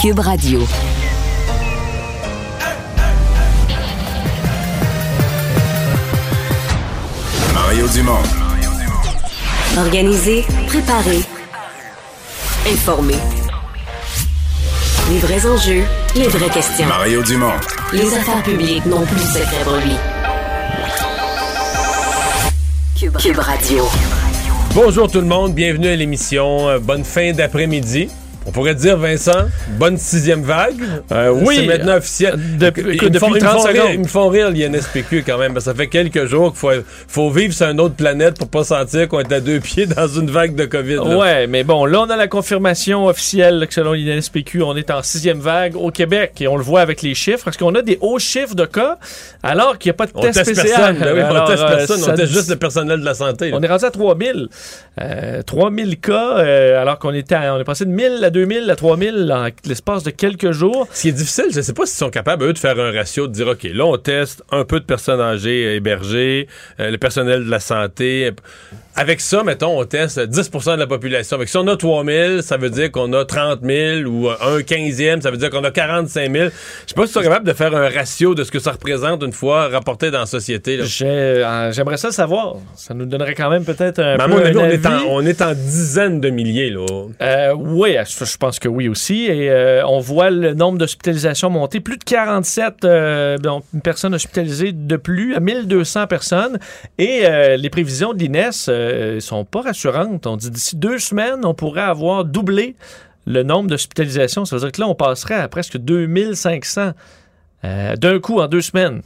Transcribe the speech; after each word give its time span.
Cube 0.00 0.20
Radio. 0.20 0.60
Mario 7.52 7.86
Dumont. 7.88 8.22
Organiser, 9.76 10.46
préparer, 10.68 11.20
informer. 12.66 13.14
Les 15.10 15.18
vrais 15.18 15.46
enjeux, 15.46 15.84
les 16.14 16.28
vraies 16.28 16.48
questions. 16.48 16.86
Mario 16.86 17.22
Dumont. 17.22 17.52
Les 17.92 18.14
affaires 18.14 18.42
publiques 18.42 18.86
n'ont 18.86 19.04
plus 19.04 19.16
de 19.16 19.20
secret 19.20 19.64
pour 19.64 19.76
lui. 19.76 19.96
Cube, 22.98 23.16
Cube 23.18 23.38
Radio. 23.38 23.86
Bonjour 24.74 25.10
tout 25.10 25.20
le 25.20 25.26
monde, 25.26 25.52
bienvenue 25.52 25.88
à 25.88 25.96
l'émission. 25.96 26.70
Euh, 26.70 26.78
Bonne 26.78 27.04
fin 27.04 27.32
d'après-midi. 27.32 28.08
On 28.50 28.52
pourrait 28.52 28.74
dire, 28.74 28.96
Vincent, 28.96 29.46
bonne 29.78 29.96
sixième 29.96 30.42
vague. 30.42 30.74
Euh, 31.12 31.30
oui. 31.30 31.54
C'est 31.60 31.66
maintenant 31.66 31.98
officiel. 31.98 32.34
Depuis- 32.58 32.82
Ils 32.82 32.98
depuis 32.98 33.10
me 33.12 33.18
font- 33.20 33.28
ils 33.28 33.34
me 33.34 33.38
30 33.38 33.60
font 33.60 33.68
rire- 33.68 33.76
secondes. 33.76 33.90
Ils 33.94 34.00
me 34.00 34.04
font 34.08 34.28
rire, 34.28 34.50
l'INSPQ, 34.50 35.22
quand 35.24 35.38
même. 35.38 35.52
parce 35.54 35.66
que 35.66 35.70
ça 35.70 35.76
fait 35.76 35.86
quelques 35.86 36.24
jours 36.26 36.50
qu'il 36.50 36.58
faut, 36.58 36.70
faut 37.06 37.30
vivre 37.30 37.54
sur 37.54 37.68
une 37.68 37.78
autre 37.80 37.94
planète 37.94 38.38
pour 38.38 38.48
pas 38.48 38.64
sentir 38.64 39.06
qu'on 39.06 39.20
est 39.20 39.32
à 39.32 39.38
deux 39.38 39.60
pieds 39.60 39.86
dans 39.96 40.08
une 40.08 40.32
vague 40.32 40.56
de 40.56 40.64
COVID. 40.64 40.96
là. 40.96 41.16
Ouais, 41.16 41.46
mais 41.46 41.62
bon, 41.62 41.84
là, 41.84 42.00
on 42.00 42.10
a 42.10 42.16
la 42.16 42.26
confirmation 42.26 43.06
officielle 43.06 43.64
que 43.68 43.72
selon 43.72 43.92
l'INSPQ, 43.92 44.62
on 44.62 44.74
est 44.74 44.90
en 44.90 45.04
sixième 45.04 45.38
vague 45.38 45.76
au 45.76 45.92
Québec 45.92 46.32
et 46.40 46.48
on 46.48 46.56
le 46.56 46.64
voit 46.64 46.80
avec 46.80 47.02
les 47.02 47.14
chiffres. 47.14 47.44
Parce 47.44 47.56
qu'on 47.56 47.76
a 47.76 47.82
des 47.82 47.98
hauts 48.00 48.18
chiffres 48.18 48.56
de 48.56 48.64
cas 48.64 48.98
alors 49.44 49.78
qu'il 49.78 49.90
n'y 49.90 49.94
a 49.94 49.96
pas 49.96 50.06
de 50.06 50.10
On 50.16 50.22
test 50.22 50.44
personne. 50.44 50.98
Ben 50.98 51.12
oui, 51.14 51.20
on 51.22 51.26
Alors, 51.26 51.46
teste 51.48 51.62
euh, 51.62 51.76
personne. 51.76 51.98
ça 51.98 52.12
on 52.12 52.16
teste 52.16 52.32
juste 52.32 52.50
le 52.50 52.56
personnel 52.56 52.98
de 52.98 53.04
la 53.04 53.14
santé. 53.14 53.50
là. 53.50 53.56
On 53.60 53.62
est 53.62 53.68
rendu 53.68 53.84
à 53.84 53.90
3000. 53.92 54.48
Euh, 55.00 55.40
3000 55.42 56.00
cas, 56.00 56.38
euh, 56.38 56.82
alors 56.82 56.98
qu'on 56.98 57.14
était 57.14 57.36
à- 57.36 57.54
on 57.54 57.60
est 57.60 57.64
passé 57.64 57.84
de 57.84 57.90
1000 57.90 58.24
à 58.24 58.30
2000 58.30 58.39
à 58.70 58.76
3000 58.76 59.30
en 59.32 59.48
l'espace 59.66 60.02
de 60.02 60.10
quelques 60.10 60.52
jours. 60.52 60.88
Ce 60.92 61.02
qui 61.02 61.08
est 61.08 61.12
difficile, 61.12 61.46
je 61.52 61.58
ne 61.58 61.62
sais 61.62 61.72
pas 61.72 61.86
s'ils 61.86 61.98
sont 61.98 62.10
capables, 62.10 62.44
eux, 62.44 62.52
de 62.52 62.58
faire 62.58 62.78
un 62.78 62.92
ratio, 62.92 63.26
de 63.26 63.32
dire, 63.32 63.48
OK, 63.48 63.64
là, 63.64 63.84
on 63.84 63.96
teste 63.98 64.42
un 64.50 64.64
peu 64.64 64.80
de 64.80 64.84
personnes 64.84 65.20
âgées 65.20 65.76
hébergées, 65.76 66.48
euh, 66.80 66.90
le 66.90 66.98
personnel 66.98 67.44
de 67.44 67.50
la 67.50 67.60
santé. 67.60 68.30
Avec 68.96 69.20
ça, 69.20 69.44
mettons, 69.44 69.78
on 69.78 69.84
teste 69.84 70.18
10% 70.18 70.74
de 70.74 70.80
la 70.80 70.86
population. 70.86 71.36
Avec 71.36 71.48
si 71.48 71.56
on 71.56 71.66
a 71.68 71.76
3 71.76 72.04
000, 72.04 72.42
ça 72.42 72.56
veut 72.56 72.70
dire 72.70 72.90
qu'on 72.90 73.12
a 73.12 73.24
30 73.24 73.60
000 73.62 74.02
ou 74.08 74.28
euh, 74.28 74.34
un 74.58 74.62
quinzième, 74.62 75.22
ça 75.22 75.30
veut 75.30 75.36
dire 75.36 75.48
qu'on 75.50 75.62
a 75.64 75.70
45 75.70 76.32
000. 76.32 76.44
Je 76.46 76.50
sais 76.88 76.94
pas 76.94 77.06
si 77.06 77.10
ils 77.10 77.14
sont 77.14 77.22
capables 77.22 77.46
de 77.46 77.52
faire 77.52 77.74
un 77.74 77.88
ratio 77.88 78.34
de 78.34 78.42
ce 78.44 78.50
que 78.50 78.58
ça 78.58 78.72
représente 78.72 79.22
une 79.22 79.32
fois 79.32 79.68
rapporté 79.68 80.10
dans 80.10 80.20
la 80.20 80.26
société. 80.26 80.80
euh, 81.02 81.72
J'aimerais 81.72 81.96
ça 81.98 82.10
savoir. 82.10 82.56
Ça 82.74 82.92
nous 82.92 83.06
donnerait 83.06 83.34
quand 83.34 83.48
même 83.48 83.64
peut-être 83.64 84.00
un 84.00 84.16
Mais 84.16 84.22
à 84.24 84.26
peu 84.26 84.32
mon 84.32 84.38
avis, 84.38 84.58
un 84.58 84.60
on 84.60 84.66
est, 84.68 84.86
en, 84.86 84.90
avis. 84.92 85.04
on 85.08 85.26
est 85.26 85.42
en 85.42 85.52
dizaines 85.54 86.20
de 86.20 86.30
milliers. 86.30 86.70
Là. 86.70 86.86
Euh, 87.22 87.54
oui, 87.56 87.96
je 88.24 88.30
je 88.30 88.36
pense 88.36 88.58
que 88.58 88.68
oui 88.68 88.88
aussi. 88.88 89.26
Et 89.26 89.50
euh, 89.50 89.84
on 89.86 89.98
voit 90.00 90.30
le 90.30 90.54
nombre 90.54 90.78
d'hospitalisations 90.78 91.50
monter. 91.50 91.80
Plus 91.80 91.98
de 91.98 92.04
47 92.04 92.84
euh, 92.84 93.38
donc, 93.38 93.64
personnes 93.82 94.14
hospitalisées 94.14 94.72
de 94.72 94.96
plus 94.96 95.34
à 95.34 95.40
1200 95.40 96.06
personnes. 96.06 96.58
Et 96.98 97.22
euh, 97.24 97.56
les 97.56 97.70
prévisions 97.70 98.12
de 98.14 98.18
l'INES 98.18 99.20
sont 99.20 99.44
pas 99.44 99.62
rassurantes. 99.62 100.26
On 100.26 100.36
dit 100.36 100.50
d'ici 100.50 100.76
deux 100.76 100.98
semaines, 100.98 101.44
on 101.44 101.54
pourrait 101.54 101.80
avoir 101.82 102.24
doublé 102.24 102.76
le 103.26 103.42
nombre 103.42 103.68
d'hospitalisations. 103.68 104.44
Ça 104.44 104.56
veut 104.56 104.60
dire 104.62 104.72
que 104.72 104.80
là, 104.80 104.88
on 104.88 104.94
passerait 104.94 105.34
à 105.34 105.48
presque 105.48 105.76
2500 105.78 106.92
euh, 107.64 107.96
d'un 107.96 108.18
coup 108.20 108.40
en 108.40 108.46
deux 108.48 108.62
semaines. 108.62 109.02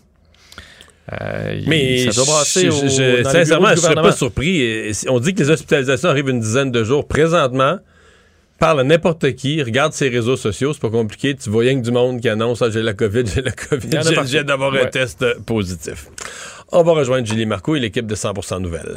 Euh, 1.13 1.61
Mais 1.67 2.11
ça 2.11 2.13
doit 2.13 2.25
brasser 2.25 2.63
je- 2.63 2.69
au- 2.71 2.89
je- 2.89 2.97
dans 2.97 3.07
les 3.07 3.17
bureaux 3.23 3.31
sincèrement, 3.31 3.69
je 3.75 3.77
serais 3.81 3.95
pas 3.95 4.13
surpris. 4.13 4.93
On 5.09 5.21
dit 5.21 5.35
que 5.35 5.41
les 5.43 5.51
hospitalisations 5.51 6.09
arrivent 6.09 6.31
une 6.31 6.41
dizaine 6.41 6.71
de 6.71 6.83
jours. 6.83 7.07
Présentement, 7.07 7.77
parle 8.59 8.81
à 8.81 8.85
n'importe 8.85 9.35
qui, 9.35 9.63
regarde 9.63 9.93
ses 9.93 10.09
réseaux 10.09 10.37
sociaux, 10.37 10.73
c'est 10.73 10.81
pas 10.81 10.91
compliqué. 10.91 11.35
Tu 11.37 11.51
vois 11.51 11.63
rien 11.63 11.79
que 11.79 11.85
du 11.85 11.91
monde 11.91 12.21
qui 12.21 12.29
annonce 12.29 12.63
ah, 12.63 12.71
j'ai 12.71 12.83
la 12.83 12.95
COVID, 12.95 13.27
j'ai 13.35 13.43
la 13.43 13.53
COVID, 13.53 13.91
j'ai- 14.27 14.45
d'avoir 14.45 14.75
un 14.75 14.87
test 14.87 15.25
positif. 15.45 16.09
On 16.73 16.83
va 16.83 16.93
rejoindre 16.93 17.27
Julie 17.27 17.47
Marco 17.47 17.77
et 17.77 17.81
l'équipe 17.81 18.07
de 18.07 18.15
100% 18.15 18.61
Nouvelles. 18.61 18.97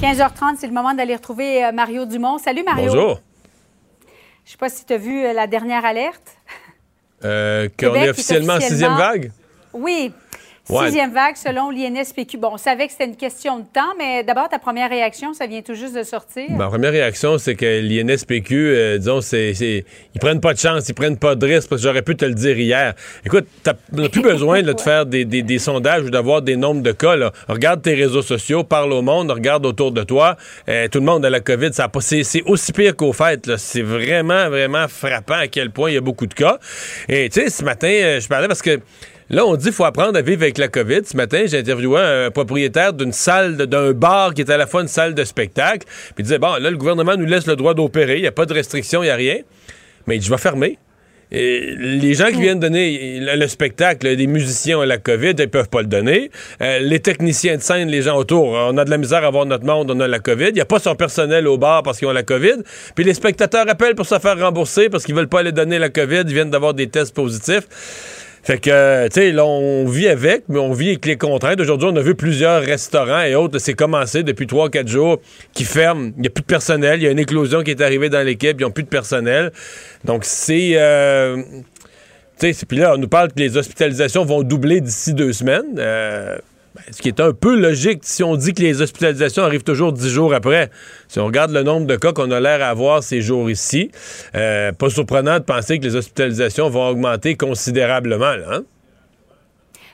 15h30, 0.00 0.56
c'est 0.58 0.66
le 0.66 0.72
moment 0.72 0.94
d'aller 0.94 1.14
retrouver 1.14 1.64
euh, 1.64 1.72
Mario 1.72 2.06
Dumont. 2.06 2.38
Salut 2.38 2.64
Mario. 2.64 2.86
Bonjour. 2.86 3.20
Je 4.44 4.50
sais 4.50 4.56
pas 4.56 4.68
si 4.68 4.84
tu 4.84 4.92
as 4.92 4.98
vu 4.98 5.24
euh, 5.24 5.32
la 5.32 5.46
dernière 5.46 5.84
alerte. 5.84 6.36
Euh, 7.24 7.68
qu'on 7.68 7.86
Québec 7.86 8.02
est 8.02 8.06
est 8.06 8.10
officiellement 8.10 8.54
en 8.54 8.60
sixième 8.60 8.96
vague? 8.96 9.30
Oui. 9.72 10.12
Ouais. 10.70 10.86
Sixième 10.86 11.12
vague 11.12 11.34
selon 11.34 11.70
l'INSPQ. 11.70 12.38
Bon, 12.38 12.50
on 12.52 12.56
savait 12.56 12.86
que 12.86 12.92
c'était 12.92 13.06
une 13.06 13.16
question 13.16 13.58
de 13.58 13.64
temps, 13.64 13.94
mais 13.98 14.22
d'abord, 14.22 14.48
ta 14.48 14.60
première 14.60 14.88
réaction, 14.88 15.34
ça 15.34 15.46
vient 15.46 15.60
tout 15.60 15.74
juste 15.74 15.94
de 15.96 16.04
sortir. 16.04 16.44
Ma 16.50 16.68
première 16.68 16.92
réaction, 16.92 17.36
c'est 17.36 17.56
que 17.56 17.80
l'INSPQ, 17.80 18.54
euh, 18.54 18.98
disons, 18.98 19.20
c'est, 19.20 19.52
ils 20.14 20.20
prennent 20.20 20.40
pas 20.40 20.54
de 20.54 20.58
chance, 20.60 20.88
ils 20.88 20.94
prennent 20.94 21.16
pas 21.18 21.34
de 21.34 21.44
risque, 21.46 21.68
parce 21.68 21.82
que 21.82 21.88
j'aurais 21.88 22.02
pu 22.02 22.14
te 22.14 22.24
le 22.24 22.34
dire 22.34 22.56
hier. 22.56 22.94
Écoute, 23.26 23.46
t'as 23.64 23.74
plus 23.74 24.22
besoin 24.22 24.62
là, 24.62 24.72
de 24.72 24.80
faire 24.82 25.04
des, 25.04 25.24
des- 25.24 25.42
des 25.42 25.58
sondages 25.58 26.04
ou 26.04 26.10
d'avoir 26.10 26.42
des 26.42 26.54
nombres 26.56 26.82
de 26.82 26.92
cas. 26.92 27.16
là. 27.16 27.32
Regarde 27.48 27.82
tes 27.82 27.94
réseaux 27.94 28.22
sociaux, 28.22 28.62
parle 28.62 28.92
au 28.92 29.02
monde, 29.02 29.32
regarde 29.32 29.66
autour 29.66 29.90
de 29.90 30.04
toi. 30.04 30.36
Euh, 30.68 30.86
tout 30.86 31.00
le 31.00 31.04
monde 31.06 31.24
a 31.24 31.30
la 31.30 31.40
COVID. 31.40 31.72
Ça 31.72 31.90
c'est, 32.00 32.42
aussi 32.46 32.72
pire 32.72 32.94
qu'au 32.94 33.12
fait. 33.12 33.56
C'est 33.56 33.82
vraiment, 33.82 34.48
vraiment 34.48 34.86
frappant 34.86 35.34
à 35.34 35.48
quel 35.48 35.70
point 35.70 35.90
il 35.90 35.94
y 35.94 35.98
a 35.98 36.00
beaucoup 36.00 36.26
de 36.26 36.34
cas. 36.34 36.58
Et 37.08 37.28
tu 37.30 37.40
sais, 37.40 37.50
ce 37.50 37.64
matin, 37.64 37.88
euh, 37.88 38.20
je 38.20 38.28
parlais 38.28 38.46
parce 38.46 38.62
que 38.62 38.78
Là, 39.32 39.46
on 39.46 39.56
dit 39.56 39.64
qu'il 39.64 39.72
faut 39.72 39.86
apprendre 39.86 40.18
à 40.18 40.20
vivre 40.20 40.42
avec 40.42 40.58
la 40.58 40.68
COVID. 40.68 41.00
Ce 41.06 41.16
matin, 41.16 41.44
j'ai 41.46 41.58
interviewé 41.58 41.98
un 41.98 42.30
propriétaire 42.30 42.92
d'une 42.92 43.12
salle, 43.12 43.56
d'un 43.56 43.92
bar 43.92 44.34
qui 44.34 44.42
est 44.42 44.50
à 44.50 44.58
la 44.58 44.66
fois 44.66 44.82
une 44.82 44.88
salle 44.88 45.14
de 45.14 45.24
spectacle. 45.24 45.86
Puis 45.86 46.16
il 46.18 46.24
disait, 46.24 46.38
bon, 46.38 46.52
là, 46.60 46.70
le 46.70 46.76
gouvernement 46.76 47.16
nous 47.16 47.24
laisse 47.24 47.46
le 47.46 47.56
droit 47.56 47.72
d'opérer. 47.72 48.16
Il 48.16 48.20
n'y 48.20 48.28
a 48.28 48.32
pas 48.32 48.44
de 48.44 48.52
restriction, 48.52 49.02
il 49.02 49.06
n'y 49.06 49.10
a 49.10 49.16
rien. 49.16 49.38
Mais 50.06 50.16
il 50.16 50.18
dit, 50.18 50.26
je 50.26 50.30
vais 50.30 50.36
fermer. 50.36 50.78
Et 51.34 51.74
les 51.78 52.12
gens 52.12 52.26
qui 52.26 52.42
viennent 52.42 52.60
donner 52.60 53.20
le, 53.20 53.36
le 53.36 53.48
spectacle, 53.48 54.16
des 54.16 54.26
musiciens 54.26 54.80
ont 54.80 54.82
la 54.82 54.98
COVID, 54.98 55.32
ils 55.38 55.48
peuvent 55.48 55.70
pas 55.70 55.80
le 55.80 55.86
donner. 55.86 56.30
Euh, 56.60 56.80
les 56.80 57.00
techniciens 57.00 57.56
de 57.56 57.62
scène, 57.62 57.88
les 57.88 58.02
gens 58.02 58.18
autour, 58.18 58.48
on 58.48 58.76
a 58.76 58.84
de 58.84 58.90
la 58.90 58.98
misère 58.98 59.24
à 59.24 59.30
voir 59.30 59.46
notre 59.46 59.64
monde, 59.64 59.90
on 59.90 60.00
a 60.00 60.06
la 60.08 60.18
COVID. 60.18 60.48
Il 60.48 60.54
n'y 60.54 60.60
a 60.60 60.66
pas 60.66 60.78
son 60.78 60.94
personnel 60.94 61.48
au 61.48 61.56
bar 61.56 61.82
parce 61.84 61.98
qu'ils 61.98 62.06
ont 62.06 62.12
la 62.12 62.22
COVID. 62.22 62.56
Puis 62.94 63.04
les 63.06 63.14
spectateurs 63.14 63.64
appellent 63.66 63.94
pour 63.94 64.04
se 64.04 64.18
faire 64.18 64.38
rembourser 64.38 64.90
parce 64.90 65.04
qu'ils 65.04 65.14
veulent 65.14 65.30
pas 65.30 65.40
aller 65.40 65.52
donner 65.52 65.78
la 65.78 65.88
COVID, 65.88 66.24
ils 66.26 66.34
viennent 66.34 66.50
d'avoir 66.50 66.74
des 66.74 66.88
tests 66.88 67.14
positifs. 67.14 67.66
Fait 68.42 68.58
que, 68.58 68.70
euh, 68.70 69.08
tu 69.08 69.20
sais, 69.20 69.38
on 69.38 69.86
vit 69.86 70.08
avec, 70.08 70.44
mais 70.48 70.58
on 70.58 70.72
vit 70.72 70.88
avec 70.88 71.06
les 71.06 71.16
contraintes. 71.16 71.60
Aujourd'hui, 71.60 71.88
on 71.92 71.96
a 71.96 72.00
vu 72.00 72.16
plusieurs 72.16 72.62
restaurants 72.62 73.22
et 73.22 73.36
autres. 73.36 73.58
C'est 73.58 73.74
commencé 73.74 74.24
depuis 74.24 74.46
3-4 74.46 74.88
jours 74.88 75.18
qui 75.54 75.64
ferment. 75.64 76.10
Il 76.16 76.22
n'y 76.22 76.26
a 76.26 76.30
plus 76.30 76.42
de 76.42 76.46
personnel. 76.46 77.00
Il 77.00 77.04
y 77.04 77.06
a 77.06 77.12
une 77.12 77.20
éclosion 77.20 77.62
qui 77.62 77.70
est 77.70 77.80
arrivée 77.80 78.08
dans 78.08 78.24
l'équipe. 78.24 78.60
Ils 78.60 78.64
n'ont 78.64 78.72
plus 78.72 78.82
de 78.82 78.88
personnel. 78.88 79.52
Donc, 80.04 80.24
c'est... 80.24 80.72
euh, 80.74 81.40
tu 82.40 82.52
sais, 82.52 82.66
puis 82.66 82.78
là, 82.78 82.94
on 82.94 82.98
nous 82.98 83.08
parle 83.08 83.28
que 83.28 83.38
les 83.38 83.56
hospitalisations 83.56 84.24
vont 84.24 84.42
doubler 84.42 84.80
d'ici 84.80 85.14
deux 85.14 85.32
semaines. 85.32 85.76
Euh, 85.78 86.36
ce 86.90 87.00
qui 87.00 87.08
est 87.08 87.20
un 87.20 87.32
peu 87.32 87.54
logique 87.54 88.00
si 88.02 88.22
on 88.22 88.36
dit 88.36 88.52
que 88.52 88.62
les 88.62 88.80
hospitalisations 88.82 89.42
arrivent 89.42 89.62
toujours 89.62 89.92
dix 89.92 90.08
jours 90.10 90.34
après. 90.34 90.70
Si 91.08 91.18
on 91.18 91.26
regarde 91.26 91.52
le 91.52 91.62
nombre 91.62 91.86
de 91.86 91.96
cas 91.96 92.12
qu'on 92.12 92.30
a 92.30 92.40
l'air 92.40 92.62
à 92.62 92.68
avoir 92.68 93.02
ces 93.02 93.20
jours 93.20 93.50
ici, 93.50 93.90
euh, 94.34 94.72
pas 94.72 94.90
surprenant 94.90 95.38
de 95.38 95.44
penser 95.44 95.78
que 95.78 95.84
les 95.84 95.96
hospitalisations 95.96 96.68
vont 96.68 96.88
augmenter 96.88 97.36
considérablement. 97.36 98.34
là, 98.34 98.46
hein? 98.50 98.62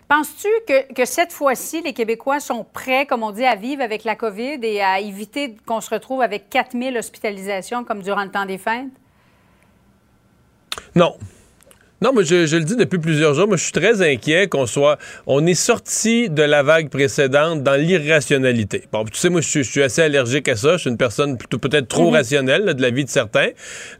Penses-tu 0.08 0.48
que, 0.66 0.94
que 0.94 1.04
cette 1.04 1.32
fois-ci, 1.32 1.82
les 1.82 1.92
Québécois 1.92 2.40
sont 2.40 2.64
prêts, 2.64 3.04
comme 3.04 3.22
on 3.22 3.30
dit, 3.30 3.44
à 3.44 3.56
vivre 3.56 3.82
avec 3.82 4.04
la 4.04 4.16
COVID 4.16 4.58
et 4.62 4.80
à 4.80 5.00
éviter 5.00 5.54
qu'on 5.66 5.82
se 5.82 5.90
retrouve 5.90 6.22
avec 6.22 6.48
4000 6.48 6.96
hospitalisations 6.96 7.84
comme 7.84 8.00
durant 8.00 8.24
le 8.24 8.30
temps 8.30 8.46
des 8.46 8.56
fêtes? 8.56 8.86
Non. 10.94 11.18
Non, 12.00 12.12
mais 12.14 12.22
je, 12.24 12.46
je 12.46 12.56
le 12.56 12.62
dis 12.62 12.76
depuis 12.76 12.98
plusieurs 13.00 13.34
jours, 13.34 13.48
moi 13.48 13.56
je 13.56 13.64
suis 13.64 13.72
très 13.72 14.02
inquiet 14.02 14.46
qu'on 14.46 14.66
soit. 14.66 14.98
On 15.26 15.44
est 15.46 15.54
sorti 15.54 16.30
de 16.30 16.42
la 16.44 16.62
vague 16.62 16.90
précédente 16.90 17.64
dans 17.64 17.74
l'irrationalité. 17.74 18.84
Bon, 18.92 19.04
tu 19.04 19.18
sais, 19.18 19.28
moi 19.30 19.40
je 19.40 19.48
suis, 19.48 19.64
je 19.64 19.70
suis 19.70 19.82
assez 19.82 20.02
allergique 20.02 20.48
à 20.48 20.54
ça. 20.54 20.74
Je 20.76 20.82
suis 20.82 20.90
une 20.90 20.96
personne 20.96 21.36
plutôt 21.36 21.58
peut-être 21.58 21.88
trop 21.88 22.10
rationnelle 22.10 22.64
là, 22.64 22.74
de 22.74 22.82
la 22.82 22.90
vie 22.90 23.04
de 23.04 23.10
certains. 23.10 23.48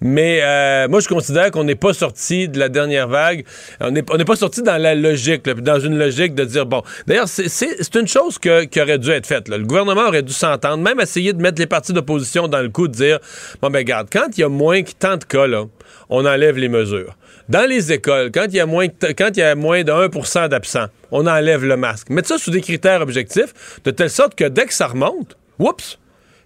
Mais 0.00 0.38
euh, 0.42 0.86
moi 0.88 1.00
je 1.00 1.08
considère 1.08 1.50
qu'on 1.50 1.64
n'est 1.64 1.74
pas 1.74 1.92
sorti 1.92 2.48
de 2.48 2.56
la 2.60 2.68
dernière 2.68 3.08
vague. 3.08 3.44
On 3.80 3.90
n'est 3.90 4.04
on 4.12 4.16
pas 4.24 4.36
sorti 4.36 4.62
dans 4.62 4.76
la 4.80 4.94
logique, 4.94 5.44
là, 5.48 5.54
dans 5.54 5.80
une 5.80 5.98
logique 5.98 6.36
de 6.36 6.44
dire 6.44 6.66
bon. 6.66 6.82
D'ailleurs, 7.08 7.28
c'est- 7.28 7.96
une 7.96 8.06
chose 8.06 8.38
que- 8.38 8.62
qui 8.64 8.80
aurait 8.80 8.98
dû 8.98 9.10
être 9.10 9.26
faite. 9.26 9.48
là. 9.48 9.58
Le 9.58 9.64
gouvernement 9.64 10.06
aurait 10.06 10.22
dû 10.22 10.32
s'entendre, 10.32 10.84
même 10.84 11.00
essayer 11.00 11.32
de 11.32 11.42
mettre 11.42 11.58
les 11.60 11.66
partis 11.66 11.92
d'opposition 11.92 12.46
dans 12.46 12.60
le 12.62 12.68
coup, 12.68 12.86
de 12.86 12.92
dire 12.92 13.18
bon 13.60 13.70
ben 13.70 13.78
regarde, 13.78 14.06
quand 14.12 14.26
il 14.36 14.42
y 14.42 14.44
a 14.44 14.48
moins 14.48 14.82
que 14.82 14.92
tant 14.96 15.16
de 15.16 15.24
cas 15.24 15.48
là, 15.48 15.64
on 16.10 16.24
enlève 16.26 16.56
les 16.58 16.68
mesures. 16.68 17.16
Dans 17.48 17.66
les 17.66 17.92
écoles, 17.92 18.30
quand 18.30 18.44
il 18.48 18.56
y 18.56 18.60
a 18.60 18.66
moins, 18.66 18.88
quand 18.88 19.30
il 19.32 19.38
y 19.38 19.42
a 19.42 19.54
moins 19.54 19.82
de 19.82 19.90
1% 19.90 20.48
d'absents, 20.48 20.88
on 21.10 21.26
enlève 21.26 21.64
le 21.64 21.78
masque. 21.78 22.10
Mettre 22.10 22.28
ça 22.28 22.36
sous 22.36 22.50
des 22.50 22.60
critères 22.60 23.00
objectifs, 23.00 23.80
de 23.84 23.90
telle 23.90 24.10
sorte 24.10 24.34
que 24.34 24.44
dès 24.44 24.66
que 24.66 24.74
ça 24.74 24.88
remonte, 24.88 25.38
oups, 25.58 25.98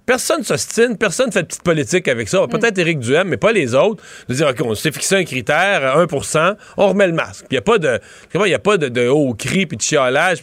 Personne 0.04 0.42
s'ostine, 0.42 0.96
personne 0.98 1.30
fait 1.30 1.42
de 1.42 1.46
petite 1.46 1.62
politique 1.62 2.08
avec 2.08 2.28
ça. 2.28 2.46
Peut-être 2.48 2.76
Éric 2.78 2.98
Duhem, 2.98 3.28
mais 3.28 3.36
pas 3.36 3.52
les 3.52 3.74
autres. 3.74 4.02
De 4.28 4.34
dire, 4.34 4.48
OK, 4.48 4.60
on 4.64 4.74
s'est 4.74 4.90
fixé 4.90 5.16
un 5.16 5.24
critère, 5.24 5.96
1% 5.96 6.56
on 6.76 6.88
remet 6.88 7.06
le 7.06 7.12
masque. 7.12 7.46
Il 7.50 7.54
n'y 7.54 7.58
a 7.58 7.62
pas 7.62 7.78
de, 7.78 8.00
y 8.34 8.54
a 8.54 8.58
pas 8.58 8.78
de, 8.78 8.88
de 8.88 9.08
haut 9.08 9.34
cri 9.34 9.66
puis 9.66 9.76
de 9.76 9.82
chiolage. 9.82 10.38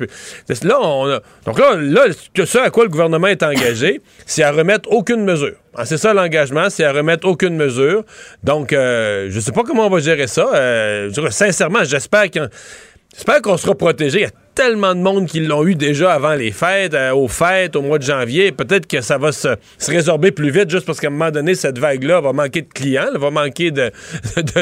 Là, 0.64 0.80
on 0.82 1.10
a, 1.10 1.20
donc 1.46 1.60
là, 1.60 1.76
là, 1.76 2.04
ce 2.46 2.58
à 2.58 2.70
quoi 2.70 2.84
le 2.84 2.90
gouvernement 2.90 3.28
est 3.28 3.44
engagé, 3.44 4.02
c'est 4.26 4.44
à 4.44 4.52
remettre 4.52 4.90
aucune 4.92 5.24
mesure. 5.24 5.56
Ah, 5.76 5.86
c'est 5.86 5.98
ça 5.98 6.14
l'engagement, 6.14 6.70
c'est 6.70 6.84
à 6.84 6.92
remettre 6.92 7.28
aucune 7.28 7.56
mesure. 7.56 8.04
Donc, 8.44 8.74
euh, 8.74 9.28
je 9.30 9.40
sais 9.40 9.52
pas 9.52 9.64
comment 9.64 9.88
on 9.88 9.90
va 9.90 10.00
gérer 10.00 10.28
ça. 10.28 10.50
Euh, 10.54 11.12
sincèrement, 11.30 11.84
j'espère 11.84 12.32
qu'on 12.32 12.48
j'espère 13.14 13.42
qu'on 13.42 13.58
sera 13.58 13.76
protégé 13.76 14.28
tellement 14.60 14.94
de 14.94 15.00
monde 15.00 15.26
qui 15.26 15.40
l'ont 15.40 15.66
eu 15.66 15.74
déjà 15.74 16.12
avant 16.12 16.36
les 16.36 16.52
fêtes, 16.52 16.94
euh, 16.94 17.14
aux 17.14 17.30
fêtes, 17.30 17.78
au 17.78 17.82
mois 17.82 17.98
de 17.98 18.04
janvier. 18.04 18.52
Peut-être 18.52 18.88
que 18.88 19.00
ça 19.00 19.18
va 19.18 19.32
se, 19.32 19.48
résorber 19.88 20.32
plus 20.32 20.50
vite 20.50 20.70
juste 20.70 20.86
parce 20.86 21.00
qu'à 21.00 21.08
un 21.08 21.12
moment 21.12 21.32
donné, 21.32 21.56
cette 21.56 21.80
vague-là 21.80 22.20
va 22.20 22.34
manquer 22.34 22.64
de 22.64 22.68
clients, 22.68 23.08
va 23.16 23.32
manquer 23.32 23.72
de, 23.72 23.90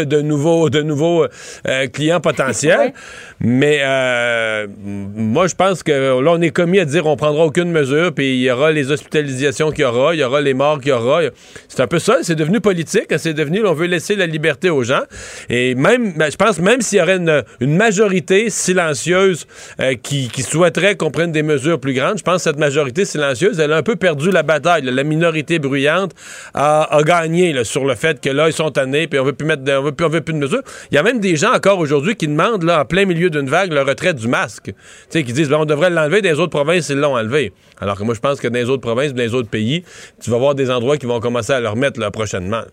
de, 0.03 0.21
nouveaux, 0.21 0.69
de 0.69 0.83
nouveaux 0.83 1.25
euh, 1.67 1.87
clients 1.87 2.21
potentiels. 2.21 2.93
Mais 3.39 3.79
euh, 3.81 4.67
moi, 4.85 5.47
je 5.47 5.55
pense 5.55 5.81
que 5.81 5.91
là, 6.21 6.31
on 6.31 6.41
est 6.41 6.51
commis 6.51 6.79
à 6.79 6.85
dire 6.85 7.07
on 7.07 7.15
prendra 7.15 7.45
aucune 7.45 7.71
mesure, 7.71 8.13
puis 8.13 8.35
il 8.35 8.41
y 8.43 8.51
aura 8.51 8.71
les 8.71 8.91
hospitalisations 8.91 9.71
qu'il 9.71 9.81
y 9.81 9.85
aura, 9.85 10.13
il 10.13 10.19
y 10.19 10.23
aura 10.23 10.41
les 10.41 10.53
morts 10.53 10.79
qu'il 10.79 10.89
y 10.89 10.93
aura. 10.93 11.21
C'est 11.69 11.81
un 11.81 11.87
peu 11.87 11.97
ça. 11.97 12.19
C'est 12.21 12.35
devenu 12.35 12.61
politique. 12.61 13.11
C'est 13.17 13.33
devenu, 13.33 13.65
on 13.65 13.73
veut 13.73 13.87
laisser 13.87 14.15
la 14.15 14.27
liberté 14.27 14.69
aux 14.69 14.83
gens. 14.83 15.03
Et 15.49 15.73
même, 15.73 16.13
ben, 16.13 16.31
je 16.31 16.35
pense, 16.37 16.59
même 16.59 16.81
s'il 16.81 16.99
y 16.99 17.01
aurait 17.01 17.17
une, 17.17 17.43
majorité 17.61 18.51
silencieuse 18.51 19.47
euh, 19.87 19.95
qui, 19.95 20.29
souhaiterait 20.41 20.95
qu'on 20.95 21.11
prenne 21.11 21.31
des 21.31 21.43
mesures 21.43 21.79
plus 21.79 21.93
grandes. 21.93 22.17
Je 22.17 22.23
pense 22.23 22.37
que 22.37 22.41
cette 22.43 22.59
majorité 22.59 23.05
silencieuse, 23.05 23.59
elle 23.59 23.73
a 23.73 23.77
un 23.77 23.83
peu 23.83 23.95
perdu 23.95 24.31
la 24.31 24.43
bataille. 24.43 24.83
La 24.83 25.03
minorité 25.03 25.59
bruyante 25.59 26.13
a, 26.53 26.87
gagné 27.03 27.63
sur 27.63 27.85
le 27.85 27.95
fait 27.95 28.19
que 28.21 28.29
là, 28.29 28.47
ils 28.47 28.53
sont 28.53 28.71
tannés, 28.71 29.07
puis 29.07 29.19
on 29.19 29.23
veut 29.23 29.33
plus 29.33 29.45
mettre, 29.45 29.63
de, 29.63 29.71
on 29.73 29.83
veut 29.83 29.91
plus, 29.91 30.07
veut 30.07 30.21
plus 30.21 30.33
de 30.33 30.39
mesures. 30.39 30.61
Il 30.91 30.95
y 30.95 30.97
a 30.97 31.03
même 31.03 31.19
des 31.19 31.35
gens 31.35 31.53
encore 31.53 31.79
aujourd'hui 31.79 32.15
qui 32.15 32.27
demandent, 32.27 32.63
là, 32.63 32.81
en 32.81 32.85
plein 32.85 33.05
milieu 33.05 33.29
d'une 33.29 33.49
vague, 33.49 33.71
le 33.71 33.81
retrait 33.81 34.13
du 34.13 34.27
masque. 34.27 34.73
Sais, 35.09 35.23
qui 35.23 35.33
disent, 35.33 35.49
ben, 35.49 35.57
on 35.57 35.65
devrait 35.65 35.89
l'enlever. 35.89 36.21
Dans 36.21 36.29
les 36.29 36.39
autres 36.39 36.51
provinces, 36.51 36.89
ils 36.89 36.97
l'ont 36.97 37.15
enlevé. 37.15 37.53
Alors 37.79 37.97
que 37.97 38.03
moi, 38.03 38.13
je 38.13 38.19
pense 38.19 38.39
que 38.39 38.47
dans 38.47 38.59
les 38.59 38.69
autres 38.69 38.81
provinces, 38.81 39.13
dans 39.13 39.23
les 39.23 39.33
autres 39.33 39.49
pays, 39.49 39.83
tu 40.21 40.29
vas 40.29 40.37
voir 40.37 40.55
des 40.55 40.71
endroits 40.71 40.97
qui 40.97 41.05
vont 41.05 41.19
commencer 41.19 41.53
à 41.53 41.59
le 41.59 41.69
remettre 41.69 41.99
là, 41.99 42.11
prochainement. 42.11 42.63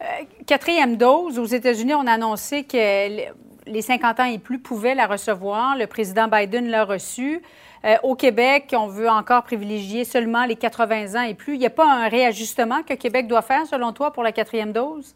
Euh, 0.00 0.04
quatrième 0.46 0.96
dose, 0.96 1.38
aux 1.38 1.46
États-Unis, 1.46 1.94
on 1.94 2.06
a 2.06 2.12
annoncé 2.12 2.64
que 2.64 3.45
les 3.66 3.82
50 3.82 4.20
ans 4.20 4.24
et 4.24 4.38
plus 4.38 4.58
pouvaient 4.58 4.94
la 4.94 5.06
recevoir. 5.06 5.76
Le 5.76 5.86
président 5.86 6.28
Biden 6.28 6.68
l'a 6.68 6.84
reçue. 6.84 7.42
Euh, 7.84 7.96
au 8.02 8.14
Québec, 8.14 8.74
on 8.76 8.86
veut 8.86 9.08
encore 9.08 9.42
privilégier 9.42 10.04
seulement 10.04 10.44
les 10.44 10.56
80 10.56 11.20
ans 11.20 11.24
et 11.24 11.34
plus. 11.34 11.54
Il 11.54 11.60
n'y 11.60 11.66
a 11.66 11.70
pas 11.70 11.90
un 11.90 12.08
réajustement 12.08 12.82
que 12.82 12.94
Québec 12.94 13.26
doit 13.26 13.42
faire, 13.42 13.66
selon 13.66 13.92
toi, 13.92 14.12
pour 14.12 14.22
la 14.22 14.32
quatrième 14.32 14.72
dose? 14.72 15.14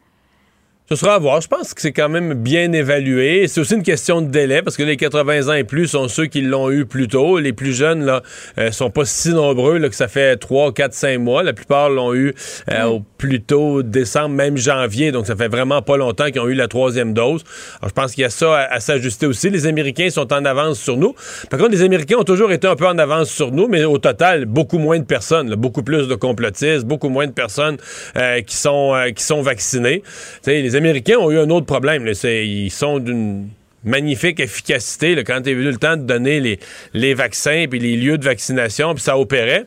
Ce 0.92 0.96
sera 0.96 1.14
à 1.14 1.19
voir. 1.20 1.40
Je 1.40 1.46
pense 1.46 1.72
que 1.72 1.81
c'est 1.81 1.92
quand 1.92 2.08
même 2.08 2.34
bien 2.34 2.72
évalué. 2.72 3.46
C'est 3.46 3.60
aussi 3.60 3.75
une 3.75 3.84
question 3.84 4.22
de 4.22 4.28
délai 4.28 4.60
parce 4.60 4.76
que 4.76 4.82
les 4.82 4.96
80 4.96 5.46
ans 5.46 5.52
et 5.52 5.62
plus 5.62 5.87
sont 5.87 6.08
ceux 6.08 6.26
qui 6.26 6.40
l'ont 6.40 6.69
eu 6.69 6.84
plus 6.84 7.06
tôt. 7.06 7.38
Les 7.38 7.52
plus 7.52 7.72
jeunes 7.72 8.04
là 8.04 8.25
euh, 8.58 8.72
sont 8.72 8.90
pas 8.90 9.04
si 9.04 9.28
nombreux 9.28 9.78
là, 9.78 9.88
que 9.88 9.94
ça 9.94 10.08
fait 10.08 10.37
3, 10.37 10.75
4, 10.75 10.92
5 10.92 11.19
mois. 11.19 11.44
La 11.44 11.52
plupart 11.52 11.90
l'ont 11.90 12.12
eu 12.12 12.34
euh, 12.72 12.82
mm. 12.82 12.88
au 12.88 13.04
plus 13.19 13.40
tôt 13.40 13.84
décembre, 13.84 14.31
même 14.31 14.56
janvier. 14.56 15.12
Donc 15.12 15.28
ça 15.28 15.37
fait 15.37 15.46
vraiment 15.46 15.81
pas 15.81 15.96
longtemps 15.96 16.28
qu'ils 16.28 16.40
ont 16.40 16.48
eu 16.48 16.54
la 16.54 16.66
troisième 16.66 17.14
dose. 17.14 17.44
Alors 17.81 17.90
je 17.90 17.94
pense 17.94 18.12
qu'il 18.12 18.22
y 18.22 18.25
a 18.25 18.31
ça 18.31 18.58
à, 18.58 18.81
s'ajuster 18.81 19.26
aussi. 19.26 19.48
Les 19.48 19.69
Américains 19.69 20.10
sont 20.10 20.32
en 20.32 20.44
avance 20.44 20.81
sur 20.81 20.96
nous. 20.96 21.14
Par 21.50 21.60
contre, 21.60 21.70
les 21.70 21.82
Américains 21.82 22.16
ont 22.16 22.25
toujours 22.25 22.50
été 22.50 22.66
un 22.66 22.75
peu 22.75 22.88
en 22.88 22.98
avance 22.98 23.31
sur 23.31 23.52
nous, 23.52 23.69
mais 23.69 23.84
au 23.84 23.98
total, 23.98 24.44
beaucoup 24.44 24.78
moins 24.78 24.98
de 24.98 25.04
personnes, 25.04 25.54
beaucoup 25.54 25.84
plus 25.84 26.08
de 26.08 26.16
complotistes, 26.16 26.84
beaucoup 26.84 27.10
moins 27.10 27.28
de 27.28 27.32
personnes 27.32 27.76
euh, 28.16 28.40
qui 28.40 28.56
sont 28.56 28.92
qui 29.14 29.22
sont 29.22 29.40
vaccinées. 29.40 30.02
les 30.48 30.79
Américains 30.80 31.18
ont 31.18 31.30
eu 31.30 31.38
un 31.38 31.50
autre 31.50 31.66
problème. 31.66 32.10
Ils 32.24 32.70
sont 32.70 33.00
d'une 33.00 33.48
magnifique 33.84 34.40
efficacité 34.40 35.22
quand 35.24 35.40
il 35.44 35.50
est 35.50 35.54
venu 35.54 35.70
le 35.70 35.76
temps 35.76 35.96
de 35.98 36.02
donner 36.02 36.40
les, 36.40 36.58
les 36.94 37.12
vaccins 37.12 37.66
puis 37.68 37.78
les 37.78 37.96
lieux 37.96 38.16
de 38.16 38.24
vaccination, 38.24 38.94
puis 38.94 39.02
ça 39.02 39.18
opérait. 39.18 39.66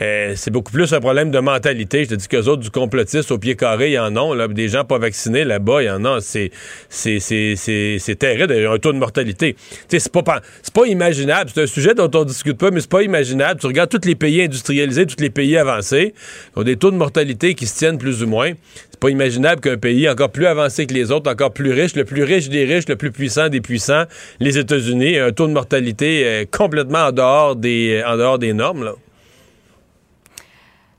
Euh, 0.00 0.34
c'est 0.36 0.50
beaucoup 0.50 0.72
plus 0.72 0.92
un 0.92 1.00
problème 1.00 1.30
de 1.30 1.38
mentalité. 1.38 2.04
Je 2.04 2.10
te 2.10 2.14
dis 2.14 2.28
qu'eux 2.28 2.48
autres, 2.48 2.62
du 2.62 2.70
complotiste 2.70 3.30
au 3.30 3.38
pied 3.38 3.56
carré, 3.56 3.88
il 3.90 3.94
y 3.94 3.98
en 3.98 4.16
a. 4.16 4.34
Là, 4.34 4.48
des 4.48 4.68
gens 4.68 4.84
pas 4.84 4.98
vaccinés 4.98 5.44
là-bas, 5.44 5.82
il 5.82 5.86
y 5.86 5.90
en 5.90 6.04
a. 6.04 6.20
C'est, 6.20 6.50
terrible, 8.18 8.52
un 8.52 8.78
taux 8.78 8.92
de 8.92 8.98
mortalité. 8.98 9.56
C'est 9.88 10.12
pas, 10.12 10.22
pas 10.22 10.86
imaginable. 10.86 11.50
C'est 11.54 11.62
un 11.62 11.66
sujet 11.66 11.94
dont 11.94 12.10
on 12.14 12.24
discute 12.24 12.58
pas, 12.58 12.70
mais 12.70 12.80
c'est 12.80 12.90
pas 12.90 13.02
imaginable. 13.02 13.60
Tu 13.60 13.66
regardes 13.66 13.90
tous 13.90 14.06
les 14.06 14.14
pays 14.14 14.42
industrialisés, 14.42 15.06
tous 15.06 15.20
les 15.22 15.30
pays 15.30 15.56
avancés, 15.56 16.14
qui 16.52 16.58
ont 16.58 16.62
des 16.62 16.76
taux 16.76 16.90
de 16.90 16.96
mortalité 16.96 17.54
qui 17.54 17.66
se 17.66 17.76
tiennent 17.76 17.98
plus 17.98 18.22
ou 18.22 18.26
moins. 18.26 18.52
C'est 18.90 19.00
pas 19.00 19.10
imaginable 19.10 19.60
qu'un 19.60 19.78
pays 19.78 20.08
encore 20.08 20.30
plus 20.30 20.46
avancé 20.46 20.86
que 20.86 20.94
les 20.94 21.10
autres, 21.10 21.30
encore 21.30 21.52
plus 21.52 21.72
riche, 21.72 21.94
le 21.96 22.04
plus 22.04 22.22
riche 22.22 22.48
des 22.48 22.64
riches, 22.64 22.88
le 22.88 22.96
plus 22.96 23.10
puissant 23.10 23.48
des 23.48 23.60
puissants, 23.60 24.04
les 24.40 24.58
États-Unis, 24.58 25.18
un 25.18 25.32
taux 25.32 25.46
de 25.46 25.52
mortalité 25.52 26.22
euh, 26.24 26.44
complètement 26.50 27.06
en 27.06 27.12
dehors 27.12 27.56
des, 27.56 28.52
normes. 28.52 28.92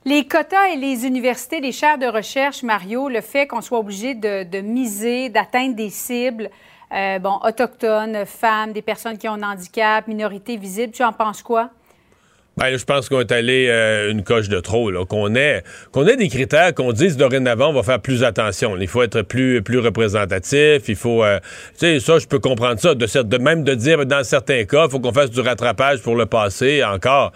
Les 0.03 0.27
quotas 0.27 0.69
et 0.69 0.77
les 0.77 1.05
universités, 1.05 1.59
les 1.59 1.71
chaires 1.71 1.99
de 1.99 2.07
recherche, 2.07 2.63
Mario, 2.63 3.07
le 3.07 3.21
fait 3.21 3.45
qu'on 3.45 3.61
soit 3.61 3.77
obligé 3.77 4.15
de, 4.15 4.61
miser, 4.61 5.29
d'atteindre 5.29 5.75
des 5.75 5.91
cibles, 5.91 6.49
euh, 6.91 7.19
bon, 7.19 7.37
autochtones, 7.43 8.25
femmes, 8.25 8.73
des 8.73 8.81
personnes 8.81 9.19
qui 9.19 9.29
ont 9.29 9.33
un 9.33 9.43
handicap, 9.43 10.07
minorités 10.07 10.57
visibles, 10.57 10.91
tu 10.91 11.03
en 11.03 11.13
penses 11.13 11.43
quoi? 11.43 11.69
Ben, 12.61 12.77
je 12.77 12.85
pense 12.85 13.09
qu'on 13.09 13.21
est 13.21 13.31
allé 13.31 13.69
euh, 13.69 14.11
une 14.11 14.23
coche 14.23 14.47
de 14.47 14.59
trop, 14.59 14.91
qu'on 15.05 15.33
ait, 15.33 15.63
qu'on 15.91 16.05
ait 16.05 16.15
des 16.15 16.29
critères, 16.29 16.75
qu'on 16.75 16.91
dise 16.91 17.17
dorénavant, 17.17 17.69
on 17.69 17.73
va 17.73 17.81
faire 17.81 17.99
plus 17.99 18.23
attention. 18.23 18.77
Il 18.79 18.87
faut 18.87 19.01
être 19.01 19.23
plus, 19.23 19.63
plus 19.63 19.79
représentatif, 19.79 20.83
il 20.87 20.95
faut... 20.95 21.23
Euh, 21.23 21.39
tu 21.79 21.87
sais, 21.87 21.99
ça, 21.99 22.19
je 22.19 22.27
peux 22.27 22.37
comprendre 22.37 22.79
ça, 22.79 22.93
de, 22.93 23.37
même 23.39 23.63
de 23.63 23.73
dire, 23.73 24.05
dans 24.05 24.23
certains 24.23 24.65
cas, 24.65 24.85
il 24.85 24.91
faut 24.91 24.99
qu'on 24.99 25.11
fasse 25.11 25.31
du 25.31 25.39
rattrapage 25.39 26.03
pour 26.03 26.15
le 26.15 26.27
passé, 26.27 26.83
encore. 26.83 27.31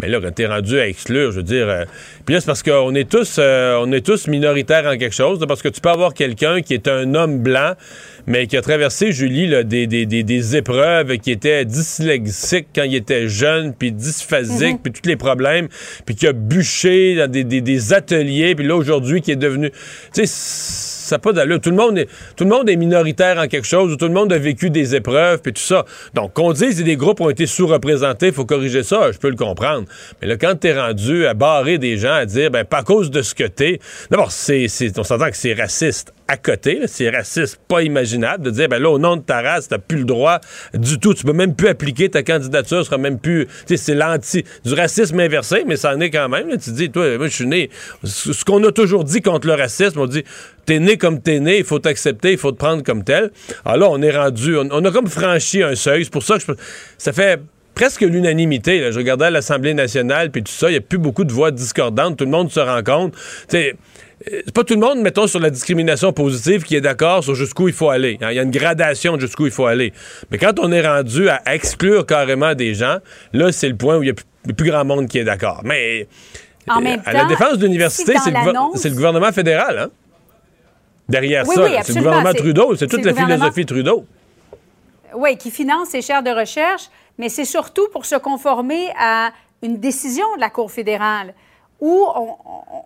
Mais 0.00 0.08
là, 0.08 0.18
quand 0.18 0.34
t'es 0.34 0.46
rendu 0.46 0.80
à 0.80 0.88
exclure, 0.88 1.30
je 1.30 1.36
veux 1.36 1.42
dire... 1.42 1.68
Euh, 1.68 1.84
puis 2.24 2.34
là, 2.34 2.40
c'est 2.40 2.46
parce 2.46 2.62
qu'on 2.62 2.94
est 2.94 3.10
tous 3.10 3.38
on 3.38 3.92
est 3.92 4.06
tous 4.06 4.28
minoritaires 4.28 4.86
en 4.86 4.96
quelque 4.96 5.14
chose, 5.14 5.44
parce 5.46 5.60
que 5.60 5.68
tu 5.68 5.82
peux 5.82 5.90
avoir 5.90 6.14
quelqu'un 6.14 6.62
qui 6.62 6.72
est 6.72 6.88
un 6.88 7.14
homme 7.14 7.40
blanc, 7.40 7.74
mais 8.26 8.46
qui 8.46 8.56
a 8.56 8.62
traversé, 8.62 9.12
Julie, 9.12 9.46
là, 9.46 9.62
des, 9.62 9.86
des, 9.86 10.06
des, 10.06 10.22
des, 10.22 10.56
épreuves, 10.56 11.18
qui 11.18 11.30
était 11.30 11.64
dyslexique 11.64 12.68
quand 12.74 12.84
il 12.84 12.94
était 12.94 13.28
jeune, 13.28 13.74
puis 13.74 13.92
dysphasique, 13.92 14.74
mhm. 14.74 14.78
puis 14.82 14.92
tous 14.92 15.08
les 15.08 15.16
problèmes, 15.16 15.68
puis 16.06 16.14
qui 16.14 16.26
a 16.26 16.32
bûché 16.32 17.16
dans 17.16 17.30
des, 17.30 17.44
des 17.44 17.92
ateliers, 17.92 18.54
puis 18.54 18.66
là, 18.66 18.76
aujourd'hui, 18.76 19.20
qui 19.20 19.32
est 19.32 19.36
devenu... 19.36 19.70
Tu 20.12 20.26
sais, 20.26 20.90
ça 21.10 21.18
pas 21.18 21.32
d'allure. 21.32 21.60
Tout 21.60 21.70
le 21.70 21.76
monde 21.76 21.98
est, 21.98 22.08
tout 22.36 22.44
le 22.44 22.50
monde 22.50 22.70
est 22.70 22.76
minoritaire 22.76 23.38
en 23.38 23.48
quelque 23.48 23.66
chose, 23.66 23.92
ou 23.92 23.96
tout 23.96 24.06
le 24.06 24.14
monde 24.14 24.32
a 24.32 24.38
vécu 24.38 24.70
des 24.70 24.94
épreuves, 24.94 25.40
puis 25.42 25.52
tout 25.52 25.60
ça. 25.60 25.84
Donc, 26.14 26.32
qu'on 26.34 26.52
dise 26.52 26.78
que 26.78 26.84
des 26.84 26.96
groupes 26.96 27.20
ont 27.20 27.30
été 27.30 27.46
sous-représentés, 27.46 28.28
il 28.28 28.32
faut 28.32 28.44
corriger 28.44 28.82
ça, 28.82 29.10
je 29.12 29.18
peux 29.18 29.28
le 29.28 29.36
comprendre. 29.36 29.86
Mais 30.22 30.28
là, 30.28 30.36
quand 30.36 30.54
t'es 30.54 30.78
rendu 30.78 31.26
à 31.26 31.34
barrer 31.34 31.78
des 31.78 31.96
gens, 31.96 32.14
à 32.14 32.26
dire, 32.26 32.50
ben, 32.50 32.64
pas 32.64 32.78
à 32.78 32.82
cause 32.82 33.10
de 33.10 33.22
ce 33.22 33.34
que 33.34 33.44
t'es, 33.44 33.80
d'abord, 34.10 34.30
c'est, 34.30 34.66
on 34.96 35.04
s'entend 35.04 35.30
que 35.30 35.36
c'est 35.36 35.54
raciste 35.54 36.14
à 36.30 36.36
côté. 36.36 36.82
C'est 36.86 37.10
raciste, 37.10 37.58
pas 37.66 37.82
imaginable 37.82 38.44
de 38.44 38.50
dire, 38.50 38.68
ben 38.68 38.80
là, 38.80 38.88
au 38.88 39.00
nom 39.00 39.16
de 39.16 39.22
ta 39.22 39.42
race, 39.42 39.66
t'as 39.66 39.78
plus 39.78 39.98
le 39.98 40.04
droit 40.04 40.38
du 40.72 41.00
tout. 41.00 41.12
Tu 41.12 41.24
peux 41.24 41.32
même 41.32 41.56
plus 41.56 41.66
appliquer 41.66 42.08
ta 42.08 42.22
candidature, 42.22 42.84
sera 42.84 42.98
même 42.98 43.18
plus. 43.18 43.46
Tu 43.46 43.52
sais, 43.66 43.76
c'est 43.76 43.94
l'anti. 43.94 44.44
du 44.64 44.74
racisme 44.74 45.18
inversé, 45.18 45.64
mais 45.66 45.76
ça 45.76 45.92
en 45.92 46.00
est 46.00 46.10
quand 46.10 46.28
même. 46.28 46.56
Tu 46.56 46.70
dis, 46.70 46.90
toi, 46.90 47.18
je 47.20 47.26
suis 47.26 47.46
né. 47.46 47.68
Ce 48.04 48.44
qu'on 48.44 48.62
a 48.62 48.70
toujours 48.70 49.02
dit 49.02 49.22
contre 49.22 49.48
le 49.48 49.54
racisme, 49.54 49.98
on 49.98 50.06
dit, 50.06 50.22
t'es 50.66 50.78
né 50.78 50.96
comme 50.96 51.20
t'es 51.20 51.40
né, 51.40 51.58
il 51.58 51.64
faut 51.64 51.80
t'accepter, 51.80 52.30
il 52.30 52.38
faut 52.38 52.52
te 52.52 52.58
prendre 52.58 52.84
comme 52.84 53.02
tel. 53.02 53.32
Alors 53.64 53.78
là, 53.78 53.88
on 53.90 54.00
est 54.00 54.16
rendu, 54.16 54.56
on, 54.56 54.84
a 54.84 54.90
comme 54.92 55.08
franchi 55.08 55.64
un 55.64 55.74
seuil. 55.74 56.04
C'est 56.04 56.12
pour 56.12 56.22
ça 56.22 56.38
que 56.38 56.44
je, 56.46 56.52
ça 56.96 57.12
fait 57.12 57.40
presque 57.74 58.02
l'unanimité. 58.02 58.92
Je 58.92 58.98
regardais 58.98 59.24
à 59.24 59.30
l'Assemblée 59.30 59.74
nationale, 59.74 60.30
puis 60.30 60.44
tout 60.44 60.52
ça, 60.52 60.68
il 60.68 60.72
n'y 60.72 60.78
a 60.78 60.82
plus 60.82 60.98
beaucoup 60.98 61.24
de 61.24 61.32
voix 61.32 61.50
discordantes. 61.50 62.18
Tout 62.18 62.24
le 62.24 62.30
monde 62.30 62.52
se 62.52 62.60
rend 62.60 62.82
compte. 62.82 63.14
sais, 63.48 63.70
euh, 63.70 63.72
c'est 64.26 64.52
pas 64.52 64.64
tout 64.64 64.74
le 64.74 64.80
monde, 64.80 65.00
mettons, 65.00 65.26
sur 65.26 65.40
la 65.40 65.50
discrimination 65.50 66.12
positive 66.12 66.64
qui 66.64 66.76
est 66.76 66.80
d'accord 66.80 67.24
sur 67.24 67.34
jusqu'où 67.34 67.68
il 67.68 67.74
faut 67.74 67.88
aller. 67.88 68.18
Hein. 68.20 68.28
Il 68.30 68.36
y 68.36 68.38
a 68.38 68.42
une 68.42 68.50
gradation 68.50 69.16
de 69.16 69.20
jusqu'où 69.20 69.46
il 69.46 69.52
faut 69.52 69.66
aller. 69.66 69.92
Mais 70.30 70.38
quand 70.38 70.58
on 70.58 70.70
est 70.72 70.86
rendu 70.86 71.28
à 71.28 71.42
exclure 71.46 72.04
carrément 72.04 72.54
des 72.54 72.74
gens, 72.74 72.98
là, 73.32 73.50
c'est 73.50 73.68
le 73.68 73.76
point 73.76 73.96
où 73.96 74.02
il 74.02 74.08
y 74.08 74.10
a 74.10 74.54
plus, 74.54 74.70
grand 74.70 74.84
monde 74.84 75.08
qui 75.08 75.18
est 75.18 75.24
d'accord. 75.24 75.62
Mais 75.64 76.06
en 76.68 76.80
même 76.80 77.02
à 77.06 77.12
la 77.12 77.24
défense 77.24 77.56
de 77.58 77.64
l'université, 77.64 78.14
c'est 78.22 78.30
le, 78.30 78.94
gouvernement 78.94 79.32
fédéral, 79.32 79.78
hein? 79.78 79.88
Derrière 81.08 81.44
ça, 81.44 81.82
c'est 81.82 81.94
le 81.94 82.02
gouvernement 82.02 82.34
Trudeau, 82.34 82.76
c'est 82.76 82.86
toute 82.86 83.04
la 83.04 83.14
philosophie 83.14 83.66
Trudeau. 83.66 84.04
Oui, 85.14 85.36
qui 85.36 85.50
finance 85.50 85.88
ces 85.88 86.02
chaires 86.02 86.22
de 86.22 86.30
recherche, 86.30 86.84
mais 87.18 87.28
c'est 87.28 87.44
surtout 87.44 87.88
pour 87.92 88.06
se 88.06 88.14
conformer 88.14 88.90
à 88.98 89.30
une 89.62 89.78
décision 89.78 90.24
de 90.36 90.40
la 90.40 90.50
Cour 90.50 90.70
fédérale 90.70 91.34
où 91.80 92.06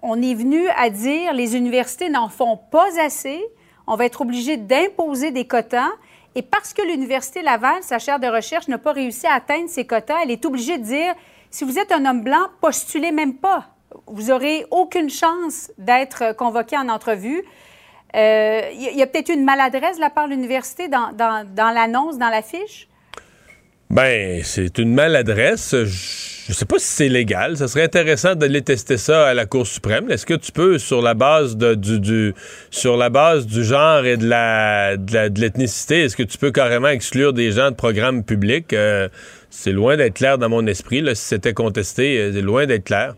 on, 0.02 0.22
est 0.22 0.34
venu 0.34 0.68
à 0.76 0.88
dire 0.90 1.32
les 1.32 1.56
universités 1.56 2.08
n'en 2.08 2.28
font 2.28 2.56
pas 2.56 2.88
assez, 3.00 3.44
on 3.86 3.96
va 3.96 4.04
être 4.04 4.20
obligé 4.20 4.56
d'imposer 4.56 5.30
des 5.30 5.46
quotas. 5.46 5.90
Et 6.36 6.42
parce 6.42 6.72
que 6.72 6.82
l'Université 6.82 7.42
Laval, 7.42 7.82
sa 7.82 7.98
chaire 7.98 8.18
de 8.18 8.26
recherche, 8.26 8.68
n'a 8.68 8.78
pas 8.78 8.92
réussi 8.92 9.26
à 9.26 9.34
atteindre 9.34 9.68
ces 9.68 9.86
quotas, 9.86 10.22
elle 10.22 10.30
est 10.30 10.44
obligée 10.46 10.78
de 10.78 10.84
dire 10.84 11.14
si 11.50 11.64
vous 11.64 11.78
êtes 11.78 11.92
un 11.92 12.04
homme 12.06 12.22
blanc, 12.22 12.48
postulez 12.60 13.12
même 13.12 13.34
pas. 13.34 13.68
vous 14.06 14.30
aurez 14.30 14.66
aucune 14.70 15.10
chance 15.10 15.70
d'être 15.78 16.34
convoqué 16.36 16.76
en 16.76 16.88
entrevue. 16.88 17.44
Euh, 18.16 18.70
Il 18.72 18.96
y 18.96 19.02
a, 19.02 19.06
peut-être 19.06 19.28
une 19.28 19.44
maladresse 19.44 19.96
de 19.96 20.00
la 20.00 20.10
part 20.10 20.26
de 20.26 20.30
l'université 20.30 20.88
dans, 20.88 21.12
dans 21.12 21.70
l'annonce, 21.74 22.18
dans 22.18 22.28
l'affiche? 22.28 22.88
Ben, 23.94 24.42
c'est 24.42 24.78
une 24.78 24.92
maladresse. 24.92 25.70
Je 25.70 26.50
ne 26.50 26.52
sais 26.52 26.64
pas 26.64 26.80
si 26.80 26.86
c'est 26.86 27.08
légal. 27.08 27.56
Ça 27.56 27.68
serait 27.68 27.84
intéressant 27.84 28.34
d'aller 28.34 28.60
tester 28.60 28.96
ça 28.96 29.28
à 29.28 29.34
la 29.34 29.46
Cour 29.46 29.68
suprême. 29.68 30.10
Est-ce 30.10 30.26
que 30.26 30.34
tu 30.34 30.50
peux, 30.50 30.78
sur 30.78 31.00
la 31.00 31.14
base 31.14 31.56
de, 31.56 31.76
du, 31.76 32.00
du, 32.00 32.34
sur 32.70 32.96
la 32.96 33.08
base 33.08 33.46
du 33.46 33.62
genre 33.62 34.04
et 34.04 34.16
de 34.16 34.28
la 34.28 34.96
de 34.96 35.40
l'ethnicité, 35.40 36.02
est-ce 36.02 36.16
que 36.16 36.24
tu 36.24 36.38
peux 36.38 36.50
carrément 36.50 36.88
exclure 36.88 37.32
des 37.32 37.52
gens 37.52 37.70
de 37.70 37.76
programmes 37.76 38.24
publics? 38.24 38.72
Euh, 38.72 39.08
c'est 39.48 39.70
loin 39.70 39.96
d'être 39.96 40.14
clair 40.14 40.38
dans 40.38 40.48
mon 40.48 40.66
esprit. 40.66 41.04
Si 41.14 41.22
c'était 41.22 41.54
contesté, 41.54 42.18
euh, 42.18 42.32
c'est 42.32 42.42
loin 42.42 42.66
d'être 42.66 42.86
clair. 42.86 43.14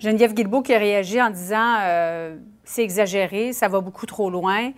Geneviève 0.00 0.34
Guilbeault 0.34 0.60
qui 0.60 0.74
a 0.74 0.78
réagi 0.78 1.18
en 1.22 1.30
disant 1.30 1.78
euh, 1.80 2.36
c'est 2.62 2.82
exagéré, 2.82 3.54
ça 3.54 3.68
va 3.68 3.80
beaucoup 3.80 4.04
trop 4.04 4.28
loin. 4.28 4.72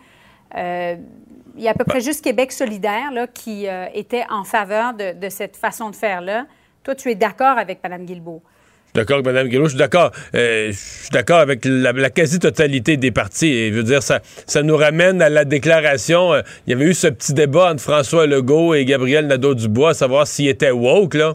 Il 1.58 1.64
y 1.64 1.68
a 1.68 1.72
à 1.72 1.74
peu 1.74 1.84
près 1.84 2.00
juste 2.00 2.24
Québec 2.24 2.52
solidaire 2.52 3.10
là, 3.12 3.26
qui 3.26 3.66
euh, 3.66 3.86
était 3.92 4.24
en 4.30 4.44
faveur 4.44 4.94
de, 4.94 5.18
de 5.18 5.28
cette 5.28 5.56
façon 5.56 5.90
de 5.90 5.96
faire-là. 5.96 6.46
Toi, 6.84 6.94
tu 6.94 7.10
es 7.10 7.14
d'accord 7.14 7.58
avec 7.58 7.80
Mme 7.82 8.06
Guilbeault? 8.06 8.42
Je 8.44 9.00
suis 9.00 9.04
d'accord 9.04 9.16
avec 9.16 9.26
Mme 9.26 9.48
Guilbeault. 9.48 9.66
Je 9.66 9.70
suis 9.70 9.78
d'accord. 9.78 10.12
Euh, 10.34 10.68
je 10.68 10.76
suis 10.76 11.10
d'accord 11.10 11.40
avec 11.40 11.64
la, 11.64 11.92
la 11.92 12.10
quasi-totalité 12.10 12.96
des 12.96 13.10
partis. 13.10 13.48
Et, 13.48 13.68
je 13.70 13.74
veux 13.74 13.82
dire, 13.82 14.02
ça, 14.02 14.20
ça 14.46 14.62
nous 14.62 14.76
ramène 14.76 15.20
à 15.20 15.28
la 15.28 15.44
déclaration. 15.44 16.32
Euh, 16.32 16.42
il 16.66 16.70
y 16.70 16.72
avait 16.74 16.86
eu 16.86 16.94
ce 16.94 17.08
petit 17.08 17.34
débat 17.34 17.72
entre 17.72 17.82
François 17.82 18.26
Legault 18.26 18.74
et 18.74 18.84
Gabriel 18.84 19.26
Nadeau-Dubois 19.26 19.90
à 19.90 19.94
savoir 19.94 20.26
s'il 20.26 20.48
était 20.48 20.70
woke, 20.70 21.14
là. 21.14 21.34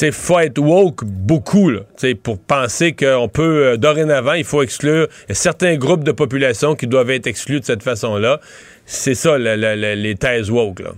Il 0.00 0.12
faut 0.12 0.38
être 0.40 0.58
woke 0.58 1.04
beaucoup 1.04 1.70
là, 1.70 1.80
pour 2.22 2.38
penser 2.38 2.92
qu'on 2.94 3.28
peut, 3.28 3.66
euh, 3.66 3.76
dorénavant, 3.76 4.32
il 4.32 4.44
faut 4.44 4.62
exclure 4.62 5.08
il 5.26 5.28
y 5.28 5.32
a 5.32 5.34
certains 5.34 5.76
groupes 5.76 6.04
de 6.04 6.12
population 6.12 6.74
qui 6.74 6.86
doivent 6.86 7.10
être 7.10 7.26
exclus 7.26 7.60
de 7.60 7.64
cette 7.64 7.82
façon-là. 7.82 8.40
C'est 8.86 9.14
ça, 9.14 9.38
la, 9.38 9.56
la, 9.56 9.76
la, 9.76 9.94
les 9.94 10.16
thèses 10.16 10.50
woke. 10.50 10.80
Là. 10.80 10.90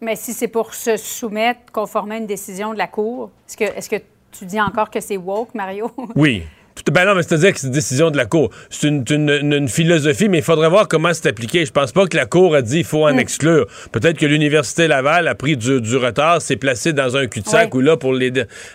Mais 0.00 0.16
si 0.16 0.34
c'est 0.34 0.48
pour 0.48 0.74
se 0.74 0.96
soumettre 0.96 1.72
conformément 1.72 2.16
à 2.16 2.18
une 2.18 2.26
décision 2.26 2.74
de 2.74 2.78
la 2.78 2.86
Cour, 2.86 3.30
est-ce 3.48 3.56
que, 3.56 3.64
est-ce 3.64 3.88
que 3.88 3.96
tu 4.30 4.44
dis 4.44 4.60
encore 4.60 4.90
que 4.90 5.00
c'est 5.00 5.16
woke, 5.16 5.54
Mario? 5.54 5.90
Oui. 6.14 6.42
Tout, 6.74 6.92
ben 6.92 7.04
non, 7.04 7.14
mais 7.14 7.22
c'est-à-dire 7.22 7.52
que 7.52 7.60
c'est 7.60 7.68
une 7.68 7.72
décision 7.72 8.10
de 8.10 8.16
la 8.16 8.26
Cour. 8.26 8.50
C'est 8.68 8.88
une, 8.88 9.04
une, 9.08 9.52
une, 9.52 9.68
philosophie, 9.68 10.28
mais 10.28 10.38
il 10.38 10.44
faudrait 10.44 10.68
voir 10.68 10.88
comment 10.88 11.14
c'est 11.14 11.28
appliqué. 11.28 11.64
Je 11.64 11.70
pense 11.70 11.92
pas 11.92 12.06
que 12.06 12.16
la 12.16 12.26
Cour 12.26 12.56
a 12.56 12.62
dit 12.62 12.78
il 12.78 12.84
faut 12.84 13.06
en 13.06 13.14
mm. 13.14 13.18
exclure. 13.20 13.66
Peut-être 13.92 14.18
que 14.18 14.26
l'Université 14.26 14.88
Laval 14.88 15.28
a 15.28 15.34
pris 15.36 15.56
du, 15.56 15.80
du 15.80 15.96
retard, 15.96 16.42
s'est 16.42 16.56
placé 16.56 16.92
dans 16.92 17.16
un 17.16 17.26
cul-de-sac 17.26 17.74
ou 17.74 17.80
là 17.80 17.96
pour 17.96 18.12
les... 18.12 18.32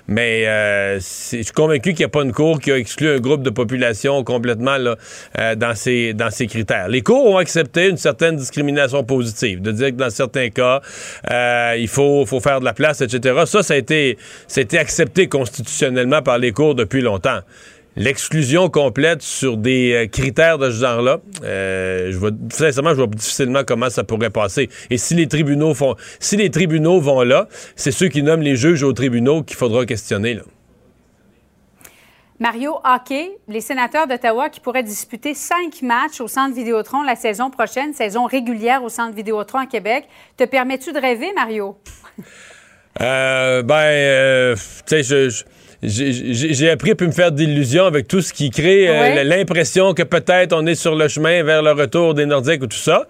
Mais 0.08 0.48
euh, 0.48 0.96
je 0.96 1.44
suis 1.44 1.46
convaincu 1.54 1.90
qu'il 1.90 2.00
n'y 2.00 2.06
a 2.06 2.10
pas 2.10 2.24
une 2.24 2.32
Cour 2.32 2.60
qui 2.60 2.72
a 2.72 2.78
exclu 2.78 3.10
un 3.10 3.20
groupe 3.20 3.44
de 3.44 3.50
population 3.50 4.24
complètement 4.24 4.78
là, 4.78 4.96
euh, 5.38 5.56
dans, 5.56 5.76
ces, 5.76 6.14
dans 6.14 6.30
ces 6.30 6.48
critères. 6.48 6.88
Les 6.88 7.02
cours 7.02 7.26
ont 7.26 7.38
accepté 7.38 7.90
une 7.90 7.98
certaine 7.98 8.38
discrimination 8.38 9.04
positive, 9.04 9.62
de 9.62 9.72
dire 9.72 9.88
que 9.88 9.96
dans 9.96 10.10
certains 10.10 10.50
cas, 10.50 10.82
euh, 11.30 11.76
il 11.78 11.88
faut, 11.88 12.26
faut 12.26 12.40
faire 12.40 12.62
de 12.62 12.66
la 12.66 12.74
place, 12.74 13.02
etc. 13.02 13.42
Ça, 13.46 13.62
ça 13.62 13.74
a 13.74 13.78
été, 13.78 14.18
ça 14.48 14.62
a 14.62 14.64
été 14.64 14.78
accepté 14.78 15.28
constitutionnellement 15.28 16.22
par 16.22 16.38
les 16.38 16.52
cours 16.54 16.76
depuis 16.76 17.02
longtemps 17.02 17.40
l'exclusion 17.96 18.70
complète 18.70 19.22
sur 19.22 19.58
des 19.58 19.94
euh, 19.94 20.08
critères 20.08 20.58
de 20.58 20.70
ce 20.72 20.80
genre-là, 20.80 21.20
euh, 21.44 22.12
je 22.12 22.18
vois, 22.18 22.32
sincèrement, 22.52 22.92
je 22.92 22.96
vois 22.96 23.08
difficilement 23.08 23.64
comment 23.66 23.90
ça 23.90 24.04
pourrait 24.04 24.30
passer. 24.30 24.70
Et 24.90 24.98
si 24.98 25.16
les 25.16 25.28
tribunaux 25.28 25.74
font, 25.74 25.96
si 26.20 26.38
les 26.38 26.50
tribunaux 26.50 27.00
vont 27.00 27.22
là, 27.22 27.48
c'est 27.76 27.92
ceux 27.92 28.08
qui 28.08 28.24
nomment 28.24 28.42
les 28.42 28.56
juges 28.56 28.84
aux 28.84 28.94
tribunaux 28.94 29.44
qu'il 29.44 29.58
faudra 29.58 29.86
questionner. 29.86 30.36
Là. 30.36 30.44
Mario 32.40 32.80
Hockey, 32.86 33.32
les 33.50 33.60
sénateurs 33.60 34.08
d'Ottawa 34.08 34.50
qui 34.50 34.62
pourraient 34.62 34.84
disputer 34.84 35.34
cinq 35.34 35.82
matchs 35.82 36.22
au 36.22 36.30
Centre 36.30 36.56
Vidéotron 36.56 37.04
la 37.04 37.18
saison 37.18 37.50
prochaine, 37.50 37.94
saison 37.94 38.26
régulière 38.26 38.82
au 38.82 38.88
Centre 38.88 39.14
Vidéotron 39.14 39.60
à 39.60 39.66
Québec. 39.66 40.08
Te 40.38 40.46
permets-tu 40.46 40.94
de 40.94 41.00
rêver, 41.00 41.34
Mario? 41.36 41.78
euh, 43.02 43.62
ben, 43.62 43.76
euh, 43.76 44.56
tu 44.56 45.04
sais, 45.04 45.04
je, 45.04 45.30
je 45.30 45.44
j'ai 45.82 46.70
appris 46.70 46.92
à 46.92 46.96
pu 46.96 47.08
me 47.08 47.12
faire 47.12 47.32
d'illusions 47.32 47.86
avec 47.86 48.08
tout 48.08 48.22
ce 48.22 48.34
qui 48.34 48.50
crée 48.50 48.90
euh, 48.90 49.24
l'impression 49.24 49.94
que 49.94 50.04
peut-être 50.04 50.54
on 50.54 50.66
est 50.66 50.76
sur 50.76 50.96
le 50.96 51.08
chemin 51.08 51.42
vers 51.44 51.62
le 51.62 51.72
retour 51.72 52.14
des 52.14 52.26
Nordiques 52.26 52.64
ou 52.64 52.68
tout 52.68 52.78
ça. 52.78 53.08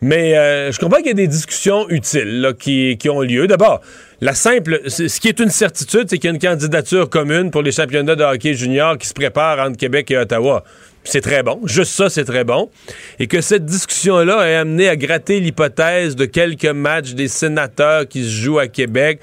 Mais 0.00 0.36
euh, 0.36 0.70
je 0.70 0.78
comprends 0.78 0.98
qu'il 0.98 1.08
y 1.08 1.10
a 1.10 1.14
des 1.14 1.26
discussions 1.26 1.88
utiles 1.88 2.40
là, 2.40 2.52
qui, 2.52 2.96
qui 2.98 3.08
ont 3.08 3.22
lieu. 3.22 3.46
D'abord, 3.46 3.80
la 4.20 4.34
simple, 4.34 4.82
ce 4.86 5.18
qui 5.18 5.28
est 5.28 5.40
une 5.40 5.50
certitude, 5.50 6.04
c'est 6.08 6.18
qu'il 6.18 6.28
y 6.28 6.32
a 6.32 6.34
une 6.34 6.40
candidature 6.40 7.08
commune 7.08 7.50
pour 7.50 7.62
les 7.62 7.72
championnats 7.72 8.14
de 8.14 8.22
hockey 8.22 8.54
junior 8.54 8.96
qui 8.98 9.08
se 9.08 9.14
préparent 9.14 9.58
entre 9.58 9.76
Québec 9.76 10.10
et 10.10 10.18
Ottawa. 10.18 10.62
C'est 11.04 11.20
très 11.20 11.42
bon. 11.42 11.60
Juste 11.64 11.92
ça, 11.92 12.08
c'est 12.08 12.24
très 12.24 12.44
bon. 12.44 12.70
Et 13.18 13.26
que 13.26 13.40
cette 13.40 13.66
discussion-là 13.66 14.38
a 14.38 14.60
amené 14.60 14.88
à 14.88 14.96
gratter 14.96 15.40
l'hypothèse 15.40 16.16
de 16.16 16.24
quelques 16.24 16.64
matchs 16.64 17.12
des 17.12 17.28
sénateurs 17.28 18.08
qui 18.08 18.24
se 18.24 18.30
jouent 18.30 18.58
à 18.58 18.68
Québec 18.68 19.20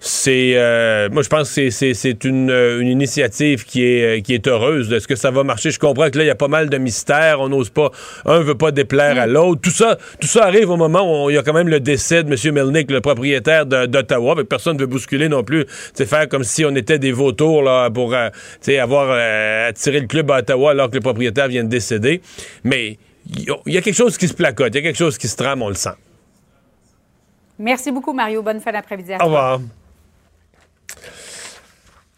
c'est 0.00 0.52
euh, 0.54 1.08
moi 1.10 1.22
je 1.22 1.28
pense 1.28 1.52
que 1.52 1.70
c'est 1.70 2.24
une, 2.24 2.50
une, 2.50 2.86
initiative 2.86 3.64
qui 3.64 3.82
est 3.82 4.22
qui 4.22 4.32
est 4.32 4.46
heureuse. 4.46 4.92
Est-ce 4.92 5.08
que 5.08 5.16
ça 5.16 5.32
va 5.32 5.42
marcher? 5.42 5.72
Je 5.72 5.78
comprends 5.80 6.08
que 6.08 6.18
là 6.18 6.24
il 6.24 6.28
y 6.28 6.30
a 6.30 6.36
pas 6.36 6.46
mal 6.46 6.70
de 6.70 6.78
mystères. 6.78 7.40
On 7.40 7.48
n'ose 7.48 7.70
pas, 7.70 7.90
un 8.24 8.40
veut 8.40 8.54
pas 8.54 8.70
déplaire 8.70 9.16
mm. 9.16 9.18
à 9.18 9.26
l'autre. 9.26 9.60
Tout 9.60 9.70
ça, 9.70 9.98
tout 10.20 10.28
ça 10.28 10.44
arrive 10.44 10.70
au 10.70 10.76
moment 10.76 11.24
où 11.24 11.30
il 11.30 11.34
y 11.34 11.38
a 11.38 11.42
quand 11.42 11.52
même 11.52 11.68
le 11.68 11.80
décès 11.80 12.22
de 12.22 12.32
M. 12.32 12.54
Melnick, 12.54 12.90
le 12.92 13.00
propriétaire 13.00 13.66
d'Ottawa. 13.66 14.36
Personne 14.48 14.76
ne 14.76 14.82
veut 14.82 14.86
bousculer 14.86 15.28
non 15.28 15.42
plus. 15.42 15.66
C'est 15.94 16.06
faire 16.06 16.28
comme 16.28 16.44
si 16.44 16.64
on 16.64 16.74
était 16.76 17.00
des 17.00 17.12
vautours 17.12 17.62
là 17.62 17.90
pour 17.90 18.14
euh, 18.14 18.28
avoir 18.80 19.08
euh, 19.10 19.68
attiré 19.70 19.98
le 19.98 20.06
club 20.06 20.30
à 20.30 20.38
Ottawa 20.38 20.70
alors 20.70 20.90
que 20.90 20.94
le 20.94 21.00
propriétaire 21.00 21.48
vient 21.48 21.64
de 21.64 21.68
décéder. 21.68 22.22
Mais 22.62 22.98
il 23.34 23.72
y 23.72 23.76
a 23.76 23.82
quelque 23.82 23.96
chose 23.96 24.16
qui 24.16 24.28
se 24.28 24.34
placote, 24.34 24.74
il 24.74 24.76
y 24.76 24.78
a 24.78 24.82
quelque 24.82 24.96
chose 24.96 25.18
qui 25.18 25.26
se 25.26 25.36
trame, 25.36 25.60
on 25.60 25.68
le 25.68 25.74
sent. 25.74 25.90
Merci 27.58 27.90
beaucoup, 27.90 28.12
Mario. 28.12 28.42
Bonne 28.42 28.60
fin 28.60 28.72
d'après-midi. 28.72 29.12
Au 29.20 29.24
revoir. 29.24 29.60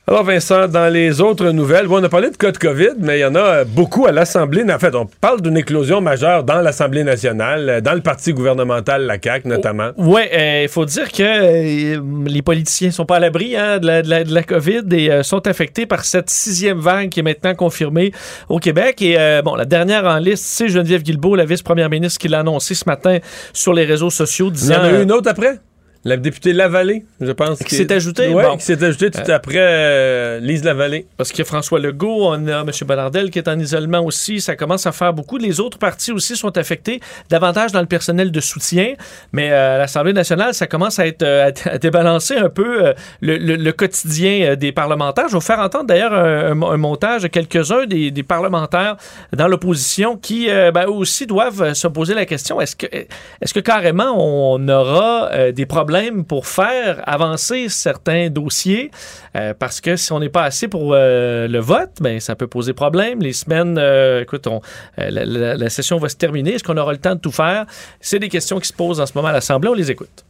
Alors 0.08 0.24
Vincent, 0.24 0.66
dans 0.66 0.92
les 0.92 1.20
autres 1.20 1.50
nouvelles, 1.50 1.86
bon, 1.86 2.00
on 2.00 2.02
a 2.02 2.08
parlé 2.08 2.30
de 2.30 2.36
cas 2.36 2.50
de 2.50 2.58
COVID, 2.58 2.94
mais 2.98 3.18
il 3.18 3.20
y 3.20 3.24
en 3.24 3.36
a 3.36 3.62
beaucoup 3.62 4.06
à 4.06 4.12
l'Assemblée. 4.12 4.64
En 4.68 4.78
fait, 4.78 4.92
on 4.96 5.06
parle 5.06 5.40
d'une 5.40 5.56
éclosion 5.56 6.00
majeure 6.00 6.42
dans 6.42 6.60
l'Assemblée 6.62 7.04
nationale, 7.04 7.80
dans 7.80 7.92
le 7.92 8.00
parti 8.00 8.32
gouvernemental, 8.32 9.06
la 9.06 9.18
CAQ 9.22 9.46
notamment. 9.46 9.90
Oui, 9.98 10.22
il 10.32 10.36
euh, 10.36 10.68
faut 10.68 10.84
dire 10.84 11.12
que 11.12 11.22
euh, 11.22 12.00
les 12.26 12.42
politiciens 12.42 12.90
sont 12.90 13.06
pas 13.06 13.16
à 13.16 13.20
l'abri 13.20 13.56
hein, 13.56 13.78
de, 13.78 13.86
la, 13.86 14.02
de, 14.02 14.10
la, 14.10 14.24
de, 14.24 14.34
la, 14.34 14.42
COVID 14.42 14.82
et 14.90 15.12
euh, 15.12 15.22
sont 15.22 15.46
affectés 15.46 15.86
par 15.86 16.04
cette 16.04 16.28
sixième 16.28 16.80
vague 16.80 17.10
qui 17.10 17.20
est 17.20 17.22
maintenant 17.22 17.54
confirmée 17.54 18.10
au 18.48 18.58
Québec. 18.58 19.00
Et 19.02 19.16
euh, 19.16 19.42
bon, 19.42 19.54
la 19.54 19.64
dernière 19.64 20.06
en 20.06 20.18
liste, 20.18 20.44
c'est 20.44 20.68
Geneviève 20.68 21.04
Guilbeault, 21.04 21.36
la 21.36 21.44
vice-première 21.44 21.88
ministre, 21.88 22.18
qui 22.18 22.26
l'a 22.26 22.40
annoncé 22.40 22.74
ce 22.74 22.84
matin 22.86 23.18
sur 23.52 23.74
les 23.74 23.84
réseaux 23.84 24.10
sociaux, 24.10 24.50
disant... 24.50 24.74
Il 24.82 24.88
y 24.88 24.90
en 24.90 24.94
a 24.94 24.98
eu 24.98 25.02
une 25.04 25.12
autre 25.12 25.30
après? 25.30 25.60
La 26.02 26.16
députée 26.16 26.54
Lavallée, 26.54 27.04
je 27.20 27.30
pense. 27.30 27.58
Qui 27.58 27.74
s'est 27.74 27.92
ajoutée? 27.92 28.28
Oui, 28.28 28.42
bon. 28.42 28.56
qui 28.56 28.64
s'est 28.64 28.82
ajoutée 28.82 29.10
tout 29.10 29.20
euh, 29.20 29.34
après 29.34 29.58
euh, 29.58 30.40
Lise 30.40 30.64
Lavallée. 30.64 31.06
Parce 31.18 31.28
qu'il 31.30 31.40
y 31.40 31.42
a 31.42 31.44
François 31.44 31.78
Legault, 31.78 32.28
on 32.28 32.48
a 32.48 32.60
M. 32.60 32.70
Bonnardel 32.86 33.30
qui 33.30 33.38
est 33.38 33.48
en 33.48 33.58
isolement 33.58 34.00
aussi. 34.00 34.40
Ça 34.40 34.56
commence 34.56 34.86
à 34.86 34.92
faire 34.92 35.12
beaucoup. 35.12 35.36
Les 35.36 35.60
autres 35.60 35.76
partis 35.76 36.10
aussi 36.10 36.36
sont 36.36 36.56
affectés, 36.56 37.00
davantage 37.28 37.72
dans 37.72 37.82
le 37.82 37.86
personnel 37.86 38.32
de 38.32 38.40
soutien. 38.40 38.94
Mais 39.32 39.52
euh, 39.52 39.74
à 39.74 39.78
l'Assemblée 39.78 40.14
nationale, 40.14 40.54
ça 40.54 40.66
commence 40.66 40.98
à 40.98 41.06
être 41.06 41.22
à, 41.22 41.50
à 41.68 41.76
débalancer 41.76 42.36
un 42.36 42.48
peu 42.48 42.86
euh, 42.86 42.92
le, 43.20 43.36
le, 43.36 43.56
le, 43.56 43.72
quotidien 43.72 44.56
des 44.56 44.72
parlementaires. 44.72 45.26
Je 45.26 45.32
vais 45.32 45.38
vous 45.38 45.44
faire 45.44 45.60
entendre 45.60 45.84
d'ailleurs 45.84 46.14
un, 46.14 46.62
un, 46.62 46.76
montage 46.78 47.24
de 47.24 47.28
quelques-uns 47.28 47.84
des, 47.84 48.10
des, 48.10 48.22
parlementaires 48.22 48.96
dans 49.36 49.48
l'opposition 49.48 50.16
qui 50.16 50.48
ben, 50.48 50.86
aussi 50.86 51.26
doivent 51.26 51.74
se 51.74 51.88
poser 51.88 52.14
la 52.14 52.24
question 52.24 52.60
est-ce 52.60 52.76
que, 52.76 52.86
est-ce 52.86 53.52
que 53.52 53.60
carrément 53.60 54.14
on 54.16 54.66
aura 54.68 55.52
des 55.52 55.66
problèmes 55.66 55.89
pour 56.26 56.46
faire 56.46 57.02
avancer 57.06 57.68
certains 57.68 58.30
dossiers 58.30 58.90
euh, 59.36 59.54
parce 59.58 59.80
que 59.80 59.96
si 59.96 60.12
on 60.12 60.20
n'est 60.20 60.28
pas 60.28 60.44
assez 60.44 60.68
pour 60.68 60.92
euh, 60.94 61.48
le 61.48 61.58
vote, 61.58 61.90
ben 62.00 62.20
ça 62.20 62.36
peut 62.36 62.46
poser 62.46 62.72
problème. 62.72 63.20
Les 63.20 63.32
semaines, 63.32 63.76
euh, 63.78 64.22
écoute, 64.22 64.46
on, 64.46 64.60
la, 64.96 65.68
session 65.68 65.98
va 65.98 66.08
se 66.08 66.16
terminer. 66.16 66.54
Est-ce 66.54 66.64
qu'on 66.64 66.76
aura 66.76 66.92
le 66.92 66.98
temps 66.98 67.14
de 67.14 67.20
tout 67.20 67.32
faire? 67.32 67.66
C'est 68.00 68.18
des 68.18 68.28
questions 68.28 68.58
qui 68.58 68.68
se 68.68 68.72
posent 68.72 69.00
en 69.00 69.06
ce 69.06 69.12
moment 69.14 69.28
à 69.28 69.32
l'Assemblée. 69.32 69.68
On 69.68 69.74
les 69.74 69.90
écoute. 69.90 70.24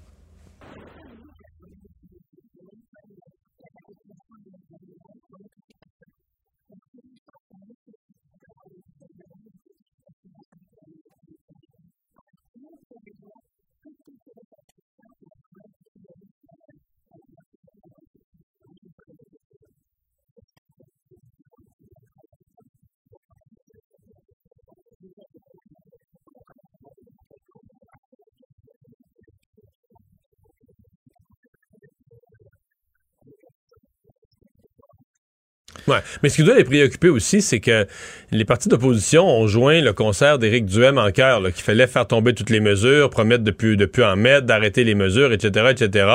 Mais 36.23 36.29
ce 36.29 36.37
qui 36.37 36.45
doit 36.45 36.57
les 36.57 36.65
préoccuper 36.65 37.09
aussi, 37.09 37.43
c'est 37.43 37.61
que 37.61 37.87
les 38.33 38.45
partis 38.45 38.69
d'opposition 38.69 39.27
ont 39.27 39.47
joint 39.47 39.81
le 39.81 39.93
concert 39.93 40.39
d'Éric 40.39 40.67
Duhem 40.67 40.99
en 40.99 41.11
cœur, 41.11 41.43
qu'il 41.43 41.65
fallait 41.65 41.87
faire 41.87 42.07
tomber 42.07 42.35
toutes 42.35 42.51
les 42.51 42.61
mesures, 42.61 43.11
promettre 43.11 43.45
de 43.45 43.51
plus, 43.51 43.77
en 44.03 44.17
mettre, 44.17 44.47
d'arrêter 44.47 44.85
les 44.85 44.95
mesures, 44.95 45.33
etc., 45.33 45.67
etc. 45.71 46.07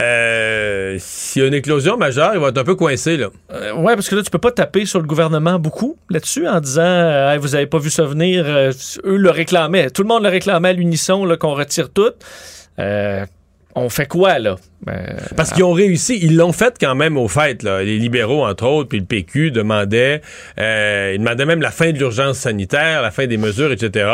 Euh, 0.00 0.96
S'il 0.98 1.42
y 1.42 1.44
a 1.44 1.48
une 1.48 1.54
éclosion 1.54 1.96
majeure, 1.96 2.32
il 2.34 2.40
va 2.40 2.48
être 2.48 2.58
un 2.58 2.64
peu 2.64 2.74
coincé, 2.74 3.16
là. 3.16 3.28
Euh, 3.52 3.74
ouais, 3.74 3.94
parce 3.94 4.08
que 4.08 4.14
là, 4.14 4.22
tu 4.22 4.30
peux 4.30 4.38
pas 4.38 4.52
taper 4.52 4.86
sur 4.86 5.00
le 5.00 5.06
gouvernement 5.06 5.58
beaucoup 5.58 5.96
là-dessus 6.10 6.46
en 6.46 6.60
disant 6.60 6.82
euh, 6.82 7.32
Hey, 7.32 7.38
vous 7.38 7.54
avez 7.54 7.66
pas 7.66 7.78
vu 7.78 7.90
ça 7.90 8.04
venir. 8.04 8.44
Euh, 8.46 8.72
eux 9.04 9.16
le 9.16 9.30
réclamaient. 9.30 9.90
Tout 9.90 10.02
le 10.02 10.08
monde 10.08 10.22
le 10.22 10.28
réclamait 10.28 10.70
à 10.70 10.72
l'unisson 10.72 11.26
qu'on 11.38 11.54
retire 11.54 11.90
tout. 11.90 12.12
Euh, 13.76 13.80
on 13.80 13.88
fait 13.88 14.06
quoi, 14.06 14.38
là? 14.38 14.56
Euh, 14.88 15.06
Parce 15.36 15.52
qu'ils 15.52 15.64
ont 15.64 15.72
réussi, 15.72 16.18
ils 16.22 16.36
l'ont 16.36 16.52
fait 16.52 16.74
quand 16.80 16.94
même 16.94 17.16
au 17.16 17.28
fait. 17.28 17.62
Là. 17.62 17.82
Les 17.82 17.98
libéraux, 17.98 18.44
entre 18.44 18.66
autres, 18.66 18.88
puis 18.88 18.98
le 18.98 19.04
PQ 19.04 19.50
demandaient, 19.50 20.22
euh, 20.58 21.12
ils 21.14 21.18
demandaient 21.18 21.46
même 21.46 21.62
la 21.62 21.70
fin 21.70 21.92
de 21.92 21.98
l'urgence 21.98 22.38
sanitaire, 22.38 23.02
la 23.02 23.10
fin 23.10 23.26
des 23.26 23.36
mesures, 23.36 23.72
etc. 23.72 24.10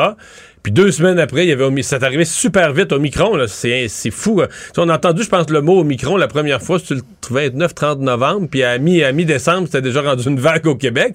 Puis 0.62 0.72
deux 0.72 0.90
semaines 0.90 1.18
après, 1.18 1.44
il 1.44 1.48
y 1.48 1.52
avait 1.52 1.70
mi- 1.70 1.82
c'est 1.82 2.02
arrivé 2.02 2.24
super 2.24 2.72
vite 2.72 2.92
au 2.92 2.98
micron. 2.98 3.36
là. 3.36 3.46
C'est, 3.48 3.88
c'est 3.88 4.10
fou. 4.10 4.40
hein. 4.42 4.48
Sais, 4.74 4.80
On 4.80 4.88
a 4.88 4.96
entendu, 4.96 5.22
je 5.22 5.28
pense, 5.28 5.48
le 5.50 5.60
mot 5.60 5.78
au 5.80 5.84
micron 5.84 6.16
la 6.16 6.28
première 6.28 6.60
fois, 6.62 6.78
c'était 6.78 6.94
le 6.94 7.02
29-30 7.30 7.98
novembre. 8.00 8.48
Puis 8.50 8.62
à, 8.62 8.78
mi, 8.78 9.02
mi-décembre, 9.12 9.66
c'était 9.66 9.82
déjà 9.82 10.02
rendu 10.02 10.28
une 10.28 10.40
vague 10.40 10.66
au 10.66 10.74
Québec. 10.74 11.14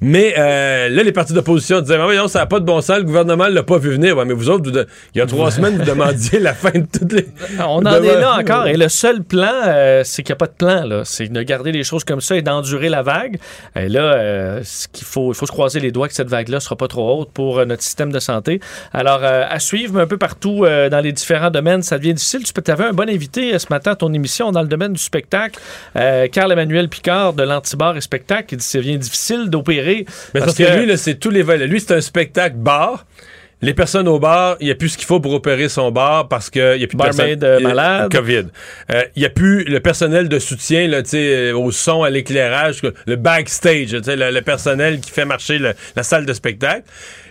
Mais 0.00 0.34
euh, 0.38 0.88
là, 0.88 1.02
les 1.02 1.12
partis 1.12 1.32
d'opposition 1.32 1.80
disaient, 1.80 1.96
Ah, 2.00 2.04
voyons, 2.04 2.28
ça 2.28 2.40
n'a 2.40 2.46
pas 2.46 2.60
de 2.60 2.64
bon 2.64 2.80
sens, 2.80 2.98
le 2.98 3.04
gouvernement 3.04 3.48
l'a 3.48 3.62
pas 3.62 3.78
vu 3.78 3.90
venir. 3.90 4.16
Ouais, 4.16 4.24
mais 4.24 4.34
vous 4.34 4.50
autres, 4.50 4.64
vous 4.64 4.70
de- 4.70 4.86
il 5.14 5.18
y 5.18 5.20
a 5.20 5.26
trois 5.26 5.50
semaines, 5.50 5.78
vous 5.78 5.84
demandiez 5.84 6.38
la 6.38 6.54
fin 6.54 6.70
de 6.70 6.86
toutes 6.92 7.12
les... 7.12 7.26
On 7.60 7.84
en 7.84 8.02
est 8.02 8.20
là 8.20 8.38
encore. 8.38 8.66
Et 8.66 8.76
le 8.76 8.88
seul 8.88 9.22
plan, 9.22 9.50
euh, 9.66 10.02
c'est 10.04 10.22
qu'il 10.22 10.32
n'y 10.32 10.36
a 10.36 10.36
pas 10.36 10.46
de 10.46 10.52
plan. 10.52 11.02
C'est 11.04 11.28
de 11.32 11.42
garder 11.42 11.72
les 11.72 11.84
choses 11.84 12.04
comme 12.04 12.20
ça 12.20 12.36
et 12.36 12.42
d'endurer 12.42 12.88
la 12.88 13.02
vague. 13.02 13.38
Et 13.76 13.88
là, 13.88 14.14
euh, 14.14 14.60
ce 14.64 14.88
qu'il 14.88 15.06
faut, 15.06 15.32
il 15.32 15.34
faut 15.36 15.46
se 15.46 15.52
croiser 15.52 15.80
les 15.80 15.90
doigts 15.92 16.08
que 16.08 16.14
cette 16.14 16.28
vague-là 16.28 16.56
ne 16.56 16.60
sera 16.60 16.76
pas 16.76 16.88
trop 16.88 17.20
haute 17.20 17.30
pour 17.32 17.64
notre 17.66 17.82
système 17.82 18.12
de 18.12 18.18
santé. 18.18 18.60
Alors, 18.92 19.20
euh, 19.22 19.44
à 19.48 19.58
suivre, 19.58 19.94
mais 19.94 20.02
un 20.02 20.06
peu 20.06 20.18
partout 20.18 20.64
euh, 20.64 20.88
dans 20.88 21.00
les 21.00 21.12
différents 21.12 21.50
domaines, 21.50 21.82
ça 21.82 21.98
devient 21.98 22.14
difficile. 22.14 22.42
Tu 22.44 22.70
avais 22.70 22.84
un 22.84 22.92
bon 22.92 23.08
invité 23.08 23.54
euh, 23.54 23.58
ce 23.58 23.66
matin 23.70 23.92
à 23.92 23.96
ton 23.96 24.12
émission 24.12 24.52
dans 24.52 24.62
le 24.62 24.68
domaine 24.68 24.92
du 24.92 25.02
spectacle, 25.02 25.58
Carl-Emmanuel 25.94 26.88
Picard 26.88 27.32
de 27.32 27.42
l'Antibar 27.42 27.96
et 27.96 28.00
Spectacle, 28.00 28.46
qui 28.46 28.56
dit 28.56 28.64
que 28.64 28.70
ça 28.70 28.78
devient 28.78 28.98
difficile 28.98 29.48
d'opérer. 29.48 30.06
Mais 30.34 30.40
parce, 30.40 30.54
que, 30.54 30.62
lui, 30.62 30.98
c'est 30.98 31.14
tous 31.14 31.30
les 31.30 31.42
volets. 31.42 31.66
Lui, 31.66 31.80
c'est 31.80 31.94
un 31.94 32.00
spectacle 32.00 32.56
bar. 32.56 33.06
Les 33.64 33.74
personnes 33.74 34.08
au 34.08 34.18
bar, 34.18 34.56
il 34.60 34.66
n'y 34.66 34.72
a 34.72 34.74
plus 34.74 34.88
ce 34.90 34.98
qu'il 34.98 35.06
faut 35.06 35.20
pour 35.20 35.32
opérer 35.34 35.68
son 35.68 35.92
bar 35.92 36.26
parce 36.26 36.50
qu'il 36.50 36.62
n'y 36.78 36.82
a 36.84 36.86
plus 36.88 36.96
de 36.96 37.02
personnes- 37.02 37.44
euh, 37.44 37.58
a- 37.58 37.60
malade. 37.60 38.12
COVID. 38.12 38.44
Euh, 38.90 39.02
Il 39.14 39.20
n'y 39.20 39.26
a 39.26 39.30
plus 39.30 39.62
le 39.64 39.78
personnel 39.78 40.28
de 40.28 40.38
soutien 40.40 40.88
là, 40.88 41.02
tu 41.02 41.10
sais, 41.10 41.50
euh, 41.50 41.56
au 41.56 41.70
son, 41.70 42.02
à 42.02 42.10
l'éclairage, 42.10 42.80
le 43.06 43.16
backstage, 43.16 43.88
tu 43.90 44.02
sais, 44.02 44.16
le, 44.16 44.30
le 44.32 44.42
personnel 44.42 44.98
qui 45.00 45.10
fait 45.12 45.24
marcher 45.24 45.58
le- 45.58 45.74
la 45.94 46.02
salle 46.02 46.26
de 46.26 46.32
spectacle. 46.32 46.82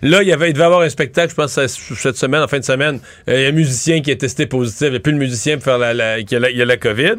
Là, 0.04 0.22
il, 0.24 0.30
y 0.30 0.32
avait, 0.34 0.50
il 0.50 0.54
devait 0.54 0.64
y 0.64 0.66
avoir 0.66 0.82
un 0.82 0.90
spectacle, 0.90 1.30
je 1.32 1.36
pense, 1.36 1.60
cette 1.68 2.16
semaine, 2.18 2.42
en 2.42 2.48
fin 2.48 2.60
de 2.60 2.64
semaine. 2.64 3.00
Euh, 3.30 3.36
Il 3.36 3.42
y 3.42 3.46
a 3.46 3.50
un 3.50 3.52
musicien 3.52 4.02
qui 4.02 4.10
est 4.10 4.16
testé 4.16 4.46
positif. 4.46 4.88
Il 4.88 4.92
n'y 4.92 4.96
a 4.96 5.00
plus 5.00 5.12
le 5.12 5.18
musicien 5.20 5.56
pour 5.58 5.66
faire 5.66 5.78
la, 5.78 5.94
la, 5.94 6.24
qui 6.24 6.36
a 6.36 6.40
la, 6.40 6.50
il 6.50 6.58
y 6.58 6.62
a 6.62 6.66
la 6.66 6.78
COVID. 6.78 7.16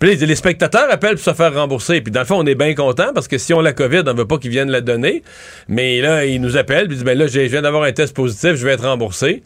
Puis 0.00 0.16
les 0.16 0.34
spectateurs 0.36 0.88
appellent 0.90 1.14
pour 1.14 1.24
se 1.24 1.32
faire 1.32 1.54
rembourser. 1.54 2.00
Puis 2.00 2.10
dans 2.10 2.20
le 2.20 2.26
fond, 2.26 2.36
on 2.38 2.46
est 2.46 2.54
bien 2.56 2.74
content 2.74 3.12
parce 3.14 3.28
que 3.28 3.38
si 3.38 3.54
on 3.54 3.60
la 3.60 3.72
COVID, 3.72 4.02
on 4.06 4.14
veut 4.14 4.26
pas 4.26 4.38
qu'ils 4.38 4.50
viennent 4.50 4.70
la 4.70 4.80
donner. 4.80 5.22
Mais 5.68 6.00
là, 6.00 6.24
ils 6.26 6.40
nous 6.40 6.56
appellent. 6.56 6.86
Puis 6.88 6.94
ils 6.96 6.98
disent, 6.98 7.04
ben 7.04 7.16
là, 7.16 7.26
je 7.28 7.38
viens 7.40 7.62
d'avoir 7.62 7.84
un 7.84 7.92
test 7.92 8.14
positif, 8.14 8.47
je 8.56 8.64
vais 8.64 8.72
être 8.72 8.86
remboursé. 8.86 9.42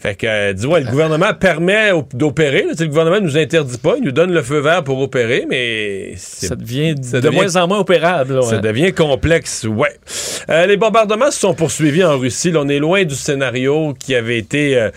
Fait 0.00 0.14
que, 0.14 0.26
euh, 0.26 0.52
dis 0.54 0.66
ouais, 0.66 0.80
le 0.80 0.90
gouvernement 0.90 1.34
permet 1.34 1.90
d'opérer. 2.14 2.64
Le 2.78 2.86
gouvernement 2.86 3.20
nous 3.20 3.36
interdit 3.36 3.76
pas, 3.76 3.96
il 3.98 4.02
nous 4.02 4.12
donne 4.12 4.32
le 4.32 4.40
feu 4.40 4.58
vert 4.60 4.82
pour 4.82 4.98
opérer, 5.00 5.44
mais 5.46 6.14
Ça 6.16 6.56
devient 6.56 6.94
ça 7.02 7.20
de 7.20 7.28
moins 7.28 7.54
en 7.56 7.68
moins 7.68 7.80
opérable. 7.80 8.36
là, 8.36 8.42
ça 8.42 8.58
devient 8.58 8.94
complexe, 8.94 9.64
ouais. 9.64 9.98
Euh, 10.48 10.64
les 10.64 10.78
bombardements 10.78 11.30
se 11.30 11.38
sont 11.38 11.52
poursuivis 11.52 12.02
en 12.02 12.16
Russie. 12.18 12.50
Là, 12.50 12.60
on 12.62 12.68
est 12.70 12.78
loin 12.78 13.04
du 13.04 13.14
scénario 13.14 13.92
qui 13.92 14.14
avait 14.14 14.38
été 14.38 14.88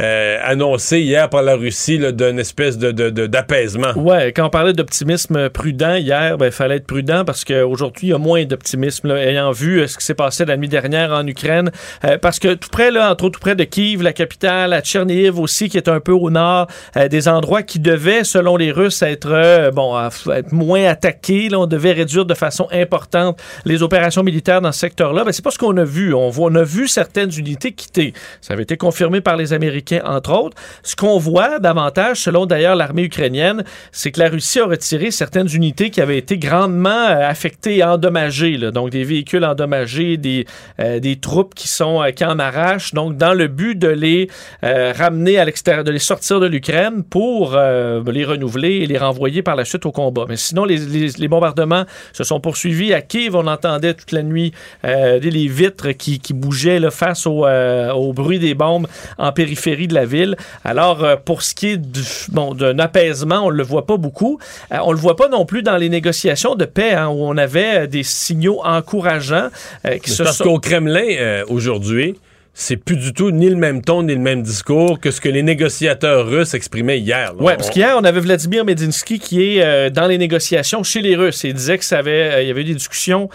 euh, 0.00 0.38
annoncé 0.44 1.00
hier 1.00 1.28
par 1.28 1.42
la 1.42 1.56
Russie 1.56 1.98
d'une 2.12 2.38
espèce 2.38 2.78
de, 2.78 2.92
d'apaisement. 3.26 3.92
Ouais, 3.96 4.32
quand 4.32 4.46
on 4.46 4.50
parlait 4.50 4.74
d'optimisme 4.74 5.48
prudent 5.48 5.96
hier, 5.96 6.38
ben, 6.38 6.46
il 6.46 6.52
fallait 6.52 6.76
être 6.76 6.86
prudent 6.86 7.24
parce 7.24 7.44
qu'aujourd'hui, 7.44 8.08
il 8.08 8.10
y 8.10 8.14
a 8.14 8.18
moins 8.18 8.44
d'optimisme, 8.44 9.08
là, 9.08 9.16
ayant 9.16 9.50
vu 9.50 9.88
ce 9.88 9.98
qui 9.98 10.04
s'est 10.04 10.14
passé 10.14 10.44
la 10.44 10.56
nuit 10.56 10.68
dernière 10.68 11.10
en 11.10 11.26
Ukraine. 11.26 11.72
Parce 12.20 12.38
que 12.38 12.54
tout 12.54 12.68
près, 12.70 12.92
là, 12.92 13.10
entre 13.10 13.24
autres, 13.24 13.40
tout 13.40 13.42
près 13.42 13.56
de 13.56 13.64
Kiev, 13.64 14.02
la 14.02 14.12
capitale, 14.12 14.51
à 14.52 14.80
Tchernihiv 14.80 15.38
aussi, 15.38 15.68
qui 15.68 15.76
est 15.76 15.88
un 15.88 16.00
peu 16.00 16.12
au 16.12 16.30
nord, 16.30 16.66
euh, 16.96 17.08
des 17.08 17.28
endroits 17.28 17.62
qui 17.62 17.78
devaient, 17.78 18.24
selon 18.24 18.56
les 18.56 18.70
Russes, 18.70 19.02
être, 19.02 19.30
euh, 19.30 19.70
bon, 19.70 19.98
être 20.32 20.52
moins 20.52 20.84
attaqués. 20.84 21.48
Là, 21.48 21.60
on 21.60 21.66
devait 21.66 21.92
réduire 21.92 22.26
de 22.26 22.34
façon 22.34 22.68
importante 22.72 23.42
les 23.64 23.82
opérations 23.82 24.22
militaires 24.22 24.60
dans 24.60 24.72
ce 24.72 24.80
secteur-là. 24.80 25.24
Ben, 25.24 25.32
c'est 25.32 25.44
pas 25.44 25.50
ce 25.50 25.58
qu'on 25.58 25.76
a 25.76 25.84
vu. 25.84 26.14
On, 26.14 26.30
voit, 26.30 26.50
on 26.50 26.54
a 26.54 26.62
vu 26.62 26.88
certaines 26.88 27.30
unités 27.36 27.72
quitter. 27.72 28.12
Ça 28.40 28.54
avait 28.54 28.64
été 28.64 28.76
confirmé 28.76 29.20
par 29.20 29.36
les 29.36 29.52
Américains, 29.52 30.02
entre 30.04 30.32
autres. 30.32 30.56
Ce 30.82 30.96
qu'on 30.96 31.18
voit 31.18 31.58
davantage, 31.58 32.18
selon 32.18 32.46
d'ailleurs 32.46 32.76
l'armée 32.76 33.04
ukrainienne, 33.04 33.64
c'est 33.90 34.12
que 34.12 34.20
la 34.20 34.28
Russie 34.28 34.60
a 34.60 34.66
retiré 34.66 35.10
certaines 35.10 35.48
unités 35.52 35.90
qui 35.90 36.00
avaient 36.00 36.18
été 36.18 36.38
grandement 36.38 36.90
euh, 36.90 37.28
affectées 37.28 37.78
et 37.78 37.84
endommagées. 37.84 38.56
là. 38.56 38.70
Donc, 38.70 38.90
des 38.90 39.04
véhicules 39.04 39.44
endommagés, 39.44 40.16
des, 40.16 40.46
des 40.78 41.16
troupes 41.16 41.54
qui 41.54 41.68
sont 41.68 42.02
euh, 42.02 42.10
qui 42.10 42.24
en 42.24 42.38
arrachent. 42.38 42.94
Donc, 42.94 43.16
dans 43.16 43.34
le 43.34 43.48
but 43.48 43.78
de 43.78 43.88
les 43.88 44.28
euh, 44.64 44.92
ramener 44.96 45.38
à 45.38 45.44
l'extérieur, 45.44 45.84
de 45.84 45.90
les 45.90 45.98
sortir 45.98 46.40
de 46.40 46.46
l'Ukraine 46.46 47.02
pour 47.02 47.54
euh, 47.54 48.02
les 48.10 48.24
renouveler 48.24 48.76
et 48.76 48.86
les 48.86 48.98
renvoyer 48.98 49.42
par 49.42 49.56
la 49.56 49.64
suite 49.64 49.86
au 49.86 49.92
combat. 49.92 50.24
Mais 50.28 50.36
sinon, 50.36 50.64
les, 50.64 50.76
les- 50.78 51.08
les 51.18 51.28
bombardements 51.28 51.84
se 52.12 52.24
sont 52.24 52.40
poursuivis. 52.40 52.92
À 52.94 53.00
Kiev, 53.02 53.34
on 53.36 53.46
entendait 53.46 53.94
toute 53.94 54.12
la 54.12 54.22
nuit 54.22 54.52
euh, 54.84 55.18
les 55.18 55.48
vitres 55.48 55.90
qui, 55.92 56.18
qui 56.20 56.32
bougeaient 56.34 56.78
là, 56.80 56.90
face 56.90 57.26
au, 57.26 57.46
au 57.46 58.12
bruit 58.12 58.38
des 58.38 58.54
bombes 58.54 58.86
en 59.18 59.32
périphérie 59.32 59.88
de 59.88 59.94
la 59.94 60.04
ville. 60.04 60.36
Alors, 60.64 61.06
pour 61.24 61.42
ce 61.42 61.54
qui 61.54 61.68
est 61.68 61.76
du- 61.76 62.00
bon, 62.30 62.54
d'un 62.54 62.78
apaisement, 62.78 63.40
on 63.46 63.50
ne 63.50 63.56
le 63.56 63.62
voit 63.62 63.86
pas 63.86 63.96
beaucoup. 63.96 64.38
On 64.70 64.92
le 64.92 64.98
voit 64.98 65.16
pas 65.16 65.28
non 65.28 65.44
plus 65.46 65.62
dans 65.62 65.76
les 65.76 65.88
négociations 65.88 66.54
de 66.54 66.64
paix, 66.64 66.92
hein, 66.92 67.08
où 67.08 67.24
on 67.24 67.36
avait 67.36 67.86
des 67.88 68.02
signaux 68.02 68.60
encourageants 68.64 69.48
qui 70.02 70.10
C'est 70.10 70.16
se 70.16 70.22
parce 70.22 70.36
sont... 70.38 70.44
qu'au 70.44 70.58
Kremlin, 70.58 71.42
aujourd'hui, 71.48 72.16
c'est 72.54 72.76
plus 72.76 72.96
du 72.96 73.12
tout 73.12 73.30
ni 73.30 73.48
le 73.48 73.56
même 73.56 73.82
ton 73.82 74.02
ni 74.02 74.14
le 74.14 74.20
même 74.20 74.42
discours 74.42 75.00
que 75.00 75.10
ce 75.10 75.20
que 75.20 75.28
les 75.28 75.42
négociateurs 75.42 76.26
russes 76.26 76.54
exprimaient 76.54 76.98
hier. 76.98 77.32
Ouais, 77.40 77.56
parce 77.56 77.70
qu'hier, 77.70 77.96
on 77.98 78.04
avait 78.04 78.20
Vladimir 78.20 78.64
Medinsky 78.64 79.18
qui 79.18 79.42
est 79.42 79.64
euh, 79.64 79.90
dans 79.90 80.06
les 80.06 80.18
négociations 80.18 80.82
chez 80.82 81.00
les 81.00 81.16
Russes 81.16 81.44
et 81.44 81.48
il 81.48 81.54
disait 81.54 81.78
que 81.78 81.84
ça 81.84 81.98
avait, 81.98 82.32
euh, 82.32 82.42
il 82.42 82.48
y 82.48 82.50
avait 82.50 82.62
eu 82.62 82.64
des 82.64 82.74
discussions 82.74 83.28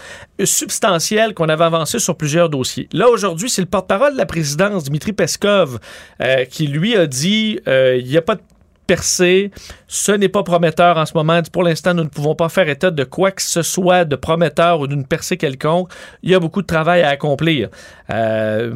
substantielles, 0.44 1.34
qu'on 1.34 1.48
avait 1.48 1.64
avancé 1.64 1.98
sur 1.98 2.16
plusieurs 2.16 2.48
dossiers. 2.48 2.88
Là, 2.92 3.08
aujourd'hui, 3.08 3.50
c'est 3.50 3.62
le 3.62 3.66
porte-parole 3.66 4.12
de 4.12 4.18
la 4.18 4.26
présidence, 4.26 4.84
Dmitri 4.84 5.12
Peskov, 5.12 5.78
euh, 6.22 6.44
qui 6.44 6.66
lui 6.66 6.96
a 6.96 7.06
dit 7.06 7.60
euh, 7.66 7.96
il 8.00 8.06
n'y 8.06 8.16
a 8.16 8.22
pas 8.22 8.36
de 8.36 8.42
percée, 8.88 9.50
ce 9.86 10.12
n'est 10.12 10.30
pas 10.30 10.42
prometteur 10.42 10.96
en 10.96 11.06
ce 11.06 11.12
moment. 11.14 11.40
Pour 11.52 11.62
l'instant, 11.62 11.92
nous 11.94 12.02
ne 12.02 12.08
pouvons 12.08 12.34
pas 12.34 12.48
faire 12.48 12.68
état 12.68 12.90
de 12.90 13.04
quoi 13.04 13.30
que 13.30 13.42
ce 13.42 13.62
soit 13.62 14.06
de 14.06 14.16
prometteur 14.16 14.80
ou 14.80 14.86
d'une 14.86 15.06
percée 15.06 15.36
quelconque. 15.36 15.92
Il 16.22 16.30
y 16.30 16.34
a 16.34 16.40
beaucoup 16.40 16.62
de 16.62 16.66
travail 16.66 17.02
à 17.02 17.10
accomplir. 17.10 17.68
Euh, 18.10 18.74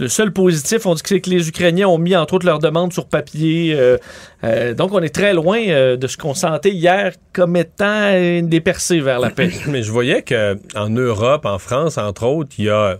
le 0.00 0.08
seul 0.08 0.32
positif, 0.32 0.84
on 0.84 0.94
dit 0.94 1.02
que 1.02 1.14
que 1.14 1.30
les 1.30 1.48
Ukrainiens 1.48 1.86
ont 1.86 1.98
mis 1.98 2.16
entre 2.16 2.34
autres 2.34 2.46
leurs 2.46 2.58
demandes 2.58 2.92
sur 2.92 3.06
papier. 3.06 3.72
euh, 3.74 3.98
euh, 4.42 4.74
donc, 4.74 4.92
on 4.92 5.00
est 5.00 5.14
très 5.14 5.32
loin 5.32 5.60
de 5.96 6.06
ce 6.08 6.16
qu'on 6.16 6.34
sentait 6.34 6.72
hier 6.72 7.12
comme 7.32 7.54
étant 7.56 8.10
une 8.10 8.48
des 8.48 8.60
percées 8.60 9.00
vers 9.00 9.20
la 9.20 9.30
paix. 9.30 9.50
Mais 9.68 9.84
je 9.84 9.92
voyais 9.92 10.22
qu'en 10.22 10.90
Europe, 10.90 11.46
en 11.46 11.58
France, 11.58 11.98
entre 11.98 12.26
autres, 12.26 12.50
il 12.58 12.64
y 12.64 12.70
a. 12.70 12.98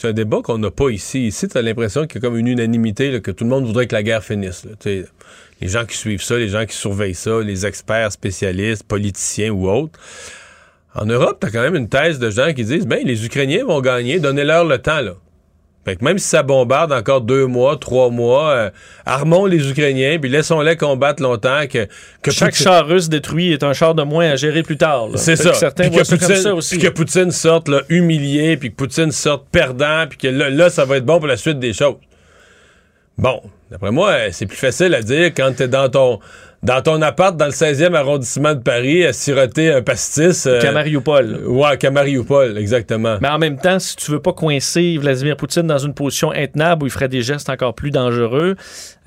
C'est 0.00 0.06
un 0.06 0.12
débat 0.12 0.42
qu'on 0.44 0.58
n'a 0.58 0.70
pas 0.70 0.90
ici. 0.90 1.26
Ici, 1.26 1.48
tu 1.48 1.58
as 1.58 1.62
l'impression 1.62 2.06
qu'il 2.06 2.22
y 2.22 2.24
a 2.24 2.28
comme 2.28 2.38
une 2.38 2.46
unanimité, 2.46 3.20
que 3.20 3.32
tout 3.32 3.42
le 3.42 3.50
monde 3.50 3.64
voudrait 3.64 3.88
que 3.88 3.96
la 3.96 4.04
guerre 4.04 4.22
finisse. 4.22 4.64
Les 4.84 5.68
gens 5.68 5.84
qui 5.86 5.96
suivent 5.96 6.22
ça, 6.22 6.38
les 6.38 6.46
gens 6.48 6.64
qui 6.66 6.76
surveillent 6.76 7.16
ça, 7.16 7.40
les 7.40 7.66
experts, 7.66 8.12
spécialistes, 8.12 8.84
politiciens 8.84 9.50
ou 9.50 9.68
autres. 9.68 9.98
En 10.94 11.04
Europe, 11.04 11.38
tu 11.40 11.48
as 11.48 11.50
quand 11.50 11.62
même 11.62 11.74
une 11.74 11.88
thèse 11.88 12.20
de 12.20 12.30
gens 12.30 12.52
qui 12.54 12.62
disent 12.62 12.86
ben, 12.86 13.04
les 13.04 13.26
Ukrainiens 13.26 13.64
vont 13.64 13.80
gagner, 13.80 14.20
donnez-leur 14.20 14.64
le 14.64 14.78
temps. 14.78 15.00
Fait 15.88 15.96
que 15.96 16.04
même 16.04 16.18
si 16.18 16.28
ça 16.28 16.42
bombarde 16.42 16.92
encore 16.92 17.22
deux 17.22 17.46
mois, 17.46 17.78
trois 17.78 18.10
mois, 18.10 18.50
euh, 18.50 18.70
armons 19.06 19.46
les 19.46 19.70
Ukrainiens, 19.70 20.18
puis 20.20 20.28
laissons-les 20.28 20.76
combattre 20.76 21.22
longtemps. 21.22 21.62
Que, 21.66 21.86
que 22.20 22.30
Chaque 22.30 22.50
Poutine- 22.50 22.64
char 22.64 22.86
russe 22.86 23.08
détruit 23.08 23.52
est 23.52 23.62
un 23.62 23.72
char 23.72 23.94
de 23.94 24.02
moins 24.02 24.28
à 24.28 24.36
gérer 24.36 24.62
plus 24.62 24.76
tard. 24.76 25.08
c'est 25.14 25.36
ça. 25.36 25.50
que 25.52 25.56
Certains 25.56 25.84
Puis 25.88 25.92
que, 25.92 26.06
comme 26.06 26.18
Poutine, 26.18 26.36
ça 26.36 26.54
aussi. 26.54 26.76
puis 26.76 26.86
que 26.86 26.92
Poutine 26.92 27.30
sorte 27.30 27.68
là, 27.68 27.80
humilié, 27.88 28.58
puis 28.58 28.70
que 28.70 28.76
Poutine 28.76 29.12
sorte 29.12 29.46
perdant, 29.50 30.04
puis 30.06 30.18
que 30.18 30.28
là, 30.28 30.50
là, 30.50 30.68
ça 30.68 30.84
va 30.84 30.98
être 30.98 31.06
bon 31.06 31.18
pour 31.18 31.26
la 31.26 31.38
suite 31.38 31.58
des 31.58 31.72
choses. 31.72 31.96
Bon, 33.16 33.40
d'après 33.70 33.90
moi, 33.90 34.10
euh, 34.10 34.28
c'est 34.30 34.46
plus 34.46 34.58
facile 34.58 34.94
à 34.94 35.00
dire 35.02 35.32
quand 35.34 35.52
t'es 35.56 35.68
dans 35.68 35.88
ton 35.88 36.20
dans 36.62 36.82
ton 36.82 37.00
appart 37.02 37.36
dans 37.36 37.44
le 37.44 37.52
16e 37.52 37.94
arrondissement 37.94 38.54
de 38.54 38.60
Paris 38.60 39.04
à 39.06 39.12
siroter 39.12 39.72
un 39.72 39.82
pastis. 39.82 40.46
Euh, 40.46 40.60
Camariupol. 40.60 41.42
Ouais, 41.46 41.76
Camariupol, 41.78 42.58
exactement. 42.58 43.18
Mais 43.20 43.28
en 43.28 43.38
même 43.38 43.58
temps, 43.58 43.78
si 43.78 43.94
tu 43.94 44.10
veux 44.10 44.20
pas 44.20 44.32
coincer 44.32 44.98
Vladimir 44.98 45.36
Poutine 45.36 45.66
dans 45.66 45.78
une 45.78 45.94
position 45.94 46.32
intenable 46.32 46.82
où 46.82 46.86
il 46.86 46.90
ferait 46.90 47.08
des 47.08 47.22
gestes 47.22 47.48
encore 47.48 47.74
plus 47.74 47.90
dangereux, 47.90 48.56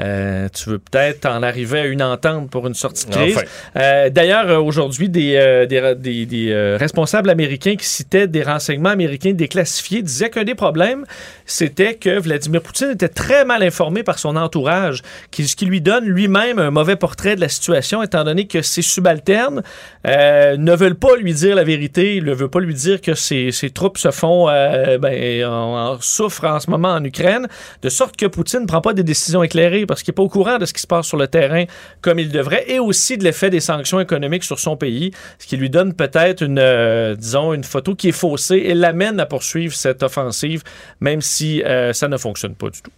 euh, 0.02 0.48
tu 0.50 0.70
veux 0.70 0.80
peut-être 0.80 1.26
en 1.26 1.44
arriver 1.44 1.80
à 1.80 1.86
une 1.86 2.02
entente 2.02 2.50
pour 2.50 2.68
une 2.68 2.74
sortie 2.74 3.06
de 3.06 3.12
crise. 3.12 3.44
Euh, 3.76 4.10
d'ailleurs, 4.10 4.50
euh, 4.50 4.58
aujourd'hui, 4.58 5.10
des, 5.10 5.66
des, 5.70 6.26
des, 6.26 6.76
responsables 6.80 7.30
américains 7.30 7.76
qui 7.76 7.86
citaient 7.86 8.28
des 8.28 8.44
renseignements 8.44 8.90
américains 8.90 9.34
déclassifiés 9.34 10.02
disaient 10.02 10.30
qu'un 10.30 10.44
des 10.44 10.56
problèmes, 10.56 11.06
c'était 11.46 11.96
que 11.96 12.20
Vladimir 12.20 12.62
Poutine 12.62 12.92
était 12.92 13.10
très 13.10 13.46
mal 13.46 13.62
informé 13.62 14.04
par 14.04 14.18
son 14.20 14.36
entourage, 14.36 15.02
qui, 15.30 15.48
ce 15.48 15.56
qui 15.56 15.66
lui 15.66 15.82
donne 15.82 16.06
lui-même 16.06 16.60
un 16.60 16.72
mauvais 16.72 16.96
portrait 16.96 17.36
de 17.36 17.41
la 17.42 17.50
situation, 17.50 18.02
étant 18.04 18.24
donné 18.24 18.48
que 18.48 18.62
ses 18.62 18.82
subalternes 18.82 19.62
ne 20.06 20.76
veulent 20.76 20.96
pas 20.96 21.16
lui 21.16 21.34
dire 21.34 21.56
la 21.56 21.64
vérité, 21.64 22.22
ne 22.22 22.34
veulent 22.34 22.50
pas 22.50 22.60
lui 22.60 22.74
dire 22.74 23.02
que 23.02 23.14
ses, 23.14 23.52
ses 23.52 23.70
troupes 23.70 23.98
se 23.98 24.12
font, 24.12 24.46
ben, 24.46 25.46
en, 25.46 25.98
souffrent 26.00 26.46
en 26.46 26.60
ce 26.60 26.70
moment 26.70 26.94
en 26.94 27.04
Ukraine, 27.04 27.48
de 27.82 27.90
sorte 27.90 28.16
que 28.16 28.26
Poutine 28.26 28.62
ne 28.62 28.66
prend 28.66 28.82
pas 28.82 28.94
des 28.94 29.04
décisions 29.04 29.44
éclairées 29.44 29.86
parce 29.86 30.04
qu'il 30.04 30.12
n'est 30.12 30.16
pas 30.16 30.24
au 30.24 30.30
courant 30.30 30.58
de 30.58 30.66
ce 30.66 30.74
qui 30.74 30.82
se 30.82 30.88
passe 30.88 31.08
sur 31.08 31.18
le 31.18 31.28
terrain 31.28 31.66
comme 32.02 32.20
il 32.20 32.30
devrait 32.30 32.66
et 32.68 32.80
aussi 32.80 33.18
de 33.18 33.24
l'effet 33.24 33.50
des 33.50 33.60
sanctions 33.60 34.00
économiques 34.00 34.44
sur 34.44 34.60
son 34.60 34.78
pays, 34.78 35.12
ce 35.40 35.48
qui 35.48 35.58
lui 35.58 35.70
donne 35.70 35.94
peut-être 35.94 36.44
une, 36.44 36.60
euh, 36.60 37.16
disons, 37.16 37.54
une 37.54 37.64
photo 37.64 37.96
qui 37.96 38.10
est 38.10 38.14
faussée 38.14 38.58
et 38.66 38.74
l'amène 38.74 39.20
à 39.20 39.26
poursuivre 39.26 39.74
cette 39.74 40.04
offensive, 40.04 40.64
même 41.00 41.22
si 41.22 41.64
euh, 41.64 41.94
ça 41.94 42.08
ne 42.08 42.18
fonctionne 42.18 42.56
pas 42.56 42.70
du 42.70 42.82
tout. 42.82 42.92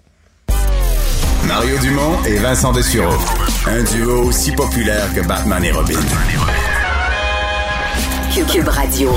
Mario 1.54 1.78
Dumont 1.78 2.18
et 2.26 2.38
Vincent 2.38 2.72
Dessureau. 2.72 3.14
Un 3.68 3.84
duo 3.84 4.24
aussi 4.24 4.52
populaire 4.54 5.06
que 5.14 5.22
Batman 5.22 5.64
et 5.64 5.72
Robin. 5.72 6.00
Cube 8.52 8.68
Radio. 8.68 9.12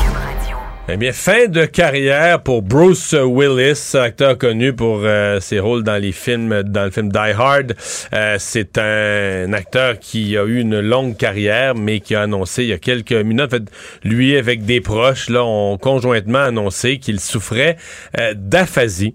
Eh 0.88 0.98
bien, 0.98 1.12
fin 1.12 1.46
de 1.46 1.64
carrière 1.64 2.42
pour 2.42 2.60
Bruce 2.60 3.14
Willis, 3.14 3.96
acteur 3.96 4.36
connu 4.36 4.74
pour 4.74 5.00
euh, 5.02 5.40
ses 5.40 5.60
rôles 5.60 5.82
dans 5.82 5.96
les 5.96 6.12
films, 6.12 6.62
dans 6.62 6.84
le 6.84 6.90
film 6.90 7.10
Die 7.10 7.18
Hard. 7.18 7.74
Euh, 8.12 8.36
c'est 8.38 8.76
un, 8.76 9.52
acteur 9.54 9.98
qui 9.98 10.36
a 10.36 10.44
eu 10.44 10.60
une 10.60 10.78
longue 10.78 11.16
carrière, 11.16 11.74
mais 11.74 12.00
qui 12.00 12.14
a 12.14 12.22
annoncé 12.22 12.64
il 12.64 12.68
y 12.68 12.72
a 12.74 12.78
quelques 12.78 13.12
minutes, 13.12 13.46
en 13.46 13.48
fait, 13.48 13.64
lui 14.04 14.36
avec 14.36 14.66
des 14.66 14.82
proches, 14.82 15.30
là, 15.30 15.42
ont 15.42 15.78
conjointement 15.78 16.44
annoncé 16.44 16.98
qu'il 16.98 17.18
souffrait 17.18 17.78
euh, 18.20 18.34
d'aphasie. 18.36 19.14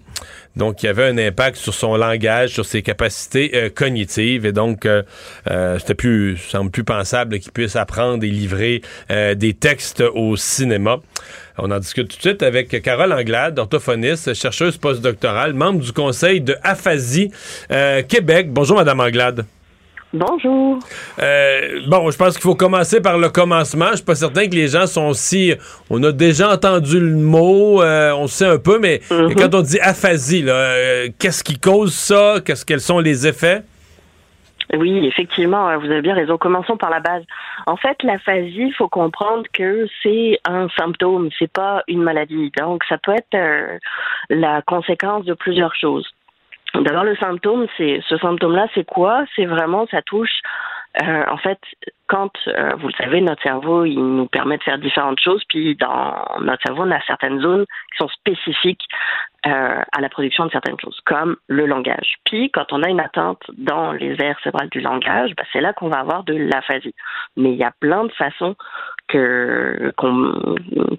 Donc, 0.55 0.83
il 0.83 0.87
y 0.87 0.89
avait 0.89 1.05
un 1.07 1.17
impact 1.17 1.57
sur 1.57 1.73
son 1.73 1.95
langage, 1.95 2.49
sur 2.51 2.65
ses 2.65 2.81
capacités 2.81 3.51
euh, 3.53 3.69
cognitives. 3.69 4.45
Et 4.45 4.51
donc, 4.51 4.85
euh, 4.85 5.03
euh, 5.49 5.79
c'était 5.79 5.95
plus, 5.95 6.37
semble 6.37 6.71
plus 6.71 6.83
pensable 6.83 7.39
qu'il 7.39 7.51
puisse 7.51 7.75
apprendre 7.75 8.23
et 8.23 8.29
livrer 8.29 8.81
des 9.09 9.53
textes 9.53 10.01
au 10.13 10.35
cinéma. 10.35 10.97
On 11.57 11.69
en 11.71 11.79
discute 11.79 12.07
tout 12.09 12.17
de 12.17 12.21
suite 12.21 12.43
avec 12.43 12.81
Carole 12.81 13.13
Anglade, 13.13 13.59
orthophoniste, 13.59 14.33
chercheuse 14.33 14.77
postdoctorale, 14.77 15.53
membre 15.53 15.79
du 15.81 15.91
conseil 15.91 16.41
de 16.41 16.55
Aphasie 16.63 17.31
Québec. 18.07 18.47
Bonjour, 18.51 18.77
Madame 18.77 18.99
Anglade. 18.99 19.45
Bonjour. 20.13 20.79
Euh, 21.19 21.81
bon, 21.87 22.11
je 22.11 22.17
pense 22.17 22.33
qu'il 22.33 22.41
faut 22.41 22.55
commencer 22.55 23.01
par 23.01 23.17
le 23.17 23.29
commencement. 23.29 23.87
Je 23.91 23.97
suis 23.97 24.05
pas 24.05 24.15
certain 24.15 24.47
que 24.47 24.55
les 24.55 24.67
gens 24.67 24.85
sont 24.85 25.13
si. 25.13 25.53
On 25.89 26.03
a 26.03 26.11
déjà 26.11 26.51
entendu 26.51 26.99
le 26.99 27.15
mot, 27.15 27.81
euh, 27.81 28.11
on 28.13 28.27
sait 28.27 28.45
un 28.45 28.57
peu, 28.57 28.77
mais 28.77 28.99
mhm. 29.09 29.35
quand 29.35 29.55
on 29.55 29.61
dit 29.61 29.79
aphasie, 29.79 30.43
euh, 30.45 31.07
qu'est-ce 31.17 31.43
qui 31.45 31.57
cause 31.57 31.93
ça? 31.93 32.35
Qu'est-ce 32.45 32.65
quels 32.65 32.81
sont 32.81 32.99
les 32.99 33.25
effets? 33.25 33.61
Oui, 34.73 35.05
effectivement, 35.05 35.77
vous 35.79 35.85
avez 35.85 36.01
bien 36.01 36.15
raison. 36.15 36.37
Commençons 36.37 36.77
par 36.77 36.89
la 36.89 36.99
base. 36.99 37.23
En 37.65 37.77
fait, 37.77 38.03
l'aphasie, 38.03 38.67
il 38.67 38.73
faut 38.77 38.87
comprendre 38.89 39.43
que 39.53 39.85
c'est 40.03 40.39
un 40.45 40.67
symptôme, 40.77 41.29
c'est 41.37 41.51
pas 41.51 41.83
une 41.87 42.01
maladie. 42.01 42.51
Donc, 42.57 42.83
ça 42.87 42.97
peut 42.97 43.13
être 43.13 43.79
la 44.29 44.61
conséquence 44.61 45.25
de 45.25 45.33
plusieurs 45.33 45.75
choses. 45.75 46.09
D'abord, 46.75 47.03
le 47.03 47.15
symptôme, 47.17 47.67
c'est 47.77 48.01
ce 48.07 48.17
symptôme-là, 48.17 48.67
c'est 48.73 48.85
quoi? 48.85 49.25
C'est 49.35 49.45
vraiment, 49.45 49.87
ça 49.87 50.01
touche. 50.01 50.41
Euh, 51.01 51.23
en 51.29 51.37
fait, 51.37 51.59
quand 52.07 52.31
euh, 52.47 52.75
vous 52.77 52.87
le 52.87 52.93
savez, 52.93 53.21
notre 53.21 53.41
cerveau, 53.41 53.85
il 53.85 53.99
nous 53.99 54.27
permet 54.27 54.57
de 54.57 54.63
faire 54.63 54.77
différentes 54.77 55.19
choses. 55.21 55.41
Puis 55.47 55.75
dans 55.75 56.15
notre 56.41 56.61
cerveau, 56.65 56.83
on 56.83 56.91
a 56.91 56.99
certaines 57.07 57.39
zones 57.39 57.65
qui 57.91 57.97
sont 57.97 58.09
spécifiques 58.09 58.83
euh, 59.47 59.81
à 59.91 60.01
la 60.01 60.09
production 60.09 60.45
de 60.45 60.51
certaines 60.51 60.79
choses, 60.79 60.99
comme 61.05 61.37
le 61.47 61.65
langage. 61.65 62.15
Puis 62.25 62.51
quand 62.51 62.73
on 62.73 62.83
a 62.83 62.89
une 62.89 62.99
atteinte 62.99 63.41
dans 63.57 63.93
les 63.93 64.21
aires 64.21 64.37
cérébrales 64.43 64.69
du 64.69 64.81
langage, 64.81 65.33
bah, 65.37 65.43
c'est 65.53 65.61
là 65.61 65.71
qu'on 65.71 65.87
va 65.87 65.99
avoir 65.99 66.23
de 66.25 66.35
l'aphasie. 66.35 66.93
Mais 67.37 67.51
il 67.51 67.57
y 67.57 67.63
a 67.63 67.71
plein 67.79 68.03
de 68.03 68.11
façons 68.11 68.55
que, 69.07 69.93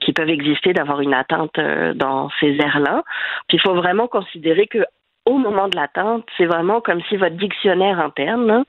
qui 0.01 0.13
peuvent 0.13 0.31
exister 0.31 0.73
d'avoir 0.73 1.01
une 1.01 1.15
atteinte 1.15 1.59
euh, 1.59 1.93
dans 1.93 2.31
ces 2.41 2.57
aires-là. 2.57 3.03
Puis 3.49 3.59
il 3.59 3.61
faut 3.61 3.75
vraiment 3.75 4.09
considérer 4.09 4.67
que 4.67 4.85
au 5.25 5.39
moment 5.39 5.69
de 5.69 5.77
l'attente, 5.77 6.25
c'est 6.37 6.47
vraiment 6.47 6.81
comme 6.81 7.01
si 7.09 7.17
votre 7.17 7.37
dictionnaire 7.37 8.01
interne, 8.01 8.65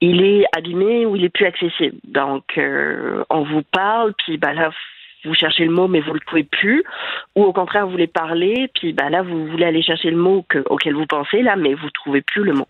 il 0.00 0.24
est 0.24 0.44
abîmé 0.56 1.06
ou 1.06 1.16
il 1.16 1.24
est 1.24 1.28
plus 1.30 1.46
accessible. 1.46 1.96
Donc, 2.04 2.44
euh, 2.58 3.24
on 3.30 3.42
vous 3.42 3.62
parle, 3.72 4.12
puis 4.24 4.36
bah 4.36 4.52
là, 4.52 4.70
vous 5.24 5.34
cherchez 5.34 5.64
le 5.64 5.70
mot, 5.70 5.88
mais 5.88 6.00
vous 6.00 6.12
le 6.12 6.20
trouvez 6.20 6.44
plus, 6.44 6.84
ou 7.34 7.44
au 7.44 7.52
contraire, 7.52 7.86
vous 7.86 7.92
voulez 7.92 8.06
parler, 8.06 8.70
puis 8.74 8.92
bah 8.92 9.08
là, 9.08 9.22
vous 9.22 9.46
voulez 9.46 9.64
aller 9.64 9.82
chercher 9.82 10.10
le 10.10 10.16
mot 10.16 10.44
auquel 10.68 10.94
vous 10.94 11.06
pensez, 11.06 11.42
là, 11.42 11.56
mais 11.56 11.74
vous 11.74 11.90
trouvez 11.90 12.20
plus 12.20 12.44
le 12.44 12.52
mot. 12.52 12.68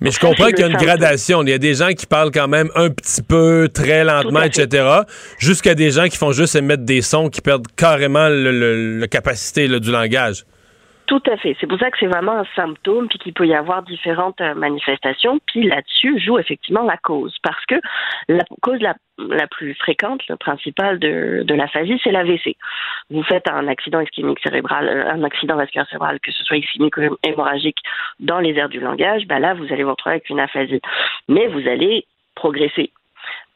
Mais 0.00 0.10
je 0.10 0.20
comprends 0.20 0.48
qu'il 0.48 0.60
y 0.60 0.62
a 0.64 0.66
une 0.66 0.76
gradation. 0.76 1.42
Il 1.42 1.48
y 1.48 1.52
a 1.52 1.58
des 1.58 1.74
gens 1.74 1.88
qui 1.88 2.06
parlent 2.06 2.30
quand 2.30 2.48
même 2.48 2.68
un 2.74 2.90
petit 2.90 3.22
peu, 3.22 3.68
très 3.72 4.04
lentement, 4.04 4.42
etc. 4.42 4.86
Jusqu'à 5.38 5.74
des 5.74 5.90
gens 5.90 6.04
qui 6.04 6.16
font 6.16 6.32
juste 6.32 6.54
émettre 6.54 6.84
des 6.84 7.00
sons 7.00 7.28
qui 7.28 7.40
perdent 7.40 7.66
carrément 7.76 8.28
la 8.28 9.08
capacité 9.08 9.68
du 9.80 9.90
langage. 9.90 10.44
Tout 11.14 11.30
à 11.30 11.36
fait. 11.36 11.56
C'est 11.60 11.68
pour 11.68 11.78
ça 11.78 11.92
que 11.92 11.98
c'est 12.00 12.08
vraiment 12.08 12.40
un 12.40 12.46
symptôme, 12.56 13.06
puis 13.06 13.20
qu'il 13.20 13.32
peut 13.32 13.46
y 13.46 13.54
avoir 13.54 13.84
différentes 13.84 14.40
euh, 14.40 14.54
manifestations. 14.54 15.38
Puis 15.46 15.62
là-dessus 15.62 16.18
joue 16.18 16.40
effectivement 16.40 16.82
la 16.82 16.96
cause, 16.96 17.36
parce 17.40 17.64
que 17.66 17.76
la 18.26 18.42
cause 18.62 18.80
la, 18.80 18.96
plus 19.46 19.74
fréquente, 19.74 20.26
la 20.26 20.36
principale 20.36 20.98
de, 20.98 21.44
de 21.44 21.54
l'aphasie, 21.54 22.00
c'est 22.02 22.10
l'AVC. 22.10 22.56
Vous 23.10 23.22
faites 23.22 23.48
un 23.48 23.68
accident 23.68 24.00
ischémique 24.00 24.40
cérébral, 24.42 24.88
euh, 24.88 25.12
un 25.12 25.22
accident 25.22 25.54
vasculaire 25.54 25.86
cérébral, 25.86 26.18
que 26.18 26.32
ce 26.32 26.42
soit 26.42 26.56
ischémique 26.56 26.96
ou 26.96 27.16
hémorragique, 27.22 27.78
dans 28.18 28.40
les 28.40 28.54
aires 28.56 28.68
du 28.68 28.80
langage, 28.80 29.24
ben 29.28 29.38
là, 29.38 29.54
vous 29.54 29.72
allez 29.72 29.84
vous 29.84 29.90
retrouver 29.90 30.16
avec 30.16 30.28
une 30.30 30.40
aphasie. 30.40 30.80
Mais 31.28 31.46
vous 31.46 31.68
allez 31.68 32.06
progresser 32.34 32.90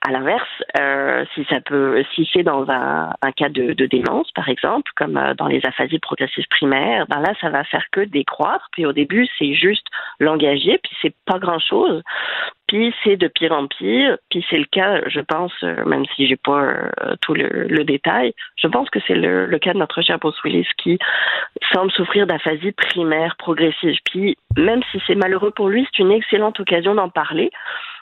à 0.07 0.13
l'inverse, 0.13 0.63
euh, 0.79 1.25
si 1.35 1.45
ça 1.51 1.61
peut, 1.61 2.05
si 2.15 2.29
c'est 2.33 2.45
dans 2.45 2.69
un, 2.71 3.33
cas 3.37 3.49
de, 3.49 3.73
de, 3.73 3.87
démence, 3.87 4.31
par 4.33 4.49
exemple, 4.49 4.91
comme 4.97 5.17
euh, 5.17 5.35
dans 5.35 5.49
les 5.49 5.65
aphasies 5.67 5.99
progressives 5.99 6.47
primaires, 6.49 7.07
ben 7.09 7.21
là, 7.21 7.33
ça 7.41 7.51
va 7.51 7.65
faire 7.65 7.85
que 7.91 8.03
décroître. 8.03 8.69
Puis 8.73 8.87
au 8.87 8.93
début, 8.93 9.29
c'est 9.39 9.55
juste 9.55 9.87
l'engager, 10.21 10.79
puis 10.79 10.93
c'est 11.03 11.15
pas 11.27 11.39
grand 11.39 11.59
chose. 11.59 12.03
Puis 12.69 12.95
c'est 13.03 13.17
de 13.17 13.27
pire 13.27 13.53
en 13.53 13.67
pire. 13.67 14.19
Puis 14.31 14.45
c'est 14.49 14.59
le 14.59 14.67
cas, 14.67 15.01
je 15.09 15.21
pense, 15.21 15.53
euh, 15.65 15.85
même 15.85 16.05
si 16.15 16.29
j'ai 16.29 16.37
pas 16.37 16.75
tout 17.21 17.35
le, 17.35 17.49
le, 17.49 17.85
détail, 17.85 18.35
je 18.57 18.69
pense 18.69 18.89
que 18.91 19.01
c'est 19.07 19.15
le, 19.15 19.47
le, 19.47 19.59
cas 19.59 19.73
de 19.73 19.79
notre 19.79 20.01
cher 20.03 20.19
Bruce 20.19 20.41
Willis 20.45 20.69
qui 20.77 20.99
semble 21.73 21.91
souffrir 21.91 22.27
d'aphasie 22.27 22.73
primaire 22.73 23.37
progressive. 23.37 23.97
Puis 24.05 24.37
même 24.57 24.83
si 24.93 25.03
c'est 25.07 25.17
malheureux 25.17 25.51
pour 25.51 25.69
lui, 25.69 25.87
c'est 25.91 26.03
une 26.03 26.13
excellente 26.13 26.61
occasion 26.61 26.95
d'en 26.95 27.09
parler 27.09 27.51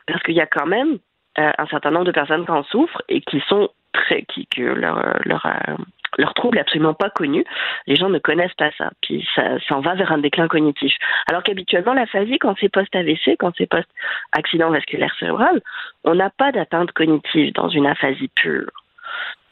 parce 0.06 0.22
qu'il 0.22 0.34
y 0.34 0.40
a 0.40 0.46
quand 0.46 0.66
même 0.66 0.98
euh, 1.38 1.50
un 1.58 1.66
certain 1.66 1.90
nombre 1.90 2.06
de 2.06 2.12
personnes 2.12 2.44
qui 2.44 2.50
en 2.50 2.64
souffrent 2.64 3.02
et 3.08 3.20
qui 3.20 3.42
sont 3.48 3.70
très, 3.92 4.22
qui, 4.22 4.46
que 4.46 4.62
leur, 4.62 5.20
leur, 5.24 5.46
euh, 5.46 5.74
leur 6.18 6.34
trouble 6.34 6.58
est 6.58 6.62
absolument 6.62 6.94
pas 6.94 7.10
connu. 7.10 7.44
Les 7.86 7.96
gens 7.96 8.08
ne 8.08 8.18
connaissent 8.18 8.54
pas 8.54 8.70
ça. 8.78 8.90
Puis 9.02 9.26
ça, 9.34 9.58
ça 9.66 9.76
en 9.76 9.80
va 9.80 9.94
vers 9.94 10.12
un 10.12 10.18
déclin 10.18 10.48
cognitif. 10.48 10.94
Alors 11.28 11.42
qu'habituellement, 11.42 11.94
l'aphasie, 11.94 12.38
quand 12.38 12.54
c'est 12.60 12.68
post-AVC, 12.68 13.36
quand 13.38 13.52
c'est 13.56 13.66
post-accident 13.66 14.70
vasculaire 14.70 15.14
cérébral, 15.18 15.60
on 16.04 16.14
n'a 16.14 16.30
pas 16.30 16.52
d'atteinte 16.52 16.92
cognitive 16.92 17.52
dans 17.52 17.68
une 17.68 17.86
aphasie 17.86 18.30
pure. 18.34 18.70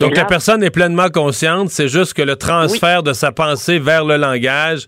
Donc 0.01 0.17
la 0.17 0.25
personne 0.25 0.63
est 0.63 0.71
pleinement 0.71 1.09
consciente, 1.09 1.69
c'est 1.69 1.89
juste 1.89 2.15
que 2.15 2.23
le 2.23 2.37
transfert 2.37 3.03
de 3.03 3.13
sa 3.13 3.33
pensée 3.33 3.79
vers 3.79 4.05
le 4.05 4.17
langage 4.17 4.87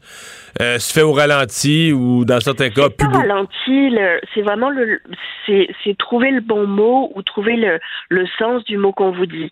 euh, 0.61 0.79
se 0.79 0.93
fait 0.93 1.03
au 1.03 1.13
ralenti 1.13 1.93
ou 1.93 2.25
dans 2.25 2.41
certains 2.41 2.71
cas 2.71 2.89
plus. 2.91 3.09
Pas 3.09 3.19
ralenti, 3.19 3.97
c'est 4.35 4.43
vraiment 4.43 4.69
le, 4.69 5.01
c'est, 5.47 5.69
trouver 5.97 6.33
le 6.33 6.41
bon 6.41 6.67
mot 6.67 7.13
ou 7.15 7.23
trouver 7.23 7.57
le, 7.57 7.79
le 8.09 8.27
sens 8.39 8.65
du 8.65 8.79
mot 8.79 8.93
qu'on 8.93 9.13
vous 9.13 9.27
dit. 9.27 9.49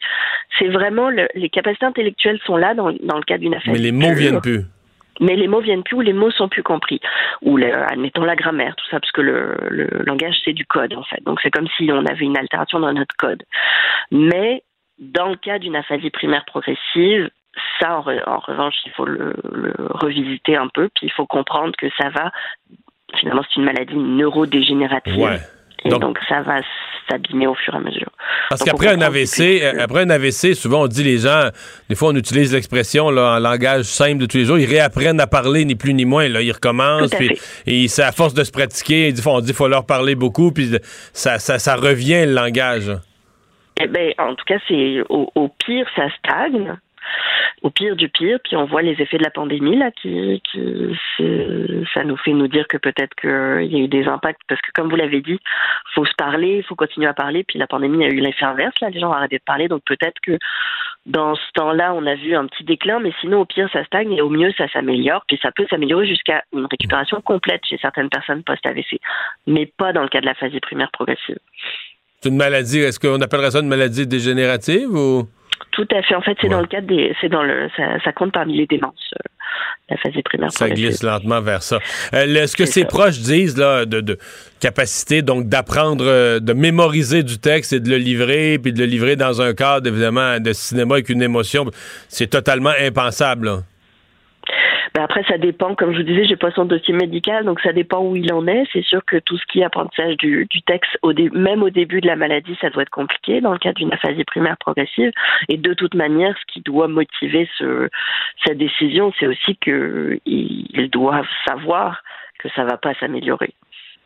C'est 0.58 0.68
vraiment 0.68 1.08
le, 1.08 1.28
les 1.34 1.48
capacités 1.50 1.86
intellectuelles 1.86 2.40
sont 2.44 2.56
là 2.56 2.74
dans, 2.74 2.90
dans 3.02 3.16
le 3.16 3.24
cas 3.24 3.38
d'une 3.38 3.54
affaire. 3.54 3.72
Mais 3.72 3.78
les 3.78 3.92
mots 3.92 4.12
viennent 4.12 4.40
plus. 4.40 4.64
Mais 5.20 5.36
les 5.36 5.46
mots 5.46 5.60
viennent 5.60 5.84
plus 5.84 5.96
ou 5.96 6.00
les 6.00 6.12
mots 6.12 6.32
sont 6.32 6.48
plus 6.48 6.64
compris. 6.64 7.00
Ou 7.42 7.58
admettons 7.58 8.24
la 8.24 8.34
grammaire 8.34 8.74
tout 8.74 8.86
ça 8.90 8.98
parce 8.98 9.12
que 9.12 9.20
le, 9.20 9.54
le 9.70 9.86
langage 10.04 10.34
c'est 10.44 10.52
du 10.52 10.66
code 10.66 10.94
en 10.94 11.04
fait. 11.04 11.22
Donc 11.24 11.38
c'est 11.42 11.50
comme 11.50 11.68
si 11.76 11.88
on 11.92 12.04
avait 12.04 12.24
une 12.24 12.36
altération 12.36 12.80
dans 12.80 12.92
notre 12.92 13.14
code. 13.16 13.44
Mais 14.10 14.63
dans 14.98 15.28
le 15.28 15.36
cas 15.36 15.58
d'une 15.58 15.76
aphasie 15.76 16.10
primaire 16.10 16.44
progressive, 16.44 17.30
ça, 17.80 17.98
en, 17.98 18.38
revanche, 18.38 18.74
il 18.86 18.92
faut 18.92 19.04
le, 19.04 19.34
revisiter 19.90 20.56
un 20.56 20.68
peu, 20.68 20.88
puis 20.94 21.06
il 21.06 21.12
faut 21.12 21.26
comprendre 21.26 21.72
que 21.78 21.86
ça 21.98 22.08
va, 22.10 22.32
finalement, 23.18 23.42
c'est 23.48 23.60
une 23.60 23.66
maladie 23.66 23.96
neurodégénérative. 23.96 25.40
Et 25.86 25.90
donc, 25.90 26.18
ça 26.28 26.40
va 26.40 26.60
s'abîmer 27.10 27.46
au 27.46 27.54
fur 27.54 27.74
et 27.74 27.76
à 27.76 27.80
mesure. 27.80 28.10
Parce 28.48 28.62
qu'après 28.62 28.88
un 28.88 29.02
AVC, 29.02 29.62
après 29.78 30.02
un 30.02 30.10
AVC, 30.10 30.54
souvent 30.54 30.84
on 30.84 30.86
dit 30.86 31.04
les 31.04 31.18
gens, 31.18 31.50
des 31.90 31.94
fois 31.94 32.08
on 32.08 32.16
utilise 32.16 32.54
l'expression 32.54 33.08
en 33.08 33.38
langage 33.38 33.84
simple 33.84 34.16
de 34.18 34.26
tous 34.26 34.38
les 34.38 34.46
jours, 34.46 34.58
ils 34.58 34.64
réapprennent 34.64 35.20
à 35.20 35.26
parler 35.26 35.66
ni 35.66 35.74
plus 35.74 35.92
ni 35.92 36.06
moins. 36.06 36.26
Là, 36.28 36.40
ils 36.40 36.52
recommencent, 36.52 37.10
puis, 37.10 37.38
et 37.66 37.88
c'est 37.88 38.02
à 38.02 38.12
force 38.12 38.32
de 38.32 38.44
se 38.44 38.50
pratiquer, 38.50 39.12
on 39.26 39.40
dit 39.40 39.46
qu'il 39.46 39.54
faut 39.54 39.68
leur 39.68 39.84
parler 39.84 40.14
beaucoup, 40.14 40.52
puis 40.52 40.70
ça, 41.12 41.38
ça, 41.38 41.58
ça 41.58 41.76
revient 41.76 42.24
le 42.24 42.32
langage. 42.32 42.90
Eh 43.80 43.86
ben, 43.86 44.12
en 44.18 44.34
tout 44.34 44.44
cas, 44.44 44.58
c'est 44.68 45.00
au, 45.08 45.30
au 45.34 45.48
pire, 45.48 45.88
ça 45.96 46.08
stagne. 46.18 46.76
Au 47.62 47.70
pire 47.70 47.96
du 47.96 48.08
pire, 48.08 48.38
puis 48.42 48.56
on 48.56 48.64
voit 48.64 48.82
les 48.82 49.00
effets 49.00 49.18
de 49.18 49.24
la 49.24 49.30
pandémie 49.30 49.76
là, 49.76 49.90
qui, 49.90 50.42
ça 51.94 52.04
nous 52.04 52.16
fait 52.16 52.32
nous 52.32 52.48
dire 52.48 52.66
que 52.66 52.76
peut-être 52.76 53.14
qu'il 53.14 53.72
y 53.72 53.76
a 53.76 53.84
eu 53.84 53.88
des 53.88 54.06
impacts, 54.06 54.40
parce 54.48 54.60
que 54.60 54.70
comme 54.72 54.88
vous 54.88 54.96
l'avez 54.96 55.20
dit, 55.20 55.38
faut 55.94 56.04
se 56.04 56.14
parler, 56.14 56.58
il 56.58 56.62
faut 56.62 56.74
continuer 56.74 57.06
à 57.06 57.14
parler, 57.14 57.44
puis 57.44 57.58
la 57.58 57.66
pandémie 57.66 58.04
a 58.04 58.08
eu 58.08 58.20
l'effet 58.20 58.44
inverse, 58.44 58.74
là, 58.80 58.90
les 58.90 59.00
gens 59.00 59.10
ont 59.10 59.14
arrêté 59.14 59.38
de 59.38 59.44
parler, 59.44 59.68
donc 59.68 59.82
peut-être 59.84 60.18
que 60.22 60.38
dans 61.06 61.34
ce 61.34 61.52
temps-là, 61.54 61.94
on 61.94 62.06
a 62.06 62.14
vu 62.14 62.34
un 62.34 62.46
petit 62.46 62.64
déclin, 62.64 63.00
mais 63.00 63.12
sinon 63.20 63.40
au 63.40 63.44
pire 63.44 63.68
ça 63.72 63.84
stagne 63.84 64.12
et 64.12 64.22
au 64.22 64.30
mieux 64.30 64.52
ça 64.56 64.68
s'améliore, 64.68 65.24
puis 65.26 65.38
ça 65.42 65.52
peut 65.52 65.66
s'améliorer 65.68 66.06
jusqu'à 66.06 66.42
une 66.52 66.66
récupération 66.66 67.20
complète 67.20 67.64
chez 67.66 67.78
certaines 67.78 68.10
personnes 68.10 68.42
post-AVC, 68.42 68.98
mais 69.46 69.66
pas 69.66 69.92
dans 69.92 70.02
le 70.02 70.08
cas 70.08 70.20
de 70.20 70.26
la 70.26 70.34
phase 70.34 70.58
primaire 70.60 70.90
progressive. 70.90 71.38
C'est 72.24 72.30
une 72.30 72.36
maladie, 72.36 72.78
est-ce 72.78 72.98
qu'on 72.98 73.20
appellerait 73.20 73.50
ça 73.50 73.60
une 73.60 73.68
maladie 73.68 74.06
dégénérative 74.06 74.88
ou? 74.94 75.28
Tout 75.72 75.86
à 75.94 76.00
fait. 76.00 76.14
En 76.14 76.22
fait, 76.22 76.34
c'est 76.40 76.48
dans 76.48 76.62
le 76.62 76.66
cadre 76.66 76.86
des, 76.86 77.14
c'est 77.20 77.28
dans 77.28 77.42
le, 77.42 77.68
ça, 78.02 78.12
compte 78.12 78.32
parmi 78.32 78.56
les 78.56 78.66
démences, 78.66 79.12
euh, 79.12 79.28
la 79.90 79.98
phase 79.98 80.14
primaire. 80.24 80.50
Ça 80.50 80.70
glisse 80.70 81.02
lentement 81.02 81.42
vers 81.42 81.62
ça. 81.62 81.80
Euh, 82.14 82.24
est-ce 82.24 82.56
que 82.56 82.64
ces 82.64 82.86
proches 82.86 83.18
disent 83.18 83.58
là 83.58 83.84
de, 83.84 84.16
capacité 84.58 85.20
donc 85.20 85.50
d'apprendre, 85.50 86.06
euh, 86.06 86.40
de 86.40 86.54
mémoriser 86.54 87.24
du 87.24 87.38
texte 87.38 87.74
et 87.74 87.80
de 87.80 87.90
le 87.90 87.98
livrer, 87.98 88.58
puis 88.58 88.72
de 88.72 88.78
le 88.78 88.86
livrer 88.86 89.16
dans 89.16 89.42
un 89.42 89.52
cadre 89.52 89.86
évidemment 89.86 90.40
de 90.40 90.54
cinéma 90.54 90.94
avec 90.94 91.10
une 91.10 91.20
émotion, 91.20 91.66
c'est 92.08 92.28
totalement 92.28 92.72
impensable. 92.80 93.48
Là. 93.48 93.58
Ben 94.94 95.02
après, 95.02 95.24
ça 95.24 95.38
dépend, 95.38 95.74
comme 95.74 95.92
je 95.92 95.98
vous 95.98 96.04
disais, 96.04 96.24
j'ai 96.24 96.36
pas 96.36 96.52
son 96.52 96.66
dossier 96.66 96.94
médical, 96.94 97.44
donc 97.44 97.60
ça 97.60 97.72
dépend 97.72 98.00
où 98.04 98.14
il 98.14 98.32
en 98.32 98.46
est. 98.46 98.64
C'est 98.72 98.84
sûr 98.84 99.04
que 99.04 99.16
tout 99.16 99.36
ce 99.36 99.44
qui 99.46 99.58
est 99.58 99.64
apprentissage 99.64 100.16
du, 100.18 100.46
texte, 100.66 100.96
au 101.02 101.12
même 101.32 101.64
au 101.64 101.70
début 101.70 102.00
de 102.00 102.06
la 102.06 102.14
maladie, 102.14 102.56
ça 102.60 102.70
doit 102.70 102.82
être 102.82 102.90
compliqué 102.90 103.40
dans 103.40 103.52
le 103.52 103.58
cas 103.58 103.72
d'une 103.72 103.92
aphasie 103.92 104.22
primaire 104.22 104.56
progressive. 104.56 105.10
Et 105.48 105.56
de 105.56 105.74
toute 105.74 105.94
manière, 105.94 106.36
ce 106.38 106.52
qui 106.52 106.60
doit 106.60 106.86
motiver 106.86 107.48
ce, 107.58 107.88
sa 108.46 108.54
décision, 108.54 109.12
c'est 109.18 109.26
aussi 109.26 109.56
qu'ils 109.56 110.90
doivent 110.92 111.26
savoir 111.44 112.00
que 112.38 112.48
ça 112.50 112.62
va 112.62 112.76
pas 112.76 112.94
s'améliorer. 112.94 113.52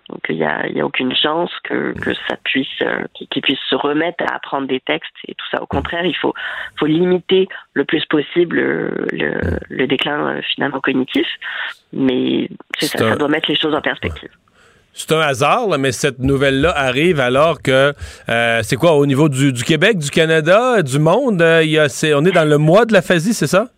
Donc 0.09 0.21
il 0.29 0.37
n'y 0.37 0.44
a, 0.44 0.66
y 0.68 0.81
a, 0.81 0.87
aucune 0.87 1.14
chance 1.14 1.51
que, 1.64 1.92
que 1.92 2.14
ça 2.29 2.37
puisse, 2.44 2.66
euh, 2.83 3.05
qu'ils 3.31 3.42
puissent 3.42 3.59
se 3.68 3.75
remettre 3.75 4.25
à 4.25 4.37
apprendre 4.37 4.66
des 4.66 4.81
textes 4.81 5.12
et 5.27 5.35
tout 5.35 5.44
ça. 5.51 5.62
Au 5.62 5.66
contraire, 5.66 6.05
il 6.05 6.16
faut, 6.16 6.33
faut 6.79 6.87
limiter 6.87 7.49
le 7.75 7.85
plus 7.85 8.05
possible 8.07 8.57
le, 8.57 9.59
le, 9.68 9.87
déclin 9.87 10.37
euh, 10.37 10.40
finalement 10.55 10.81
cognitif, 10.81 11.27
mais 11.92 12.49
ça, 12.79 12.99
ça 12.99 13.16
doit 13.16 13.29
mettre 13.29 13.51
les 13.51 13.57
choses 13.57 13.75
en 13.75 13.83
perspective. 13.83 14.31
C'est 14.94 15.12
un 15.12 15.21
hasard, 15.21 15.79
mais 15.79 15.92
cette 15.92 16.18
nouvelle-là 16.18 16.73
arrive 16.77 17.21
alors 17.21 17.62
que 17.62 17.92
euh, 18.29 18.61
c'est 18.62 18.77
quoi 18.77 18.94
au 18.94 19.07
niveau 19.07 19.29
du, 19.29 19.53
du, 19.53 19.62
Québec, 19.62 19.99
du 19.99 20.11
Canada, 20.11 20.83
du 20.83 20.99
monde, 20.99 21.44
il 21.62 21.71
y 21.71 21.79
a, 21.79 21.87
on 22.16 22.25
est 22.25 22.33
dans 22.33 22.49
le 22.49 22.59
mois 22.59 22.85
de 22.87 22.92
la 22.92 23.03
phasie, 23.03 23.35
c'est 23.35 23.47
ça? 23.47 23.68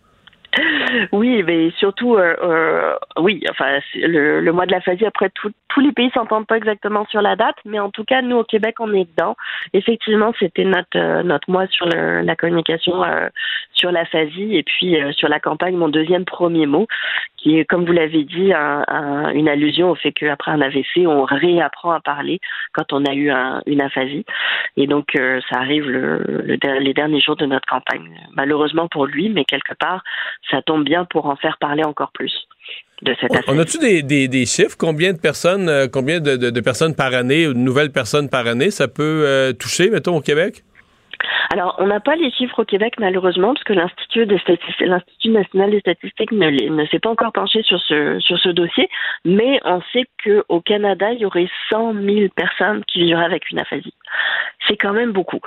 Oui, 1.11 1.43
mais 1.43 1.71
surtout, 1.77 2.15
euh, 2.15 2.35
euh, 2.43 2.95
oui, 3.17 3.43
enfin, 3.49 3.79
le, 3.95 4.41
le, 4.41 4.51
mois 4.53 4.65
de 4.65 4.71
la 4.71 4.81
phasie, 4.81 5.05
après, 5.05 5.29
tous 5.29 5.79
les 5.79 5.91
pays 5.91 6.11
s'entendent 6.13 6.47
pas 6.47 6.57
exactement 6.57 7.05
sur 7.09 7.21
la 7.21 7.35
date, 7.35 7.55
mais 7.65 7.79
en 7.79 7.89
tout 7.89 8.03
cas, 8.03 8.21
nous, 8.21 8.37
au 8.37 8.43
Québec, 8.43 8.75
on 8.79 8.93
est 8.93 9.09
dedans. 9.09 9.35
Effectivement, 9.73 10.33
c'était 10.39 10.65
notre, 10.65 10.97
euh, 10.97 11.23
notre 11.23 11.49
mois 11.49 11.67
sur 11.67 11.85
le, 11.85 12.21
la 12.21 12.35
communication 12.35 13.03
euh, 13.03 13.29
sur 13.73 13.91
la 13.91 14.05
phasie 14.05 14.55
et 14.55 14.63
puis 14.63 14.97
sur 15.13 15.27
la 15.29 15.39
campagne, 15.39 15.75
mon 15.75 15.89
deuxième 15.89 16.25
premier 16.25 16.67
mot, 16.67 16.87
qui 17.37 17.57
est, 17.57 17.65
comme 17.65 17.85
vous 17.85 17.93
l'avez 17.93 18.23
dit, 18.23 18.53
un, 18.53 18.83
un, 18.87 19.29
une 19.31 19.47
allusion 19.47 19.89
au 19.89 19.95
fait 19.95 20.11
qu'après 20.11 20.51
un 20.51 20.61
AVC, 20.61 21.07
on 21.07 21.23
réapprend 21.23 21.91
à 21.91 21.99
parler 21.99 22.39
quand 22.73 22.93
on 22.93 23.03
a 23.05 23.13
eu 23.13 23.31
un, 23.31 23.61
une 23.65 23.81
aphasie. 23.81 24.25
Et 24.77 24.85
donc, 24.85 25.13
ça 25.49 25.57
arrive 25.57 25.89
le, 25.89 26.57
les 26.79 26.93
derniers 26.93 27.21
jours 27.21 27.37
de 27.37 27.45
notre 27.45 27.67
campagne. 27.67 28.09
Malheureusement 28.35 28.87
pour 28.87 29.07
lui, 29.07 29.29
mais 29.29 29.45
quelque 29.45 29.73
part, 29.73 30.03
ça 30.51 30.61
tombe 30.61 30.80
bien 30.81 31.05
pour 31.05 31.25
en 31.25 31.35
faire 31.35 31.57
parler 31.59 31.83
encore 31.83 32.11
plus. 32.13 32.33
De 33.01 33.15
cette 33.19 33.31
On 33.47 33.57
a-tu 33.57 33.79
des, 33.79 34.03
des, 34.03 34.27
des, 34.27 34.45
chiffres? 34.45 34.77
Combien 34.77 35.13
de 35.13 35.17
personnes, 35.17 35.69
euh, 35.69 35.87
combien 35.91 36.19
de, 36.19 36.35
de, 36.35 36.51
de, 36.51 36.61
personnes 36.61 36.95
par 36.95 37.15
année 37.15 37.47
ou 37.47 37.53
de 37.53 37.57
nouvelles 37.57 37.91
personnes 37.91 38.29
par 38.29 38.45
année 38.45 38.69
ça 38.69 38.87
peut 38.87 39.23
euh, 39.25 39.53
toucher, 39.53 39.89
mettons, 39.89 40.17
au 40.17 40.21
Québec? 40.21 40.63
Alors, 41.53 41.75
on 41.79 41.87
n'a 41.87 41.99
pas 41.99 42.15
les 42.15 42.31
chiffres 42.31 42.59
au 42.59 42.65
Québec, 42.65 42.93
malheureusement, 42.99 43.53
parce 43.53 43.63
que 43.63 43.73
l'Institut, 43.73 44.25
l'Institut 44.25 45.29
national 45.29 45.71
des 45.71 45.79
statistiques 45.79 46.31
ne, 46.31 46.49
ne 46.49 46.85
s'est 46.85 46.99
pas 46.99 47.09
encore 47.09 47.33
penché 47.33 47.61
sur 47.63 47.79
ce, 47.79 48.19
sur 48.19 48.37
ce 48.37 48.49
dossier, 48.49 48.89
mais 49.25 49.59
on 49.65 49.81
sait 49.91 50.05
qu'au 50.23 50.61
Canada, 50.61 51.11
il 51.11 51.19
y 51.19 51.25
aurait 51.25 51.49
100 51.69 51.93
000 51.93 52.29
personnes 52.35 52.83
qui 52.85 53.03
vivraient 53.03 53.25
avec 53.25 53.49
une 53.51 53.59
aphasie. 53.59 53.93
C'est 54.67 54.77
quand 54.77 54.93
même 54.93 55.11
beaucoup. 55.11 55.39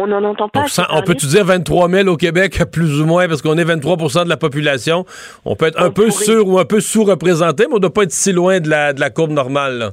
On 0.00 0.06
n'en 0.06 0.24
entend 0.24 0.48
pas. 0.48 0.64
on 0.90 1.02
peut-tu 1.02 1.26
dire 1.26 1.44
23 1.44 1.88
000 1.88 2.08
au 2.08 2.16
Québec, 2.16 2.62
plus 2.72 3.00
ou 3.00 3.06
moins, 3.06 3.28
parce 3.28 3.42
qu'on 3.42 3.58
est 3.58 3.64
23% 3.64 4.24
de 4.24 4.28
la 4.28 4.38
population. 4.38 5.04
On 5.44 5.54
peut 5.54 5.66
être 5.66 5.80
un 5.80 5.90
peu 5.90 6.10
sur 6.10 6.48
ou 6.48 6.58
un 6.58 6.64
peu 6.64 6.80
sous-représenté, 6.80 7.64
mais 7.66 7.74
on 7.74 7.76
ne 7.76 7.82
doit 7.82 7.92
pas 7.92 8.04
être 8.04 8.12
si 8.12 8.32
loin 8.32 8.60
de 8.60 8.70
la, 8.70 8.92
de 8.92 9.00
la 9.00 9.10
courbe 9.10 9.32
normale. 9.32 9.90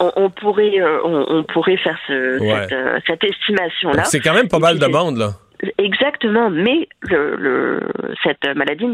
On, 0.00 0.28
pourrait, 0.28 0.80
euh, 0.80 0.98
on, 1.04 1.44
pourrait 1.44 1.76
faire 1.76 1.98
ce, 2.06 2.12
euh, 2.12 2.98
cette, 3.06 3.24
estimation-là. 3.24 4.04
C'est 4.04 4.20
quand 4.20 4.34
même 4.34 4.48
pas 4.48 4.58
mal 4.58 4.78
de 4.78 4.86
monde, 4.86 5.18
là. 5.18 5.30
Exactement, 5.78 6.50
mais 6.50 6.88
le, 7.02 7.36
le, 7.36 7.80
cette 8.22 8.44
maladie, 8.54 8.86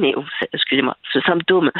excusez-moi, 0.52 0.96
ce 1.12 1.20
symptôme 1.22 1.70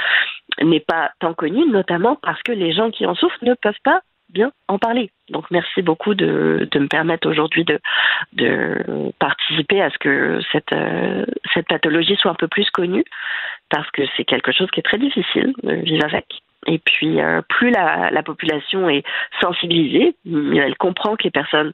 n'est 0.61 0.81
pas 0.81 1.11
tant 1.21 1.35
connu, 1.35 1.65
notamment 1.71 2.17
parce 2.23 2.43
que 2.43 2.53
les 2.53 2.73
gens 2.73 2.91
qui 2.91 3.07
en 3.07 3.15
souffrent 3.15 3.43
ne 3.43 3.55
peuvent 3.55 3.73
pas 3.85 4.01
bien 4.33 4.53
en 4.69 4.79
parler. 4.79 5.11
Donc 5.29 5.51
merci 5.51 5.83
beaucoup 5.83 6.15
de, 6.15 6.69
de 6.71 6.79
me 6.79 6.89
permettre 6.89 7.29
aujourd'hui 7.29 7.65
de, 7.65 7.79
de 8.33 9.13
participer 9.19 9.81
à 9.81 9.91
ce 9.91 9.99
que 9.99 10.41
cette, 10.53 10.73
euh, 10.73 11.25
cette 11.55 11.69
pathologie 11.69 12.17
soit 12.17 12.31
un 12.31 12.37
peu 12.37 12.49
plus 12.49 12.69
connue, 12.71 13.05
parce 13.69 13.91
que 13.91 14.03
c'est 14.17 14.25
quelque 14.25 14.53
chose 14.53 14.71
qui 14.71 14.81
est 14.81 14.85
très 14.85 14.99
difficile 14.99 15.53
de 15.63 15.75
vivre 15.75 16.05
avec. 16.05 16.27
Et 16.67 16.79
puis, 16.79 17.21
euh, 17.21 17.41
plus 17.49 17.71
la, 17.71 18.11
la, 18.11 18.23
population 18.23 18.89
est 18.91 19.03
sensibilisée, 19.41 20.15
elle 20.27 20.77
comprend 20.77 21.17
que 21.17 21.25
les 21.25 21.31
personnes 21.31 21.73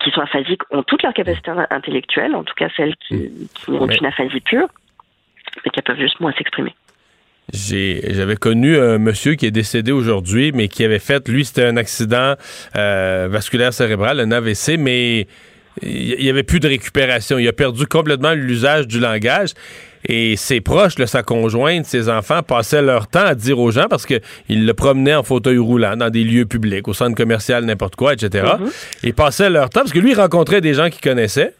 qui 0.00 0.10
sont 0.10 0.20
aphasiques 0.20 0.62
ont 0.70 0.82
toutes 0.82 1.02
leurs 1.02 1.14
capacités 1.14 1.50
intellectuelles, 1.70 2.34
en 2.34 2.44
tout 2.44 2.54
cas 2.54 2.68
celles 2.76 2.96
qui, 2.96 3.48
qui 3.54 3.70
ont 3.70 3.86
une 3.86 4.06
aphasie 4.06 4.40
pure, 4.40 4.68
mais 5.64 5.70
qui 5.70 5.82
peuvent 5.82 5.98
juste 5.98 6.20
moins 6.20 6.32
s'exprimer 6.32 6.74
j'avais 7.52 8.36
connu 8.36 8.78
un 8.78 8.98
monsieur 8.98 9.34
qui 9.34 9.46
est 9.46 9.50
décédé 9.50 9.92
aujourd'hui, 9.92 10.52
mais 10.54 10.68
qui 10.68 10.84
avait 10.84 10.98
fait, 10.98 11.28
lui, 11.28 11.44
c'était 11.44 11.64
un 11.64 11.76
accident 11.76 12.34
euh, 12.76 13.28
vasculaire 13.30 13.72
cérébral, 13.72 14.20
un 14.20 14.30
AVC, 14.30 14.76
mais 14.78 15.26
il 15.82 16.18
n'y 16.20 16.28
avait 16.28 16.42
plus 16.42 16.60
de 16.60 16.68
récupération. 16.68 17.38
Il 17.38 17.48
a 17.48 17.52
perdu 17.52 17.86
complètement 17.86 18.32
l'usage 18.32 18.86
du 18.86 19.00
langage. 19.00 19.50
Et 20.06 20.36
ses 20.36 20.60
proches, 20.60 20.94
sa 21.06 21.22
conjointe, 21.22 21.84
ses 21.84 22.08
enfants, 22.08 22.42
passaient 22.42 22.82
leur 22.82 23.08
temps 23.08 23.24
à 23.24 23.34
dire 23.34 23.58
aux 23.58 23.70
gens 23.72 23.86
parce 23.90 24.06
qu'ils 24.06 24.20
le 24.48 24.72
promenaient 24.72 25.14
en 25.14 25.24
fauteuil 25.24 25.58
roulant 25.58 25.96
dans 25.96 26.08
des 26.08 26.22
lieux 26.22 26.46
publics, 26.46 26.86
au 26.86 26.94
centre 26.94 27.16
commercial, 27.16 27.64
n'importe 27.64 27.96
quoi, 27.96 28.12
etc. 28.12 28.44
Mm-hmm. 28.44 28.72
Ils 29.02 29.14
passaient 29.14 29.50
leur 29.50 29.70
temps 29.70 29.80
parce 29.80 29.92
que 29.92 29.98
lui, 29.98 30.12
il 30.12 30.14
rencontrait 30.14 30.60
des 30.60 30.74
gens 30.74 30.88
qu'il 30.88 31.00
connaissait, 31.00 31.52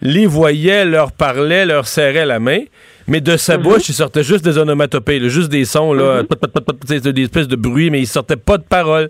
les 0.00 0.26
voyait, 0.26 0.86
leur 0.86 1.12
parlait, 1.12 1.66
leur 1.66 1.86
serrait 1.86 2.26
la 2.26 2.38
main 2.38 2.60
mais 3.08 3.22
de 3.22 3.36
sa 3.38 3.56
mhm. 3.56 3.64
bouche, 3.64 3.88
il 3.88 3.94
sortait 3.94 4.22
juste 4.22 4.44
des 4.44 4.58
onomatopées, 4.58 5.28
juste 5.30 5.48
des 5.48 5.64
sons, 5.64 5.94
là, 5.94 6.22
mhm. 6.22 7.02
des 7.12 7.22
espèces 7.22 7.48
de 7.48 7.56
bruit, 7.56 7.90
mais 7.90 8.00
il 8.00 8.06
sortait 8.06 8.36
pas 8.36 8.58
de 8.58 8.62
paroles. 8.62 9.08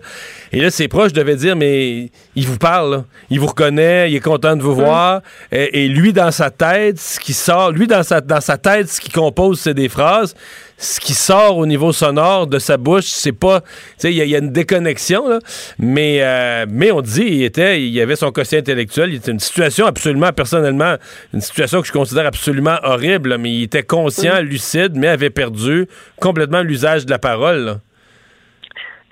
Et 0.53 0.61
là, 0.61 0.71
ses 0.71 0.87
proches 0.87 1.11
devaient 1.11 1.35
dire, 1.35 1.57
mais 1.57 2.09
il 2.35 2.47
vous 2.47 2.57
parle, 2.57 3.03
il 3.29 3.39
vous 3.41 3.47
reconnaît, 3.47 4.09
il 4.09 4.15
est 4.15 4.21
content 4.21 4.55
de 4.55 4.63
vous 4.63 4.71
mhm. 4.71 4.85
voir. 4.85 5.21
Et, 5.51 5.89
lui, 5.89 6.13
dans 6.13 6.31
sa 6.31 6.49
tête, 6.49 6.97
ce 6.97 7.19
qui 7.19 7.33
sort, 7.33 7.71
lui, 7.71 7.87
dans 7.87 8.03
sa, 8.03 8.21
dans 8.21 8.41
sa 8.41 8.57
tête, 8.57 8.89
ce 8.89 9.01
qui 9.01 9.11
compose, 9.11 9.59
c'est 9.59 9.73
des 9.73 9.89
phrases 9.89 10.33
ce 10.79 11.01
qui 11.01 11.13
sort 11.13 11.57
au 11.57 11.65
niveau 11.65 11.91
sonore 11.91 12.47
de 12.47 12.57
sa 12.57 12.77
bouche, 12.77 13.05
c'est 13.05 13.37
pas. 13.37 13.61
Tu 13.61 13.67
sais, 13.97 14.13
il 14.13 14.17
y, 14.17 14.35
a 14.35 14.39
une 14.39 14.53
déconnexion, 14.53 15.27
là, 15.27 15.39
mais, 15.77 16.19
euh, 16.21 16.65
mais 16.69 16.91
on 16.91 17.01
dit, 17.01 17.25
il 17.25 17.43
était, 17.43 17.81
il 17.81 18.01
avait 18.01 18.15
son 18.15 18.31
quotient 18.31 18.59
intellectuel. 18.59 19.09
Il 19.09 19.15
était 19.17 19.31
une 19.31 19.39
situation 19.39 19.85
absolument, 19.85 20.31
personnellement, 20.31 20.95
une 21.33 21.41
situation 21.41 21.81
que 21.81 21.87
je 21.87 21.91
considère 21.91 22.25
absolument 22.25 22.77
horrible, 22.83 23.37
mais 23.37 23.51
il 23.51 23.63
était 23.63 23.83
conscient, 23.83 24.41
lucide, 24.41 24.93
mais 24.95 25.09
avait 25.09 25.29
perdu 25.29 25.85
complètement 26.21 26.61
l'usage 26.61 27.05
de 27.05 27.11
la 27.11 27.19
parole. 27.19 27.75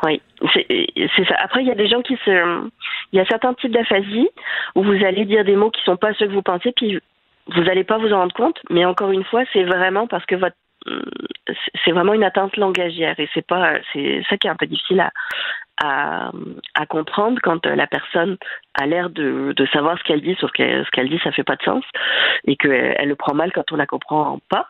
Oui, 0.03 0.21
c'est 0.55 1.25
ça. 1.27 1.35
Après, 1.43 1.63
il 1.63 1.67
y 1.67 1.71
a 1.71 1.75
des 1.75 1.87
gens 1.87 2.01
qui 2.01 2.15
se. 2.23 2.69
Il 3.11 3.17
y 3.17 3.19
a 3.19 3.25
certains 3.25 3.53
types 3.55 3.71
d'aphasie 3.71 4.29
où 4.75 4.83
vous 4.83 5.05
allez 5.05 5.25
dire 5.25 5.43
des 5.43 5.55
mots 5.55 5.71
qui 5.71 5.81
sont 5.83 5.97
pas 5.97 6.13
ceux 6.13 6.27
que 6.27 6.33
vous 6.33 6.41
pensez, 6.41 6.71
puis 6.75 6.99
vous 7.53 7.63
n'allez 7.63 7.83
pas 7.83 7.97
vous 7.97 8.13
en 8.13 8.19
rendre 8.19 8.35
compte, 8.35 8.59
mais 8.69 8.85
encore 8.85 9.11
une 9.11 9.23
fois, 9.23 9.43
c'est 9.51 9.63
vraiment 9.63 10.07
parce 10.07 10.25
que 10.25 10.35
votre 10.35 10.55
c'est 11.83 11.91
vraiment 11.91 12.13
une 12.13 12.23
atteinte 12.23 12.57
langagière 12.57 13.19
et 13.19 13.29
c'est 13.33 13.45
pas 13.45 13.73
c'est 13.93 14.21
ça 14.29 14.37
qui 14.37 14.47
est 14.47 14.49
un 14.49 14.55
peu 14.55 14.67
difficile 14.67 14.99
à, 14.99 15.11
à, 15.81 16.31
à 16.75 16.85
comprendre 16.85 17.39
quand 17.41 17.65
euh, 17.65 17.75
la 17.75 17.87
personne 17.87 18.37
a 18.73 18.85
l'air 18.85 19.09
de, 19.09 19.53
de 19.55 19.65
savoir 19.67 19.97
ce 19.99 20.03
qu'elle 20.03 20.21
dit, 20.21 20.35
sauf 20.39 20.51
que 20.51 20.83
ce 20.83 20.89
qu'elle 20.91 21.09
dit, 21.09 21.19
ça 21.23 21.31
fait 21.31 21.43
pas 21.43 21.55
de 21.55 21.63
sens, 21.63 21.83
et 22.45 22.55
qu'elle 22.55 22.95
elle 22.97 23.09
le 23.09 23.15
prend 23.15 23.33
mal 23.33 23.51
quand 23.51 23.71
on 23.71 23.75
la 23.75 23.85
comprend 23.85 24.39
pas. 24.49 24.67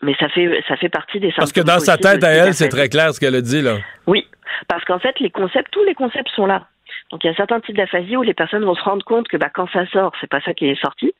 Mais 0.00 0.14
ça 0.18 0.28
fait, 0.28 0.62
ça 0.68 0.76
fait 0.76 0.88
partie 0.88 1.18
des 1.18 1.32
Parce 1.32 1.52
que 1.52 1.60
dans 1.60 1.80
sa 1.80 1.96
tête 1.96 2.22
à 2.22 2.30
elle, 2.30 2.54
c'est 2.54 2.68
très 2.68 2.88
clair 2.88 3.12
ce 3.12 3.20
qu'elle 3.20 3.34
a 3.34 3.40
dit, 3.40 3.62
là. 3.62 3.78
Oui, 4.06 4.28
parce 4.68 4.84
qu'en 4.84 5.00
fait, 5.00 5.18
les 5.18 5.30
concepts, 5.30 5.72
tous 5.72 5.84
les 5.84 5.94
concepts 5.94 6.30
sont 6.30 6.46
là. 6.46 6.66
Donc 7.10 7.24
il 7.24 7.26
y 7.26 7.30
a 7.30 7.34
certains 7.34 7.60
types 7.60 7.76
d'aphasie 7.76 8.16
où 8.16 8.22
les 8.22 8.34
personnes 8.34 8.64
vont 8.64 8.74
se 8.74 8.82
rendre 8.82 9.04
compte 9.04 9.28
que 9.28 9.36
bah, 9.36 9.50
quand 9.52 9.68
ça 9.72 9.86
sort, 9.86 10.12
c'est 10.20 10.30
pas 10.30 10.40
ça 10.40 10.54
qui 10.54 10.66
est 10.66 10.80
sorti. 10.80 11.12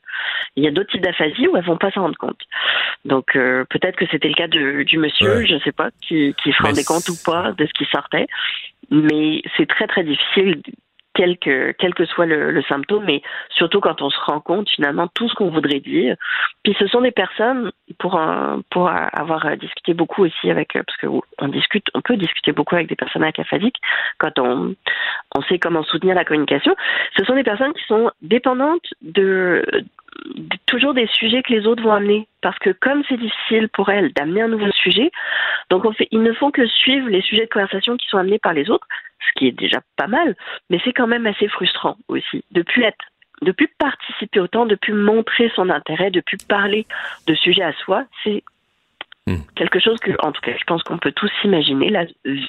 Il 0.55 0.63
y 0.63 0.67
a 0.67 0.71
d'autres 0.71 0.91
types 0.91 1.01
d'aphasie 1.03 1.47
où 1.47 1.57
elles 1.57 1.63
vont 1.65 1.77
pas 1.77 1.91
s'en 1.91 2.01
rendre 2.01 2.17
compte. 2.17 2.39
Donc 3.05 3.35
euh, 3.35 3.65
peut-être 3.69 3.95
que 3.95 4.05
c'était 4.11 4.27
le 4.29 4.35
cas 4.35 4.47
de, 4.47 4.83
du 4.83 4.97
monsieur, 4.97 5.37
Ouais. 5.37 5.45
je 5.47 5.57
sais 5.59 5.71
pas, 5.71 5.89
qui, 6.01 6.35
qui 6.43 6.51
se 6.51 6.61
rendait 6.63 6.83
compte 6.83 7.07
ou 7.09 7.15
pas 7.25 7.51
de 7.53 7.65
ce 7.65 7.73
qui 7.73 7.85
sortait. 7.85 8.27
Mais 8.91 9.41
c'est 9.57 9.67
très 9.67 9.87
très 9.87 10.03
difficile, 10.03 10.61
quel 11.15 11.37
que, 11.37 11.73
quel 11.77 11.93
que 11.93 12.05
soit 12.05 12.25
le, 12.25 12.51
le 12.51 12.63
symptôme, 12.63 13.05
mais 13.05 13.21
surtout 13.51 13.79
quand 13.79 14.01
on 14.01 14.09
se 14.09 14.19
rend 14.25 14.39
compte 14.39 14.67
finalement 14.69 15.07
tout 15.13 15.29
ce 15.29 15.35
qu'on 15.35 15.49
voudrait 15.51 15.79
dire. 15.79 16.15
Puis 16.63 16.75
ce 16.79 16.87
sont 16.87 17.01
des 17.01 17.11
personnes, 17.11 17.71
pour, 17.99 18.15
un- 18.19 18.61
pour 18.71 18.89
avoir 18.89 19.55
discuté 19.57 19.93
beaucoup 19.93 20.23
aussi 20.25 20.49
avec, 20.49 20.75
euh, 20.75 20.81
parce 20.85 20.97
que 20.97 21.07
on 21.39 21.47
discute, 21.49 21.85
on 21.93 22.01
peut 22.01 22.17
discuter 22.17 22.51
beaucoup 22.51 22.75
avec 22.75 22.87
des 22.87 22.95
personnes 22.95 23.23
aphasiques 23.23 23.77
quand 24.17 24.39
on, 24.39 24.75
on 25.35 25.41
sait 25.43 25.59
comment 25.59 25.83
soutenir 25.83 26.15
la 26.15 26.25
communication. 26.25 26.75
Ce 27.17 27.23
sont 27.25 27.35
des 27.35 27.43
personnes 27.43 27.73
qui 27.73 27.83
sont 27.85 28.09
dépendantes 28.23 28.87
de- 29.01 29.63
toujours 30.65 30.93
des 30.93 31.07
sujets 31.07 31.43
que 31.43 31.53
les 31.53 31.65
autres 31.65 31.83
vont 31.83 31.93
amener. 31.93 32.27
Parce 32.41 32.57
que 32.59 32.71
comme 32.71 33.03
c'est 33.07 33.17
difficile 33.17 33.69
pour 33.69 33.89
elles 33.89 34.13
d'amener 34.13 34.41
un 34.41 34.47
nouveau 34.47 34.71
sujet, 34.71 35.11
donc 35.69 35.85
on 35.85 35.93
fait, 35.93 36.07
ils 36.11 36.23
ne 36.23 36.33
font 36.33 36.51
que 36.51 36.65
suivre 36.67 37.09
les 37.09 37.21
sujets 37.21 37.45
de 37.45 37.51
conversation 37.51 37.97
qui 37.97 38.07
sont 38.07 38.17
amenés 38.17 38.39
par 38.39 38.53
les 38.53 38.69
autres, 38.69 38.87
ce 39.19 39.39
qui 39.39 39.47
est 39.47 39.51
déjà 39.51 39.79
pas 39.95 40.07
mal, 40.07 40.35
mais 40.69 40.79
c'est 40.83 40.93
quand 40.93 41.07
même 41.07 41.25
assez 41.25 41.47
frustrant 41.47 41.97
aussi 42.07 42.43
de 42.51 42.61
plus 42.61 42.83
être 42.83 43.05
de 43.41 43.51
plus 43.51 43.67
participer 43.77 44.39
autant, 44.39 44.65
de 44.65 44.75
plus 44.75 44.93
montrer 44.93 45.51
son 45.53 45.69
intérêt, 45.69 46.11
de 46.11 46.21
plus 46.21 46.37
parler 46.37 46.85
de 47.27 47.35
sujets 47.35 47.63
à 47.63 47.73
soi, 47.73 48.05
c'est 48.23 48.41
Hmm. 49.25 49.37
quelque 49.55 49.79
chose 49.79 49.99
que, 49.99 50.11
en 50.19 50.33
tout 50.33 50.41
cas, 50.41 50.51
je 50.59 50.63
pense 50.65 50.83
qu'on 50.83 50.97
peut 50.97 51.13
tous 51.13 51.31
s'imaginer, 51.41 51.89
là, 51.89 52.03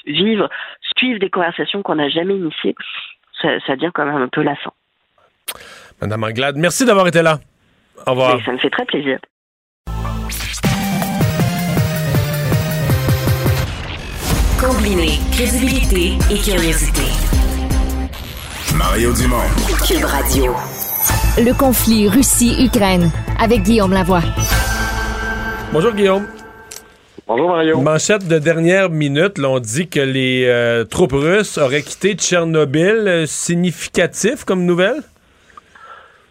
vivre, 0.07 0.51
suivre 0.97 1.21
des 1.21 1.31
conversations 1.31 1.83
qu'on 1.83 1.95
n'a 1.95 2.09
jamais 2.09 2.35
initiées, 2.35 2.75
ça, 3.41 3.61
ça 3.61 3.77
devient 3.77 3.93
quand 3.95 4.05
même 4.05 4.21
un 4.21 4.29
peu 4.29 4.43
lassant. 4.43 4.75
Madame 6.01 6.25
Anglade, 6.25 6.57
merci 6.57 6.85
d'avoir 6.85 7.07
été 7.07 7.23
là. 7.23 7.39
Au 8.07 8.11
revoir. 8.11 8.37
Mais 8.37 8.45
ça 8.45 8.53
me 8.53 8.59
fait 8.59 8.71
très 8.71 8.85
plaisir. 8.85 9.19
Combiner 14.61 15.19
crédibilité 15.33 16.13
et 16.31 16.39
curiosité. 16.39 17.03
Mario 18.77 19.13
Dumont. 19.13 19.37
Cube 19.87 20.05
Radio. 20.05 20.55
Le 21.37 21.53
conflit 21.53 22.09
Russie-Ukraine 22.09 23.11
avec 23.39 23.63
Guillaume 23.63 23.93
Lavoie. 23.93 24.23
Bonjour, 25.73 25.93
Guillaume. 25.93 26.27
Bonjour 27.27 27.49
Mario. 27.49 27.81
Manchette 27.81 28.29
de 28.29 28.39
dernière 28.39 28.91
minute, 28.91 29.39
là, 29.39 29.49
on 29.49 29.59
dit 29.59 29.89
que 29.89 30.01
les 30.01 30.45
euh, 30.47 30.85
troupes 30.85 31.13
russes 31.13 31.57
auraient 31.57 31.83
quitté 31.83 32.15
Tchernobyl. 32.15 33.05
Euh, 33.07 33.27
significatif 33.27 34.45
comme 34.45 34.65
nouvelle? 34.65 35.03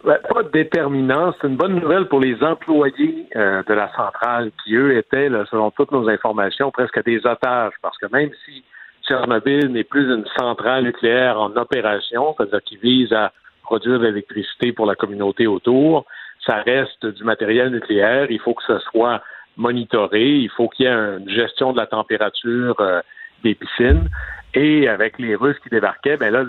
Ouais, 0.04 0.20
pas 0.30 0.44
déterminant. 0.44 1.34
C'est 1.39 1.48
une 1.48 1.56
bonne 1.56 1.80
nouvelle 1.80 2.10
pour 2.10 2.20
les 2.20 2.44
employés 2.44 3.26
euh, 3.38 3.63
de 3.63 3.74
la 3.74 3.89
centrale 3.96 4.52
qui, 4.63 4.76
eux, 4.76 4.98
étaient, 4.98 5.30
là, 5.30 5.46
selon 5.50 5.72
toutes 5.72 5.94
nos 5.94 6.10
informations, 6.10 6.72
presque 6.72 7.02
des 7.06 7.26
otages. 7.26 7.72
Parce 7.82 7.98
que 7.98 8.08
même 8.12 8.30
si 8.44 8.66
Tchernobyl 9.08 9.72
n'est 9.72 9.86
plus 9.86 10.13
une 10.13 10.26
centrale 10.38 10.84
nucléaire 10.84 11.39
en 11.39 11.56
opération, 11.56 12.36
c'est-à-dire 12.36 12.62
qui 12.63 12.76
vise 12.78 13.13
à 13.13 13.32
produire 13.63 14.00
de 14.00 14.06
l'électricité 14.08 14.74
pour 14.74 14.86
la 14.86 14.96
communauté 14.96 15.48
autour, 15.48 16.06
ça 16.46 16.58
reste 16.58 17.06
du 17.06 17.24
matériel 17.24 17.70
nucléaire. 17.70 18.30
Il 18.30 18.42
faut 18.42 18.54
que 18.54 18.63
ce 18.68 18.80
soit 18.80 19.22
monitoré. 19.56 20.32
Il 20.32 20.50
faut 20.50 20.68
qu'il 20.68 20.86
y 20.86 20.89
ait 20.89 20.92
une 20.92 21.30
gestion 21.30 21.72
de 21.72 21.78
la 21.78 21.88
température 21.88 22.76
euh, 22.82 23.00
des 23.46 23.56
piscines. 23.56 24.10
Et 24.54 24.89
avec 24.89 25.18
les 25.18 25.36
Russes 25.36 25.60
qui 25.63 25.70
débarquaient, 25.70 26.18
ben 26.18 26.34
là, 26.34 26.44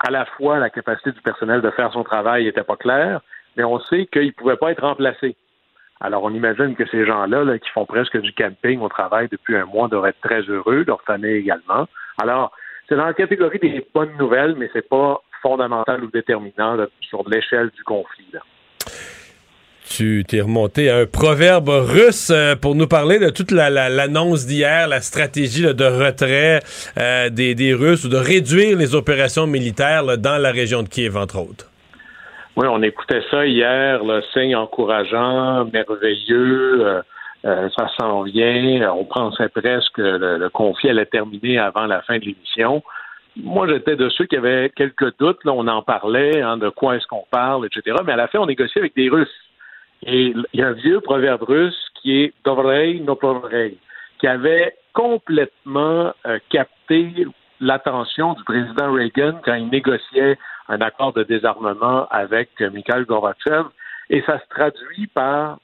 à 0.00 0.10
la 0.10 0.24
fois 0.24 0.58
la 0.58 0.70
capacité 0.70 1.12
du 1.12 1.20
personnel 1.20 1.60
de 1.60 1.70
faire 1.70 1.92
son 1.92 2.04
travail 2.04 2.44
n'était 2.44 2.64
pas 2.64 2.76
claire, 2.76 3.20
mais 3.56 3.64
on 3.64 3.78
sait 3.80 4.06
qu'ils 4.06 4.28
ne 4.28 4.32
pouvaient 4.32 4.56
pas 4.56 4.72
être 4.72 4.82
remplacés. 4.82 5.36
Alors, 6.00 6.24
on 6.24 6.30
imagine 6.30 6.74
que 6.74 6.86
ces 6.86 7.04
gens-là, 7.04 7.44
là, 7.44 7.58
qui 7.58 7.68
font 7.70 7.84
presque 7.84 8.18
du 8.18 8.32
camping 8.32 8.80
au 8.80 8.88
travail 8.88 9.28
depuis 9.30 9.56
un 9.56 9.66
mois, 9.66 9.88
doivent 9.88 10.06
être 10.06 10.20
très 10.22 10.40
heureux, 10.42 10.84
leur 10.86 11.02
famille 11.02 11.36
également. 11.36 11.86
Alors, 12.22 12.52
c'est 12.88 12.96
dans 12.96 13.04
la 13.04 13.12
catégorie 13.12 13.58
des 13.58 13.86
bonnes 13.94 14.16
nouvelles, 14.18 14.54
mais 14.56 14.70
c'est 14.72 14.88
pas 14.88 15.20
fondamental 15.42 16.02
ou 16.02 16.10
déterminant 16.10 16.74
là, 16.74 16.86
sur 17.00 17.28
l'échelle 17.28 17.70
du 17.70 17.84
conflit. 17.84 18.26
Là. 18.32 18.40
Tu 19.90 20.22
t'es 20.26 20.40
remonté 20.40 20.88
à 20.88 20.98
un 20.98 21.06
proverbe 21.06 21.68
russe 21.68 22.30
euh, 22.30 22.54
pour 22.54 22.76
nous 22.76 22.86
parler 22.86 23.18
de 23.18 23.28
toute 23.28 23.50
la- 23.50 23.70
la- 23.70 23.88
l'annonce 23.88 24.46
d'hier, 24.46 24.86
la 24.86 25.00
stratégie 25.00 25.62
de 25.62 25.84
retrait 25.84 26.60
euh, 26.96 27.28
des, 27.28 27.74
Russes 27.74 28.04
ou 28.04 28.08
de 28.08 28.16
réduire 28.16 28.78
les 28.78 28.94
opérations 28.94 29.48
militaires 29.48 30.16
dans 30.16 30.38
la 30.40 30.52
région 30.52 30.84
de 30.84 30.88
Kiev, 30.88 31.16
entre 31.16 31.40
autres. 31.40 31.66
Oui, 32.56 32.68
on 32.70 32.80
écoutait 32.82 33.22
ça 33.32 33.44
hier, 33.44 34.04
le 34.04 34.22
signe 34.32 34.54
encourageant, 34.54 35.64
merveilleux, 35.72 37.02
euh, 37.44 37.68
ça 37.76 37.88
s'en 37.98 38.22
vient. 38.22 38.92
On 38.94 39.04
pensait 39.04 39.48
presque 39.48 39.94
que 39.94 40.02
le, 40.02 40.48
conflit 40.50 40.90
allait 40.90 41.06
terminer 41.06 41.58
avant 41.58 41.86
la 41.86 42.00
fin 42.02 42.18
de 42.18 42.24
l'émission. 42.26 42.82
Moi, 43.36 43.66
j'étais 43.68 43.96
de 43.96 44.08
ceux 44.10 44.26
qui 44.26 44.36
avaient 44.36 44.70
quelques 44.76 45.18
doutes. 45.18 45.44
Là, 45.44 45.52
on 45.52 45.66
en 45.66 45.82
parlait, 45.82 46.40
hein, 46.42 46.58
de 46.58 46.68
quoi 46.68 46.94
est-ce 46.96 47.06
qu'on 47.08 47.24
parle, 47.28 47.66
etc. 47.66 47.96
Mais 48.06 48.12
à 48.12 48.16
la 48.16 48.28
fin, 48.28 48.38
on 48.38 48.46
négocie 48.46 48.78
avec 48.78 48.94
des 48.94 49.08
Russes. 49.08 49.28
Et 50.06 50.32
il 50.52 50.60
y 50.60 50.62
a 50.62 50.68
un 50.68 50.72
vieux 50.72 51.00
proverbe 51.00 51.42
russe 51.42 51.76
qui 52.00 52.22
est 52.22 52.32
Dovrei 52.44 53.00
no 53.00 53.14
provrei, 53.16 53.76
qui 54.18 54.26
avait 54.26 54.74
complètement 54.94 56.12
euh, 56.26 56.38
capté 56.50 57.26
l'attention 57.60 58.32
du 58.34 58.42
président 58.44 58.92
Reagan 58.92 59.40
quand 59.44 59.54
il 59.54 59.68
négociait 59.68 60.38
un 60.68 60.80
accord 60.80 61.12
de 61.12 61.22
désarmement 61.24 62.06
avec 62.10 62.48
euh, 62.60 62.70
Mikhail 62.70 63.04
Gorbatchev. 63.04 63.64
Et 64.08 64.22
ça 64.26 64.38
se 64.40 64.48
traduit 64.48 65.06
par 65.14 65.58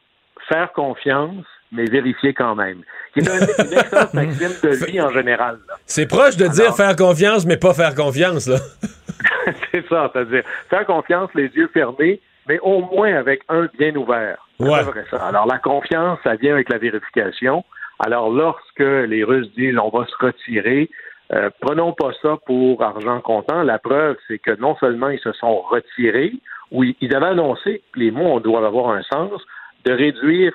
faire 0.48 0.72
confiance, 0.72 1.44
mais 1.72 1.84
vérifier 1.86 2.32
quand 2.34 2.54
même. 2.54 2.82
Qui 3.14 3.20
est 3.20 3.28
un- 3.28 3.38
une 3.38 3.72
excellente 3.72 4.14
maxime 4.14 4.52
de 4.62 4.86
vie 4.86 5.00
en 5.00 5.10
général. 5.10 5.58
C'est 5.86 6.06
proche 6.06 6.36
de 6.36 6.46
dire 6.48 6.76
faire 6.76 6.94
confiance, 6.94 7.46
mais 7.46 7.56
pas 7.56 7.72
faire 7.74 7.94
confiance. 7.94 8.46
Là. 8.46 8.58
c'est 9.72 9.86
ça, 9.88 10.10
c'est-à-dire 10.12 10.44
faire 10.68 10.86
confiance, 10.86 11.30
les 11.34 11.48
yeux 11.56 11.68
fermés, 11.72 12.20
mais 12.48 12.58
au 12.60 12.80
moins 12.80 13.14
avec 13.14 13.42
un 13.48 13.68
bien 13.78 13.94
ouvert. 13.96 14.46
Ouais. 14.58 14.82
vrai, 14.82 15.04
ça. 15.10 15.26
Alors 15.26 15.46
la 15.46 15.58
confiance, 15.58 16.18
ça 16.24 16.34
vient 16.36 16.54
avec 16.54 16.68
la 16.70 16.78
vérification. 16.78 17.64
Alors 17.98 18.30
lorsque 18.30 18.78
les 18.80 19.24
Russes 19.24 19.50
disent 19.56 19.78
on 19.78 19.88
va 19.88 20.06
se 20.06 20.24
retirer, 20.24 20.90
euh, 21.32 21.50
prenons 21.60 21.92
pas 21.92 22.10
ça 22.22 22.36
pour 22.46 22.82
argent 22.82 23.20
comptant. 23.20 23.62
La 23.62 23.78
preuve, 23.78 24.16
c'est 24.28 24.38
que 24.38 24.52
non 24.60 24.76
seulement 24.76 25.08
ils 25.08 25.18
se 25.18 25.32
sont 25.32 25.60
retirés, 25.60 26.32
ou 26.70 26.84
ils 26.84 27.14
avaient 27.14 27.26
annoncé, 27.26 27.82
les 27.94 28.10
mots 28.10 28.40
doivent 28.40 28.64
avoir 28.64 28.90
un 28.90 29.02
sens, 29.02 29.40
de 29.84 29.92
réduire 29.92 30.52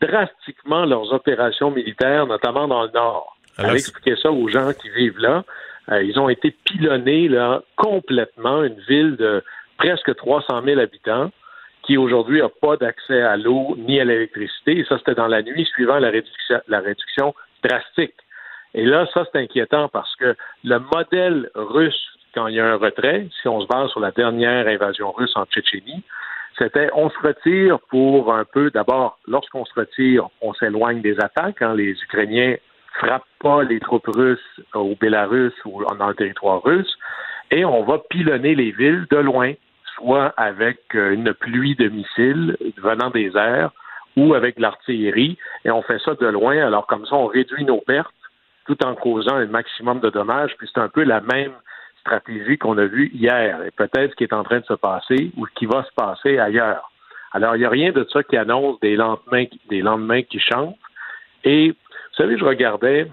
drastiquement 0.00 0.84
leurs 0.86 1.12
opérations 1.12 1.70
militaires, 1.70 2.26
notamment 2.26 2.66
dans 2.68 2.82
le 2.82 2.90
Nord. 2.90 3.36
Alors, 3.58 3.70
Allez 3.70 3.80
expliquer 3.80 4.16
ça 4.16 4.30
aux 4.30 4.48
gens 4.48 4.72
qui 4.72 4.88
vivent 4.90 5.18
là. 5.18 5.44
Euh, 5.90 6.02
ils 6.02 6.18
ont 6.18 6.28
été 6.28 6.54
pilonnés 6.64 7.28
là, 7.28 7.62
complètement, 7.76 8.62
une 8.62 8.80
ville 8.88 9.16
de 9.16 9.42
presque 9.80 10.14
300 10.14 10.62
000 10.62 10.78
habitants 10.78 11.30
qui 11.82 11.96
aujourd'hui 11.96 12.40
n'a 12.42 12.50
pas 12.50 12.76
d'accès 12.76 13.22
à 13.22 13.38
l'eau 13.38 13.74
ni 13.78 13.98
à 13.98 14.04
l'électricité. 14.04 14.78
Et 14.78 14.84
ça, 14.84 14.98
c'était 14.98 15.14
dans 15.14 15.26
la 15.26 15.42
nuit 15.42 15.64
suivant 15.64 15.98
la 15.98 16.10
réduction, 16.10 16.60
la 16.68 16.80
réduction 16.80 17.34
drastique. 17.64 18.14
Et 18.74 18.84
là, 18.84 19.06
ça, 19.14 19.24
c'est 19.32 19.38
inquiétant 19.38 19.88
parce 19.88 20.14
que 20.16 20.36
le 20.64 20.78
modèle 20.94 21.50
russe, 21.54 22.06
quand 22.34 22.46
il 22.48 22.56
y 22.56 22.60
a 22.60 22.66
un 22.66 22.76
retrait, 22.76 23.26
si 23.40 23.48
on 23.48 23.62
se 23.62 23.66
base 23.66 23.90
sur 23.90 24.00
la 24.00 24.10
dernière 24.10 24.68
invasion 24.68 25.12
russe 25.12 25.32
en 25.34 25.46
Tchétchénie, 25.46 26.04
c'était 26.58 26.90
on 26.92 27.08
se 27.08 27.18
retire 27.18 27.78
pour 27.88 28.34
un 28.34 28.44
peu, 28.44 28.70
d'abord, 28.70 29.18
lorsqu'on 29.26 29.64
se 29.64 29.72
retire, 29.74 30.28
on 30.42 30.52
s'éloigne 30.52 31.00
des 31.00 31.18
attaques. 31.18 31.62
Hein, 31.62 31.74
les 31.74 31.92
Ukrainiens 32.02 32.56
frappent 32.98 33.24
pas 33.38 33.62
les 33.62 33.80
troupes 33.80 34.10
russes 34.14 34.60
au 34.74 34.94
Bélarus 35.00 35.54
ou 35.64 35.82
dans 35.98 36.08
le 36.08 36.14
territoire 36.14 36.62
russe, 36.62 36.98
et 37.50 37.64
on 37.64 37.82
va 37.82 37.98
pilonner 38.10 38.54
les 38.54 38.70
villes 38.70 39.06
de 39.10 39.16
loin, 39.16 39.54
soit 40.00 40.32
avec 40.36 40.80
euh, 40.94 41.12
une 41.12 41.32
pluie 41.34 41.76
de 41.76 41.88
missiles 41.88 42.56
venant 42.78 43.10
des 43.10 43.36
airs 43.36 43.70
ou 44.16 44.34
avec 44.34 44.58
l'artillerie, 44.58 45.38
et 45.64 45.70
on 45.70 45.82
fait 45.82 46.00
ça 46.00 46.14
de 46.14 46.26
loin, 46.26 46.58
alors 46.58 46.86
comme 46.86 47.06
ça, 47.06 47.14
on 47.14 47.26
réduit 47.26 47.64
nos 47.64 47.80
pertes 47.80 48.14
tout 48.66 48.76
en 48.84 48.94
causant 48.94 49.36
un 49.36 49.46
maximum 49.46 50.00
de 50.00 50.10
dommages, 50.10 50.54
puis 50.58 50.68
c'est 50.72 50.80
un 50.80 50.88
peu 50.88 51.04
la 51.04 51.20
même 51.20 51.52
stratégie 52.00 52.58
qu'on 52.58 52.78
a 52.78 52.86
vue 52.86 53.10
hier, 53.14 53.62
et 53.62 53.70
peut-être 53.70 54.10
ce 54.10 54.16
qui 54.16 54.24
est 54.24 54.32
en 54.32 54.42
train 54.42 54.60
de 54.60 54.64
se 54.64 54.74
passer 54.74 55.30
ou 55.36 55.46
ce 55.46 55.52
qui 55.54 55.66
va 55.66 55.84
se 55.84 55.94
passer 55.94 56.38
ailleurs. 56.38 56.90
Alors, 57.32 57.54
il 57.54 57.60
n'y 57.60 57.64
a 57.64 57.70
rien 57.70 57.92
de 57.92 58.06
ça 58.12 58.22
qui 58.22 58.36
annonce 58.36 58.80
des 58.80 58.96
lendemains, 58.96 59.44
des 59.68 59.82
lendemains 59.82 60.22
qui 60.22 60.40
chantent. 60.40 60.76
Et, 61.44 61.68
vous 61.68 62.16
savez, 62.16 62.36
je 62.36 62.44
regardais 62.44 63.06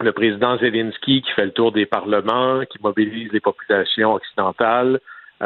le 0.00 0.12
président 0.12 0.58
Zelensky 0.58 1.22
qui 1.22 1.32
fait 1.32 1.46
le 1.46 1.52
tour 1.52 1.72
des 1.72 1.86
parlements, 1.86 2.62
qui 2.66 2.78
mobilise 2.82 3.32
les 3.32 3.40
populations 3.40 4.14
occidentales, 4.14 5.00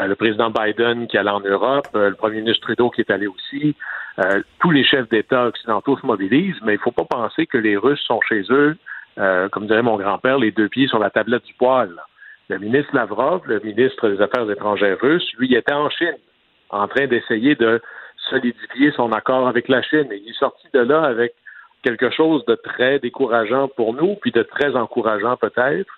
le 0.04 0.14
président 0.14 0.50
Biden 0.50 1.06
qui 1.06 1.16
est 1.16 1.20
allé 1.20 1.30
en 1.30 1.40
Europe, 1.40 1.88
euh, 1.94 2.10
le 2.10 2.16
premier 2.16 2.40
ministre 2.40 2.62
Trudeau 2.62 2.90
qui 2.90 3.00
est 3.00 3.10
allé 3.10 3.26
aussi. 3.26 3.74
Euh, 4.18 4.42
tous 4.60 4.70
les 4.70 4.84
chefs 4.84 5.08
d'État 5.08 5.46
occidentaux 5.46 5.96
se 5.98 6.06
mobilisent, 6.06 6.60
mais 6.62 6.74
il 6.74 6.76
ne 6.76 6.82
faut 6.82 6.90
pas 6.90 7.04
penser 7.04 7.46
que 7.46 7.58
les 7.58 7.76
Russes 7.76 8.02
sont 8.06 8.20
chez 8.22 8.42
eux, 8.50 8.76
comme 9.50 9.66
dirait 9.66 9.82
mon 9.82 9.96
grand-père, 9.96 10.38
les 10.38 10.50
deux 10.50 10.68
pieds 10.68 10.88
sur 10.88 10.98
la 10.98 11.08
tablette 11.08 11.44
du 11.44 11.54
poil. 11.54 11.90
Le 12.48 12.58
ministre 12.58 12.94
Lavrov, 12.94 13.42
le 13.46 13.60
ministre 13.60 14.08
des 14.08 14.20
Affaires 14.20 14.48
étrangères 14.50 14.98
russe, 15.00 15.26
lui, 15.38 15.54
était 15.54 15.72
en 15.72 15.90
Chine, 15.90 16.16
en 16.70 16.86
train 16.86 17.06
d'essayer 17.06 17.54
de 17.54 17.80
solidifier 18.30 18.92
son 18.92 19.12
accord 19.12 19.48
avec 19.48 19.68
la 19.68 19.82
Chine. 19.82 20.08
Il 20.10 20.28
est 20.28 20.38
sorti 20.38 20.66
de 20.72 20.80
là 20.80 21.02
avec 21.02 21.34
quelque 21.82 22.10
chose 22.10 22.44
de 22.46 22.54
très 22.54 22.98
décourageant 22.98 23.68
pour 23.68 23.94
nous, 23.94 24.16
puis 24.16 24.32
de 24.32 24.42
très 24.42 24.74
encourageant 24.76 25.36
peut-être, 25.36 25.92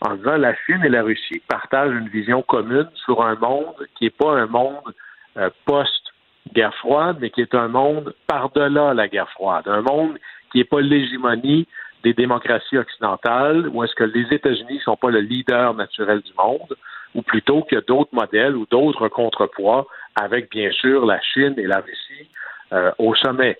en 0.00 0.14
disant 0.14 0.36
la 0.36 0.54
Chine 0.54 0.82
et 0.84 0.88
la 0.88 1.02
Russie 1.02 1.42
partagent 1.48 1.94
une 1.94 2.08
vision 2.08 2.42
commune 2.42 2.88
sur 3.04 3.22
un 3.22 3.34
monde 3.36 3.86
qui 3.96 4.04
n'est 4.04 4.10
pas 4.10 4.32
un 4.32 4.46
monde 4.46 4.94
euh, 5.36 5.50
post-guerre 5.66 6.74
froide, 6.76 7.18
mais 7.20 7.30
qui 7.30 7.42
est 7.42 7.54
un 7.54 7.68
monde 7.68 8.14
par-delà 8.26 8.94
la 8.94 9.08
guerre 9.08 9.30
froide, 9.30 9.68
un 9.68 9.82
monde 9.82 10.18
qui 10.50 10.58
n'est 10.58 10.64
pas 10.64 10.80
l'hégémonie 10.80 11.66
des 12.02 12.14
démocraties 12.14 12.78
occidentales, 12.78 13.68
où 13.68 13.84
est-ce 13.84 13.94
que 13.94 14.04
les 14.04 14.26
États-Unis 14.34 14.76
ne 14.76 14.80
sont 14.80 14.96
pas 14.96 15.10
le 15.10 15.20
leader 15.20 15.74
naturel 15.74 16.20
du 16.20 16.32
monde, 16.38 16.76
ou 17.14 17.22
plutôt 17.22 17.62
qu'il 17.62 17.76
y 17.76 17.78
a 17.78 17.84
d'autres 17.84 18.14
modèles 18.14 18.56
ou 18.56 18.66
d'autres 18.70 19.08
contrepoids, 19.08 19.86
avec 20.16 20.50
bien 20.50 20.70
sûr 20.70 21.04
la 21.04 21.20
Chine 21.20 21.54
et 21.58 21.66
la 21.66 21.80
Russie 21.80 22.28
euh, 22.72 22.90
au 22.98 23.14
sommet. 23.14 23.58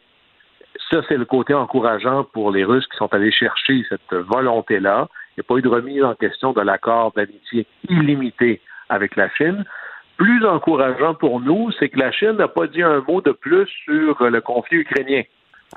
Ça, 0.91 1.03
c'est 1.09 1.17
le 1.17 1.25
côté 1.25 1.53
encourageant 1.53 2.25
pour 2.25 2.51
les 2.51 2.65
Russes 2.65 2.87
qui 2.87 2.97
sont 2.97 3.13
allés 3.13 3.33
chercher 3.33 3.85
cette 3.89 4.15
volonté-là. 4.15 5.09
N'y 5.41 5.47
a 5.47 5.55
pas 5.55 5.59
eu 5.59 5.63
de 5.63 5.69
remise 5.69 6.05
en 6.05 6.15
question 6.15 6.53
de 6.53 6.61
l'accord 6.61 7.13
d'amitié 7.13 7.67
illimité 7.89 8.61
avec 8.91 9.17
la 9.17 9.31
Chine. 9.31 9.65
Plus 10.19 10.45
encourageant 10.45 11.15
pour 11.15 11.41
nous, 11.41 11.71
c'est 11.79 11.89
que 11.89 11.99
la 11.99 12.13
Chine 12.13 12.33
n'a 12.33 12.47
pas 12.47 12.67
dit 12.67 12.83
un 12.83 13.03
mot 13.09 13.23
de 13.23 13.33
plus 13.33 13.67
sur 13.85 14.23
le 14.23 14.41
conflit 14.43 14.81
ukrainien. 14.81 15.23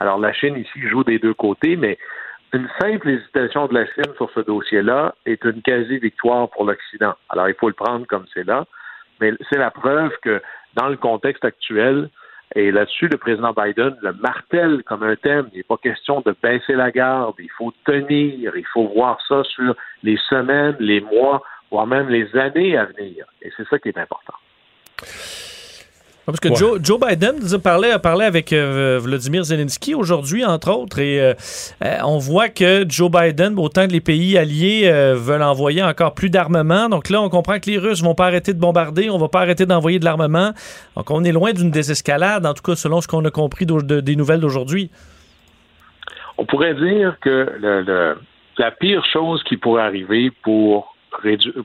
Alors 0.01 0.20
la 0.20 0.34
Chine 0.34 0.57
ici 0.57 0.82
joue 0.89 1.05
des 1.05 1.18
deux 1.18 1.34
côtés, 1.34 1.78
mais 1.78 1.97
une 2.51 2.68
simple 2.82 3.07
hésitation 3.07 3.68
de 3.68 3.76
la 3.76 3.86
Chine 3.86 4.14
sur 4.18 4.30
ce 4.32 4.41
dossier-là 4.41 5.16
est 5.26 5.41
une 5.45 5.61
quasi-victoire 5.61 6.49
pour 6.49 6.66
l'Occident. 6.66 7.14
Alors 7.30 7.47
il 7.47 7.55
faut 7.55 7.70
le 7.70 7.74
prendre 7.74 8.05
comme 8.05 8.26
c'est 8.34 8.45
là, 8.45 8.66
mais 9.22 9.32
c'est 9.49 9.59
la 9.59 9.72
preuve 9.72 10.11
que 10.22 10.41
dans 10.74 10.89
le 10.89 10.97
contexte 10.97 11.45
actuel, 11.45 12.09
et 12.56 12.72
là-dessus, 12.72 13.08
le 13.08 13.18
président 13.18 13.51
Biden 13.51 13.95
le 14.01 14.14
martèle 14.14 14.84
comme 14.86 15.04
un 15.04 15.16
thème. 15.16 15.49
Il 15.54 15.58
n'est 15.58 15.64
pas 15.64 15.78
question 15.78 16.22
de 16.22 16.36
baisser 16.41 16.74
la 16.74 16.91
garde. 16.91 17.36
Il 17.39 17.49
faut 17.58 17.74
tenir. 17.86 18.56
Il 18.56 18.66
faut 18.74 18.88
voir 18.89 19.20
ça 19.28 19.43
sur 19.43 19.76
les 20.04 20.18
semaines, 20.30 20.76
les 20.80 21.01
mois, 21.01 21.41
voire 21.72 21.88
même 21.88 22.10
les 22.10 22.36
années 22.36 22.78
à 22.78 22.86
venir. 22.86 23.26
Et 23.41 23.51
c'est 23.58 23.68
ça 23.68 23.80
qui 23.80 23.89
est 23.89 23.97
important. 23.97 24.36
Parce 26.26 26.39
que 26.39 26.55
Joe, 26.55 26.80
Joe, 26.82 26.99
Biden 26.99 27.36
parlait, 27.61 27.91
a 27.91 27.99
parlé 27.99 28.24
avec 28.24 28.53
euh, 28.53 28.97
Vladimir 29.01 29.43
Zelensky 29.43 29.93
aujourd'hui, 29.93 30.45
entre 30.45 30.71
autres, 30.71 30.99
et 30.99 31.19
euh, 31.19 31.34
euh, 31.84 31.97
on 32.05 32.17
voit 32.17 32.47
que 32.47 32.86
Joe 32.88 33.11
Biden, 33.11 33.59
autant 33.59 33.88
que 33.88 33.91
les 33.91 33.99
pays 33.99 34.38
alliés 34.38 34.89
veulent 35.15 35.43
envoyer 35.43 35.84
encore 35.84 36.13
plus 36.13 36.30
d'armement. 36.30 36.88
Donc 36.88 37.09
là, 37.09 37.21
on 37.21 37.28
comprend 37.28 37.59
que 37.59 37.69
les 37.69 37.78
Russes 37.78 38.01
vont 38.01 38.15
pas 38.15 38.28
arrêter 38.28 38.53
de 38.53 38.59
bombarder, 38.59 39.09
on 39.09 39.17
va 39.17 39.28
pas 39.28 39.41
arrêter 39.41 39.65
d'envoyer 39.65 39.99
de 39.99 40.05
l'armement. 40.05 40.53
Donc 40.95 41.11
on 41.11 41.26
est 41.26 41.34
loin 41.34 41.51
d'une 41.51 41.71
désescalade, 41.71 42.45
en 42.45 42.53
tout 42.53 42.63
cas 42.63 42.76
selon 42.76 43.01
ce 43.01 43.07
qu'on 43.09 43.26
a 43.26 43.32
compris 43.32 43.65
des 43.65 44.15
nouvelles 44.15 44.39
d'aujourd'hui. 44.39 44.91
On 46.38 46.45
pourrait 46.45 46.76
dire 46.76 47.17
que 47.19 47.51
le, 47.59 48.15
la 48.57 48.71
pire 48.71 49.03
chose 49.11 49.43
qui 49.43 49.57
pourrait 49.57 49.84
arriver 49.84 50.32
pour, 50.41 50.95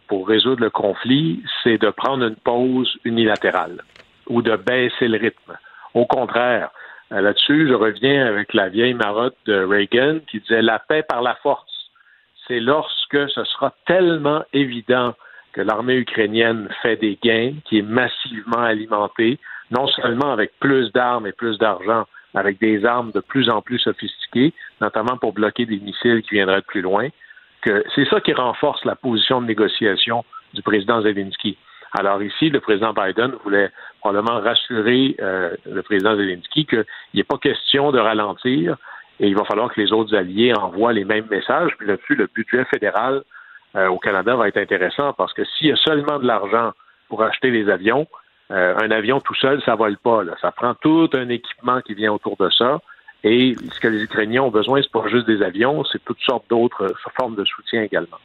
pour 0.09 0.27
résoudre 0.27 0.63
le 0.63 0.71
conflit, 0.71 1.43
c'est 1.63 1.79
de 1.79 1.91
prendre 1.91 2.25
une 2.25 2.37
pause 2.37 2.99
unilatérale 3.05 3.83
ou 4.29 4.43
de 4.43 4.57
baisser 4.57 5.09
le 5.09 5.19
rythme. 5.19 5.57
Au 5.95 6.07
contraire, 6.07 6.71
euh, 7.13 7.21
là-dessus, 7.21 7.69
je 7.69 7.75
reviens 7.75 8.27
avec 8.27 8.53
la 8.55 8.69
vieille 8.69 8.95
marotte 8.95 9.37
de 9.47 9.65
Reagan 9.65 10.21
qui 10.31 10.41
disait 10.41 10.63
la 10.63 10.79
paix 10.79 11.03
par 11.03 11.23
la 11.23 11.35
force. 11.37 11.91
C'est 12.47 12.61
lorsque 12.61 13.29
ce 13.31 13.45
sera 13.45 13.75
tellement 13.87 14.43
évident 14.53 15.15
que 15.53 15.61
l'armée 15.61 15.97
ukrainienne 15.97 16.69
fait 16.83 16.97
des 16.97 17.19
gains, 17.23 17.55
qui 17.65 17.79
est 17.79 17.83
massivement 17.83 18.63
alimentée, 18.63 19.39
non 19.71 19.87
seulement 19.89 20.33
avec 20.33 20.53
plus 20.61 20.93
d'armes 20.93 21.27
et 21.27 21.33
plus 21.33 21.59
d'argent, 21.59 22.07
avec 22.35 22.59
des 22.61 22.85
armes 22.85 23.11
de 23.13 23.21
plus 23.21 23.49
en 23.51 23.63
plus 23.63 23.79
sophistiquées, 23.79 24.53
notamment 24.81 25.17
pour 25.17 25.33
bloquer 25.33 25.67
des 25.67 25.79
missiles 25.79 26.23
qui 26.23 26.37
viendraient 26.37 26.61
de 26.61 26.67
plus 26.67 26.83
loin, 26.83 27.09
que 27.63 27.85
c'est 27.95 28.09
ça 28.09 28.21
qui 28.21 28.33
renforce 28.33 28.85
la 28.85 28.95
position 28.95 29.41
de 29.41 29.47
négociation 29.47 30.25
du 30.55 30.63
président 30.63 31.03
Zelensky. 31.03 31.57
Alors 31.99 32.23
ici, 32.23 32.51
le 32.51 32.61
président 32.61 32.93
Biden 32.93 33.33
voulait 33.45 33.71
probablement 34.09 34.41
rassurer 34.41 35.17
euh, 35.21 35.55
le 35.67 35.83
président 35.83 36.17
Zelensky 36.17 36.65
qu'il 36.65 36.85
n'est 37.13 37.25
pas 37.25 37.37
question 37.37 37.93
de 37.93 37.99
ralentir 37.99 38.77
et 39.21 39.29
il 39.29 39.37
va 39.37 39.45
falloir 39.45 39.71
que 39.73 39.81
les 39.81 39.93
autres 39.93 40.17
alliés 40.17 40.55
envoient 40.55 40.95
les 40.95 41.05
mêmes 41.05 41.27
messages. 41.31 41.73
Puis 41.77 41.87
là-dessus, 41.87 42.15
le 42.15 42.27
budget 42.35 42.65
fédéral 42.67 43.23
euh, 43.77 43.89
au 43.89 43.99
Canada 43.99 44.35
va 44.35 44.49
être 44.49 44.57
intéressant 44.57 45.13
parce 45.13 45.35
que 45.35 45.45
s'il 45.45 45.67
y 45.67 45.73
a 45.73 45.77
seulement 45.77 46.19
de 46.19 46.27
l'argent 46.27 46.73
pour 47.09 47.23
acheter 47.23 47.51
les 47.51 47.69
avions, 47.69 48.07
euh, 48.51 48.75
un 48.81 48.91
avion 48.91 49.21
tout 49.21 49.35
seul, 49.35 49.61
ça 49.63 49.75
vole 49.75 49.99
pas. 49.99 50.23
Ça 50.41 50.53
prend 50.53 50.75
tout 50.75 51.11
un 51.13 51.29
équipement 51.29 51.83
qui 51.83 51.93
vient 51.93 52.13
autour 52.13 52.37
de 52.39 52.49
ça. 52.49 52.81
Et 53.25 53.57
ce 53.73 53.79
que 53.79 53.89
les 53.89 54.03
Ukrainiens 54.03 54.45
ont 54.45 54.51
besoin, 54.51 54.81
c'est 54.81 54.93
pas 54.93 55.07
juste 55.09 55.27
des 55.27 55.43
avions, 55.43 55.85
c'est 55.85 56.03
toutes 56.05 56.21
sortes 56.21 56.49
d'autres 56.49 56.95
formes 57.19 57.35
de 57.35 57.45
soutien 57.45 57.83
également. 57.83 58.19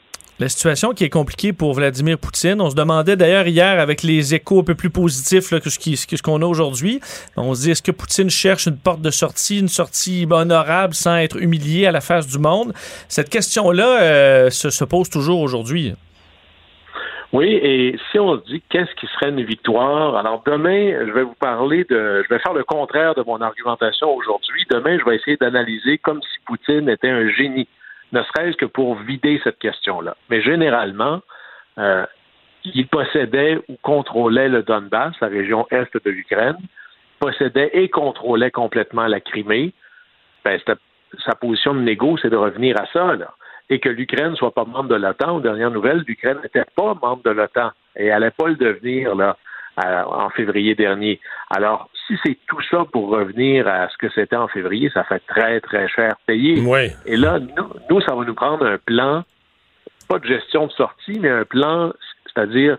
La 0.43 0.49
situation 0.49 0.91
qui 0.91 1.05
est 1.05 1.09
compliquée 1.09 1.53
pour 1.53 1.73
Vladimir 1.73 2.17
Poutine, 2.17 2.59
on 2.59 2.69
se 2.69 2.75
demandait 2.75 3.15
d'ailleurs 3.15 3.47
hier 3.47 3.79
avec 3.79 4.03
les 4.03 4.35
échos 4.35 4.59
un 4.59 4.63
peu 4.65 4.75
plus 4.75 4.89
positifs 4.89 5.49
que 5.49 5.69
ce 5.69 6.21
qu'on 6.21 6.41
a 6.41 6.45
aujourd'hui, 6.45 6.99
on 7.37 7.53
se 7.53 7.61
dit 7.61 7.71
est-ce 7.71 7.81
que 7.81 7.93
Poutine 7.93 8.29
cherche 8.29 8.65
une 8.67 8.77
porte 8.77 8.99
de 8.99 9.09
sortie, 9.09 9.61
une 9.61 9.69
sortie 9.69 10.27
honorable 10.29 10.95
sans 10.95 11.15
être 11.15 11.41
humilié 11.41 11.87
à 11.87 11.93
la 11.93 12.01
face 12.01 12.27
du 12.27 12.39
monde? 12.39 12.73
Cette 13.07 13.29
question-là 13.29 14.01
euh, 14.01 14.49
se, 14.49 14.83
pose 14.83 15.09
toujours 15.09 15.39
aujourd'hui. 15.39 15.93
Oui, 17.31 17.47
et 17.47 17.95
si 18.11 18.19
on 18.19 18.37
se 18.37 18.43
dit 18.43 18.61
qu'est-ce 18.69 18.93
qui 18.99 19.07
serait 19.13 19.29
une 19.29 19.45
victoire, 19.45 20.17
alors 20.17 20.43
demain, 20.45 21.05
je 21.07 21.11
vais 21.13 21.23
vous 21.23 21.35
parler 21.39 21.85
de, 21.85 22.21
je 22.21 22.27
vais 22.27 22.39
faire 22.39 22.53
le 22.53 22.65
contraire 22.65 23.15
de 23.15 23.23
mon 23.25 23.39
argumentation 23.39 24.13
aujourd'hui. 24.13 24.65
Demain, 24.69 24.99
je 24.99 25.05
vais 25.05 25.15
essayer 25.15 25.37
d'analyser 25.37 25.99
comme 25.99 26.21
si 26.21 26.43
Poutine 26.45 26.89
était 26.89 27.09
un 27.09 27.29
génie 27.29 27.69
ne 28.13 28.23
serait-ce 28.23 28.55
que 28.55 28.65
pour 28.65 28.95
vider 28.95 29.41
cette 29.43 29.59
question-là. 29.59 30.15
Mais 30.29 30.41
généralement, 30.41 31.21
euh, 31.79 32.05
il 32.63 32.87
possédait 32.87 33.59
ou 33.67 33.75
contrôlait 33.81 34.47
le 34.47 34.63
Donbass, 34.63 35.13
la 35.19 35.27
région 35.27 35.67
est 35.71 35.93
de 36.05 36.09
l'Ukraine, 36.09 36.57
possédait 37.19 37.71
et 37.73 37.89
contrôlait 37.89 38.51
complètement 38.51 39.07
la 39.07 39.19
Crimée. 39.19 39.73
Ben, 40.45 40.59
sa 41.25 41.35
position 41.35 41.73
de 41.73 41.81
négo, 41.81 42.17
c'est 42.21 42.29
de 42.29 42.37
revenir 42.37 42.79
à 42.79 42.85
ça. 42.93 43.15
Et 43.69 43.79
que 43.79 43.89
l'Ukraine 43.89 44.31
ne 44.31 44.35
soit 44.35 44.53
pas 44.53 44.65
membre 44.65 44.89
de 44.89 44.95
l'OTAN. 44.95 45.37
Aux 45.37 45.41
dernières 45.41 45.71
nouvelles, 45.71 46.03
l'Ukraine 46.07 46.37
n'était 46.43 46.65
pas 46.75 46.93
membre 47.01 47.23
de 47.23 47.31
l'OTAN 47.31 47.71
et 47.95 48.05
elle 48.05 48.19
n'allait 48.19 48.31
pas 48.31 48.47
le 48.47 48.55
devenir 48.55 49.15
en 49.77 50.29
février 50.29 50.75
dernier. 50.75 51.19
Alors, 51.49 51.89
si 52.07 52.17
c'est 52.23 52.37
tout 52.47 52.61
ça 52.69 52.85
pour 52.91 53.09
revenir 53.09 53.67
à 53.67 53.89
ce 53.89 53.97
que 53.97 54.09
c'était 54.09 54.35
en 54.35 54.47
février, 54.47 54.89
ça 54.93 55.03
fait 55.03 55.21
très, 55.27 55.59
très 55.61 55.87
cher 55.87 56.15
payé. 56.25 56.61
Et 57.05 57.17
là, 57.17 57.39
nous, 57.89 58.01
ça 58.01 58.13
va 58.13 58.23
nous 58.23 58.35
prendre 58.35 58.65
un 58.65 58.77
plan, 58.77 59.23
pas 60.07 60.19
de 60.19 60.25
gestion 60.25 60.67
de 60.67 60.71
sortie, 60.73 61.19
mais 61.19 61.29
un 61.29 61.45
plan, 61.45 61.91
c'est-à-dire, 62.25 62.77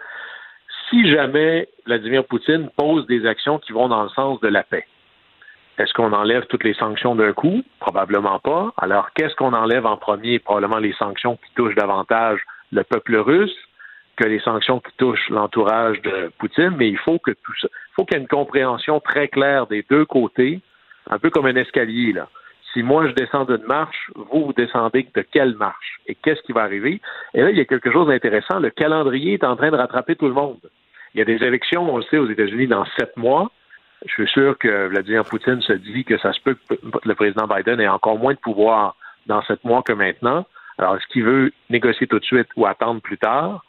si 0.90 1.10
jamais 1.10 1.68
Vladimir 1.86 2.24
Poutine 2.24 2.68
pose 2.76 3.06
des 3.06 3.26
actions 3.26 3.58
qui 3.58 3.72
vont 3.72 3.88
dans 3.88 4.02
le 4.04 4.10
sens 4.10 4.40
de 4.40 4.48
la 4.48 4.62
paix, 4.62 4.86
est-ce 5.78 5.92
qu'on 5.94 6.12
enlève 6.12 6.46
toutes 6.46 6.62
les 6.62 6.74
sanctions 6.74 7.16
d'un 7.16 7.32
coup? 7.32 7.64
Probablement 7.80 8.38
pas. 8.38 8.72
Alors, 8.76 9.10
qu'est-ce 9.14 9.34
qu'on 9.34 9.52
enlève 9.52 9.86
en 9.86 9.96
premier? 9.96 10.38
Probablement 10.38 10.78
les 10.78 10.92
sanctions 10.92 11.36
qui 11.36 11.52
touchent 11.56 11.74
davantage 11.74 12.38
le 12.70 12.84
peuple 12.84 13.16
russe 13.16 13.56
que 14.16 14.24
les 14.24 14.40
sanctions 14.40 14.80
qui 14.80 14.92
touchent 14.96 15.28
l'entourage 15.30 16.00
de 16.02 16.30
Poutine, 16.38 16.74
mais 16.76 16.88
il 16.88 16.98
faut 16.98 17.18
que 17.18 17.32
tout 17.32 17.54
ça, 17.60 17.68
il 17.70 17.94
faut 17.94 18.04
qu'il 18.04 18.16
y 18.16 18.18
ait 18.18 18.22
une 18.22 18.28
compréhension 18.28 19.00
très 19.00 19.28
claire 19.28 19.66
des 19.66 19.84
deux 19.88 20.04
côtés, 20.04 20.60
un 21.10 21.18
peu 21.18 21.30
comme 21.30 21.46
un 21.46 21.56
escalier 21.56 22.12
là. 22.12 22.28
Si 22.72 22.82
moi 22.82 23.06
je 23.06 23.12
descends 23.12 23.44
d'une 23.44 23.64
marche, 23.66 24.10
vous 24.16 24.46
vous 24.46 24.52
descendez 24.52 25.06
de 25.14 25.22
quelle 25.22 25.54
marche? 25.54 26.00
Et 26.06 26.14
qu'est-ce 26.16 26.42
qui 26.42 26.52
va 26.52 26.62
arriver? 26.62 27.00
Et 27.34 27.42
là 27.42 27.50
il 27.50 27.56
y 27.56 27.60
a 27.60 27.64
quelque 27.64 27.92
chose 27.92 28.08
d'intéressant. 28.08 28.58
Le 28.58 28.70
calendrier 28.70 29.34
est 29.34 29.44
en 29.44 29.56
train 29.56 29.70
de 29.70 29.76
rattraper 29.76 30.16
tout 30.16 30.26
le 30.26 30.34
monde. 30.34 30.58
Il 31.14 31.18
y 31.18 31.22
a 31.22 31.24
des 31.24 31.44
élections, 31.44 31.92
on 31.92 31.98
le 31.98 32.02
sait, 32.04 32.18
aux 32.18 32.28
États-Unis 32.28 32.66
dans 32.66 32.84
sept 32.98 33.16
mois. 33.16 33.50
Je 34.04 34.12
suis 34.12 34.28
sûr 34.28 34.58
que 34.58 34.88
Vladimir 34.88 35.24
Poutine 35.24 35.62
se 35.62 35.72
dit 35.72 36.04
que 36.04 36.18
ça 36.18 36.32
se 36.32 36.40
peut 36.40 36.56
que 36.68 36.74
le 37.04 37.14
président 37.14 37.46
Biden 37.46 37.80
ait 37.80 37.88
encore 37.88 38.18
moins 38.18 38.34
de 38.34 38.38
pouvoir 38.38 38.96
dans 39.26 39.42
sept 39.42 39.64
mois 39.64 39.82
que 39.82 39.92
maintenant. 39.92 40.44
Alors, 40.76 40.96
est-ce 40.96 41.06
qu'il 41.06 41.24
veut 41.24 41.52
négocier 41.70 42.06
tout 42.06 42.18
de 42.18 42.24
suite 42.24 42.48
ou 42.56 42.66
attendre 42.66 43.00
plus 43.00 43.16
tard? 43.16 43.64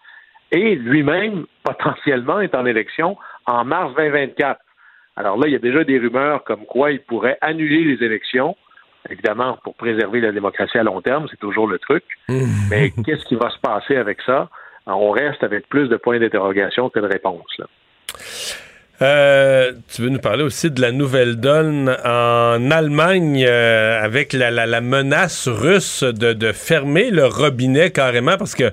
Et 0.51 0.75
lui-même, 0.75 1.45
potentiellement, 1.63 2.39
est 2.39 2.55
en 2.55 2.65
élection 2.65 3.17
en 3.45 3.65
mars 3.65 3.93
2024. 3.95 4.59
Alors 5.17 5.37
là, 5.37 5.47
il 5.47 5.53
y 5.53 5.55
a 5.55 5.59
déjà 5.59 5.83
des 5.83 5.97
rumeurs 5.97 6.43
comme 6.43 6.65
quoi 6.65 6.91
il 6.91 6.99
pourrait 6.99 7.37
annuler 7.41 7.83
les 7.83 8.05
élections 8.05 8.55
Évidemment, 9.09 9.57
pour 9.63 9.75
préserver 9.75 10.19
la 10.19 10.31
démocratie 10.31 10.79
à 10.79 10.83
long 10.83 10.99
terme, 11.01 11.27
c'est 11.29 11.39
toujours 11.39 11.67
le 11.67 11.77
truc. 11.77 12.03
Mais 12.69 12.91
qu'est-ce 13.05 13.23
qui 13.25 13.35
va 13.35 13.49
se 13.51 13.59
passer 13.59 13.97
avec 13.97 14.19
ça? 14.25 14.49
On 14.87 15.11
reste 15.11 15.43
avec 15.43 15.67
plus 15.69 15.89
de 15.89 15.95
points 15.95 16.19
d'interrogation 16.19 16.89
que 16.89 16.99
de 16.99 17.07
réponses. 17.07 17.57
Là. 17.59 17.65
Euh, 19.01 19.73
tu 19.93 20.03
veux 20.03 20.09
nous 20.09 20.19
parler 20.19 20.43
aussi 20.43 20.71
de 20.71 20.79
la 20.79 20.93
nouvelle 20.93 21.35
donne 21.35 21.89
en 22.05 22.71
Allemagne 22.71 23.45
euh, 23.45 24.01
avec 24.01 24.31
la, 24.31 24.51
la, 24.51 24.81
menace 24.81 25.49
russe 25.49 26.03
de, 26.03 26.31
de, 26.31 26.51
fermer 26.53 27.11
le 27.11 27.25
robinet 27.25 27.91
carrément 27.91 28.37
parce 28.37 28.55
que 28.55 28.71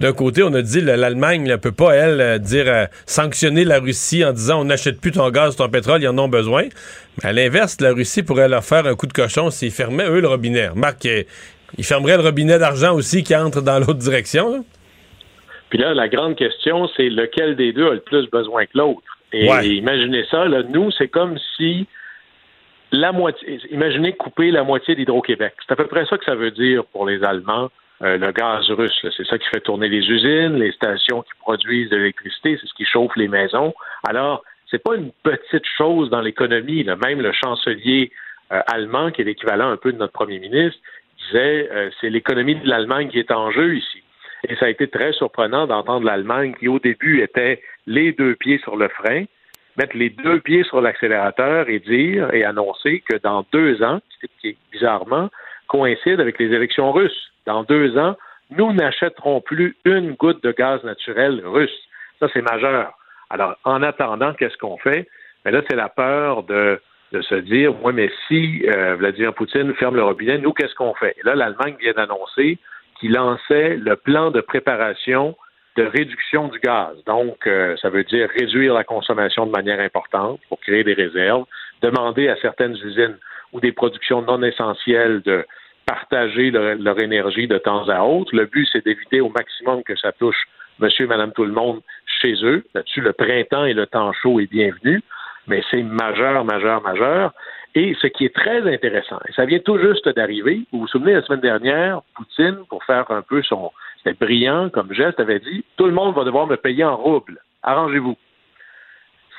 d'un 0.00 0.12
côté, 0.12 0.42
on 0.42 0.52
a 0.54 0.62
dit 0.62 0.80
l'Allemagne 0.80 1.48
ne 1.48 1.56
peut 1.56 1.72
pas, 1.72 1.94
elle, 1.94 2.20
euh, 2.20 2.38
dire 2.38 2.88
sanctionner 3.06 3.64
la 3.64 3.80
Russie 3.80 4.24
en 4.24 4.32
disant 4.32 4.60
on 4.60 4.64
n'achète 4.64 5.00
plus 5.00 5.12
ton 5.12 5.28
gaz, 5.30 5.56
ton 5.56 5.68
pétrole, 5.68 6.02
ils 6.02 6.08
en 6.08 6.18
ont 6.18 6.28
besoin. 6.28 6.64
Mais 7.22 7.30
à 7.30 7.32
l'inverse, 7.32 7.80
la 7.80 7.92
Russie 7.92 8.22
pourrait 8.22 8.48
leur 8.48 8.64
faire 8.64 8.86
un 8.86 8.94
coup 8.94 9.06
de 9.06 9.12
cochon 9.12 9.50
s'ils 9.50 9.72
fermaient, 9.72 10.08
eux, 10.08 10.20
le 10.20 10.28
robinet. 10.28 10.68
Remarque, 10.68 11.04
ils 11.04 11.84
fermeraient 11.84 12.16
le 12.16 12.22
robinet 12.22 12.58
d'argent 12.58 12.94
aussi 12.94 13.22
qui 13.22 13.34
entre 13.34 13.60
dans 13.60 13.78
l'autre 13.78 13.94
direction. 13.94 14.64
Puis 15.70 15.78
là, 15.78 15.92
la 15.94 16.08
grande 16.08 16.36
question, 16.36 16.88
c'est 16.96 17.08
lequel 17.08 17.56
des 17.56 17.72
deux 17.72 17.88
a 17.88 17.94
le 17.94 18.00
plus 18.00 18.28
besoin 18.30 18.64
que 18.66 18.78
l'autre? 18.78 19.02
Et, 19.32 19.44
imaginez 19.44 20.24
ça, 20.30 20.46
là, 20.46 20.62
nous, 20.62 20.90
c'est 20.92 21.08
comme 21.08 21.36
si 21.56 21.86
la 22.92 23.12
moitié, 23.12 23.60
imaginez 23.70 24.14
couper 24.14 24.50
la 24.50 24.64
moitié 24.64 24.94
d'Hydro-Québec. 24.94 25.52
C'est 25.66 25.72
à 25.72 25.76
peu 25.76 25.86
près 25.86 26.06
ça 26.06 26.16
que 26.16 26.24
ça 26.24 26.34
veut 26.34 26.50
dire 26.50 26.84
pour 26.86 27.06
les 27.06 27.22
Allemands, 27.22 27.68
euh, 28.02 28.16
le 28.16 28.30
gaz 28.32 28.70
russe. 28.70 29.06
C'est 29.16 29.26
ça 29.26 29.38
qui 29.38 29.48
fait 29.48 29.60
tourner 29.60 29.88
les 29.88 30.08
usines, 30.08 30.56
les 30.56 30.72
stations 30.72 31.22
qui 31.22 31.32
produisent 31.40 31.90
de 31.90 31.96
l'électricité, 31.96 32.56
c'est 32.60 32.66
ce 32.68 32.74
qui 32.74 32.84
chauffe 32.84 33.16
les 33.16 33.28
maisons. 33.28 33.74
Alors, 34.06 34.44
c'est 34.70 34.82
pas 34.82 34.94
une 34.94 35.10
petite 35.22 35.66
chose 35.76 36.08
dans 36.10 36.20
l'économie. 36.20 36.84
Même 36.84 37.20
le 37.20 37.32
chancelier 37.32 38.12
euh, 38.52 38.60
allemand, 38.66 39.10
qui 39.10 39.22
est 39.22 39.24
l'équivalent 39.24 39.70
un 39.70 39.76
peu 39.76 39.92
de 39.92 39.98
notre 39.98 40.12
premier 40.12 40.38
ministre, 40.38 40.78
disait 41.26 41.68
euh, 41.72 41.90
c'est 42.00 42.10
l'économie 42.10 42.54
de 42.54 42.68
l'Allemagne 42.68 43.08
qui 43.08 43.18
est 43.18 43.32
en 43.32 43.50
jeu 43.50 43.76
ici. 43.76 44.02
Et 44.48 44.54
ça 44.56 44.66
a 44.66 44.68
été 44.68 44.86
très 44.86 45.12
surprenant 45.12 45.66
d'entendre 45.66 46.06
l'Allemagne 46.06 46.54
qui, 46.58 46.68
au 46.68 46.78
début, 46.78 47.22
était 47.22 47.60
les 47.86 48.12
deux 48.12 48.36
pieds 48.36 48.58
sur 48.58 48.76
le 48.76 48.88
frein, 48.88 49.24
mettre 49.76 49.96
les 49.96 50.10
deux 50.10 50.38
pieds 50.40 50.62
sur 50.64 50.80
l'accélérateur 50.80 51.68
et 51.68 51.80
dire 51.80 52.32
et 52.32 52.44
annoncer 52.44 53.02
que 53.08 53.16
dans 53.16 53.44
deux 53.52 53.82
ans, 53.82 54.00
bizarrement 54.70 55.30
coïncide 55.68 56.20
avec 56.20 56.38
les 56.38 56.52
élections 56.52 56.90
russes, 56.92 57.30
dans 57.46 57.62
deux 57.62 57.96
ans, 57.96 58.16
nous 58.50 58.72
n'achèterons 58.72 59.40
plus 59.40 59.76
une 59.84 60.12
goutte 60.12 60.42
de 60.42 60.52
gaz 60.52 60.82
naturel 60.82 61.42
russe. 61.44 61.78
Ça, 62.18 62.26
c'est 62.32 62.42
majeur. 62.42 62.92
Alors, 63.30 63.56
en 63.64 63.82
attendant, 63.82 64.32
qu'est-ce 64.32 64.56
qu'on 64.56 64.78
fait? 64.78 65.06
Mais 65.44 65.50
là, 65.50 65.62
c'est 65.68 65.76
la 65.76 65.88
peur 65.88 66.42
de, 66.44 66.80
de 67.12 67.20
se 67.22 67.34
dire, 67.34 67.72
oui, 67.84 67.92
mais 67.94 68.10
si 68.26 68.64
euh, 68.66 68.96
Vladimir 68.96 69.34
Poutine 69.34 69.74
ferme 69.74 69.96
le 69.96 70.02
robinet, 70.02 70.38
nous, 70.38 70.52
qu'est-ce 70.52 70.74
qu'on 70.74 70.94
fait? 70.94 71.14
Et 71.18 71.22
là, 71.24 71.34
l'Allemagne 71.34 71.76
vient 71.80 71.92
d'annoncer 71.92 72.58
qu'il 72.98 73.12
lançait 73.12 73.76
le 73.76 73.96
plan 73.96 74.30
de 74.30 74.40
préparation 74.40 75.36
de 75.76 75.84
réduction 75.84 76.48
du 76.48 76.58
gaz. 76.58 76.96
Donc, 77.06 77.46
euh, 77.46 77.76
ça 77.80 77.88
veut 77.88 78.02
dire 78.02 78.28
réduire 78.36 78.74
la 78.74 78.82
consommation 78.82 79.46
de 79.46 79.52
manière 79.52 79.78
importante 79.78 80.40
pour 80.48 80.58
créer 80.60 80.82
des 80.82 80.94
réserves, 80.94 81.44
demander 81.82 82.28
à 82.28 82.36
certaines 82.36 82.74
usines 82.74 83.16
ou 83.52 83.60
des 83.60 83.72
productions 83.72 84.22
non 84.22 84.42
essentielles 84.42 85.22
de 85.22 85.44
partager 85.86 86.50
leur, 86.50 87.00
énergie 87.00 87.46
de 87.46 87.58
temps 87.58 87.88
à 87.88 88.02
autre. 88.02 88.34
Le 88.36 88.44
but, 88.44 88.68
c'est 88.70 88.84
d'éviter 88.84 89.20
au 89.20 89.30
maximum 89.30 89.82
que 89.82 89.96
ça 89.96 90.12
touche 90.12 90.46
monsieur, 90.78 91.06
madame, 91.06 91.32
tout 91.32 91.44
le 91.44 91.52
monde 91.52 91.80
chez 92.20 92.34
eux. 92.44 92.64
Là-dessus, 92.74 93.00
le 93.00 93.12
printemps 93.12 93.64
et 93.64 93.74
le 93.74 93.86
temps 93.86 94.12
chaud 94.12 94.40
est 94.40 94.50
bienvenu, 94.50 95.02
mais 95.46 95.62
c'est 95.70 95.82
majeur, 95.82 96.44
majeur, 96.44 96.82
majeur. 96.82 97.32
Et 97.74 97.94
ce 98.00 98.06
qui 98.06 98.24
est 98.24 98.34
très 98.34 98.72
intéressant, 98.72 99.18
et 99.28 99.32
ça 99.32 99.44
vient 99.44 99.58
tout 99.58 99.78
juste 99.78 100.08
d'arriver, 100.08 100.62
vous 100.72 100.80
vous 100.80 100.88
souvenez, 100.88 101.14
la 101.14 101.22
semaine 101.22 101.40
dernière, 101.40 102.00
Poutine, 102.14 102.58
pour 102.68 102.82
faire 102.84 103.10
un 103.10 103.22
peu 103.22 103.42
son, 103.42 103.72
c'était 103.98 104.14
brillant 104.14 104.70
comme 104.70 104.92
geste, 104.92 105.20
avait 105.20 105.40
dit 105.40 105.64
tout 105.76 105.86
le 105.86 105.92
monde 105.92 106.14
va 106.14 106.24
devoir 106.24 106.46
me 106.46 106.56
payer 106.56 106.84
en 106.84 106.96
roubles. 106.96 107.38
Arrangez-vous. 107.62 108.16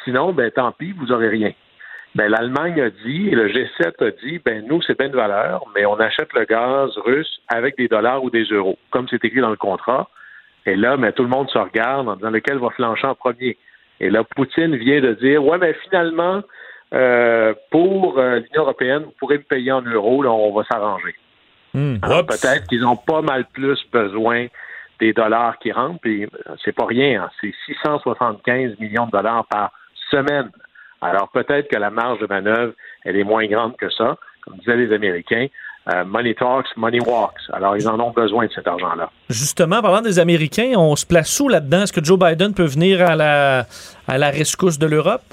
Sinon, 0.03 0.32
ben 0.32 0.51
tant 0.51 0.72
pis, 0.72 0.91
vous 0.91 1.07
n'aurez 1.07 1.30
rien. 1.30 1.51
Ben, 2.16 2.28
l'Allemagne 2.28 2.82
a 2.82 2.89
dit, 2.89 3.30
et 3.30 3.36
le 3.36 3.49
G7 3.49 4.03
a 4.03 4.12
dit, 4.24 4.39
ben 4.43 4.66
nous, 4.66 4.82
c'est 4.82 4.97
bien 4.97 5.10
de 5.10 5.16
valeur, 5.16 5.66
mais 5.76 5.86
on 5.86 5.99
achète 5.99 6.34
le 6.34 6.45
gaz 6.45 6.91
russe 7.05 7.39
avec 7.47 7.78
des 7.78 7.88
dollars 7.88 8.24
ou 8.24 8.30
des 8.30 8.45
euros, 8.45 8.80
comme 8.89 9.07
c'est 9.10 9.24
écrit 9.24 9.41
dans 9.41 9.51
le 9.51 9.55
contrat. 9.55 10.10
Et 10.66 10.76
là, 10.76 10.97
ben, 10.97 11.12
tout 11.12 11.24
le 11.24 11.30
monde 11.30 11.49
se 11.49 11.57
regarde 11.57 12.10
en 12.10 12.16
disant 12.16 12.32
lequel 12.32 12.57
va 12.57 12.70
flancher 12.72 13.07
en 13.07 13.16
premier? 13.16 13.57
Et 13.99 14.10
là, 14.10 14.24
Poutine 14.24 14.76
vient 14.76 15.01
de 15.01 15.14
dire, 15.14 15.43
ouais, 15.43 15.57
mais 15.57 15.74
finalement, 15.84 16.41
euh, 16.93 17.53
pour 17.70 18.18
euh, 18.18 18.39
l'Union 18.39 18.64
européenne, 18.64 19.03
vous 19.03 19.14
pourrez 19.20 19.38
me 19.38 19.43
payer 19.43 19.72
en 19.72 19.82
euros, 19.82 20.24
là, 20.24 20.32
on 20.32 20.53
va 20.53 20.64
s'arranger. 20.64 21.16
Hmm. 21.74 21.97
peut-être 21.99 22.68
qu'ils 22.68 22.84
ont 22.84 22.95
pas 22.95 23.22
mal 23.22 23.45
plus 23.53 23.80
besoin 23.91 24.47
des 24.99 25.14
dollars 25.14 25.60
qui 25.60 25.72
rentrent, 25.72 25.99
puis 26.01 26.24
euh, 26.24 26.28
c'est 26.66 26.76
pas 26.76 26.88
rien, 26.88 27.24
hein. 27.24 27.30
c'est 27.39 27.53
675 27.68 28.80
millions 28.80 29.05
de 29.05 29.12
dollars 29.12 29.45
par 29.45 29.72
semaine. 30.10 30.49
Alors 31.02 31.30
peut-être 31.30 31.70
que 31.70 31.78
la 31.78 31.89
marge 31.89 32.20
de 32.20 32.28
manœuvre, 32.28 32.74
elle 33.04 33.16
est 33.16 33.24
moins 33.24 33.45
grande 33.47 33.78
que 33.78 33.89
ça, 33.89 34.18
comme 34.43 34.58
disaient 34.58 34.76
les 34.76 34.93
Américains. 34.93 35.47
money 36.06 36.36
talks, 36.36 36.68
money 36.76 37.00
walks. 37.00 37.39
Alors, 37.54 37.76
ils 37.78 37.88
en 37.88 38.00
ont 38.00 38.12
besoin 38.12 38.45
de 38.45 38.52
cet 38.52 38.68
argent-là. 38.68 39.10
Justement, 39.30 39.82
parlant 39.82 40.02
des 40.02 40.20
Américains, 40.20 40.74
on 40.78 40.95
se 40.95 41.06
place 41.06 41.39
où 41.39 41.47
là-dedans? 41.47 41.84
Est-ce 41.84 41.93
que 41.93 42.04
Joe 42.04 42.20
Biden 42.20 42.54
peut 42.54 42.66
venir 42.66 43.02
à 43.02 43.16
la, 43.16 43.66
à 44.08 44.18
la 44.18 44.30
rescousse 44.30 44.78
de 44.78 44.86
l'Europe? 44.88 45.24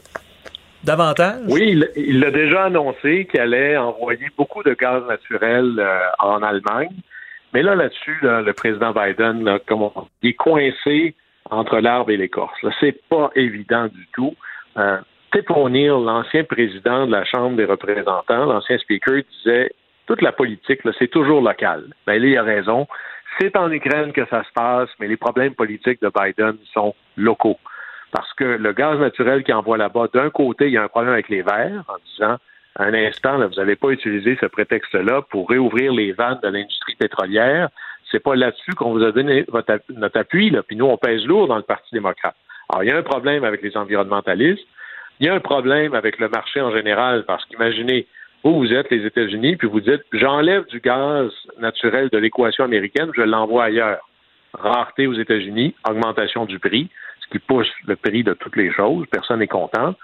davantage? 0.86 1.42
Oui, 1.48 1.82
il 1.96 2.20
l'a 2.20 2.30
déjà 2.30 2.64
annoncé 2.64 3.26
qu'il 3.26 3.40
allait 3.40 3.76
envoyer 3.76 4.28
beaucoup 4.38 4.62
de 4.62 4.72
gaz 4.72 5.02
naturel 5.06 5.74
euh, 5.78 5.98
en 6.20 6.42
Allemagne. 6.42 6.94
Mais 7.52 7.62
là, 7.62 7.74
là-dessus, 7.74 8.18
le 8.22 8.52
président 8.52 8.92
Biden, 8.92 9.44
là, 9.44 9.58
il 10.22 10.30
est 10.30 10.34
coincé 10.34 11.14
entre 11.50 11.78
l'arbre 11.78 12.10
et 12.10 12.16
l'écorce. 12.16 12.58
C'est 12.80 13.00
pas 13.08 13.30
évident 13.34 13.86
du 13.86 14.06
tout. 14.12 14.34
Euh, 14.76 14.98
Tip 15.37 15.51
O'Neill, 15.51 16.03
l'ancien 16.03 16.45
président 16.45 17.07
de 17.07 17.12
la 17.12 17.24
Chambre 17.24 17.57
des 17.57 17.66
représentants, 17.66 18.47
l'ancien 18.47 18.78
speaker, 18.78 19.20
disait 19.30 19.70
toute 20.07 20.22
la 20.22 20.32
politique, 20.32 20.80
c'est 20.99 21.11
toujours 21.11 21.43
local. 21.43 21.84
Ben 22.07 22.14
il 22.14 22.39
a 22.39 22.43
raison. 22.43 22.87
C'est 23.39 23.55
en 23.55 23.70
Ukraine 23.70 24.12
que 24.12 24.24
ça 24.30 24.45
se 24.45 24.53
passe, 24.55 24.89
mais 24.99 25.09
les 25.09 25.18
problèmes 25.18 25.55
politiques 25.55 26.01
de 26.01 26.11
Biden 26.11 26.57
sont 26.72 26.95
locaux 27.18 27.59
parce 28.12 28.32
que 28.32 28.45
le 28.45 28.72
gaz 28.72 28.99
naturel 28.99 29.45
qui 29.45 29.53
envoie 29.53 29.76
là-bas, 29.76 30.07
d'un 30.14 30.30
côté, 30.30 30.68
il 30.68 30.72
y 30.72 30.78
a 30.78 30.84
un 30.84 30.89
problème 30.89 31.12
avec 31.12 31.28
les 31.28 31.43
verres, 31.43 31.84
en 31.87 31.99
disant, 32.11 32.37
un 32.76 32.95
instant, 32.95 33.37
vous 33.37 33.57
n'avez 33.57 33.76
pas 33.76 33.91
utilisé 33.91 34.39
ce 34.41 34.47
prétexte-là 34.47 35.20
pour 35.28 35.51
réouvrir 35.51 35.93
les 35.93 36.12
vannes 36.12 36.39
de 36.43 36.49
l'industrie 36.49 36.95
pétrolière. 36.95 37.68
C'est 38.11 38.22
pas 38.22 38.34
là-dessus 38.34 38.72
qu'on 38.72 38.93
vous 38.93 39.03
a 39.03 39.12
donné 39.12 39.45
notre 39.91 40.18
appui. 40.18 40.51
Puis 40.66 40.76
nous, 40.76 40.87
on 40.87 40.97
pèse 40.97 41.26
lourd 41.26 41.47
dans 41.47 41.57
le 41.57 41.62
Parti 41.62 41.89
démocrate. 41.93 42.37
Alors, 42.70 42.84
il 42.84 42.89
y 42.89 42.93
a 42.93 42.97
un 42.97 43.03
problème 43.03 43.45
avec 43.45 43.61
les 43.61 43.76
environnementalistes. 43.76 44.66
Il 45.20 45.26
y 45.26 45.28
a 45.28 45.34
un 45.34 45.40
problème 45.40 45.94
avec 45.94 46.18
le 46.18 46.28
marché 46.28 46.60
en 46.60 46.70
général, 46.70 47.24
parce 47.26 47.44
qu'imaginez, 47.46 48.06
vous, 48.44 48.54
vous 48.54 48.72
êtes 48.72 48.90
les 48.90 49.04
États-Unis, 49.06 49.56
puis 49.56 49.68
vous 49.68 49.80
dites, 49.80 50.02
j'enlève 50.12 50.66
du 50.66 50.80
gaz 50.80 51.30
naturel 51.58 52.10
de 52.10 52.18
l'équation 52.18 52.64
américaine, 52.64 53.10
je 53.16 53.22
l'envoie 53.22 53.64
ailleurs. 53.64 54.08
Rareté 54.52 55.06
aux 55.06 55.14
États-Unis, 55.14 55.74
augmentation 55.88 56.44
du 56.44 56.58
prix 56.58 56.88
qui 57.30 57.38
pousse 57.38 57.70
le 57.86 57.96
prix 57.96 58.22
de 58.22 58.34
toutes 58.34 58.56
les 58.56 58.72
choses. 58.72 59.06
Personne 59.10 59.40
n'est 59.40 59.46
content. 59.46 59.94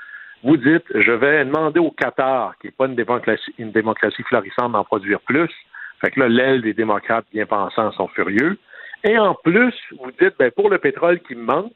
Vous 0.42 0.56
dites, 0.56 0.84
je 0.94 1.12
vais 1.12 1.44
demander 1.44 1.78
au 1.78 1.90
Qatar, 1.90 2.54
qui 2.58 2.66
n'est 2.66 2.72
pas 2.72 2.86
une 2.86 2.96
démocratie, 2.96 3.54
une 3.58 3.70
démocratie 3.70 4.22
florissante, 4.24 4.72
d'en 4.72 4.84
produire 4.84 5.20
plus. 5.20 5.50
Fait 6.00 6.10
que 6.10 6.20
là, 6.20 6.28
l'aile 6.28 6.62
des 6.62 6.74
démocrates 6.74 7.26
bien 7.32 7.46
pensants 7.46 7.92
sont 7.92 8.08
furieux. 8.08 8.58
Et 9.04 9.18
en 9.18 9.34
plus, 9.34 9.74
vous 10.00 10.10
dites, 10.20 10.34
ben, 10.38 10.50
pour 10.50 10.68
le 10.68 10.78
pétrole 10.78 11.20
qui 11.20 11.34
manque, 11.34 11.72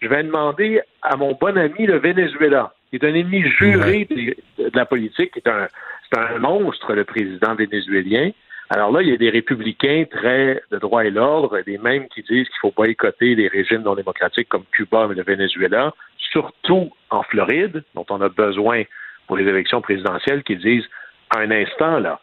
je 0.00 0.08
vais 0.08 0.22
demander 0.22 0.80
à 1.02 1.16
mon 1.16 1.32
bon 1.34 1.56
ami 1.56 1.86
le 1.86 1.98
Venezuela, 1.98 2.72
qui 2.88 2.96
est 2.96 3.04
un 3.04 3.14
ennemi 3.14 3.42
juré 3.42 4.06
de, 4.08 4.34
la 4.74 4.86
politique, 4.86 5.32
qui 5.32 5.38
est 5.38 5.48
un, 5.48 5.68
c'est 6.10 6.18
un 6.18 6.38
monstre, 6.38 6.94
le 6.94 7.04
président 7.04 7.54
vénézuélien. 7.54 8.30
Alors 8.70 8.92
là, 8.92 9.02
il 9.02 9.08
y 9.08 9.12
a 9.12 9.16
des 9.16 9.30
républicains 9.30 10.04
très 10.10 10.62
de 10.70 10.78
droit 10.78 11.04
et 11.04 11.10
l'ordre, 11.10 11.60
des 11.66 11.78
mêmes 11.78 12.08
qui 12.08 12.22
disent 12.22 12.48
qu'il 12.48 12.60
faut 12.60 12.72
boycotter 12.74 13.34
les 13.34 13.48
régimes 13.48 13.82
non 13.82 13.94
démocratiques 13.94 14.48
comme 14.48 14.64
Cuba 14.70 15.08
et 15.10 15.14
le 15.14 15.22
Venezuela, 15.22 15.92
surtout 16.18 16.90
en 17.10 17.22
Floride, 17.24 17.82
dont 17.94 18.06
on 18.10 18.20
a 18.20 18.28
besoin 18.28 18.84
pour 19.26 19.36
les 19.36 19.46
élections 19.48 19.80
présidentielles, 19.80 20.44
qui 20.44 20.56
disent 20.56 20.88
un 21.36 21.50
instant 21.50 21.98
là. 21.98 22.20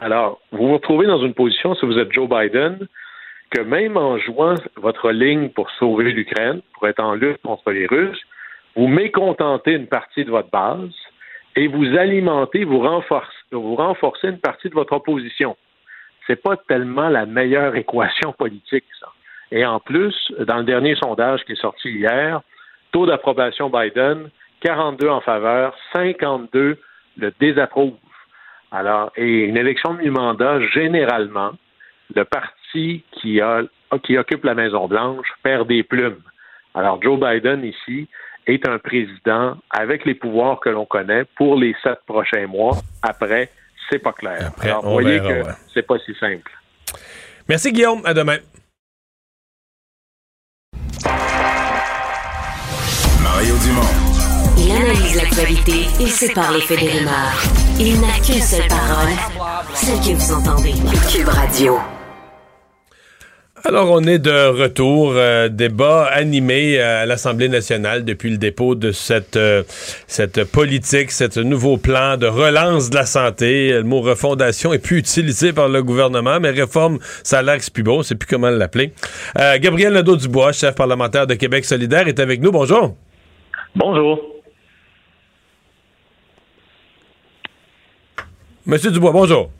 Alors, 0.00 0.40
vous 0.52 0.68
vous 0.68 0.74
retrouvez 0.74 1.06
dans 1.06 1.24
une 1.24 1.34
position, 1.34 1.74
si 1.74 1.86
vous 1.86 1.98
êtes 1.98 2.12
Joe 2.12 2.28
Biden, 2.28 2.86
que 3.50 3.60
même 3.60 3.96
en 3.96 4.18
jouant 4.18 4.54
votre 4.76 5.10
ligne 5.10 5.50
pour 5.50 5.70
sauver 5.72 6.12
l'Ukraine, 6.12 6.60
pour 6.74 6.88
être 6.88 7.00
en 7.02 7.14
lutte 7.14 7.40
contre 7.42 7.70
les 7.70 7.86
Russes, 7.86 8.20
vous 8.74 8.88
mécontentez 8.88 9.72
une 9.72 9.86
partie 9.86 10.24
de 10.24 10.30
votre 10.30 10.50
base 10.50 10.92
et 11.54 11.68
vous 11.68 11.96
alimentez, 11.96 12.64
vous 12.64 12.80
renforcez, 12.80 14.28
une 14.28 14.38
partie 14.38 14.68
de 14.68 14.74
votre 14.74 14.92
opposition. 14.92 15.56
C'est 16.26 16.42
pas 16.42 16.56
tellement 16.68 17.08
la 17.08 17.24
meilleure 17.24 17.74
équation 17.84 18.32
politique, 18.32 18.84
ça. 19.00 19.08
Et 19.52 19.64
en 19.64 19.78
plus, 19.78 20.14
dans 20.40 20.58
le 20.58 20.64
dernier 20.64 20.96
sondage 20.96 21.44
qui 21.44 21.52
est 21.52 21.60
sorti 21.60 21.88
hier, 21.88 22.40
taux 22.90 23.06
d'approbation 23.06 23.70
Biden, 23.70 24.28
42 24.60 25.08
en 25.08 25.20
faveur, 25.20 25.74
52 25.94 26.78
le 27.18 27.32
désapprouvent. 27.38 27.94
Alors, 28.72 29.12
et 29.16 29.44
une 29.44 29.56
élection 29.56 29.94
de 29.94 30.02
mi-mandat, 30.02 30.60
généralement, 30.72 31.52
le 32.14 32.24
parti 32.24 32.56
qui, 33.12 33.40
a, 33.40 33.62
qui 34.04 34.16
occupe 34.18 34.44
la 34.44 34.54
Maison-Blanche 34.54 35.26
perd 35.42 35.68
des 35.68 35.82
plumes. 35.82 36.20
Alors, 36.74 37.00
Joe 37.02 37.18
Biden, 37.18 37.64
ici, 37.64 38.08
est 38.46 38.66
un 38.68 38.78
président 38.78 39.56
avec 39.70 40.04
les 40.04 40.14
pouvoirs 40.14 40.60
que 40.60 40.68
l'on 40.68 40.86
connaît 40.86 41.24
pour 41.36 41.56
les 41.56 41.74
sept 41.82 41.98
prochains 42.06 42.46
mois. 42.46 42.76
Après, 43.02 43.50
c'est 43.90 43.98
pas 43.98 44.12
clair. 44.12 44.48
Après, 44.48 44.68
Alors, 44.68 44.84
vous 44.84 44.92
voyez 44.92 45.18
verra, 45.18 45.28
que 45.28 45.46
ouais. 45.48 45.54
c'est 45.72 45.86
pas 45.86 45.98
si 46.04 46.14
simple. 46.14 46.50
Merci, 47.48 47.72
Guillaume. 47.72 48.02
À 48.04 48.12
demain. 48.14 48.38
Mario 53.22 53.54
Dumont. 53.64 54.16
Il 54.58 54.70
analyse 54.72 55.16
l'actualité 55.16 55.86
et 56.02 56.06
sépare 56.06 56.52
les 56.52 56.60
faits 56.60 56.80
des 56.80 56.90
rumeurs. 56.90 57.42
Il 57.78 58.00
n'a 58.00 58.18
qu'une 58.24 58.40
seule 58.40 58.68
parole, 58.68 59.12
celle 59.74 59.98
que 59.98 60.16
vous 60.16 60.32
entendez. 60.32 60.72
Cube 61.12 61.28
Radio. 61.28 61.78
Alors, 63.68 63.90
on 63.90 64.04
est 64.04 64.20
de 64.20 64.46
retour. 64.46 65.14
euh, 65.16 65.48
débat 65.48 66.04
animé 66.04 66.78
euh, 66.78 67.02
à 67.02 67.06
l'Assemblée 67.06 67.48
nationale 67.48 68.04
depuis 68.04 68.30
le 68.30 68.36
dépôt 68.36 68.76
de 68.76 68.92
cette, 68.92 69.34
euh, 69.34 69.64
cette 70.06 70.44
politique, 70.44 71.10
ce 71.10 71.40
nouveau 71.40 71.76
plan 71.76 72.16
de 72.16 72.28
relance 72.28 72.90
de 72.90 72.94
la 72.94 73.06
santé. 73.06 73.72
Le 73.72 73.82
mot 73.82 74.02
refondation 74.02 74.72
est 74.72 74.78
plus 74.78 74.98
utilisé 74.98 75.52
par 75.52 75.68
le 75.68 75.82
gouvernement, 75.82 76.38
mais 76.38 76.50
réforme, 76.50 77.00
ça 77.24 77.40
a 77.40 77.42
l'air 77.42 77.58
que 77.58 77.64
c'est 77.64 77.72
plus 77.72 77.82
beau. 77.82 78.04
C'est 78.04 78.14
plus 78.14 78.28
comment 78.28 78.50
l'appeler. 78.50 78.92
Euh, 79.36 79.58
Gabriel 79.58 79.94
Nadeau-Dubois, 79.94 80.52
chef 80.52 80.76
parlementaire 80.76 81.26
de 81.26 81.34
Québec 81.34 81.64
solidaire, 81.64 82.06
est 82.06 82.20
avec 82.20 82.40
nous. 82.40 82.52
Bonjour. 82.52 82.94
Bonjour. 83.74 84.20
Monsieur 88.64 88.92
Dubois, 88.92 89.10
bonjour. 89.10 89.50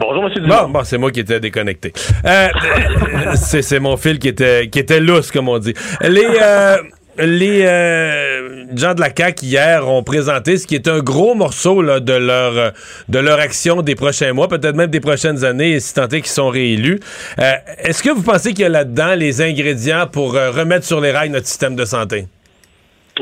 Bonjour, 0.00 0.24
Monsieur 0.24 0.40
Bon, 0.40 0.48
Dumont. 0.48 0.68
bon 0.70 0.84
c'est 0.84 0.96
moi 0.98 1.10
qui 1.10 1.20
étais 1.20 1.38
déconnecté. 1.40 1.92
Euh, 2.24 2.48
c'est 3.34 3.78
mon 3.80 3.96
fil 3.96 4.18
qui 4.18 4.28
était, 4.28 4.68
qui 4.68 4.78
était 4.78 4.98
lousse, 5.00 5.30
comme 5.30 5.48
on 5.48 5.58
dit. 5.58 5.74
Les, 6.00 6.24
euh, 6.40 6.78
les 7.18 7.62
euh, 7.66 8.64
gens 8.76 8.94
de 8.94 9.00
la 9.00 9.10
CAQ 9.14 9.44
hier 9.44 9.86
ont 9.88 10.02
présenté 10.02 10.56
ce 10.56 10.66
qui 10.66 10.74
est 10.74 10.88
un 10.88 11.00
gros 11.00 11.34
morceau 11.34 11.82
là, 11.82 12.00
de, 12.00 12.14
leur, 12.14 12.72
de 13.08 13.18
leur 13.18 13.38
action 13.38 13.82
des 13.82 13.94
prochains 13.94 14.32
mois, 14.32 14.48
peut-être 14.48 14.74
même 14.74 14.90
des 14.90 15.00
prochaines 15.00 15.44
années, 15.44 15.78
si 15.80 15.92
tant 15.92 16.04
est 16.08 16.20
qu'ils 16.22 16.26
sont 16.26 16.48
réélus. 16.48 16.98
Euh, 17.38 17.52
Est-ce 17.78 18.02
que 18.02 18.10
vous 18.10 18.22
pensez 18.22 18.50
qu'il 18.50 18.62
y 18.62 18.64
a 18.64 18.70
là-dedans 18.70 19.14
les 19.14 19.42
ingrédients 19.42 20.06
pour 20.10 20.34
euh, 20.34 20.50
remettre 20.50 20.86
sur 20.86 21.00
les 21.00 21.10
rails 21.12 21.30
notre 21.30 21.46
système 21.46 21.76
de 21.76 21.84
santé? 21.84 22.26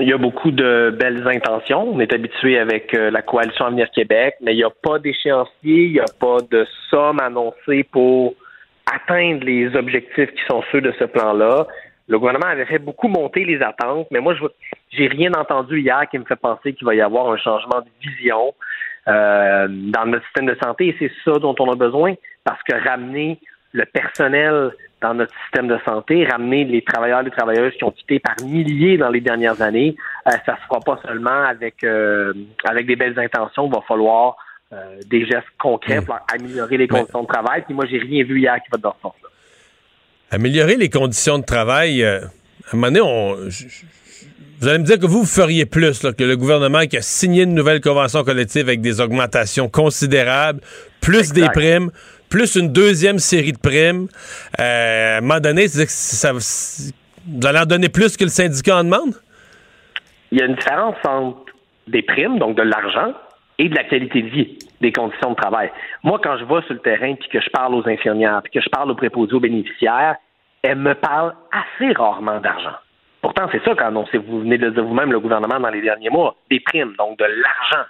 Il 0.00 0.08
y 0.08 0.12
a 0.12 0.18
beaucoup 0.18 0.50
de 0.50 0.94
belles 0.98 1.26
intentions. 1.26 1.94
On 1.94 1.98
est 1.98 2.12
habitué 2.12 2.58
avec 2.58 2.94
euh, 2.94 3.10
la 3.10 3.22
coalition 3.22 3.66
Avenir 3.66 3.90
Québec, 3.90 4.36
mais 4.40 4.52
il 4.54 4.58
n'y 4.58 4.64
a 4.64 4.70
pas 4.70 4.98
d'échéancier, 4.98 5.84
il 5.86 5.92
n'y 5.92 6.00
a 6.00 6.04
pas 6.20 6.38
de 6.50 6.66
somme 6.88 7.20
annoncée 7.20 7.82
pour 7.84 8.34
atteindre 8.86 9.44
les 9.44 9.74
objectifs 9.74 10.30
qui 10.30 10.42
sont 10.48 10.62
ceux 10.70 10.80
de 10.80 10.92
ce 10.98 11.04
plan-là. 11.04 11.66
Le 12.06 12.18
gouvernement 12.18 12.46
avait 12.46 12.64
fait 12.66 12.78
beaucoup 12.78 13.08
monter 13.08 13.44
les 13.44 13.60
attentes, 13.60 14.06
mais 14.10 14.20
moi, 14.20 14.34
je 14.34 14.44
j'ai 14.90 15.08
rien 15.08 15.32
entendu 15.34 15.80
hier 15.80 16.08
qui 16.10 16.18
me 16.18 16.24
fait 16.24 16.36
penser 16.36 16.72
qu'il 16.72 16.86
va 16.86 16.94
y 16.94 17.00
avoir 17.00 17.30
un 17.30 17.36
changement 17.36 17.80
de 17.80 18.08
vision 18.08 18.54
euh, 19.08 19.66
dans 19.68 20.06
notre 20.06 20.24
système 20.26 20.46
de 20.46 20.56
santé, 20.62 20.88
et 20.88 20.96
c'est 20.98 21.12
ça 21.24 21.38
dont 21.38 21.54
on 21.58 21.70
a 21.70 21.74
besoin, 21.74 22.14
parce 22.44 22.62
que 22.62 22.74
ramener 22.88 23.38
le 23.72 23.84
personnel 23.84 24.70
dans 25.00 25.14
notre 25.14 25.32
système 25.44 25.68
de 25.68 25.78
santé, 25.84 26.26
ramener 26.26 26.64
les 26.64 26.82
travailleurs 26.82 27.20
et 27.20 27.24
les 27.24 27.30
travailleuses 27.30 27.72
qui 27.74 27.84
ont 27.84 27.90
quitté 27.90 28.18
par 28.18 28.34
milliers 28.44 28.96
dans 28.96 29.10
les 29.10 29.20
dernières 29.20 29.62
années, 29.62 29.96
euh, 30.26 30.30
ça 30.44 30.56
se 30.56 30.62
fera 30.68 30.80
pas 30.80 31.00
seulement 31.06 31.44
avec 31.44 31.84
euh, 31.84 32.32
avec 32.64 32.86
des 32.86 32.96
belles 32.96 33.18
intentions. 33.18 33.66
Il 33.66 33.72
va 33.72 33.82
falloir 33.86 34.36
euh, 34.70 35.00
des 35.06 35.24
gestes 35.24 35.46
concrets 35.58 36.02
pour 36.02 36.18
améliorer 36.30 36.76
les 36.76 36.88
conditions 36.88 37.22
de 37.22 37.26
travail. 37.26 37.62
Puis 37.64 37.72
moi, 37.72 37.86
j'ai 37.90 37.96
rien 37.96 38.22
vu 38.22 38.40
hier 38.40 38.54
qui 38.56 38.70
va 38.70 38.76
dans 38.76 38.94
ce 38.96 39.00
sens-là. 39.00 39.28
Améliorer 40.30 40.76
les 40.76 40.90
conditions 40.90 41.38
de 41.38 41.44
travail, 41.44 42.02
euh, 42.02 42.20
à 42.20 42.74
un 42.74 42.76
moment 42.76 42.88
donné, 42.88 43.00
on, 43.00 43.48
vous 44.60 44.68
allez 44.68 44.78
me 44.78 44.84
dire 44.84 44.98
que 44.98 45.06
vous, 45.06 45.20
vous 45.20 45.24
feriez 45.24 45.64
plus 45.64 46.02
là, 46.02 46.12
que 46.12 46.22
le 46.22 46.36
gouvernement 46.36 46.80
qui 46.80 46.98
a 46.98 47.00
signé 47.00 47.44
une 47.44 47.54
nouvelle 47.54 47.80
convention 47.80 48.24
collective 48.24 48.68
avec 48.68 48.82
des 48.82 49.00
augmentations 49.00 49.70
considérables, 49.70 50.60
plus 51.00 51.32
des 51.32 51.48
primes, 51.48 51.90
plus 52.28 52.56
une 52.56 52.72
deuxième 52.72 53.18
série 53.18 53.52
de 53.52 53.58
primes. 53.58 54.08
Euh, 54.60 55.14
à 55.14 55.18
un 55.18 55.20
moment 55.20 55.40
donné, 55.40 55.64
que 55.64 55.70
ça, 55.88 56.32
vous 56.32 57.46
allez 57.46 57.58
en 57.58 57.66
donner 57.66 57.88
plus 57.88 58.16
que 58.16 58.24
le 58.24 58.30
syndicat 58.30 58.78
en 58.78 58.84
demande? 58.84 59.14
Il 60.30 60.38
y 60.38 60.42
a 60.42 60.46
une 60.46 60.54
différence 60.54 60.96
entre 61.04 61.52
des 61.86 62.02
primes, 62.02 62.38
donc 62.38 62.56
de 62.56 62.62
l'argent, 62.62 63.14
et 63.58 63.68
de 63.68 63.74
la 63.74 63.84
qualité 63.84 64.22
de 64.22 64.28
vie, 64.28 64.58
des 64.80 64.92
conditions 64.92 65.30
de 65.30 65.36
travail. 65.36 65.70
Moi, 66.04 66.20
quand 66.22 66.36
je 66.38 66.44
vais 66.44 66.62
sur 66.62 66.74
le 66.74 66.80
terrain 66.80 67.14
puis 67.14 67.28
que 67.28 67.40
je 67.40 67.50
parle 67.50 67.74
aux 67.74 67.86
infirmières, 67.88 68.40
puis 68.42 68.52
que 68.52 68.60
je 68.60 68.68
parle 68.68 68.90
aux 68.90 68.94
préposés 68.94 69.34
aux 69.34 69.40
bénéficiaires, 69.40 70.16
elles 70.62 70.78
me 70.78 70.94
parlent 70.94 71.34
assez 71.50 71.92
rarement 71.92 72.40
d'argent. 72.40 72.76
Pourtant, 73.20 73.48
c'est 73.50 73.62
ça 73.64 73.74
qu'a 73.74 73.88
annoncé, 73.88 74.18
vous 74.18 74.40
venez 74.40 74.58
de 74.58 74.70
dire 74.70 74.84
vous-même, 74.84 75.10
le 75.10 75.18
gouvernement 75.18 75.58
dans 75.58 75.70
les 75.70 75.80
derniers 75.80 76.10
mois, 76.10 76.36
des 76.50 76.60
primes, 76.60 76.94
donc 76.98 77.18
de 77.18 77.24
l'argent. 77.24 77.88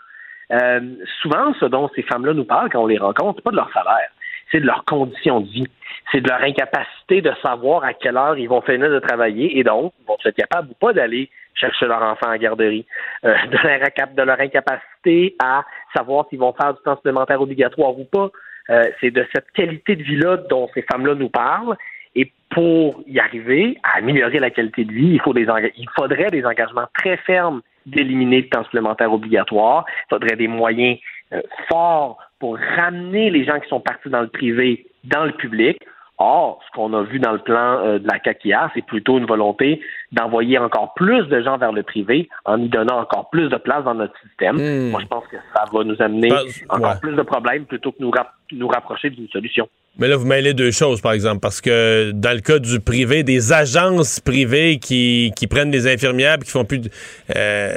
Euh, 0.51 0.80
souvent, 1.20 1.53
ce 1.61 1.66
dont 1.66 1.91
ces 1.95 2.03
femmes-là 2.03 2.32
nous 2.32 2.45
parlent 2.45 2.70
quand 2.70 2.82
on 2.82 2.86
les 2.86 2.99
rencontre, 2.99 3.34
c'est 3.36 3.45
pas 3.45 3.51
de 3.51 3.57
leur 3.57 3.70
salaire, 3.72 4.09
c'est 4.51 4.61
de 4.61 4.66
leurs 4.66 4.84
conditions 4.84 5.40
de 5.40 5.49
vie. 5.49 5.66
C'est 6.12 6.20
de 6.20 6.28
leur 6.28 6.42
incapacité 6.42 7.20
de 7.20 7.32
savoir 7.42 7.84
à 7.84 7.92
quelle 7.92 8.16
heure 8.16 8.38
ils 8.38 8.49
vont 8.49 8.62
finir 8.62 8.90
de 8.90 8.99
travailler 8.99 9.59
et 9.59 9.64
donc 9.64 9.92
vont 10.07 10.16
être 10.24 10.36
capables 10.36 10.70
ou 10.70 10.74
pas 10.74 10.92
d'aller 10.92 11.28
chercher 11.55 11.86
leur 11.86 12.03
enfant 12.03 12.30
à 12.30 12.38
garderie, 12.38 12.86
euh, 13.24 13.34
de, 13.51 13.57
leur, 13.57 14.09
de 14.14 14.22
leur 14.22 14.40
incapacité 14.40 15.36
à 15.42 15.64
savoir 15.94 16.26
s'ils 16.28 16.38
vont 16.38 16.53
faire 16.53 16.74
du 16.74 16.82
temps 16.82 16.96
supplémentaire 16.96 17.40
obligatoire 17.40 17.99
ou 17.99 18.05
pas. 18.05 18.30
Euh, 18.70 18.84
c'est 19.01 19.11
de 19.11 19.26
cette 19.34 19.51
qualité 19.53 19.96
de 19.96 20.03
vie-là 20.03 20.38
dont 20.51 20.68
ces 20.74 20.82
femmes-là 20.82 21.14
nous 21.14 21.30
parlent. 21.30 21.76
Et 22.14 22.32
pour 22.51 23.03
y 23.07 23.18
arriver 23.18 23.78
à 23.82 23.99
améliorer 23.99 24.38
la 24.40 24.51
qualité 24.51 24.84
de 24.84 24.92
vie, 24.92 25.12
il, 25.14 25.20
faut 25.20 25.34
des 25.34 25.46
il 25.76 25.88
faudrait 25.96 26.30
des 26.30 26.44
engagements 26.44 26.86
très 26.99 27.16
fermes 27.18 27.62
d'éliminer 27.86 28.42
le 28.42 28.49
temps 28.49 28.64
supplémentaire 28.64 29.12
obligatoire. 29.12 29.84
Il 29.88 30.14
faudrait 30.14 30.36
des 30.36 30.49
moyens 30.49 30.99
euh, 31.32 31.40
forts 31.68 32.18
pour 32.39 32.57
ramener 32.76 33.30
les 33.30 33.45
gens 33.45 33.59
qui 33.61 33.68
sont 33.68 33.80
partis 33.80 34.09
dans 34.11 34.20
le 34.20 34.28
privé 34.28 34.86
dans 35.05 35.24
le 35.24 35.32
public. 35.32 35.78
Or, 36.20 36.61
ce 36.66 36.72
qu'on 36.74 36.93
a 36.95 37.03
vu 37.05 37.20
dans 37.20 37.30
le 37.30 37.39
plan 37.39 37.78
euh, 37.84 38.01
de 38.01 38.07
la 38.09 38.18
CAQ 38.20 38.49
hier, 38.49 38.68
c'est 38.74 38.84
plutôt 38.84 39.18
une 39.18 39.24
volonté 39.26 39.80
d'envoyer 40.11 40.59
encore 40.59 40.93
plus 40.95 41.24
de 41.28 41.41
gens 41.43 41.59
vers 41.59 41.70
le 41.70 41.84
privé 41.84 42.28
en 42.45 42.61
y 42.61 42.68
donnant 42.68 42.99
encore 42.99 43.30
plus 43.30 43.49
de 43.49 43.57
place 43.57 43.84
dans 43.84 43.95
notre 43.95 44.18
système. 44.26 44.57
Hmm. 44.57 44.91
Moi, 44.91 45.01
je 45.01 45.07
pense 45.07 45.24
que 45.28 45.36
ça 45.55 45.62
va 45.72 45.84
nous 45.84 46.01
amener 46.03 46.28
Pense- 46.30 46.64
encore 46.70 46.91
ouais. 46.95 47.01
plus 47.01 47.14
de 47.14 47.22
problèmes 47.22 47.66
plutôt 47.66 47.93
que 47.93 47.99
nous, 48.01 48.11
rap- 48.11 48.34
nous 48.51 48.66
rapprocher 48.66 49.11
d'une 49.11 49.28
solution. 49.28 49.68
Mais 49.99 50.07
là, 50.07 50.16
vous 50.16 50.26
mêlez 50.26 50.55
deux 50.55 50.70
choses, 50.70 51.01
par 51.01 51.12
exemple, 51.12 51.40
parce 51.40 51.61
que 51.61 52.12
dans 52.12 52.32
le 52.32 52.38
cas 52.38 52.61
du 52.61 52.78
privé, 52.78 53.24
des 53.24 53.53
agences 53.53 54.20
privées 54.20 54.78
qui, 54.78 55.32
qui 55.34 55.49
prennent 55.49 55.72
des 55.72 55.92
infirmières 55.92 56.38
qui 56.38 56.53
font 56.53 56.64
plus 56.64 56.78
de... 56.78 56.88
euh, 57.36 57.74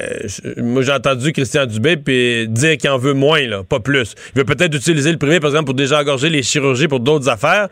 moi, 0.57 0.83
j'ai 0.83 0.91
entendu 0.91 1.31
Christian 1.31 1.65
Dubé 1.65 1.97
puis 1.97 2.47
dire 2.47 2.77
qu'il 2.77 2.91
en 2.91 2.99
veut 2.99 3.15
moins, 3.15 3.41
là, 3.47 3.63
pas 3.63 3.79
plus. 3.79 4.13
Il 4.35 4.39
veut 4.39 4.45
peut-être 4.45 4.75
utiliser 4.75 5.11
le 5.11 5.17
privé, 5.17 5.39
par 5.39 5.49
exemple, 5.49 5.65
pour 5.65 5.73
déjà 5.73 5.99
engorger 5.99 6.29
les 6.29 6.43
chirurgies 6.43 6.87
pour 6.87 6.99
d'autres 6.99 7.27
affaires, 7.27 7.69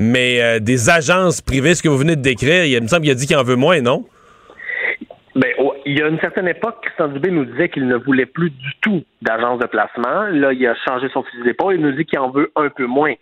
mais 0.00 0.42
euh, 0.42 0.58
des 0.58 0.90
agences 0.90 1.40
privées, 1.40 1.76
ce 1.76 1.82
que 1.84 1.88
vous 1.88 1.98
venez 1.98 2.16
de 2.16 2.22
décrire, 2.22 2.64
il, 2.64 2.82
me 2.82 2.88
semble 2.88 3.02
qu'il 3.02 3.12
a 3.12 3.14
dit 3.14 3.28
qu'il 3.28 3.36
en 3.36 3.44
veut 3.44 3.56
moins, 3.56 3.80
non? 3.80 4.04
Oh, 5.58 5.74
il 5.86 5.98
y 5.98 6.02
a 6.02 6.08
une 6.08 6.18
certaine 6.18 6.48
époque, 6.48 6.76
Christian 6.82 7.08
Dubé 7.08 7.30
nous 7.30 7.44
disait 7.44 7.68
qu'il 7.68 7.86
ne 7.86 7.96
voulait 7.96 8.26
plus 8.26 8.50
du 8.50 8.70
tout 8.80 9.02
d'agence 9.22 9.60
de 9.60 9.66
placement. 9.66 10.24
Là, 10.30 10.52
il 10.52 10.66
a 10.66 10.74
changé 10.86 11.08
son 11.12 11.22
fusil 11.22 11.44
d'épaule. 11.44 11.76
Il 11.76 11.80
nous 11.80 11.92
dit 11.92 12.04
qu'il 12.04 12.18
en 12.18 12.30
veut 12.30 12.50
un 12.56 12.68
peu 12.68 12.86
moins. 12.86 13.14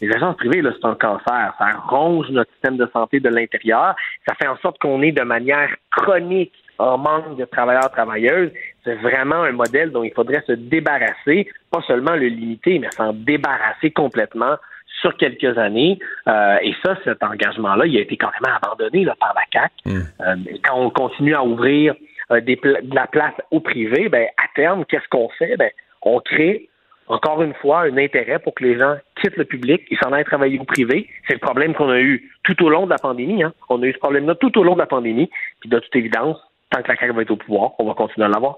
Les 0.00 0.12
agences 0.14 0.36
privées, 0.36 0.62
là, 0.62 0.70
c'est 0.74 0.86
un 0.86 0.94
cancer. 0.94 1.54
Ça 1.58 1.66
ronge 1.88 2.28
notre 2.30 2.50
système 2.52 2.76
de 2.76 2.88
santé 2.92 3.20
de 3.20 3.28
l'intérieur. 3.28 3.94
Ça 4.28 4.34
fait 4.34 4.46
en 4.48 4.56
sorte 4.58 4.78
qu'on 4.78 5.02
est 5.02 5.12
de 5.12 5.22
manière 5.22 5.74
chronique 5.90 6.52
en 6.78 6.96
manque 6.96 7.36
de 7.36 7.44
travailleurs, 7.44 7.90
travailleuses. 7.90 8.52
C'est 8.84 8.94
vraiment 8.96 9.42
un 9.42 9.52
modèle 9.52 9.90
dont 9.90 10.04
il 10.04 10.12
faudrait 10.12 10.42
se 10.46 10.52
débarrasser, 10.52 11.48
pas 11.72 11.82
seulement 11.88 12.14
le 12.14 12.28
limiter, 12.28 12.78
mais 12.78 12.90
s'en 12.92 13.12
débarrasser 13.12 13.90
complètement 13.90 14.54
sur 15.00 15.16
quelques 15.16 15.58
années. 15.58 15.98
Euh, 16.28 16.56
et 16.62 16.74
ça, 16.84 16.96
cet 17.04 17.22
engagement-là, 17.22 17.86
il 17.86 17.96
a 17.96 18.00
été 18.00 18.16
carrément 18.16 18.56
abandonné 18.62 19.04
là, 19.04 19.14
par 19.18 19.34
la 19.34 19.42
CAC. 19.50 19.72
Euh, 20.20 20.36
quand 20.64 20.76
on 20.80 20.90
continue 20.90 21.34
à 21.34 21.42
ouvrir 21.44 21.94
euh, 22.30 22.40
des 22.40 22.56
pla- 22.56 22.80
de 22.82 22.94
la 22.94 23.06
place 23.06 23.34
au 23.50 23.60
privé, 23.60 24.08
ben, 24.08 24.26
à 24.36 24.46
terme, 24.54 24.84
qu'est-ce 24.84 25.08
qu'on 25.08 25.28
fait? 25.30 25.56
Ben, 25.56 25.70
on 26.02 26.20
crée 26.20 26.68
encore 27.08 27.42
une 27.42 27.54
fois 27.54 27.80
un 27.82 27.96
intérêt 27.96 28.38
pour 28.38 28.54
que 28.54 28.64
les 28.64 28.78
gens 28.78 28.96
quittent 29.20 29.36
le 29.36 29.44
public 29.44 29.82
et 29.90 29.96
s'en 29.96 30.12
aillent 30.12 30.24
travailler 30.24 30.58
au 30.58 30.64
privé. 30.64 31.08
C'est 31.26 31.34
le 31.34 31.40
problème 31.40 31.74
qu'on 31.74 31.90
a 31.90 31.98
eu 32.00 32.30
tout 32.44 32.62
au 32.64 32.68
long 32.68 32.84
de 32.86 32.90
la 32.90 32.98
pandémie. 32.98 33.42
Hein. 33.42 33.52
On 33.68 33.82
a 33.82 33.86
eu 33.86 33.92
ce 33.92 33.98
problème-là 33.98 34.34
tout 34.36 34.56
au 34.58 34.62
long 34.64 34.74
de 34.74 34.78
la 34.80 34.86
pandémie. 34.86 35.30
Puis 35.60 35.68
de 35.70 35.78
toute 35.78 35.94
évidence, 35.96 36.38
tant 36.70 36.82
que 36.82 36.88
la 36.88 36.96
CAQ 36.96 37.12
va 37.14 37.22
être 37.22 37.30
au 37.30 37.36
pouvoir, 37.36 37.70
on 37.78 37.86
va 37.86 37.94
continuer 37.94 38.26
à 38.26 38.28
l'avoir. 38.28 38.56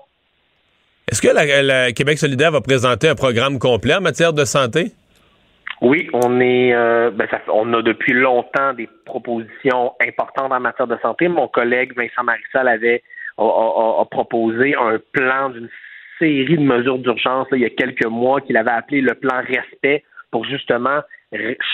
Est-ce 1.10 1.22
que 1.22 1.28
la, 1.28 1.62
la 1.62 1.92
Québec 1.92 2.18
solidaire 2.18 2.52
va 2.52 2.60
présenter 2.60 3.08
un 3.08 3.14
programme 3.14 3.58
complet 3.58 3.94
en 3.94 4.00
matière 4.00 4.32
de 4.32 4.44
santé? 4.44 4.92
Oui, 5.80 6.08
on 6.12 6.40
est, 6.40 6.74
euh, 6.74 7.10
ben, 7.10 7.26
ça 7.30 7.40
on 7.52 7.72
a 7.72 7.80
depuis 7.82 8.12
longtemps 8.12 8.74
des 8.74 8.88
propositions 9.06 9.92
importantes 10.06 10.52
en 10.52 10.60
matière 10.60 10.86
de 10.86 10.96
santé. 11.00 11.26
Mon 11.28 11.48
collègue 11.48 11.96
Vincent 11.96 12.22
Marissal 12.22 12.68
avait 12.68 13.02
a- 13.38 13.42
a 13.42 14.04
proposé 14.10 14.74
un 14.76 14.98
plan 15.12 15.48
d'une 15.48 15.68
série 16.20 16.56
de 16.56 16.62
mesures 16.62 16.98
d'urgence 16.98 17.48
il 17.52 17.60
y 17.60 17.64
a 17.64 17.70
quelques 17.70 18.06
mois 18.06 18.40
qu'il 18.40 18.56
avait 18.56 18.70
appelé 18.70 19.00
le 19.00 19.14
plan 19.14 19.40
respect 19.40 20.04
pour 20.30 20.44
justement 20.44 21.00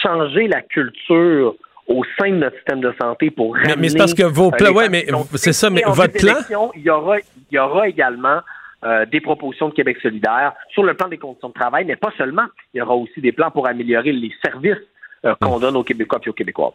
changer 0.03 0.49
la 0.49 0.63
culture 0.63 1.55
au 1.89 2.03
sein 2.19 2.31
de 2.31 2.37
notre 2.37 2.57
système 2.57 2.81
de 2.81 2.93
santé 3.01 3.31
pour 3.31 3.55
mais, 3.55 3.77
mais 3.77 3.89
c'est 3.89 3.99
parce 3.99 4.15
que 4.15 4.25
vos 4.25 4.51
plans, 4.51 4.73
ouais, 4.73 4.89
mais 4.89 5.07
c'est 5.35 5.53
ça, 5.53 5.71
mais 5.71 5.83
votre 5.87 6.19
plan. 6.19 6.35
Il 6.75 6.83
y 6.83 6.91
aura, 6.91 7.19
il 7.19 7.55
y 7.55 7.59
aura 7.59 7.89
également 7.89 8.41
euh, 8.85 9.07
des 9.07 9.21
propositions 9.21 9.69
de 9.69 9.75
Québec 9.75 9.99
solidaire 10.03 10.53
sur 10.73 10.83
le 10.83 10.95
plan 10.95 11.09
des 11.09 11.19
conditions 11.19 11.49
de 11.49 11.55
travail, 11.55 11.85
mais 11.85 11.97
pas 11.97 12.13
seulement. 12.19 12.47
Il 12.75 12.79
y 12.79 12.81
aura 12.81 12.95
aussi 12.95 13.21
des 13.21 13.33
plans 13.33 13.51
pour 13.51 13.69
améliorer 13.69 14.13
les 14.13 14.33
services 14.45 14.83
euh, 15.25 15.35
qu'on 15.41 15.59
donne 15.59 15.77
aux 15.77 15.85
Québécois 15.85 16.21
et 16.25 16.29
aux 16.29 16.35
Québécois. 16.35 16.75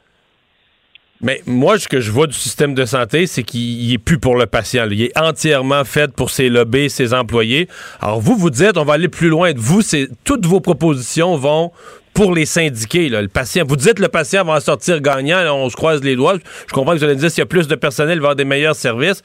Mais 1.21 1.41
moi, 1.45 1.77
ce 1.77 1.87
que 1.87 1.99
je 1.99 2.11
vois 2.11 2.27
du 2.27 2.33
système 2.33 2.73
de 2.73 2.85
santé, 2.85 3.27
c'est 3.27 3.43
qu'il 3.43 3.93
est 3.93 3.97
plus 3.97 4.17
pour 4.17 4.35
le 4.35 4.47
patient. 4.47 4.87
Il 4.89 5.01
est 5.01 5.17
entièrement 5.17 5.83
fait 5.83 6.11
pour 6.11 6.31
ses 6.31 6.49
lobbies, 6.49 6.89
ses 6.89 7.13
employés. 7.13 7.67
Alors 8.01 8.19
vous, 8.19 8.35
vous 8.35 8.49
dites, 8.49 8.77
on 8.77 8.85
va 8.85 8.93
aller 8.93 9.07
plus 9.07 9.29
loin. 9.29 9.51
Vous, 9.55 9.81
c'est 9.81 10.09
toutes 10.23 10.45
vos 10.45 10.59
propositions 10.59 11.37
vont 11.37 11.71
pour 12.13 12.33
les 12.33 12.45
syndiqués, 12.45 13.09
le 13.09 13.27
patient. 13.27 13.63
Vous 13.67 13.75
dites 13.75 13.99
le 13.99 14.07
patient 14.07 14.43
va 14.43 14.53
en 14.53 14.59
sortir 14.59 14.99
gagnant, 14.99 15.55
on 15.55 15.69
se 15.69 15.75
croise 15.75 16.03
les 16.03 16.15
doigts. 16.15 16.35
Je 16.67 16.73
comprends 16.73 16.93
que 16.93 16.97
vous 16.97 17.03
allez 17.03 17.15
dire 17.15 17.31
s'il 17.31 17.39
y 17.39 17.43
a 17.43 17.45
plus 17.45 17.67
de 17.67 17.75
personnel, 17.75 18.17
il 18.17 18.21
va 18.21 18.29
avoir 18.29 18.35
des 18.35 18.45
meilleurs 18.45 18.75
services. 18.75 19.21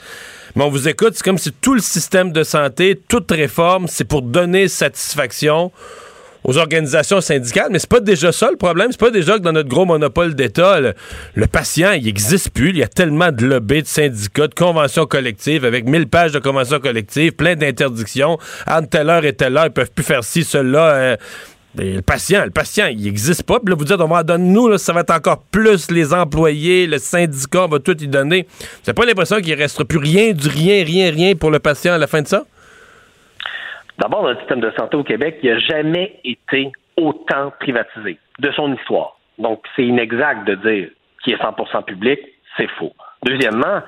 Mais 0.54 0.64
on 0.64 0.70
vous 0.70 0.88
écoute, 0.88 1.14
c'est 1.14 1.24
comme 1.24 1.38
si 1.38 1.52
tout 1.52 1.74
le 1.74 1.80
système 1.80 2.32
de 2.32 2.44
santé, 2.44 3.00
toute 3.08 3.30
réforme, 3.30 3.86
c'est 3.88 4.04
pour 4.04 4.22
donner 4.22 4.68
satisfaction 4.68 5.72
aux 6.46 6.58
organisations 6.58 7.20
syndicales, 7.20 7.68
mais 7.72 7.80
c'est 7.80 7.90
pas 7.90 7.98
déjà 7.98 8.30
ça 8.30 8.48
le 8.50 8.56
problème. 8.56 8.88
C'est 8.92 9.00
pas 9.00 9.10
déjà 9.10 9.34
que 9.34 9.42
dans 9.42 9.52
notre 9.52 9.68
gros 9.68 9.84
monopole 9.84 10.34
d'État, 10.34 10.80
le, 10.80 11.46
patient, 11.46 11.92
il 11.92 12.06
existe 12.06 12.50
plus. 12.50 12.70
Il 12.70 12.76
y 12.76 12.84
a 12.84 12.88
tellement 12.88 13.32
de 13.32 13.44
lobbies, 13.44 13.82
de 13.82 13.86
syndicats, 13.86 14.46
de 14.46 14.54
conventions 14.54 15.06
collectives 15.06 15.64
avec 15.64 15.86
1000 15.86 16.06
pages 16.06 16.30
de 16.30 16.38
conventions 16.38 16.78
collectives, 16.78 17.32
plein 17.32 17.56
d'interdictions. 17.56 18.38
Entre 18.68 18.88
telle 18.88 19.10
heure 19.10 19.24
et 19.24 19.32
telle 19.32 19.56
heure, 19.56 19.66
ils 19.66 19.72
peuvent 19.72 19.90
plus 19.90 20.04
faire 20.04 20.22
ci, 20.22 20.44
cela. 20.44 20.94
Euh, 20.94 21.16
le 21.78 22.00
patient, 22.00 22.44
le 22.44 22.50
patient, 22.50 22.86
il 22.86 23.02
n'existe 23.02 23.42
pas. 23.42 23.58
Puis 23.58 23.70
là, 23.70 23.76
vous 23.76 23.84
dites, 23.84 24.00
on 24.00 24.06
va 24.06 24.22
donner 24.22 24.48
nous, 24.48 24.78
ça 24.78 24.92
va 24.92 25.00
être 25.00 25.10
encore 25.10 25.42
plus 25.50 25.90
les 25.90 26.14
employés, 26.14 26.86
le 26.86 26.98
syndicat, 26.98 27.64
on 27.64 27.68
va 27.68 27.80
tout 27.80 28.00
y 28.00 28.06
donner. 28.06 28.46
Vous 28.60 28.66
n'avez 28.86 28.94
pas 28.94 29.04
l'impression 29.04 29.40
qu'il 29.40 29.54
ne 29.54 29.58
restera 29.58 29.84
plus 29.84 29.98
rien, 29.98 30.32
du 30.32 30.48
rien, 30.48 30.84
rien, 30.84 31.10
rien 31.10 31.34
pour 31.34 31.50
le 31.50 31.58
patient 31.58 31.92
à 31.92 31.98
la 31.98 32.06
fin 32.06 32.22
de 32.22 32.28
ça? 32.28 32.44
D'abord, 33.98 34.24
notre 34.24 34.40
système 34.40 34.60
de 34.60 34.70
santé 34.78 34.96
au 34.96 35.04
Québec, 35.04 35.38
n'a 35.42 35.58
jamais 35.58 36.20
été 36.24 36.70
autant 36.96 37.52
privatisé 37.60 38.18
de 38.38 38.50
son 38.52 38.74
histoire. 38.74 39.18
Donc, 39.38 39.62
c'est 39.74 39.84
inexact 39.84 40.46
de 40.46 40.54
dire 40.54 40.90
qu'il 41.22 41.34
est 41.34 41.42
100% 41.42 41.84
public, 41.84 42.20
c'est 42.56 42.68
faux. 42.78 42.92
Deuxièmement, 43.24 43.82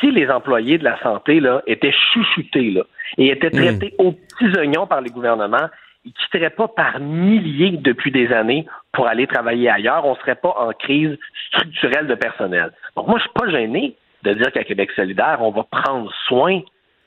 si 0.00 0.10
les 0.10 0.28
employés 0.28 0.78
de 0.78 0.84
la 0.84 1.00
santé 1.02 1.40
là, 1.40 1.62
étaient 1.66 1.94
chouchoutés 2.12 2.70
là, 2.70 2.82
et 3.18 3.30
étaient 3.30 3.48
hmm. 3.48 3.78
traités 3.78 3.94
aux 3.98 4.12
petits 4.12 4.58
oignons 4.58 4.86
par 4.86 5.00
les 5.00 5.10
gouvernements, 5.10 5.68
ils 6.04 6.08
ne 6.08 6.24
quitteraient 6.24 6.50
pas 6.50 6.68
par 6.68 7.00
milliers 7.00 7.78
depuis 7.78 8.10
des 8.10 8.30
années 8.32 8.66
pour 8.92 9.06
aller 9.06 9.26
travailler 9.26 9.70
ailleurs. 9.70 10.04
On 10.04 10.12
ne 10.12 10.18
serait 10.18 10.34
pas 10.34 10.54
en 10.58 10.72
crise 10.72 11.16
structurelle 11.48 12.06
de 12.06 12.14
personnel. 12.14 12.72
Donc, 12.96 13.08
moi, 13.08 13.18
je 13.18 13.24
ne 13.24 13.28
suis 13.28 13.38
pas 13.38 13.50
gêné 13.50 13.96
de 14.22 14.34
dire 14.34 14.52
qu'à 14.52 14.64
Québec 14.64 14.90
solidaire, 14.94 15.38
on 15.40 15.50
va 15.50 15.64
prendre 15.64 16.10
soin 16.28 16.60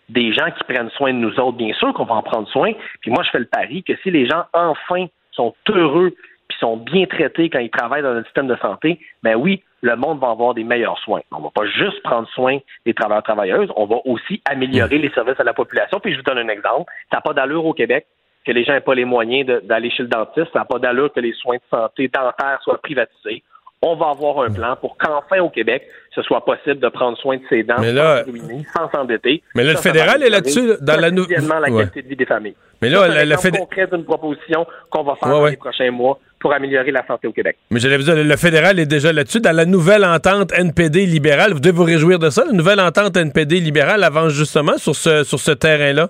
des 0.10 0.34
gens 0.34 0.49
qui 0.51 0.64
prennent 0.64 0.89
soin 0.91 1.14
de 1.14 1.20
nous 1.20 1.39
autres. 1.39 1.58
Bien 1.58 1.74
sûr 1.74 1.93
qu'on 1.93 2.05
va 2.05 2.16
en 2.16 2.24
prendre 2.24 2.47
soin. 2.49 2.72
Puis 3.01 3.12
moi, 3.12 3.24
je 3.24 3.30
fais 3.30 3.39
le 3.39 3.45
pari 3.45 3.84
que 3.84 3.95
si 4.03 4.12
les 4.12 4.28
gens, 4.28 4.43
enfin, 4.53 5.08
sont 5.32 5.53
heureux 5.70 6.14
puis 6.47 6.58
sont 6.60 6.78
bien 6.78 7.05
traités 7.05 7.49
quand 7.49 7.60
ils 7.60 7.70
travaillent 7.70 8.03
dans 8.03 8.14
le 8.14 8.24
système 8.24 8.47
de 8.47 8.55
santé, 8.58 8.99
ben 9.22 9.36
oui, 9.36 9.62
le 9.82 9.95
monde 9.95 10.20
va 10.20 10.30
avoir 10.30 10.53
des 10.53 10.64
meilleurs 10.64 10.97
soins. 10.99 11.22
On 11.32 11.39
va 11.39 11.49
pas 11.53 11.66
juste 11.66 12.01
prendre 12.03 12.28
soin 12.30 12.58
des 12.86 12.93
travailleurs 12.93 13.24
travailleuses, 13.24 13.70
on 13.76 13.86
va 13.86 13.97
aussi 14.05 14.41
améliorer 14.45 14.97
les 14.97 15.10
services 15.10 15.39
à 15.39 15.43
la 15.43 15.53
population. 15.53 15.99
Puis 15.99 16.14
je 16.14 16.18
vous 16.18 16.24
donne 16.24 16.38
un 16.38 16.47
exemple. 16.47 16.91
Ça 17.12 17.18
n'a 17.18 17.22
pas 17.22 17.34
d'allure 17.34 17.66
au 17.66 17.74
Québec 17.74 18.08
que 18.45 18.51
les 18.53 18.64
gens 18.64 18.74
n'aient 18.74 18.80
pas 18.80 18.95
les 18.95 19.05
moyens 19.05 19.45
d'aller 19.64 19.89
chez 19.91 20.03
le 20.03 20.10
dentiste. 20.10 20.47
Ça 20.53 20.60
n'a 20.60 20.66
pas 20.66 20.80
d'allure 20.80 21.12
que 21.12 21.20
les 21.20 21.34
soins 21.34 21.58
de 21.58 21.62
santé 21.70 22.08
dentaires 22.08 22.60
soient 22.64 22.82
privatisés. 22.82 23.43
On 23.84 23.95
va 23.95 24.09
avoir 24.09 24.39
un 24.39 24.51
plan 24.51 24.75
pour 24.75 24.97
qu'enfin 24.97 25.39
au 25.39 25.49
Québec, 25.49 25.84
ce 26.15 26.23
soit 26.23 26.43
possible 26.43 26.80
de 26.80 26.88
prendre 26.89 27.15
soin 27.19 27.38
de 27.38 27.43
ses 27.47 27.61
dents 27.61 27.75
sans 27.78 28.23
ruiner, 28.32 28.65
sans 28.75 28.89
s'endetter. 28.89 29.43
Mais 29.53 29.63
là, 29.63 29.73
le 29.73 29.78
fédéral 29.78 30.23
est 30.23 30.30
là-dessus, 30.30 30.71
dans 30.82 30.99
la 30.99 31.11
nouvelle. 31.11 31.43
la 31.47 31.69
qualité 31.69 32.01
de 32.01 32.07
vie 32.07 32.15
des 32.15 32.25
familles. 32.25 32.55
Mais 32.82 32.89
là, 32.89 33.07
concret 33.55 33.88
d'une 33.88 34.03
proposition 34.03 34.65
qu'on 34.89 35.03
va 35.03 35.15
faire 35.15 35.30
dans 35.30 35.45
les 35.45 35.57
prochains 35.57 35.91
mois 35.91 36.19
pour 36.39 36.53
améliorer 36.53 36.91
la 36.91 37.05
santé 37.05 37.28
au 37.28 37.32
Québec. 37.32 37.57
Mais 37.69 37.80
j'allais 37.80 37.97
vous 37.97 38.03
dire, 38.03 38.15
le 38.15 38.38
fédéral 38.38 38.80
est 38.80 38.86
déjà 38.86 39.13
là-dessus. 39.13 39.41
Dans 39.41 39.55
la 39.55 39.65
nouvelle 39.65 40.05
entente 40.05 40.51
NPD 40.53 41.05
libérale, 41.05 41.53
vous 41.53 41.59
devez 41.59 41.75
vous 41.75 41.84
réjouir 41.84 42.19
de 42.19 42.30
ça. 42.30 42.45
La 42.45 42.53
nouvelle 42.53 42.80
entente 42.80 43.15
NPD 43.15 43.59
libérale 43.59 44.03
avance 44.03 44.34
justement 44.34 44.78
sur 44.78 44.95
ce, 44.95 45.23
sur 45.23 45.39
ce 45.39 45.51
terrain-là. 45.51 46.09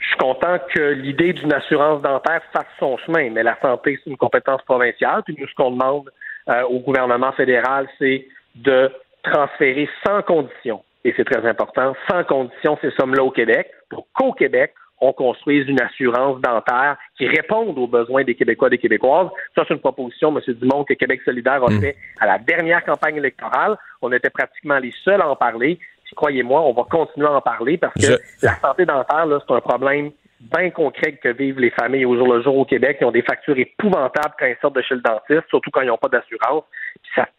Je 0.00 0.06
suis 0.06 0.16
content 0.18 0.58
que 0.74 0.92
l'idée 0.92 1.32
d'une 1.32 1.52
assurance 1.52 2.02
dentaire 2.02 2.40
fasse 2.52 2.66
son 2.78 2.96
chemin, 2.98 3.30
mais 3.30 3.42
la 3.42 3.58
santé, 3.60 3.98
c'est 4.02 4.10
une 4.10 4.18
compétence 4.18 4.62
provinciale. 4.62 5.22
Puis 5.24 5.34
nous, 5.38 5.46
ce 5.46 5.54
qu'on 5.54 5.70
demande 5.70 6.10
au 6.48 6.78
gouvernement 6.80 7.32
fédéral, 7.32 7.88
c'est 7.98 8.26
de 8.54 8.90
transférer 9.22 9.88
sans 10.06 10.22
condition, 10.22 10.82
et 11.04 11.14
c'est 11.16 11.24
très 11.24 11.46
important, 11.48 11.94
sans 12.10 12.24
condition 12.24 12.78
ces 12.80 12.90
sommes-là 12.92 13.22
au 13.24 13.30
Québec, 13.30 13.70
pour 13.88 14.06
qu'au 14.12 14.32
Québec, 14.32 14.74
on 15.00 15.12
construise 15.12 15.66
une 15.68 15.80
assurance 15.80 16.40
dentaire 16.40 16.96
qui 17.18 17.26
réponde 17.26 17.76
aux 17.78 17.86
besoins 17.86 18.24
des 18.24 18.34
Québécois 18.34 18.68
et 18.68 18.72
des 18.72 18.78
Québécoises. 18.78 19.28
Ça, 19.54 19.64
c'est 19.66 19.74
une 19.74 19.80
proposition, 19.80 20.34
M. 20.34 20.54
Dumont, 20.54 20.84
que 20.84 20.94
Québec 20.94 21.20
solidaire 21.24 21.62
a 21.64 21.70
mm. 21.70 21.80
fait 21.80 21.96
à 22.20 22.26
la 22.26 22.38
dernière 22.38 22.84
campagne 22.84 23.16
électorale. 23.16 23.76
On 24.00 24.12
était 24.12 24.30
pratiquement 24.30 24.78
les 24.78 24.94
seuls 25.04 25.20
à 25.20 25.28
en 25.28 25.36
parler 25.36 25.78
croyez-moi, 26.14 26.60
on 26.62 26.72
va 26.72 26.84
continuer 26.84 27.26
à 27.26 27.32
en 27.32 27.40
parler 27.40 27.76
parce 27.76 27.94
que 27.94 28.18
la 28.42 28.58
santé 28.60 28.86
dentaire, 28.86 29.26
c'est 29.46 29.54
un 29.54 29.60
problème 29.60 30.10
bien 30.56 30.70
concret 30.70 31.12
que 31.12 31.28
vivent 31.28 31.60
les 31.60 31.70
familles 31.70 32.04
au 32.04 32.16
jour 32.16 32.32
le 32.32 32.42
jour 32.42 32.56
au 32.56 32.64
Québec. 32.64 32.98
Ils 33.00 33.04
ont 33.04 33.10
des 33.10 33.22
factures 33.22 33.58
épouvantables 33.58 34.34
quand 34.38 34.46
ils 34.46 34.56
sortent 34.60 34.76
de 34.76 34.82
chez 34.82 34.94
le 34.94 35.00
dentiste, 35.00 35.48
surtout 35.48 35.70
quand 35.70 35.82
ils 35.82 35.88
n'ont 35.88 35.98
pas 35.98 36.08
d'assurance. 36.08 36.64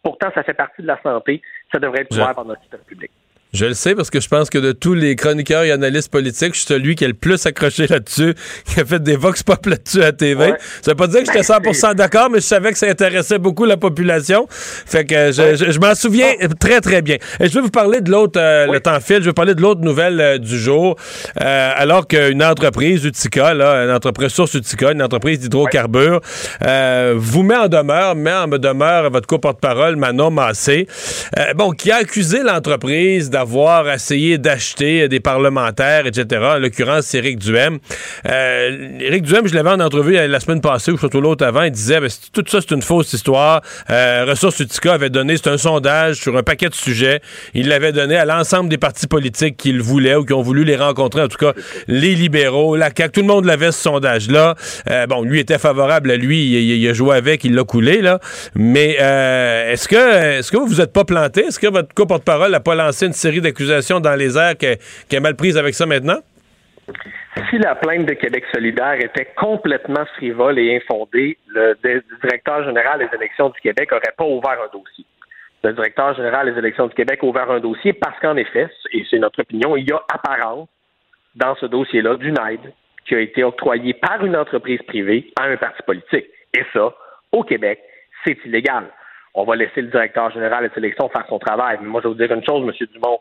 pourtant, 0.02 0.28
ça 0.34 0.42
fait 0.42 0.54
partie 0.54 0.82
de 0.82 0.86
la 0.86 1.00
santé. 1.02 1.40
Ça 1.72 1.78
devrait 1.78 2.02
être 2.02 2.08
couvert 2.08 2.34
par 2.34 2.44
notre 2.44 2.60
système 2.62 2.80
public. 2.80 3.10
Je 3.56 3.64
le 3.64 3.72
sais 3.72 3.94
parce 3.94 4.10
que 4.10 4.20
je 4.20 4.28
pense 4.28 4.50
que 4.50 4.58
de 4.58 4.72
tous 4.72 4.92
les 4.92 5.16
chroniqueurs 5.16 5.62
et 5.62 5.70
analystes 5.70 6.10
politiques, 6.10 6.52
je 6.52 6.58
suis 6.58 6.66
celui 6.66 6.94
qui 6.94 7.06
a 7.06 7.08
le 7.08 7.14
plus 7.14 7.46
accroché 7.46 7.86
là-dessus, 7.86 8.34
qui 8.66 8.80
a 8.80 8.84
fait 8.84 9.02
des 9.02 9.16
vox 9.16 9.42
pop 9.42 9.64
là-dessus 9.64 10.02
à 10.02 10.12
TV. 10.12 10.52
Ça 10.82 10.90
veut 10.90 10.94
pas 10.94 11.06
dire 11.06 11.22
que 11.22 11.32
j'étais 11.32 11.40
100% 11.40 11.94
d'accord, 11.94 12.28
mais 12.28 12.40
je 12.40 12.44
savais 12.44 12.72
que 12.72 12.76
ça 12.76 12.86
intéressait 12.86 13.38
beaucoup 13.38 13.64
la 13.64 13.78
population. 13.78 14.46
Fait 14.50 15.06
que 15.06 15.32
je, 15.32 15.78
m'en 15.78 15.94
souviens 15.94 16.32
très 16.60 16.82
très 16.82 17.00
bien. 17.00 17.16
Et 17.40 17.48
je 17.48 17.54
vais 17.54 17.62
vous 17.62 17.70
parler 17.70 18.02
de 18.02 18.10
l'autre, 18.10 18.38
euh, 18.38 18.66
le 18.66 18.78
temps 18.78 19.00
file, 19.00 19.20
je 19.20 19.28
vais 19.30 19.32
parler 19.32 19.54
de 19.54 19.62
l'autre 19.62 19.80
nouvelle 19.80 20.20
euh, 20.20 20.36
du 20.36 20.58
jour. 20.58 20.96
Euh, 21.40 21.70
alors 21.76 22.06
qu'une 22.06 22.44
entreprise 22.44 23.06
Utica, 23.06 23.54
là, 23.54 23.86
une 23.86 23.90
entreprise 23.90 24.32
source 24.32 24.52
Utica, 24.52 24.92
une 24.92 25.02
entreprise 25.02 25.38
d'hydrocarbures, 25.38 26.20
vous 27.14 27.42
met 27.42 27.56
en 27.56 27.68
demeure, 27.68 28.14
met 28.16 28.34
en 28.34 28.48
demeure 28.48 29.10
votre 29.10 29.26
co-porte-parole 29.26 29.96
Manon 29.96 30.30
Massé, 30.30 30.86
bon, 31.54 31.70
qui 31.70 31.90
a 31.90 31.96
accusé 31.96 32.42
l'entreprise 32.42 33.30
d'avoir 33.30 33.45
avoir 33.46 33.88
essayé 33.88 34.38
d'acheter 34.38 35.08
des 35.08 35.20
parlementaires, 35.20 36.04
etc. 36.06 36.42
En 36.56 36.58
l'occurrence, 36.58 37.06
c'est 37.06 37.18
Éric 37.18 37.38
Duhem. 37.38 37.78
Euh, 38.28 38.98
Éric 38.98 39.22
Duhem, 39.22 39.46
je 39.46 39.54
l'avais 39.54 39.70
en 39.70 39.78
entrevue 39.78 40.14
la 40.14 40.40
semaine 40.40 40.60
passée 40.60 40.90
ou 40.90 40.98
surtout 40.98 41.20
l'autre 41.20 41.46
avant, 41.46 41.62
il 41.62 41.70
disait 41.70 42.00
ben, 42.00 42.10
tout 42.32 42.44
ça, 42.48 42.58
c'est 42.60 42.74
une 42.74 42.82
fausse 42.82 43.12
histoire. 43.12 43.62
Euh, 43.90 44.24
Ressources 44.28 44.58
Utica 44.58 44.94
avait 44.94 45.10
donné, 45.10 45.36
c'est 45.36 45.48
un 45.48 45.58
sondage 45.58 46.16
sur 46.16 46.36
un 46.36 46.42
paquet 46.42 46.68
de 46.68 46.74
sujets. 46.74 47.20
Il 47.54 47.68
l'avait 47.68 47.92
donné 47.92 48.16
à 48.16 48.24
l'ensemble 48.24 48.68
des 48.68 48.78
partis 48.78 49.06
politiques 49.06 49.56
qui 49.56 49.70
le 49.70 49.82
voulaient 49.82 50.16
ou 50.16 50.24
qui 50.24 50.32
ont 50.32 50.42
voulu 50.42 50.64
les 50.64 50.76
rencontrer, 50.76 51.22
en 51.22 51.28
tout 51.28 51.38
cas 51.38 51.52
les 51.86 52.16
libéraux, 52.16 52.74
la 52.74 52.90
CAQ, 52.96 53.12
tout 53.12 53.20
le 53.20 53.26
monde 53.28 53.44
l'avait 53.44 53.70
ce 53.70 53.80
sondage-là. 53.80 54.56
Euh, 54.90 55.06
bon, 55.06 55.22
lui 55.22 55.38
était 55.38 55.58
favorable 55.58 56.10
à 56.10 56.16
lui, 56.16 56.46
il, 56.46 56.88
a 56.88 56.92
joué 56.92 57.16
avec, 57.16 57.44
il 57.44 57.54
l'a 57.54 57.62
coulé, 57.62 58.02
là. 58.02 58.18
Mais 58.56 58.96
euh, 59.00 59.72
est-ce 59.72 59.86
que 59.86 60.38
est-ce 60.38 60.50
que 60.50 60.56
vous 60.56 60.66
vous 60.66 60.80
êtes 60.80 60.92
pas 60.92 61.04
planté? 61.04 61.46
Est-ce 61.46 61.60
que 61.60 61.68
votre 61.68 61.94
co-porte-parole 61.94 62.50
n'a 62.50 62.60
pas 62.60 62.74
lancé 62.74 63.06
une 63.06 63.12
série 63.26 63.40
d'accusations 63.40 63.98
dans 63.98 64.14
les 64.14 64.38
airs 64.38 64.56
qui 64.56 64.66
est 65.16 65.20
mal 65.20 65.34
prise 65.34 65.56
avec 65.56 65.74
ça 65.74 65.84
maintenant? 65.84 66.20
Si 67.50 67.58
la 67.58 67.74
plainte 67.74 68.06
de 68.06 68.14
Québec 68.14 68.44
solidaire 68.54 68.94
était 69.00 69.28
complètement 69.36 70.04
frivole 70.16 70.58
et 70.58 70.76
infondée, 70.76 71.36
le, 71.48 71.74
directeur 72.22 72.64
général 72.64 73.00
des 73.00 73.16
élections 73.16 73.48
du 73.50 73.60
Québec 73.60 73.90
n'aurait 73.90 74.14
pas 74.16 74.24
ouvert 74.24 74.58
un 74.62 74.70
dossier. 74.72 75.04
Le 75.64 75.72
directeur 75.72 76.14
général 76.14 76.52
des 76.52 76.58
élections 76.58 76.86
du 76.86 76.94
Québec 76.94 77.18
a 77.22 77.26
ouvert 77.26 77.50
un 77.50 77.58
dossier 77.58 77.92
parce 77.92 78.18
qu'en 78.20 78.36
effet, 78.36 78.68
et 78.92 79.04
c'est 79.10 79.18
notre 79.18 79.40
opinion, 79.40 79.76
il 79.76 79.88
y 79.88 79.92
a 79.92 80.00
apparence 80.12 80.68
dans 81.34 81.56
ce 81.56 81.66
dossier-là 81.66 82.16
d'une 82.16 82.38
aide 82.48 82.72
qui 83.06 83.16
a 83.16 83.20
été 83.20 83.42
octroyée 83.42 83.94
par 83.94 84.24
une 84.24 84.36
entreprise 84.36 84.82
privée 84.86 85.32
à 85.40 85.44
un 85.44 85.56
parti 85.56 85.82
politique. 85.82 86.26
Et 86.56 86.64
ça, 86.72 86.94
au 87.32 87.42
Québec, 87.42 87.80
c'est 88.24 88.38
illégal 88.44 88.84
on 89.36 89.44
va 89.44 89.54
laisser 89.54 89.82
le 89.82 89.88
directeur 89.88 90.30
général 90.32 90.68
des 90.68 90.78
élections 90.78 91.08
faire 91.10 91.26
son 91.28 91.38
travail. 91.38 91.78
Mais 91.80 91.88
moi, 91.88 92.00
je 92.02 92.08
vais 92.08 92.14
vous 92.14 92.20
dire 92.20 92.32
une 92.32 92.44
chose, 92.44 92.66
M. 92.66 92.86
Dumont, 92.92 93.20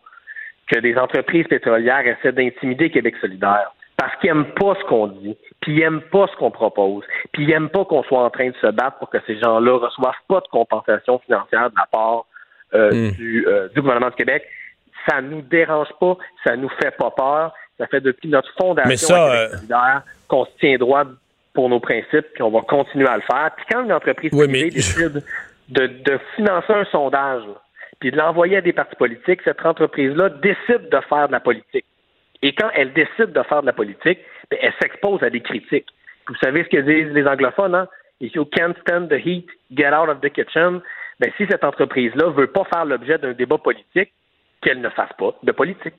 que 0.72 0.80
des 0.80 0.98
entreprises 0.98 1.46
pétrolières 1.48 2.08
essaient 2.08 2.32
d'intimider 2.32 2.90
Québec 2.90 3.16
solidaire 3.22 3.72
parce 3.98 4.16
qu'ils 4.18 4.34
n'aiment 4.34 4.54
pas 4.54 4.76
ce 4.80 4.86
qu'on 4.88 5.08
dit, 5.08 5.38
puis 5.62 5.74
ils 5.74 5.80
n'aiment 5.80 6.02
pas 6.02 6.28
ce 6.32 6.36
qu'on 6.38 6.52
propose, 6.52 7.04
puis 7.32 7.44
ils 7.44 7.48
n'aiment 7.48 7.70
pas 7.70 7.86
qu'on 7.86 8.04
soit 8.04 8.24
en 8.24 8.30
train 8.30 8.50
de 8.50 8.56
se 8.62 8.68
battre 8.68 8.98
pour 8.98 9.10
que 9.10 9.18
ces 9.26 9.40
gens-là 9.40 9.78
reçoivent 9.78 10.14
pas 10.28 10.42
de 10.42 10.48
compensation 10.48 11.20
financière 11.20 11.70
de 11.70 11.76
la 11.78 11.88
part 11.90 12.26
euh, 12.74 12.92
hmm. 12.92 13.12
du, 13.12 13.48
euh, 13.48 13.70
du 13.70 13.82
gouvernement 13.82 14.10
du 14.10 14.16
Québec. 14.16 14.44
Ça 15.10 15.22
nous 15.22 15.42
dérange 15.42 15.88
pas, 16.00 16.18
ça 16.44 16.58
nous 16.58 16.70
fait 16.82 16.92
pas 16.92 17.12
peur, 17.12 17.54
Ça 17.78 17.88
fait 17.88 18.02
depuis 18.02 18.28
notre 18.28 18.52
fondation 18.58 19.08
ça, 19.08 19.24
à 19.24 19.30
Québec 19.30 19.50
euh, 19.54 19.58
solidaire 19.58 20.02
qu'on 20.28 20.46
se 20.46 20.52
tient 20.60 20.78
droit 20.78 21.04
pour 21.54 21.70
nos 21.70 21.80
principes, 21.80 22.28
puis 22.34 22.44
on 22.44 22.52
va 22.52 22.62
continuer 22.62 23.08
à 23.08 23.16
le 23.16 23.22
faire. 23.24 23.52
Puis 23.56 23.66
quand 23.72 23.84
une 23.84 23.94
entreprise 23.94 24.32
Oui, 24.34 24.48
privée 24.48 24.66
mais- 24.66 24.72
décide 24.72 25.24
de, 25.70 25.88
de 25.88 26.20
financer 26.36 26.74
un 26.74 26.86
sondage, 26.86 27.44
puis 28.00 28.12
de 28.12 28.18
l'envoyer 28.18 28.58
à 28.58 28.62
des 28.62 28.74
partis 28.74 28.96
politiques, 28.96 29.42
cette 29.44 29.66
entreprise-là 29.66 30.30
décide 30.30 30.90
de 30.90 31.00
faire 31.10 31.28
de 31.28 31.34
la 31.34 31.40
politique. 31.40 31.86
Et 32.42 32.54
quand 32.54 32.70
elle 32.76 32.94
décide 32.94 33.32
de 33.32 33.44
faire 33.44 33.62
de 33.62 33.68
la 33.68 33.74
politique, 33.74 34.20
ben, 34.52 34.60
elle 34.62 34.74
s'expose 34.82 35.24
à 35.24 35.30
des 35.30 35.42
critiques. 35.42 35.88
Vous 36.28 36.36
savez 36.36 36.64
ce 36.64 36.70
que 36.70 36.82
disent 36.82 37.14
les 37.14 37.26
anglophones, 37.28 37.76
hein? 37.76 37.88
If 38.22 38.34
you 38.36 38.46
can't 38.46 38.76
stand 38.82 39.10
the 39.10 39.20
heat, 39.20 39.48
get 39.72 39.94
out 39.94 40.10
of 40.10 40.22
the 40.22 40.30
kitchen. 40.30 40.82
Ben, 41.20 41.32
si 41.38 41.46
cette 41.48 41.64
entreprise-là 41.64 42.30
veut 42.30 42.48
pas 42.48 42.64
faire 42.66 42.86
l'objet 42.86 43.18
d'un 43.18 43.34
débat 43.34 43.58
politique, 43.58 44.12
qu'elle 44.62 44.82
ne 44.82 44.90
fasse 44.90 45.14
pas 45.18 45.34
de 45.44 45.52
politique. 45.52 45.94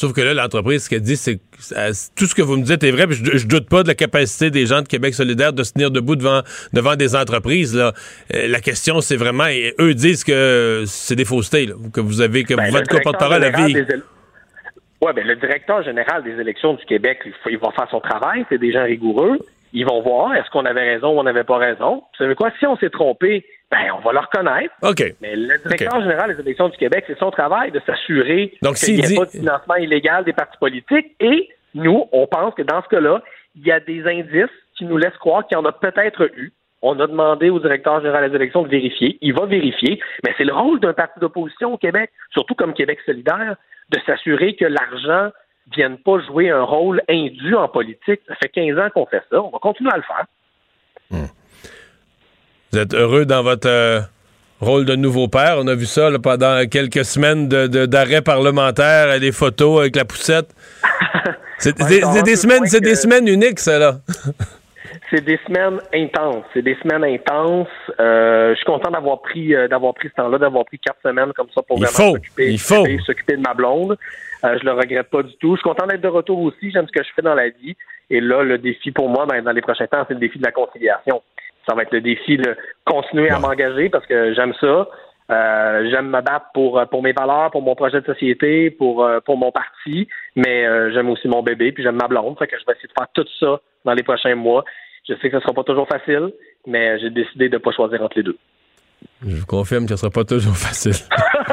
Sauf 0.00 0.12
que 0.12 0.20
là, 0.20 0.32
l'entreprise, 0.32 0.84
ce 0.84 0.90
qu'elle 0.90 1.00
dit, 1.02 1.16
c'est 1.16 1.36
que 1.38 1.40
euh, 1.76 1.90
tout 2.16 2.26
ce 2.26 2.34
que 2.36 2.40
vous 2.42 2.56
me 2.56 2.62
dites 2.62 2.84
est 2.84 2.92
vrai, 2.92 3.08
puis 3.08 3.16
je, 3.16 3.36
je 3.36 3.46
doute 3.48 3.68
pas 3.68 3.82
de 3.82 3.88
la 3.88 3.96
capacité 3.96 4.48
des 4.48 4.64
gens 4.64 4.80
de 4.80 4.86
Québec 4.86 5.12
solidaire 5.12 5.52
de 5.52 5.64
se 5.64 5.72
tenir 5.72 5.90
debout 5.90 6.14
devant, 6.14 6.42
devant 6.72 6.94
des 6.94 7.16
entreprises. 7.16 7.74
Là. 7.74 7.92
Euh, 8.32 8.46
la 8.46 8.60
question, 8.60 9.00
c'est 9.00 9.16
vraiment, 9.16 9.46
et 9.46 9.74
eux 9.80 9.94
disent 9.94 10.22
que 10.22 10.84
c'est 10.86 11.16
des 11.16 11.24
faussetés, 11.24 11.66
là, 11.66 11.74
que 11.92 12.00
vous 12.00 12.20
avez, 12.20 12.44
que 12.44 12.54
Ben, 12.54 12.70
votre 12.70 13.00
porte-parole 13.02 13.42
vie. 13.66 13.74
Ouais, 15.00 15.12
ben, 15.12 15.26
le 15.26 15.34
directeur 15.36 15.82
général 15.82 16.22
des 16.24 16.40
élections 16.40 16.74
du 16.74 16.84
Québec, 16.84 17.18
il, 17.26 17.32
faut- 17.42 17.50
il 17.50 17.58
va 17.58 17.70
faire 17.72 17.88
son 17.90 18.00
travail, 18.00 18.44
c'est 18.48 18.58
des 18.58 18.72
gens 18.72 18.84
rigoureux. 18.84 19.38
Ils 19.72 19.84
vont 19.86 20.00
voir 20.02 20.34
est-ce 20.34 20.48
qu'on 20.50 20.64
avait 20.64 20.94
raison 20.94 21.08
ou 21.16 21.20
on 21.20 21.22
n'avait 21.24 21.44
pas 21.44 21.56
raison. 21.58 21.96
Vous 21.96 22.16
savez 22.24 22.34
quoi? 22.34 22.50
Si 22.58 22.66
on 22.66 22.76
s'est 22.76 22.90
trompé, 22.90 23.44
ben 23.70 23.90
on 23.96 24.00
va 24.00 24.12
le 24.12 24.18
reconnaître. 24.20 24.74
OK. 24.82 25.02
Mais 25.20 25.36
le 25.36 25.58
directeur 25.58 26.00
général 26.00 26.34
des 26.34 26.40
élections 26.40 26.68
du 26.68 26.76
Québec, 26.76 27.04
c'est 27.06 27.18
son 27.18 27.30
travail 27.30 27.70
de 27.70 27.80
s'assurer 27.86 28.54
qu'il 28.74 28.94
n'y 28.94 29.00
ait 29.00 29.06
dit- 29.08 29.16
pas 29.16 29.24
de 29.26 29.30
financement 29.30 29.74
illégal 29.76 30.24
des 30.24 30.32
partis 30.32 30.58
politiques. 30.58 31.14
Et 31.20 31.48
nous, 31.74 32.06
on 32.12 32.26
pense 32.26 32.54
que 32.54 32.62
dans 32.62 32.82
ce 32.82 32.88
cas-là, 32.88 33.22
il 33.56 33.66
y 33.66 33.72
a 33.72 33.80
des 33.80 34.06
indices 34.06 34.54
qui 34.76 34.84
nous 34.84 34.96
laissent 34.96 35.16
croire 35.18 35.46
qu'il 35.46 35.56
y 35.56 35.60
en 35.60 35.64
a 35.64 35.72
peut-être 35.72 36.30
eu. 36.36 36.52
On 36.80 36.98
a 37.00 37.06
demandé 37.08 37.50
au 37.50 37.58
directeur 37.58 38.00
général 38.00 38.30
des 38.30 38.36
élections 38.36 38.62
de 38.62 38.68
vérifier. 38.68 39.18
Il 39.20 39.34
va 39.34 39.46
vérifier. 39.46 40.00
Mais 40.24 40.32
c'est 40.38 40.44
le 40.44 40.54
rôle 40.54 40.78
d'un 40.80 40.92
parti 40.92 41.18
d'opposition 41.18 41.74
au 41.74 41.76
Québec, 41.76 42.10
surtout 42.30 42.54
comme 42.54 42.72
Québec 42.72 43.00
solidaire, 43.04 43.56
de 43.90 43.98
s'assurer 44.06 44.54
que 44.54 44.64
l'argent 44.64 45.30
ne 45.70 45.74
vienne 45.76 45.98
pas 45.98 46.18
jouer 46.26 46.50
un 46.50 46.62
rôle 46.62 47.02
indu 47.08 47.54
en 47.54 47.68
politique. 47.68 48.20
Ça 48.28 48.34
fait 48.36 48.48
15 48.48 48.78
ans 48.78 48.88
qu'on 48.94 49.06
fait 49.06 49.22
ça. 49.30 49.40
On 49.42 49.50
va 49.50 49.58
continuer 49.58 49.90
à 49.92 49.96
le 49.96 50.02
faire. 50.02 50.26
Vous 52.72 52.78
êtes 52.78 52.92
heureux 52.94 53.24
dans 53.24 53.42
votre 53.42 53.68
euh, 53.68 54.00
rôle 54.60 54.84
de 54.84 54.94
nouveau 54.94 55.26
père. 55.28 55.56
On 55.58 55.66
a 55.68 55.74
vu 55.74 55.86
ça 55.86 56.10
là, 56.10 56.18
pendant 56.18 56.66
quelques 56.68 57.04
semaines 57.04 57.48
de- 57.48 57.66
de- 57.66 57.86
d'arrêt 57.86 58.20
parlementaire, 58.20 59.18
les 59.18 59.32
photos 59.32 59.80
avec 59.80 59.96
la 59.96 60.04
poussette. 60.04 60.54
C'est 61.58 61.80
Ouais, 61.82 62.22
des 62.22 62.36
semaines, 62.36 62.66
c'est 62.66 62.80
des 62.80 62.90
que- 62.90 62.96
semaines 62.96 63.26
uniques, 63.26 63.58
ça 63.58 63.78
là. 63.80 63.98
C'est 65.10 65.24
des 65.24 65.38
semaines 65.46 65.78
intenses. 65.94 66.44
C'est 66.52 66.62
des 66.62 66.76
semaines 66.82 67.04
intenses. 67.04 67.68
Euh, 67.98 68.50
je 68.50 68.56
suis 68.56 68.66
content 68.66 68.90
d'avoir 68.90 69.20
pris 69.22 69.54
euh, 69.54 69.66
d'avoir 69.68 69.94
pris 69.94 70.08
ce 70.08 70.14
temps-là, 70.14 70.38
d'avoir 70.38 70.64
pris 70.66 70.78
quatre 70.78 71.00
semaines 71.02 71.32
comme 71.34 71.48
ça 71.54 71.62
pour 71.62 71.78
Il 71.78 71.84
vraiment 71.86 72.12
s'occuper- 72.14 72.98
s'occuper 73.06 73.36
de 73.36 73.42
ma 73.42 73.54
blonde. 73.54 73.96
Euh, 74.44 74.58
je 74.60 74.64
le 74.64 74.72
regrette 74.72 75.08
pas 75.08 75.22
du 75.22 75.34
tout. 75.36 75.56
Je 75.56 75.60
suis 75.60 75.68
content 75.68 75.86
d'être 75.86 76.00
de 76.02 76.08
retour 76.08 76.38
aussi. 76.40 76.70
J'aime 76.70 76.86
ce 76.86 76.92
que 76.92 77.02
je 77.02 77.08
fais 77.16 77.22
dans 77.22 77.34
la 77.34 77.48
vie. 77.48 77.74
Et 78.10 78.20
là, 78.20 78.42
le 78.42 78.58
défi 78.58 78.90
pour 78.90 79.08
moi, 79.08 79.26
ben, 79.26 79.42
dans 79.42 79.52
les 79.52 79.60
prochains 79.62 79.86
temps, 79.86 80.04
c'est 80.08 80.14
le 80.14 80.20
défi 80.20 80.38
de 80.38 80.44
la 80.44 80.52
conciliation. 80.52 81.22
Ça 81.68 81.74
va 81.74 81.82
être 81.82 81.92
le 81.92 82.00
défi 82.00 82.36
de 82.36 82.56
continuer 82.84 83.30
à 83.30 83.38
m'engager 83.38 83.88
parce 83.90 84.06
que 84.06 84.32
j'aime 84.34 84.54
ça. 84.60 84.88
Euh, 85.30 85.90
j'aime 85.90 86.06
me 86.06 86.22
battre 86.22 86.46
pour, 86.54 86.78
euh, 86.78 86.86
pour 86.86 87.02
mes 87.02 87.12
valeurs, 87.12 87.50
pour 87.50 87.60
mon 87.60 87.74
projet 87.74 88.00
de 88.00 88.06
société, 88.06 88.70
pour, 88.70 89.04
euh, 89.04 89.20
pour 89.20 89.36
mon 89.36 89.52
parti, 89.52 90.08
mais 90.36 90.66
euh, 90.66 90.90
j'aime 90.92 91.10
aussi 91.10 91.28
mon 91.28 91.42
bébé, 91.42 91.72
puis 91.72 91.82
j'aime 91.82 91.96
ma 91.96 92.08
blonde. 92.08 92.38
Fait 92.38 92.46
que 92.46 92.56
je 92.58 92.64
vais 92.64 92.72
essayer 92.72 92.88
de 92.88 92.94
faire 92.98 93.08
tout 93.12 93.26
ça 93.38 93.60
dans 93.84 93.92
les 93.92 94.02
prochains 94.02 94.34
mois. 94.34 94.64
Je 95.06 95.14
sais 95.14 95.28
que 95.30 95.38
ce 95.38 95.42
sera 95.42 95.52
pas 95.52 95.64
toujours 95.64 95.86
facile, 95.86 96.32
mais 96.66 96.98
j'ai 96.98 97.10
décidé 97.10 97.48
de 97.48 97.54
ne 97.54 97.58
pas 97.58 97.72
choisir 97.72 98.02
entre 98.02 98.16
les 98.16 98.22
deux. 98.22 98.38
Je 99.26 99.36
vous 99.36 99.46
confirme 99.46 99.84
que 99.84 99.90
ce 99.90 99.96
sera 99.96 100.10
pas 100.10 100.24
toujours 100.24 100.56
facile. 100.56 100.92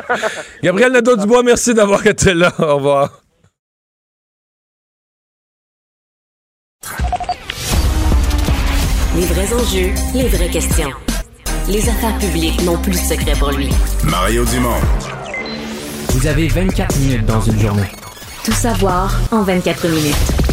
Gabriel 0.63 0.93
Nadeau-Dubois, 0.93 1.43
merci 1.43 1.73
d'avoir 1.73 2.05
été 2.07 2.33
là. 2.33 2.51
Au 2.59 2.75
revoir. 2.77 3.09
Les 9.15 9.25
vrais 9.27 9.53
enjeux, 9.53 9.93
les 10.13 10.27
vraies 10.27 10.49
questions. 10.49 11.14
Les 11.67 11.89
affaires 11.89 12.15
publiques 12.19 12.61
n'ont 12.63 12.77
plus 12.77 12.91
de 12.91 12.97
secret 12.97 13.33
pour 13.39 13.51
lui. 13.51 13.69
Mario 14.03 14.45
Dumont. 14.45 14.79
Vous 16.09 16.27
avez 16.27 16.47
24 16.47 16.95
minutes 16.99 17.25
dans 17.25 17.41
une 17.41 17.59
journée. 17.59 17.91
Tout 18.43 18.51
savoir 18.51 19.19
en 19.31 19.41
24 19.41 19.87
minutes. 19.87 20.44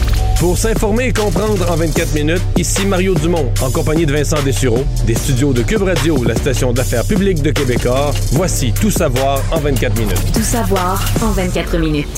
Pour 0.43 0.59
s'informer 0.59 1.07
et 1.07 1.12
comprendre 1.12 1.70
en 1.70 1.76
24 1.76 2.14
minutes, 2.14 2.43
ici 2.57 2.84
Mario 2.84 3.14
Dumont, 3.14 3.49
en 3.62 3.70
compagnie 3.70 4.07
de 4.07 4.12
Vincent 4.12 4.43
Dessureau, 4.43 4.84
des 5.07 5.14
studios 5.14 5.53
de 5.53 5.62
Cube 5.62 5.82
Radio, 5.82 6.24
la 6.24 6.34
station 6.34 6.72
d'affaires 6.72 7.05
publique 7.05 7.43
de 7.43 7.53
Québecor. 7.53 8.12
Voici 8.32 8.72
Tout 8.72 8.90
savoir 8.90 9.40
en 9.53 9.59
24 9.61 9.97
minutes. 9.97 10.32
Tout 10.34 10.40
savoir 10.43 11.01
en 11.22 11.28
24 11.28 11.78
minutes. 11.78 12.09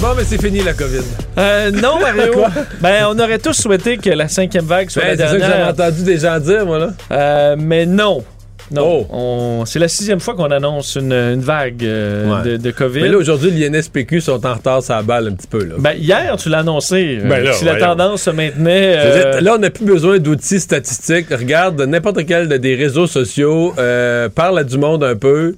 Bon, 0.00 0.14
mais 0.16 0.24
c'est 0.24 0.40
fini 0.40 0.60
la 0.62 0.72
COVID. 0.72 1.02
Euh, 1.36 1.70
non, 1.70 2.00
Mario. 2.00 2.42
Ben, 2.80 3.04
on 3.10 3.18
aurait 3.18 3.38
tous 3.38 3.52
souhaité 3.52 3.98
que 3.98 4.08
la 4.08 4.28
cinquième 4.28 4.64
vague 4.64 4.88
soit 4.88 5.02
Ben, 5.02 5.18
la 5.18 5.26
c'est 5.26 5.32
ça 5.34 5.38
que 5.38 5.52
j'avais 5.52 5.70
entendu 5.70 6.04
des 6.04 6.18
gens 6.20 6.40
dire, 6.40 6.64
moi, 6.64 6.78
là. 6.78 6.88
Euh, 7.12 7.56
mais 7.58 7.84
non. 7.84 8.24
Non. 8.70 9.06
Oh. 9.12 9.62
C'est 9.66 9.78
la 9.78 9.88
sixième 9.88 10.20
fois 10.20 10.34
qu'on 10.34 10.50
annonce 10.50 10.96
une, 10.96 11.12
une 11.12 11.40
vague 11.40 11.84
euh, 11.84 12.42
Ouais. 12.42 12.50
de, 12.50 12.56
de 12.56 12.70
COVID. 12.70 13.00
Mais 13.02 13.08
là, 13.08 13.16
aujourd'hui, 13.18 13.50
l'INSPQ 13.50 14.20
sont 14.20 14.44
en 14.46 14.54
retard 14.54 14.82
sur 14.82 14.94
la 14.94 15.02
balle 15.02 15.28
un 15.28 15.32
petit 15.34 15.46
peu, 15.46 15.64
là. 15.64 15.74
Ben, 15.78 15.92
hier, 15.98 16.36
tu 16.36 16.48
l'as 16.48 16.58
annoncé. 16.58 17.18
euh, 17.22 17.28
Ben 17.28 17.42
là, 17.44 17.52
si 17.52 17.64
la 17.64 17.76
tendance 17.76 18.22
se 18.22 18.30
maintenait. 18.30 18.94
Euh, 18.96 19.32
dire, 19.32 19.42
Là, 19.42 19.54
on 19.56 19.58
n'a 19.58 19.70
plus 19.70 19.84
besoin 19.86 20.18
d'outils 20.18 20.60
statistiques. 20.60 21.28
Regarde, 21.30 21.80
n'importe 21.82 22.26
quel 22.26 22.48
de- 22.48 22.56
des 22.56 22.74
réseaux 22.74 23.06
sociaux, 23.06 23.74
euh, 23.78 24.28
parle 24.28 24.58
à 24.58 24.64
du 24.64 24.78
monde 24.78 25.02
un 25.04 25.16
peu. 25.16 25.54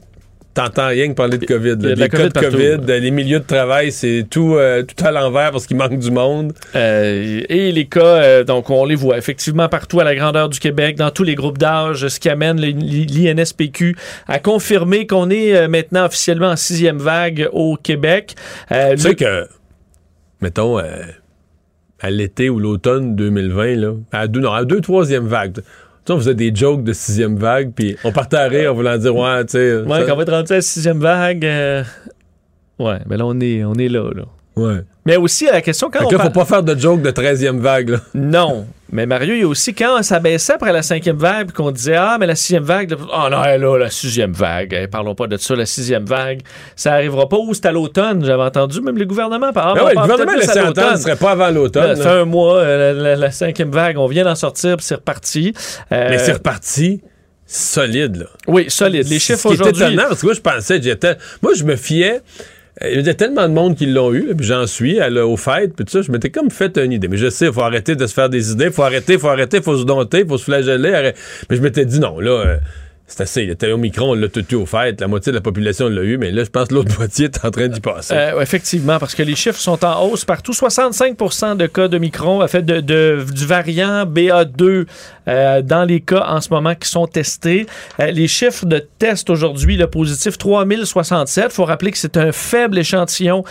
T'entends 0.52 0.88
rien 0.88 1.08
que 1.08 1.14
parler 1.14 1.38
de 1.38 1.46
COVID. 1.46 1.76
Là. 1.80 1.94
Les 1.94 2.08
cas 2.08 2.28
de. 2.28 2.32
COVID, 2.32 2.90
euh, 2.90 2.98
les 2.98 3.12
milieux 3.12 3.38
de 3.38 3.44
travail, 3.44 3.92
c'est 3.92 4.26
tout, 4.28 4.56
euh, 4.56 4.82
tout 4.82 5.04
à 5.04 5.12
l'envers 5.12 5.52
parce 5.52 5.66
qu'il 5.66 5.76
manque 5.76 5.98
du 5.98 6.10
monde. 6.10 6.52
Euh, 6.74 7.40
et 7.48 7.70
les 7.70 7.86
cas, 7.86 8.00
euh, 8.00 8.44
donc 8.44 8.68
on 8.68 8.84
les 8.84 8.96
voit 8.96 9.16
effectivement 9.16 9.68
partout 9.68 10.00
à 10.00 10.04
la 10.04 10.16
grandeur 10.16 10.48
du 10.48 10.58
Québec, 10.58 10.96
dans 10.96 11.10
tous 11.10 11.22
les 11.22 11.36
groupes 11.36 11.58
d'âge, 11.58 12.08
ce 12.08 12.18
qui 12.18 12.28
amène 12.28 12.60
l'INSPQ 12.60 13.96
à 14.26 14.40
confirmer 14.40 15.06
qu'on 15.06 15.30
est 15.30 15.68
maintenant 15.68 16.06
officiellement 16.06 16.48
en 16.48 16.56
sixième 16.56 16.98
vague 16.98 17.48
au 17.52 17.76
Québec. 17.76 18.34
Tu 18.70 18.98
sais 18.98 19.14
que, 19.14 19.46
mettons, 20.40 20.78
à 22.00 22.10
l'été 22.10 22.50
ou 22.50 22.58
l'automne 22.58 23.14
2020, 23.14 23.76
là, 23.76 23.92
à 24.10 24.26
deux, 24.26 24.40
non, 24.40 24.52
à 24.52 24.64
deux, 24.64 24.80
troisième 24.80 25.26
vague. 25.26 25.58
Tu 26.04 26.06
sais, 26.06 26.12
on 26.12 26.18
faisait 26.18 26.34
des 26.34 26.54
jokes 26.54 26.82
de 26.82 26.92
sixième 26.92 27.36
vague, 27.36 27.72
puis 27.74 27.96
on 28.04 28.12
partait 28.12 28.38
à 28.38 28.48
rire 28.48 28.72
en 28.72 28.74
voulant 28.74 28.96
dire, 28.96 29.14
ouais, 29.14 29.44
tu 29.44 29.52
sais. 29.52 29.76
Ouais, 29.82 30.00
ça- 30.00 30.04
quand 30.06 30.14
on 30.14 30.16
va 30.16 30.22
être 30.22 30.32
rendu 30.32 30.52
à 30.52 30.56
la 30.56 30.62
sixième 30.62 30.98
vague, 30.98 31.44
euh, 31.44 31.84
ouais, 32.78 32.98
mais 33.06 33.16
là 33.18 33.26
on 33.26 33.38
est, 33.40 33.64
on 33.64 33.74
est 33.74 33.88
là, 33.88 34.10
là. 34.14 34.22
Ouais. 34.66 34.80
Mais 35.06 35.16
aussi 35.16 35.48
à 35.48 35.52
la 35.52 35.62
question 35.62 35.88
quand 35.90 36.00
Fait 36.00 36.04
on 36.04 36.10
là, 36.10 36.16
parle- 36.18 36.28
faut 36.32 36.40
pas 36.40 36.44
faire 36.44 36.62
de 36.62 36.78
jokes 36.78 37.02
de 37.02 37.10
treizième 37.10 37.58
vague, 37.58 37.90
là. 37.90 37.98
Non. 38.14 38.66
Mais 38.92 39.06
Mario, 39.06 39.34
il 39.34 39.40
y 39.40 39.42
a 39.44 39.46
aussi 39.48 39.72
quand 39.72 40.02
ça 40.02 40.18
baissait 40.18 40.52
après 40.54 40.72
la 40.72 40.82
cinquième 40.82 41.16
vague, 41.16 41.52
qu'on 41.52 41.70
disait 41.70 41.94
Ah, 41.96 42.16
mais 42.18 42.26
la 42.26 42.34
sixième 42.34 42.64
vague, 42.64 42.94
oh 43.00 43.28
non, 43.30 43.40
là, 43.40 43.56
la 43.78 43.90
sixième 43.90 44.32
vague, 44.32 44.76
eh, 44.78 44.88
parlons 44.88 45.14
pas 45.14 45.26
de 45.28 45.36
ça, 45.36 45.54
la 45.54 45.64
sixième 45.64 46.04
vague, 46.04 46.40
ça 46.76 46.92
arrivera 46.94 47.28
pas 47.28 47.36
ou 47.38 47.54
c'est 47.54 47.66
à 47.66 47.72
l'automne, 47.72 48.24
j'avais 48.24 48.42
entendu, 48.42 48.80
même 48.80 48.98
le 48.98 49.04
gouvernement 49.06 49.52
par 49.52 49.74
Ben 49.74 49.84
ouais, 49.84 49.94
le 49.94 50.00
gouvernement 50.00 50.32
laissait 50.36 50.60
entendre, 50.60 50.96
ce 50.96 51.02
serait 51.02 51.16
pas 51.16 51.30
avant 51.30 51.50
l'automne. 51.50 51.96
Ça 51.96 52.02
fait 52.02 52.08
un 52.20 52.24
mois, 52.24 52.58
euh, 52.58 52.92
la, 52.92 53.02
la- 53.02 53.16
la 53.16 53.30
cinquième 53.30 53.70
vague, 53.70 53.96
on 53.96 54.06
vient 54.06 54.24
d'en 54.24 54.34
sortir, 54.34 54.76
puis 54.76 54.84
c'est 54.84 54.96
reparti. 54.96 55.54
Euh, 55.92 56.08
Mais 56.10 56.18
c'est 56.18 56.32
reparti 56.32 57.00
solide, 57.46 58.16
là. 58.16 58.26
Oui, 58.46 58.66
solide. 58.68 59.08
Les 59.08 59.18
chiffres 59.18 59.46
aujourd'hui. 59.46 59.82
étonnant, 59.84 60.04
parce 60.08 60.20
que 60.20 60.26
moi, 60.26 60.34
je 60.34 60.40
pensais, 60.40 60.80
j'étais. 60.82 61.16
Moi, 61.42 61.52
je 61.54 61.64
me 61.64 61.76
fiais. 61.76 62.20
Euh, 62.82 62.90
Il 62.94 63.06
y 63.06 63.08
a 63.08 63.14
tellement 63.14 63.48
de 63.48 63.52
monde 63.54 63.76
qui 63.76 63.86
l'ont 63.86 64.12
eu, 64.12 64.26
là, 64.28 64.34
puis 64.34 64.46
j'en 64.46 64.66
suis 64.66 64.94
la- 64.96 65.26
aux 65.26 65.36
fêtes, 65.36 65.74
puis 65.74 65.84
tout 65.84 65.92
ça, 65.92 66.02
je 66.02 66.10
m'étais 66.12 66.30
comme 66.30 66.50
fait 66.50 66.76
une 66.78 66.92
idée. 66.92 67.08
Mais 67.08 67.16
je 67.16 67.28
sais, 67.30 67.46
il 67.46 67.52
faut 67.52 67.62
arrêter 67.62 67.94
de 67.96 68.06
se 68.06 68.14
faire 68.14 68.28
des 68.28 68.52
idées, 68.52 68.70
faut 68.70 68.82
arrêter, 68.82 69.18
faut 69.18 69.28
arrêter, 69.28 69.60
faut 69.62 69.76
se 69.76 69.84
dompter, 69.84 70.24
faut 70.26 70.38
se 70.38 70.44
flageller. 70.44 70.92
arrête- 70.92 71.16
Mais 71.50 71.56
je 71.56 71.62
m'étais 71.62 71.84
dit 71.84 72.00
non, 72.00 72.18
là, 72.20 72.30
euh, 72.30 72.56
c'est 73.10 73.22
assez. 73.22 73.42
Il 73.42 73.50
était 73.50 73.70
au 73.70 73.76
micron, 73.76 74.10
on 74.10 74.14
l'a 74.14 74.28
tout 74.28 74.44
eu 74.52 74.54
aux 74.54 74.66
fêtes, 74.66 75.00
la 75.00 75.08
moitié 75.08 75.32
de 75.32 75.36
la 75.36 75.42
population 75.42 75.88
l'a 75.88 76.02
eu, 76.02 76.16
mais 76.16 76.30
là, 76.30 76.44
je 76.44 76.50
pense 76.50 76.68
que 76.68 76.74
l'autre 76.74 76.94
moitié 76.98 77.26
est 77.26 77.44
en 77.44 77.50
train 77.50 77.68
d'y 77.68 77.80
passer. 77.80 78.14
Euh, 78.14 78.40
effectivement, 78.40 78.98
parce 78.98 79.14
que 79.14 79.22
les 79.22 79.34
chiffres 79.34 79.58
sont 79.58 79.84
en 79.84 80.04
hausse 80.04 80.24
partout. 80.24 80.52
65% 80.52 81.56
de 81.56 81.66
cas 81.66 81.88
de 81.88 81.98
Micron, 81.98 82.46
fait, 82.46 82.62
de, 82.62 82.80
du 82.80 83.46
variant 83.46 84.04
BA2 84.04 84.86
euh, 85.28 85.62
dans 85.62 85.84
les 85.84 86.00
cas 86.00 86.24
en 86.28 86.40
ce 86.40 86.50
moment 86.50 86.74
qui 86.74 86.88
sont 86.88 87.06
testés. 87.06 87.66
Euh, 87.98 88.10
les 88.10 88.28
chiffres 88.28 88.66
de 88.66 88.78
tests 88.98 89.28
aujourd'hui, 89.30 89.76
le 89.76 89.86
positif 89.86 90.38
3067. 90.38 91.46
Il 91.46 91.50
faut 91.50 91.64
rappeler 91.64 91.90
que 91.90 91.98
c'est 91.98 92.16
un 92.16 92.32
faible 92.32 92.78
échantillon 92.78 93.44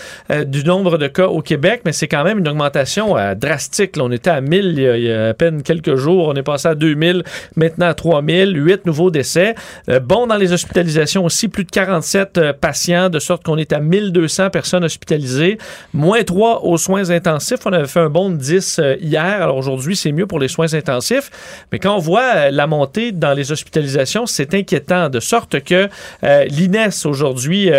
du 0.45 0.64
nombre 0.64 0.97
de 0.97 1.07
cas 1.07 1.28
au 1.28 1.41
Québec, 1.41 1.82
mais 1.86 1.91
c'est 1.91 2.07
quand 2.07 2.24
même 2.24 2.39
une 2.39 2.47
augmentation 2.47 3.16
drastique. 3.36 3.95
On 3.99 4.12
était 4.12 4.30
à 4.30 4.41
1000 4.41 4.66
il 4.66 4.80
y, 4.80 4.88
a, 4.88 4.97
il 4.97 5.03
y 5.03 5.12
a 5.12 5.30
à 5.30 5.34
peine 5.34 5.64
quelques 5.64 5.95
jours. 5.95 6.30
On 6.30 6.36
est 6.36 6.43
passé 6.43 6.68
à 6.68 6.76
2000, 6.76 7.24
maintenant 7.55 7.88
à 7.88 7.93
3000. 7.93 8.55
8 8.55 8.86
nouveaux 8.86 9.12
décès. 9.12 9.49
Euh, 9.89 10.00
bon 10.00 10.28
dans 10.28 10.36
les 10.36 10.54
hospitalisations 10.54 11.26
aussi, 11.26 11.47
plus 11.47 11.64
de 11.64 11.72
47 11.72 12.38
euh, 12.38 12.54
patients, 12.54 13.10
de 13.10 13.20
sorte 13.20 13.43
qu'on 13.43 13.58
est 13.58 13.74
à 13.74 13.80
1200 13.80 14.50
personnes 14.50 14.84
hospitalisées, 14.84 15.58
moins 15.93 16.24
3 16.24 16.64
aux 16.64 16.78
soins 16.78 17.10
intensifs. 17.10 17.60
On 17.66 17.74
avait 17.74 17.88
fait 17.88 18.00
un 18.00 18.10
bon 18.10 18.30
de 18.30 18.38
10 18.38 18.80
euh, 18.80 18.95
hier, 19.00 19.41
alors 19.41 19.58
aujourd'hui 19.58 19.95
c'est 19.95 20.12
mieux 20.12 20.28
pour 20.28 20.39
les 20.39 20.47
soins 20.47 20.74
intensifs. 20.74 21.32
Mais 21.72 21.80
quand 21.80 21.95
on 21.95 22.00
voit 22.00 22.52
la 22.52 22.68
montée 22.68 23.12
dans 23.12 23.34
les 23.34 23.52
hospitalisations, 23.52 24.26
c'est 24.26 24.54
inquiétant, 24.54 25.10
de 25.10 25.20
sorte 25.20 25.62
que 25.64 25.88
l'INES 26.22 27.06
aujourd'hui 27.06 27.70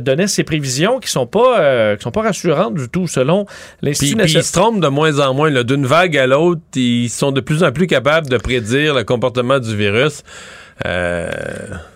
donnait 0.00 0.26
ses 0.26 0.44
prévisions 0.44 0.98
qui 0.98 1.10
sont 1.10 1.26
pas 1.26 1.96
qui 1.96 2.02
sont 2.02 2.10
pas 2.10 2.22
rassurantes 2.22 2.74
du 2.74 2.88
tout 2.88 3.06
selon 3.06 3.46
l'Institut 3.82 4.16
puis 4.16 4.30
ils 4.30 4.34
national. 4.36 4.44
se 4.44 4.52
trompent 4.52 4.80
de 4.80 4.88
moins 4.88 5.18
en 5.20 5.34
moins. 5.34 5.50
D'une 5.62 5.86
vague 5.86 6.16
à 6.16 6.26
l'autre, 6.26 6.60
ils 6.74 7.10
sont 7.10 7.32
de 7.32 7.40
plus 7.40 7.62
en 7.62 7.72
plus 7.72 7.86
capables 7.86 8.28
de 8.28 8.36
prédire 8.36 8.94
le 8.94 9.04
comportement 9.04 9.58
du 9.58 9.76
virus. 9.76 10.22
Euh, 10.86 11.28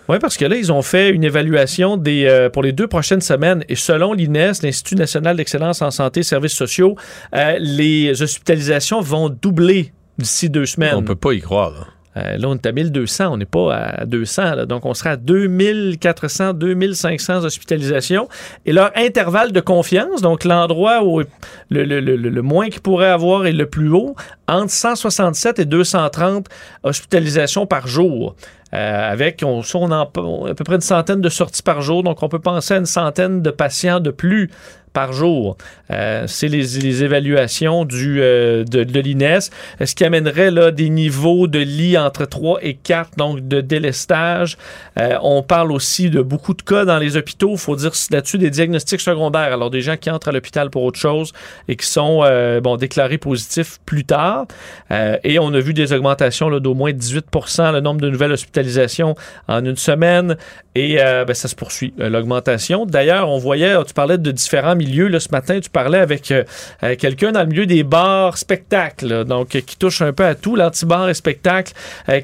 Oui, 0.09 0.17
parce 0.19 0.37
que 0.37 0.45
là, 0.45 0.55
ils 0.55 0.71
ont 0.71 0.81
fait 0.81 1.09
une 1.09 1.23
évaluation 1.23 1.95
des, 1.97 2.25
euh, 2.25 2.49
pour 2.49 2.63
les 2.63 2.73
deux 2.73 2.87
prochaines 2.87 3.21
semaines. 3.21 3.63
Et 3.69 3.75
selon 3.75 4.13
l'INES, 4.13 4.51
l'Institut 4.61 4.95
national 4.95 5.37
d'excellence 5.37 5.81
en 5.81 5.91
santé 5.91 6.19
et 6.21 6.23
services 6.23 6.53
sociaux, 6.53 6.95
euh, 7.35 7.55
les 7.59 8.21
hospitalisations 8.21 9.01
vont 9.01 9.29
doubler 9.29 9.93
d'ici 10.17 10.49
deux 10.49 10.65
semaines. 10.65 10.95
on 10.95 11.03
peut 11.03 11.15
pas 11.15 11.33
y 11.33 11.39
croire. 11.41 11.71
là. 11.71 11.87
Euh, 12.15 12.37
là, 12.37 12.47
on 12.47 12.53
est 12.55 12.65
à 12.65 12.71
1200, 12.71 13.27
on 13.33 13.37
n'est 13.37 13.45
pas 13.45 13.73
à 13.75 14.05
200. 14.05 14.55
là. 14.55 14.65
donc, 14.65 14.85
on 14.85 14.93
sera 14.93 15.11
à 15.11 15.15
2400, 15.17 16.53
2500 16.53 17.43
hospitalisations. 17.43 18.27
Et 18.65 18.73
leur 18.73 18.91
intervalle 18.95 19.51
de 19.51 19.59
confiance, 19.59 20.21
donc 20.21 20.43
l'endroit 20.43 21.03
où 21.03 21.21
le, 21.21 21.83
le- 21.83 21.99
le- 21.99 22.41
moins 22.41 22.69
qu'ils 22.69 22.81
pourraient 22.81 23.09
avoir 23.09 23.45
est 23.47 23.51
le 23.51 23.65
plus 23.65 23.89
haut, 23.89 24.15
entre 24.47 24.71
167 24.71 25.59
et 25.59 25.65
230 25.65 26.47
hospitalisations 26.83 27.65
par 27.65 27.87
jour. 27.87 28.35
Euh, 28.73 29.11
avec, 29.11 29.43
on, 29.45 29.61
on- 29.75 29.91
à 30.45 30.53
peu 30.55 30.63
près 30.63 30.75
une 30.75 30.81
centaine 30.81 31.21
de 31.21 31.29
sorties 31.29 31.61
par 31.61 31.81
jour, 31.81 32.01
donc 32.03 32.23
on 32.23 32.29
peut 32.29 32.39
penser 32.39 32.73
à 32.73 32.77
une 32.77 32.85
centaine 32.87 33.41
de 33.43 33.51
patients 33.51 33.99
de 33.99 34.09
plus 34.09 34.49
par 34.93 35.11
jour. 35.11 35.57
Euh, 35.91 36.25
c'est 36.27 36.47
les, 36.47 37.03
évaluations 37.03 37.85
du, 37.85 38.21
euh, 38.21 38.63
de, 38.63 38.83
de 38.83 38.99
l'INES, 38.99 39.39
euh, 39.81 39.85
ce 39.85 39.95
qui 39.95 40.05
amènerait 40.05 40.51
là, 40.51 40.71
des 40.71 40.89
niveaux 40.89 41.47
de 41.47 41.59
lits 41.59 41.97
entre 41.97 42.25
3 42.25 42.59
et 42.61 42.75
4, 42.75 43.17
donc 43.17 43.47
de 43.47 43.61
délestage. 43.61 44.57
On 44.95 45.41
parle 45.41 45.71
aussi 45.71 46.09
de 46.09 46.21
beaucoup 46.21 46.53
de 46.53 46.61
cas 46.61 46.85
dans 46.85 46.99
les 46.99 47.17
hôpitaux. 47.17 47.53
Il 47.53 47.57
faut 47.57 47.75
dire 47.75 47.91
là-dessus 48.11 48.37
des 48.37 48.51
diagnostics 48.51 49.01
secondaires. 49.01 49.53
Alors, 49.53 49.71
des 49.71 49.81
gens 49.81 49.97
qui 49.97 50.11
entrent 50.11 50.27
à 50.27 50.31
l'hôpital 50.31 50.69
pour 50.69 50.83
autre 50.83 50.99
chose 50.99 51.33
et 51.67 51.75
qui 51.75 51.87
sont 51.87 52.23
bon, 52.61 52.77
déclarés 52.77 53.17
positifs 53.17 53.79
plus 53.85 54.05
tard. 54.05 54.45
Et 55.23 55.39
on 55.39 55.51
a 55.53 55.59
vu 55.59 55.73
des 55.73 55.93
augmentations 55.93 56.59
d'au 56.59 56.75
moins 56.75 56.91
18% 56.91 57.71
le 57.71 57.79
nombre 57.79 58.01
de 58.01 58.09
nouvelles 58.09 58.33
hospitalisations 58.33 59.15
en 59.47 59.65
une 59.65 59.77
semaine. 59.77 60.37
Et 60.75 60.97
ben, 60.97 61.33
ça 61.33 61.47
se 61.47 61.55
poursuit, 61.55 61.93
l'augmentation. 61.97 62.85
D'ailleurs, 62.85 63.29
on 63.29 63.39
voyait, 63.39 63.75
tu 63.85 63.93
parlais 63.95 64.19
de 64.19 64.31
différents 64.31 64.75
milieux. 64.85 65.07
Là, 65.07 65.19
ce 65.19 65.29
matin, 65.31 65.59
tu 65.59 65.69
parlais 65.69 65.99
avec 65.99 66.31
euh, 66.31 66.43
euh, 66.83 66.95
quelqu'un 66.95 67.31
dans 67.31 67.41
le 67.41 67.47
milieu 67.47 67.65
des 67.65 67.83
bars 67.83 68.37
spectacles, 68.37 69.25
donc 69.25 69.55
euh, 69.55 69.61
qui 69.61 69.77
touche 69.77 70.01
un 70.01 70.13
peu 70.13 70.25
à 70.25 70.35
tout, 70.35 70.55
l'anti-bar 70.55 71.09
et 71.09 71.13
spectacle, 71.13 71.73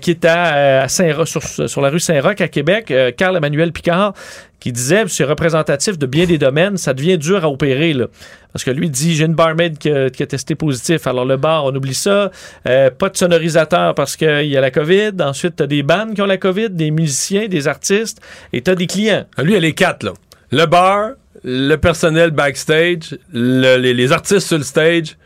qui 0.01 0.11
est 0.11 0.25
à, 0.25 0.87
Saint 0.87 1.25
sur, 1.25 1.43
sur 1.43 1.81
la 1.81 1.89
rue 1.89 1.99
Saint-Roch 1.99 2.41
à 2.41 2.47
Québec. 2.47 2.93
Carl-Emmanuel 3.17 3.71
Picard 3.71 4.13
qui 4.59 4.73
disait, 4.73 5.05
c'est 5.07 5.23
représentatif 5.23 5.97
de 5.97 6.05
bien 6.05 6.25
des 6.25 6.37
domaines, 6.37 6.75
ça 6.75 6.93
devient 6.93 7.17
dur 7.17 7.45
à 7.45 7.49
opérer. 7.49 7.93
Là. 7.93 8.07
Parce 8.51 8.65
que 8.65 8.71
lui 8.71 8.89
dit, 8.89 9.15
j'ai 9.15 9.23
une 9.23 9.33
barmaid 9.33 9.77
qui 9.77 9.89
a, 9.89 10.05
a 10.05 10.09
testé 10.09 10.53
positif. 10.55 11.07
Alors 11.07 11.23
le 11.23 11.37
bar, 11.37 11.63
on 11.63 11.73
oublie 11.73 11.93
ça. 11.93 12.29
Pas 12.65 13.09
de 13.09 13.15
sonorisateur 13.15 13.95
parce 13.95 14.17
qu'il 14.17 14.47
y 14.47 14.57
a 14.57 14.61
la 14.61 14.71
COVID. 14.71 15.11
Ensuite, 15.21 15.55
tu 15.55 15.63
as 15.63 15.67
des 15.67 15.81
bandes 15.81 16.13
qui 16.13 16.21
ont 16.21 16.25
la 16.25 16.37
COVID, 16.37 16.71
des 16.71 16.91
musiciens, 16.91 17.47
des 17.47 17.69
artistes, 17.69 18.21
et 18.51 18.61
tu 18.61 18.69
as 18.69 18.75
des 18.75 18.87
clients. 18.87 19.25
Lui, 19.37 19.53
elle 19.53 19.65
est 19.65 19.73
quatre, 19.73 20.03
là. 20.03 20.11
Le 20.51 20.65
bar, 20.65 21.11
le 21.43 21.75
personnel 21.77 22.31
backstage, 22.31 23.17
le- 23.33 23.77
les, 23.77 23.93
les 23.93 24.11
artistes 24.11 24.47
sur 24.47 24.57
le 24.57 24.63
stage, 24.63 25.17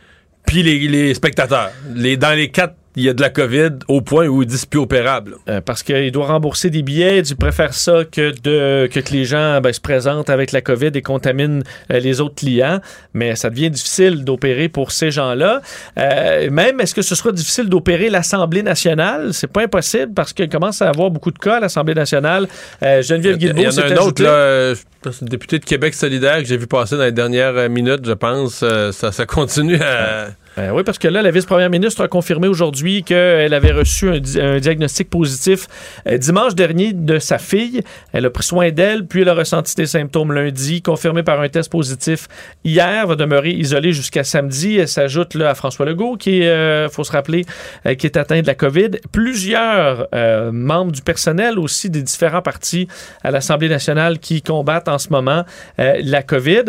puis 0.46 0.62
les, 0.64 0.88
les 0.88 1.14
spectateurs. 1.14 1.72
Les, 1.96 2.18
dans 2.18 2.36
les 2.36 2.50
quatre, 2.52 2.76
il 2.96 3.04
y 3.04 3.10
a 3.10 3.14
de 3.14 3.22
la 3.22 3.30
COVID 3.30 3.72
au 3.88 4.02
point 4.02 4.28
où 4.28 4.44
ils 4.44 4.48
disent 4.48 4.66
plus 4.66 4.80
opérable. 4.80 5.36
Euh, 5.50 5.62
parce 5.62 5.82
qu'il 5.84 6.12
doit 6.12 6.28
rembourser 6.28 6.70
des 6.70 6.84
billets. 6.84 7.20
Il 7.20 7.36
préfère 7.36 7.74
ça 7.74 8.04
que, 8.10 8.32
de, 8.42 8.88
que, 8.88 9.00
que 9.00 9.14
les 9.14 9.26
gens 9.26 9.62
ben, 9.62 9.74
se 9.74 9.82
présentent 9.82 10.30
avec 10.30 10.52
la 10.52 10.62
COVID 10.62 10.92
et 10.94 11.02
contaminent 11.02 11.64
euh, 11.92 12.00
les 12.00 12.22
autres 12.22 12.36
clients. 12.36 12.80
Mais 13.14 13.36
ça 13.36 13.50
devient 13.50 13.72
difficile 13.72 14.24
d'opérer 14.24 14.70
pour 14.70 14.92
ces 14.92 15.10
gens-là. 15.10 15.62
Euh, 15.98 16.50
même, 16.52 16.80
est-ce 16.80 16.94
que 16.94 17.02
ce 17.02 17.16
sera 17.16 17.32
difficile 17.32 17.68
d'opérer 17.68 18.10
l'Assemblée 18.10 18.64
nationale? 18.64 19.34
C'est 19.34 19.52
pas 19.52 19.64
impossible 19.64 20.14
parce 20.14 20.34
qu'il 20.34 20.50
commence 20.50 20.82
à 20.82 20.90
avoir 20.90 21.10
beaucoup 21.10 21.32
de 21.32 21.40
cas 21.40 21.58
à 21.58 21.60
l'Assemblée 21.60 21.96
nationale. 21.96 22.48
Geneviève 22.82 23.38
Il 23.40 23.44
y 23.44 23.48
Guilbeault 23.48 23.68
en 23.68 23.72
s'est 23.72 23.82
a 23.82 24.02
un 24.02 24.06
autre, 24.06 24.24
là, 24.24 24.74
le 25.06 25.28
député 25.28 25.60
de 25.60 25.66
Québec 25.66 25.94
solidaire 25.94 26.38
que 26.40 26.46
j'ai 26.46 26.58
vu 26.58 26.68
passer 26.68 26.96
dans 26.96 27.04
les 27.04 27.12
dernières 27.12 27.70
minutes, 27.70 28.06
je 28.06 28.14
pense. 28.14 28.64
Ça, 28.92 29.12
ça 29.12 29.26
continue 29.26 29.82
à... 29.82 30.28
Euh, 30.58 30.70
oui, 30.72 30.84
parce 30.84 31.00
que 31.00 31.08
là, 31.08 31.22
la 31.22 31.32
vice-première 31.32 31.70
ministre 31.70 32.04
a 32.04 32.08
confirmé 32.08 32.48
aujourd'hui 32.48 33.04
qu'elle 33.04 33.54
avait 33.54 33.72
reçu 33.72 34.10
un, 34.10 34.20
di- 34.20 34.40
un 34.40 34.60
diagnostic 34.60 35.10
positif 35.10 35.68
euh, 36.08 36.18
dimanche 36.18 36.54
dernier 36.54 36.94
de 36.94 37.18
sa 37.20 37.38
fille. 37.40 37.82
Elle 38.12 38.26
a 38.26 38.30
pris 38.30 38.44
soin 38.44 38.70
d'elle, 38.72 39.08
puis 39.08 39.22
elle 39.22 39.30
a 39.30 39.34
ressenti 39.34 39.74
des 39.76 39.88
symptômes 39.88 40.32
lundi, 40.32 40.82
confirmé 40.82 41.24
par 41.24 41.42
un 41.42 41.50
test 41.50 41.72
positif 41.72 42.28
hier, 42.64 43.08
va 43.08 43.16
demeurer 43.16 43.50
isolée 43.52 43.94
jusqu'à 43.94 44.24
samedi. 44.24 44.78
Elle 44.78 44.88
s'ajoute 44.88 45.34
là 45.34 45.50
à 45.50 45.56
François 45.56 45.86
Legault, 45.86 46.18
qui 46.18 46.44
euh, 46.44 46.88
faut 46.90 47.04
se 47.04 47.12
rappeler, 47.12 47.46
euh, 47.86 47.96
qui 47.96 48.06
est 48.06 48.18
atteint 48.18 48.42
de 48.42 48.48
la 48.48 48.56
COVID. 48.56 48.92
Plusieurs 49.12 50.08
membres 50.52 50.92
du 50.92 51.02
personnel 51.02 51.58
aussi 51.58 51.90
des 51.90 52.02
différents 52.02 52.42
partis 52.42 52.88
à 53.24 53.32
l'Assemblée 53.32 53.70
nationale 53.70 54.20
qui 54.20 54.42
combattent 54.42 54.88
en 54.88 54.98
ce 54.98 55.10
moment 55.10 55.44
la 55.78 56.22
COVID. 56.22 56.66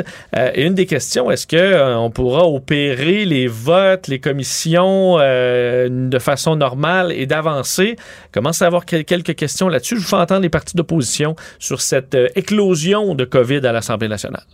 Et 0.55 0.63
une 0.65 0.75
des 0.75 0.87
questions, 0.87 1.31
est-ce 1.31 1.47
que 1.47 1.57
euh, 1.57 1.97
on 1.99 2.11
pourra 2.11 2.47
opérer 2.47 3.25
les 3.25 3.47
votes, 3.47 3.74
les 4.09 4.19
commissions 4.21 5.17
euh, 5.19 5.89
de 5.91 6.19
façon 6.19 6.57
normale 6.57 7.13
et 7.13 7.27
d'avancer? 7.27 7.97
Commence 8.33 8.63
à 8.63 8.67
avoir 8.67 8.85
quel- 8.85 9.05
quelques 9.05 9.35
questions 9.35 9.69
là-dessus. 9.69 9.97
Je 9.97 10.01
vous 10.03 10.09
fais 10.09 10.17
entendre 10.17 10.43
les 10.43 10.49
partis 10.49 10.77
d'opposition 10.77 11.37
sur 11.59 11.81
cette 11.81 12.15
euh, 12.15 12.29
éclosion 12.37 13.15
de 13.15 13.25
COVID 13.25 13.67
à 13.67 13.73
l'Assemblée 13.73 14.09
nationale. 14.09 14.45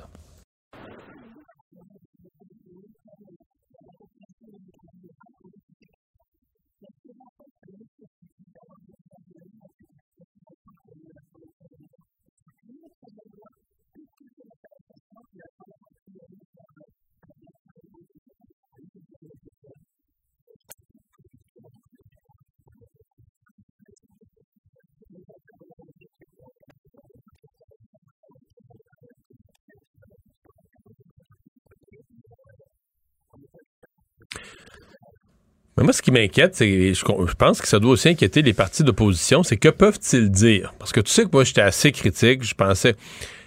Moi, 35.80 35.92
ce 35.92 36.02
qui 36.02 36.10
m'inquiète, 36.10 36.54
c'est, 36.54 36.92
je, 36.94 37.00
je 37.26 37.34
pense 37.34 37.60
que 37.60 37.66
ça 37.68 37.78
doit 37.78 37.92
aussi 37.92 38.10
inquiéter 38.10 38.42
les 38.42 38.52
partis 38.52 38.84
d'opposition, 38.84 39.42
c'est 39.42 39.56
que 39.56 39.68
peuvent-ils 39.70 40.30
dire? 40.30 40.74
Parce 40.78 40.92
que 40.92 41.00
tu 41.00 41.10
sais 41.10 41.24
que 41.24 41.30
moi, 41.32 41.44
j'étais 41.44 41.62
assez 41.62 41.90
critique, 41.92 42.44
je 42.44 42.54
pensais... 42.54 42.94
Tu 42.94 43.00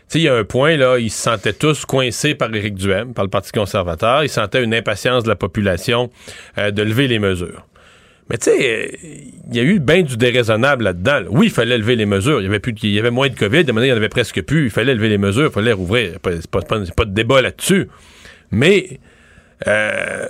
sais, 0.07 0.19
il 0.19 0.23
y 0.23 0.27
a 0.27 0.35
un 0.35 0.43
point, 0.43 0.75
là, 0.75 0.97
ils 0.99 1.09
se 1.09 1.21
sentaient 1.21 1.53
tous 1.53 1.85
coincés 1.85 2.35
par 2.35 2.53
Éric 2.53 2.75
Duhem, 2.75 3.13
par 3.13 3.23
le 3.23 3.29
Parti 3.29 3.51
conservateur. 3.51 4.23
Ils 4.23 4.29
sentaient 4.29 4.61
une 4.63 4.73
impatience 4.73 5.23
de 5.23 5.29
la 5.29 5.35
population 5.35 6.11
euh, 6.57 6.71
de 6.71 6.83
lever 6.83 7.07
les 7.07 7.19
mesures. 7.19 7.65
Mais 8.29 8.37
tu 8.37 8.51
sais, 8.51 8.91
euh, 8.93 8.97
il 9.49 9.55
y 9.55 9.59
a 9.59 9.63
eu 9.63 9.79
bien 9.79 10.01
du 10.01 10.17
déraisonnable 10.17 10.83
là-dedans. 10.83 11.21
là. 11.21 11.25
Oui, 11.29 11.47
il 11.47 11.51
fallait 11.51 11.77
lever 11.77 11.95
les 11.95 12.05
mesures. 12.05 12.41
Il 12.41 12.43
y 12.43 12.47
avait, 12.47 12.59
plus, 12.59 12.73
de- 12.73 12.79
il 12.83 12.91
y 12.91 12.99
avait 12.99 13.11
moins 13.11 13.29
de 13.29 13.35
COVID. 13.35 13.63
Moment 13.67 13.75
donné, 13.75 13.87
il 13.87 13.89
y 13.89 13.93
en 13.93 13.97
avait 13.97 14.09
presque 14.09 14.41
plus. 14.41 14.65
Il 14.65 14.71
fallait 14.71 14.93
lever 14.93 15.09
les 15.09 15.17
mesures. 15.17 15.47
Il 15.47 15.53
fallait 15.53 15.71
rouvrir. 15.71 16.11
C'est 16.23 16.47
pas, 16.51 16.61
pas- 16.61 16.81
pas 16.95 17.05
de 17.05 17.13
débat 17.13 17.41
là-dessus. 17.41 17.87
Mais... 18.51 18.99
Euh, 19.67 20.27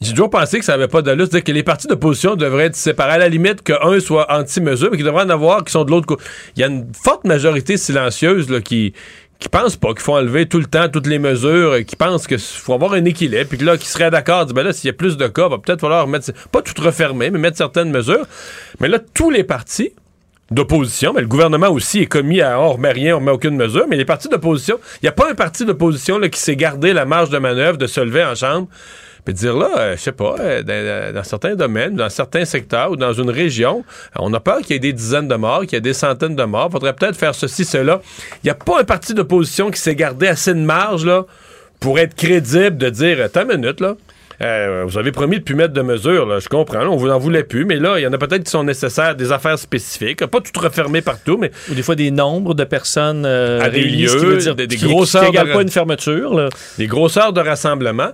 j'ai 0.00 0.12
toujours 0.12 0.30
pensé 0.30 0.58
que 0.58 0.64
ça 0.64 0.72
n'avait 0.72 0.88
pas 0.88 1.02
d'allure. 1.02 1.26
C'est-à-dire 1.26 1.44
que 1.44 1.52
les 1.52 1.62
partis 1.62 1.88
d'opposition 1.88 2.36
devraient 2.36 2.66
être 2.66 2.76
séparés. 2.76 3.12
À 3.12 3.18
la 3.18 3.28
limite, 3.28 3.62
qu'un 3.62 3.98
soit 4.00 4.32
anti-mesure, 4.32 4.90
mais 4.90 4.96
qu'il 4.96 5.06
devrait 5.06 5.24
en 5.24 5.30
avoir 5.30 5.64
qui 5.64 5.72
sont 5.72 5.84
de 5.84 5.90
l'autre 5.90 6.06
côté. 6.06 6.22
Il 6.56 6.60
y 6.60 6.62
a 6.62 6.68
une 6.68 6.86
forte 6.92 7.24
majorité 7.24 7.76
silencieuse 7.76 8.48
là, 8.48 8.60
qui 8.60 8.92
qui 9.38 9.48
pensent 9.48 9.76
pas 9.76 9.90
qu'il 9.90 10.00
faut 10.00 10.16
enlever 10.16 10.46
tout 10.46 10.58
le 10.58 10.66
temps 10.66 10.88
toutes 10.88 11.06
les 11.06 11.18
mesures, 11.18 11.70
euh, 11.70 11.82
qui 11.82 11.94
pensent 11.94 12.26
qu'il 12.26 12.38
faut 12.38 12.74
avoir 12.74 12.94
un 12.94 13.04
équilibre, 13.04 13.48
puis 13.48 13.58
que 13.58 13.64
là, 13.64 13.76
qui 13.76 13.86
seraient 13.86 14.10
d'accord, 14.10 14.46
disent, 14.46 14.54
ben 14.54 14.64
là, 14.64 14.72
s'il 14.72 14.88
y 14.88 14.90
a 14.90 14.94
plus 14.94 15.16
de 15.16 15.28
cas, 15.28 15.48
va 15.48 15.58
peut-être 15.58 15.80
falloir 15.80 16.08
mettre, 16.08 16.32
pas 16.50 16.60
tout 16.60 16.74
refermer, 16.82 17.30
mais 17.30 17.38
mettre 17.38 17.56
certaines 17.56 17.90
mesures. 17.90 18.26
Mais 18.80 18.88
là, 18.88 18.98
tous 18.98 19.30
les 19.30 19.44
partis 19.44 19.92
d'opposition, 20.50 21.12
mais 21.12 21.20
le 21.20 21.28
gouvernement 21.28 21.68
aussi 21.68 22.00
est 22.00 22.06
commis 22.06 22.40
à, 22.40 22.58
on 22.58 22.72
remet 22.72 22.90
rien, 22.90 23.14
on 23.14 23.18
remet 23.18 23.30
aucune 23.30 23.54
mesure, 23.54 23.86
mais 23.88 23.96
les 23.96 24.04
partis 24.04 24.28
d'opposition, 24.28 24.80
il 24.94 25.04
n'y 25.04 25.08
a 25.08 25.12
pas 25.12 25.30
un 25.30 25.34
parti 25.34 25.64
d'opposition 25.64 26.18
qui 26.20 26.40
s'est 26.40 26.56
gardé 26.56 26.92
la 26.92 27.04
marge 27.04 27.30
de 27.30 27.38
manœuvre 27.38 27.76
de 27.76 27.86
se 27.86 28.00
lever 28.00 28.24
en 28.24 28.34
chambre, 28.34 28.66
Puis 29.28 29.34
dire 29.34 29.54
là, 29.58 29.68
euh, 29.76 29.94
je 29.94 30.00
sais 30.00 30.12
pas, 30.12 30.36
euh, 30.40 30.62
dans, 30.62 31.12
dans 31.16 31.22
certains 31.22 31.54
domaines, 31.54 31.94
dans 31.96 32.08
certains 32.08 32.46
secteurs 32.46 32.92
ou 32.92 32.96
dans 32.96 33.12
une 33.12 33.28
région, 33.28 33.84
euh, 34.16 34.20
on 34.20 34.32
a 34.32 34.40
peur 34.40 34.60
qu'il 34.62 34.70
y 34.70 34.76
ait 34.76 34.78
des 34.78 34.94
dizaines 34.94 35.28
de 35.28 35.34
morts, 35.34 35.60
qu'il 35.66 35.74
y 35.74 35.76
ait 35.76 35.82
des 35.82 35.92
centaines 35.92 36.34
de 36.34 36.44
morts. 36.44 36.70
Faudrait 36.72 36.94
peut-être 36.94 37.14
faire 37.14 37.34
ceci, 37.34 37.66
cela. 37.66 38.00
Il 38.42 38.46
n'y 38.46 38.50
a 38.50 38.54
pas 38.54 38.80
un 38.80 38.84
parti 38.84 39.12
d'opposition 39.12 39.70
qui 39.70 39.78
s'est 39.82 39.94
gardé 39.94 40.28
assez 40.28 40.54
de 40.54 40.60
marge 40.60 41.04
là, 41.04 41.26
pour 41.78 41.98
être 41.98 42.14
crédible 42.14 42.78
de 42.78 42.88
dire, 42.88 43.18
une 43.36 43.56
minute, 43.60 43.80
là. 43.82 43.96
Euh, 44.40 44.84
vous 44.86 44.96
avez 44.96 45.12
promis 45.12 45.40
de 45.40 45.42
plus 45.42 45.56
mettre 45.56 45.74
de 45.74 45.82
mesures, 45.82 46.24
là, 46.24 46.38
je 46.38 46.48
comprends. 46.48 46.78
là, 46.78 46.88
on 46.88 46.96
vous 46.96 47.10
en 47.10 47.18
voulait 47.18 47.42
plus, 47.44 47.66
mais 47.66 47.76
là, 47.76 47.98
il 47.98 48.04
y 48.04 48.06
en 48.06 48.12
a 48.14 48.18
peut-être 48.18 48.44
qui 48.44 48.50
sont 48.50 48.64
nécessaires, 48.64 49.14
des 49.14 49.30
affaires 49.30 49.58
spécifiques. 49.58 50.24
Pas 50.24 50.40
tout 50.40 50.58
refermé 50.58 51.02
partout, 51.02 51.36
mais 51.38 51.50
Ou 51.70 51.74
des 51.74 51.82
fois 51.82 51.96
des 51.96 52.10
nombres 52.12 52.54
de 52.54 52.64
personnes 52.64 53.24
euh, 53.26 53.60
À 53.60 53.68
des 53.68 53.82
lieux, 53.82 54.06
qui 54.08 54.24
veut 54.24 54.36
dire 54.38 54.54
des- 54.54 54.66
des 54.68 54.76
qui- 54.76 54.86
grosseurs 54.86 55.24
qui 55.24 55.28
égale 55.30 55.48
de- 55.48 55.52
pas 55.52 55.60
une 55.62 55.68
fermeture. 55.70 56.32
là. 56.34 56.48
des 56.78 56.86
grosseurs 56.86 57.34
de 57.34 57.40
rassemblement. 57.42 58.10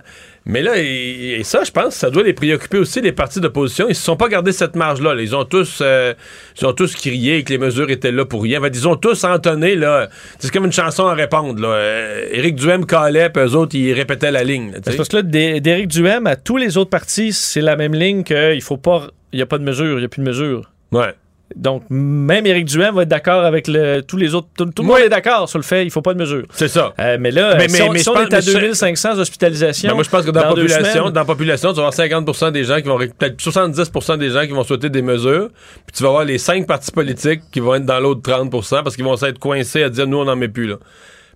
Mais 0.47 0.61
là, 0.61 0.73
et, 0.77 1.37
et 1.39 1.43
ça, 1.43 1.63
je 1.63 1.71
pense, 1.71 1.95
ça 1.95 2.11
doit 2.11 2.21
les 2.21 2.33
préoccuper 2.33 2.77
aussi, 2.77 3.01
les 3.01 3.11
partis 3.11 3.39
d'opposition. 3.41 3.87
Ils 3.89 3.95
se 3.95 4.03
sont 4.03 4.15
pas 4.15 4.27
gardés 4.29 4.51
cette 4.51 4.75
marge-là. 4.75 5.15
là. 5.15 5.21
Ils 5.23 5.35
ont 5.35 5.43
tous 5.43 5.79
euh, 5.81 6.13
ils 6.61 6.65
ont 6.67 6.73
tous 6.73 6.93
crié 6.95 7.43
que 7.43 7.49
les 7.51 7.57
mesures 7.57 7.89
étaient 7.89 8.11
là 8.11 8.25
pour 8.25 8.43
rien. 8.43 8.59
En 8.59 8.63
fait, 8.63 8.69
ils 8.69 8.87
ont 8.87 8.95
tous 8.95 9.23
entonné, 9.23 9.75
là. 9.75 10.07
C'est 10.37 10.51
comme 10.51 10.65
une 10.65 10.71
chanson 10.71 11.07
à 11.07 11.15
répondre, 11.15 11.59
là. 11.59 11.69
Euh, 11.69 12.27
Éric 12.31 12.55
Duhem 12.55 12.85
calait, 12.85 13.29
puis 13.31 13.41
eux 13.43 13.55
autres, 13.55 13.75
ils 13.75 13.93
répétaient 13.93 14.31
la 14.31 14.43
ligne. 14.43 14.71
là, 14.73 14.79
parce 14.97 15.09
que 15.09 15.15
là, 15.17 15.21
d'É- 15.23 15.61
d'Éric 15.61 15.87
Duhem 15.87 16.27
à 16.27 16.35
tous 16.35 16.57
les 16.57 16.77
autres 16.77 16.91
partis, 16.91 17.33
c'est 17.33 17.61
la 17.61 17.75
même 17.75 17.95
ligne 17.95 18.23
qu'il 18.23 18.61
faut 18.61 18.77
pas. 18.77 19.07
Il 19.33 19.37
n'y 19.37 19.41
a 19.43 19.47
pas 19.47 19.57
de 19.57 19.63
mesure, 19.63 19.93
il 19.97 19.99
n'y 19.99 20.05
a 20.05 20.09
plus 20.09 20.21
de 20.21 20.27
mesure. 20.27 20.69
Ouais. 20.91 21.13
Donc, 21.55 21.83
même 21.89 22.45
Éric 22.45 22.65
Duhem 22.65 22.93
va 22.95 23.03
être 23.03 23.07
d'accord 23.07 23.45
avec 23.45 23.67
le, 23.69 24.01
tous 24.01 24.17
les 24.17 24.35
autres. 24.35 24.47
Tout, 24.57 24.65
tout 24.65 24.83
le 24.83 25.05
est 25.05 25.09
d'accord 25.09 25.47
sur 25.47 25.57
le 25.57 25.63
fait, 25.63 25.85
il 25.85 25.89
faut 25.89 26.01
pas 26.01 26.13
de 26.13 26.19
mesure. 26.19 26.43
C'est 26.53 26.67
ça. 26.67 26.93
Euh, 26.99 27.17
mais 27.17 27.31
là, 27.31 27.55
Mais- 27.55 27.69
si 27.69 27.73
mais- 27.81 27.81
on, 27.87 27.91
mais 27.93 27.99
si 27.99 28.05
je 28.05 28.09
on 28.09 28.13
pense- 28.13 28.23
est 28.23 28.33
à 28.33 28.37
mais 28.37 28.41
je- 28.41 28.51
2500 28.51 29.17
hospitalisations. 29.19 29.87
Ben, 29.89 29.95
moi, 29.95 30.03
je 30.03 30.09
pense 30.09 30.25
que 30.25 30.31
dans, 30.31 30.41
la 30.41 30.47
population, 30.49 31.09
dans 31.09 31.21
la 31.21 31.25
population, 31.25 31.69
tu 31.69 31.75
vas 31.77 31.87
avoir 31.87 31.93
50% 31.93 32.51
des 32.51 32.65
gens 32.65 32.75
qui 32.81 32.87
vont, 32.89 32.97
peut-être 32.97 33.39
70% 33.39 34.17
des 34.17 34.29
gens 34.31 34.41
qui 34.41 34.51
vont 34.51 34.63
souhaiter 34.65 34.89
des 34.89 35.01
mesures, 35.01 35.49
puis 35.85 35.95
tu 35.95 36.03
vas 36.03 36.09
avoir 36.09 36.25
les 36.25 36.37
cinq 36.37 36.67
partis 36.67 36.91
politiques 36.91 37.41
qui 37.53 37.61
vont 37.61 37.75
être 37.75 37.85
dans 37.85 37.99
l'autre 38.01 38.21
30% 38.21 38.83
parce 38.83 38.95
qu'ils 38.97 39.05
vont 39.05 39.15
s'être 39.15 39.39
coincés 39.39 39.83
à 39.83 39.89
dire, 39.89 40.07
nous, 40.07 40.17
on 40.17 40.25
n'en 40.25 40.35
met 40.35 40.49
plus, 40.49 40.67
là. 40.67 40.75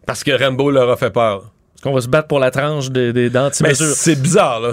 Parce 0.05 0.24
que 0.24 0.32
Rambo 0.32 0.70
leur 0.72 0.89
a 0.89 0.97
fait 0.97 1.11
peur. 1.11 1.43
qu'on 1.82 1.93
va 1.93 2.01
se 2.01 2.09
battre 2.09 2.28
pour 2.28 2.39
la 2.39 2.51
tranche 2.51 2.89
des, 2.91 3.13
des, 3.13 3.30
d'anti-mesures. 3.30 3.88
c'est 3.95 4.22
bizarre, 4.22 4.59
là. 4.59 4.72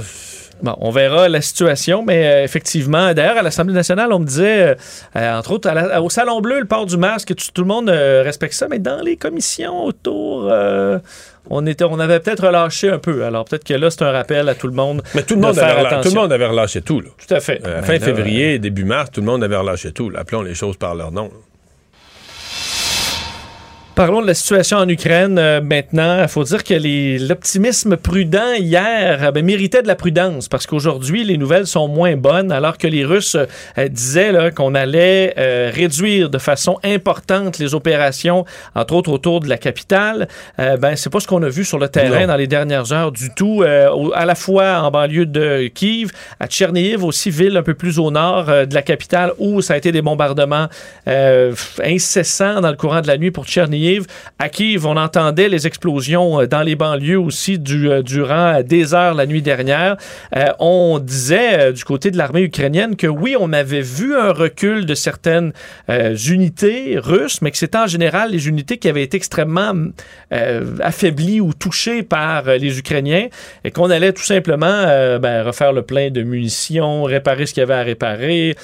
Bon, 0.62 0.74
on 0.80 0.90
verra 0.90 1.28
la 1.28 1.40
situation, 1.42 2.02
mais 2.02 2.26
euh, 2.26 2.44
effectivement, 2.44 3.12
d'ailleurs, 3.12 3.36
à 3.38 3.42
l'Assemblée 3.42 3.74
nationale, 3.74 4.11
on 4.12 4.18
me 4.20 4.24
disait, 4.24 4.68
euh, 4.68 4.74
euh, 5.16 5.38
entre 5.38 5.52
autres, 5.52 5.68
à 5.68 5.74
la- 5.74 6.02
au 6.02 6.09
Salon 6.09 6.40
Bleu, 6.40 6.61
le 6.61 6.64
port 6.66 6.86
du 6.86 6.96
masque, 6.96 7.34
tout, 7.34 7.46
tout 7.52 7.62
le 7.62 7.68
monde 7.68 7.90
euh, 7.90 8.22
respecte 8.24 8.54
ça, 8.54 8.66
mais 8.68 8.78
dans 8.78 9.02
les 9.02 9.16
commissions 9.16 9.84
autour, 9.84 10.50
on, 11.50 11.66
était, 11.66 11.84
on 11.84 11.98
avait 12.00 12.20
peut-être 12.20 12.46
relâché 12.46 12.88
un 12.88 12.98
peu. 12.98 13.24
Alors 13.24 13.44
peut-être 13.44 13.64
que 13.64 13.74
là, 13.74 13.90
c'est 13.90 14.02
un 14.02 14.11
rappel 14.12 14.48
à 14.48 14.54
tout 14.54 14.66
le 14.66 14.72
monde. 14.72 15.02
Mais 15.14 15.22
tout 15.22 15.34
le, 15.34 15.40
de 15.42 15.46
monde 15.46 15.59
avait, 15.59 15.72
relâché- 15.82 16.00
tout 16.09 16.14
le 16.14 16.20
monde 16.20 16.32
avait 16.32 16.46
relâché 16.46 16.80
tout, 16.82 17.00
là. 17.00 17.09
Tout 17.26 17.34
à 17.34 17.40
fait. 17.40 17.61
Mais 17.62 17.82
fin 17.82 17.92
là, 17.92 18.00
février, 18.00 18.59
début 18.59 18.84
mars, 18.84 19.11
tout 19.12 19.20
le 19.20 19.26
monde 19.26 19.44
avait 19.44 19.57
relâché 19.57 19.92
tout. 19.92 20.11
là. 20.11 20.20
Appelons 20.20 20.42
les 20.42 20.54
choses 20.54 20.76
par 20.76 20.94
leur 20.94 21.12
nom. 21.12 21.30
Parlons 23.97 24.20
de 24.20 24.26
la 24.26 24.34
situation 24.34 24.76
en 24.76 24.86
Ukraine 24.90 25.38
euh, 25.38 25.62
maintenant. 25.62 26.20
Il 26.20 26.28
faut 26.28 26.44
dire 26.44 26.64
que 26.64 27.26
l'optimisme 27.26 27.97
prudent 27.97 28.53
hier 28.59 29.24
euh, 29.24 29.30
ben, 29.30 29.42
méritait 29.42 29.80
de 29.80 29.88
la 29.88 29.94
prudence 29.94 30.51
parce 30.51 30.66
qu'aujourd'hui, 30.66 31.24
les 31.24 31.38
nouvelles 31.38 31.66
sont 31.66 31.88
moins 31.88 32.14
bonnes 32.14 32.53
alors 32.53 32.76
que 32.76 32.86
les 32.86 33.07
Russes 33.07 33.38
euh, 33.78 33.88
disaient 33.88 34.51
qu'on 34.55 34.74
allait 34.74 35.32
réduire 35.70 36.28
de 36.28 36.36
façon 36.36 36.78
importante 36.84 37.59
les 37.59 37.74
opérations, 37.74 38.44
entre 38.74 38.92
autres 38.92 39.11
autour 39.11 39.40
de 39.40 39.49
la 39.49 39.57
capitale. 39.57 40.28
Ben, 40.59 40.94
c'est 40.97 41.09
pas 41.09 41.20
ce 41.20 41.26
qu'on 41.26 41.42
a 41.42 41.49
vu 41.49 41.64
sur 41.64 41.78
le 41.78 41.88
terrain 41.88 42.22
Non. 42.22 42.26
dans 42.26 42.36
les 42.36 42.47
dernières 42.47 42.92
heures 42.92 43.12
du 43.12 43.30
tout, 43.30 43.62
à 43.62 44.26
la 44.26 44.34
fois 44.34 44.80
en 44.80 44.90
banlieue 44.90 45.26
de 45.26 45.68
Kiev, 45.68 46.11
à 46.38 46.49
Tchernihiv, 46.49 47.05
aussi 47.05 47.30
ville 47.30 47.57
un 47.57 47.62
peu 47.62 47.74
plus 47.74 47.99
au 47.99 48.11
nord 48.11 48.47
de 48.47 48.74
la 48.74 48.82
capitale 48.82 49.32
où 49.38 49.62
ça 49.62 49.74
a 49.74 49.76
été 49.76 49.92
des 49.92 50.03
bombardements 50.03 50.68
incessants 51.07 52.61
dans 52.61 52.70
le 52.70 52.76
courant 52.76 53.01
de 53.01 53.07
la 53.07 53.16
nuit 53.16 53.30
pour 53.30 53.47
Tchernihiv. 53.47 53.86
À 54.39 54.49
Kiev, 54.49 54.87
on 54.87 54.97
entendait 54.97 55.49
les 55.49 55.66
explosions 55.66 56.41
euh, 56.41 56.47
dans 56.47 56.62
les 56.62 56.76
banlieues 56.76 57.18
aussi 57.18 57.59
du, 57.59 57.91
euh, 57.91 58.03
durant 58.03 58.62
des 58.62 58.95
heures 58.95 59.14
la 59.14 59.26
nuit 59.26 59.43
dernière. 59.43 59.97
Euh, 60.37 60.47
on 60.59 60.99
disait 60.99 61.72
du 61.72 61.84
côté 61.84 62.11
de 62.11 62.18
l'armée 62.18 62.43
ukrainienne 62.43 62.97
que 62.97 63.07
oui, 63.07 63.37
on 63.39 63.53
avait 63.53 63.80
vu 63.80 64.16
un 64.16 64.32
recul 64.32 64.87
de 64.87 64.95
certaines 64.95 65.53
euh, 65.89 66.16
unités 66.16 66.99
russes, 66.99 67.41
mais 67.43 67.51
que 67.51 67.59
c'était 67.59 67.78
en 67.78 67.87
général 67.87 68.30
les 68.30 68.49
unités 68.49 68.78
qui 68.78 68.89
avaient 68.89 69.03
été 69.03 69.16
extrêmement 69.16 69.72
euh, 70.32 70.76
affaiblies 70.80 71.41
ou 71.41 71.53
touchées 71.55 72.03
par 72.03 72.45
les 72.45 72.78
Ukrainiens 72.78 73.28
et 73.64 73.70
qu'on 73.70 73.91
allait 73.91 74.12
tout 74.12 74.24
simplement 74.24 74.84
ben, 75.20 75.43
refaire 75.43 75.72
le 75.72 75.82
plein 75.82 76.11
de 76.11 76.22
munitions, 76.22 77.05
réparer 77.05 77.47
ce 77.47 77.55
qu'il 77.55 77.61
y 77.61 77.64
avait 77.64 77.74
à 77.74 77.82
réparer, 77.82 78.57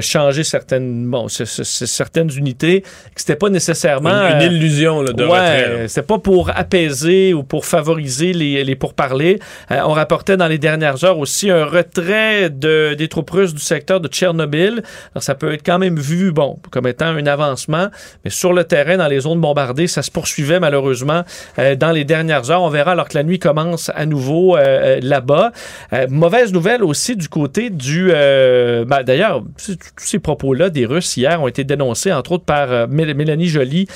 changer 0.00 0.44
certaines, 0.44 1.10
bon, 1.10 1.28
certaines 1.28 2.30
unités, 2.36 2.82
que 2.82 3.20
c'était 3.20 3.36
pas 3.36 3.50
nécessairement... 3.50 4.28
Une, 4.40 4.52
une 4.52 4.53
illusion 4.54 5.02
là, 5.02 5.12
de 5.12 5.24
ouais, 5.24 5.30
retrait. 5.30 5.88
c'était 5.88 6.06
pas 6.06 6.18
pour 6.18 6.50
apaiser 6.54 7.34
ou 7.34 7.42
pour 7.42 7.66
favoriser 7.66 8.32
les, 8.32 8.64
les 8.64 8.76
pourparlers. 8.76 9.38
Euh, 9.70 9.80
on 9.84 9.92
rapportait 9.92 10.36
dans 10.36 10.46
les 10.46 10.58
dernières 10.58 11.04
heures 11.04 11.18
aussi 11.18 11.50
un 11.50 11.64
retrait 11.64 12.50
de, 12.50 12.94
des 12.94 13.08
troupes 13.08 13.30
russes 13.30 13.54
du 13.54 13.60
secteur 13.62 14.00
de 14.00 14.08
Tchernobyl. 14.08 14.82
Alors, 15.14 15.22
ça 15.22 15.34
peut 15.34 15.52
être 15.52 15.64
quand 15.64 15.78
même 15.78 15.98
vu, 15.98 16.32
bon, 16.32 16.58
comme 16.70 16.86
étant 16.86 17.06
un 17.06 17.26
avancement, 17.26 17.88
mais 18.24 18.30
sur 18.30 18.52
le 18.52 18.64
terrain, 18.64 18.96
dans 18.96 19.08
les 19.08 19.20
zones 19.20 19.40
bombardées, 19.40 19.86
ça 19.86 20.02
se 20.02 20.10
poursuivait 20.10 20.60
malheureusement 20.60 21.22
euh, 21.58 21.74
dans 21.76 21.90
les 21.90 22.04
dernières 22.04 22.50
heures. 22.50 22.62
On 22.62 22.70
verra 22.70 22.92
alors 22.92 23.08
que 23.08 23.16
la 23.16 23.24
nuit 23.24 23.38
commence 23.38 23.90
à 23.94 24.06
nouveau 24.06 24.56
euh, 24.56 25.00
là-bas. 25.02 25.52
Mauvaise 26.08 26.52
nouvelle 26.52 26.82
aussi 26.82 27.16
du 27.16 27.28
côté 27.28 27.70
du... 27.70 28.08
ben, 28.08 29.02
D'ailleurs, 29.04 29.42
tous 29.66 29.76
ces 29.96 30.18
propos-là 30.18 30.70
des 30.70 30.86
Russes 30.86 31.16
hier 31.16 31.42
ont 31.42 31.48
été 31.48 31.64
dénoncés, 31.64 32.12
entre 32.12 32.32
autres 32.32 32.44
par 32.44 32.88
Mél- 32.88 33.14
Mélanie 33.14 33.48
Joly, 33.48 33.86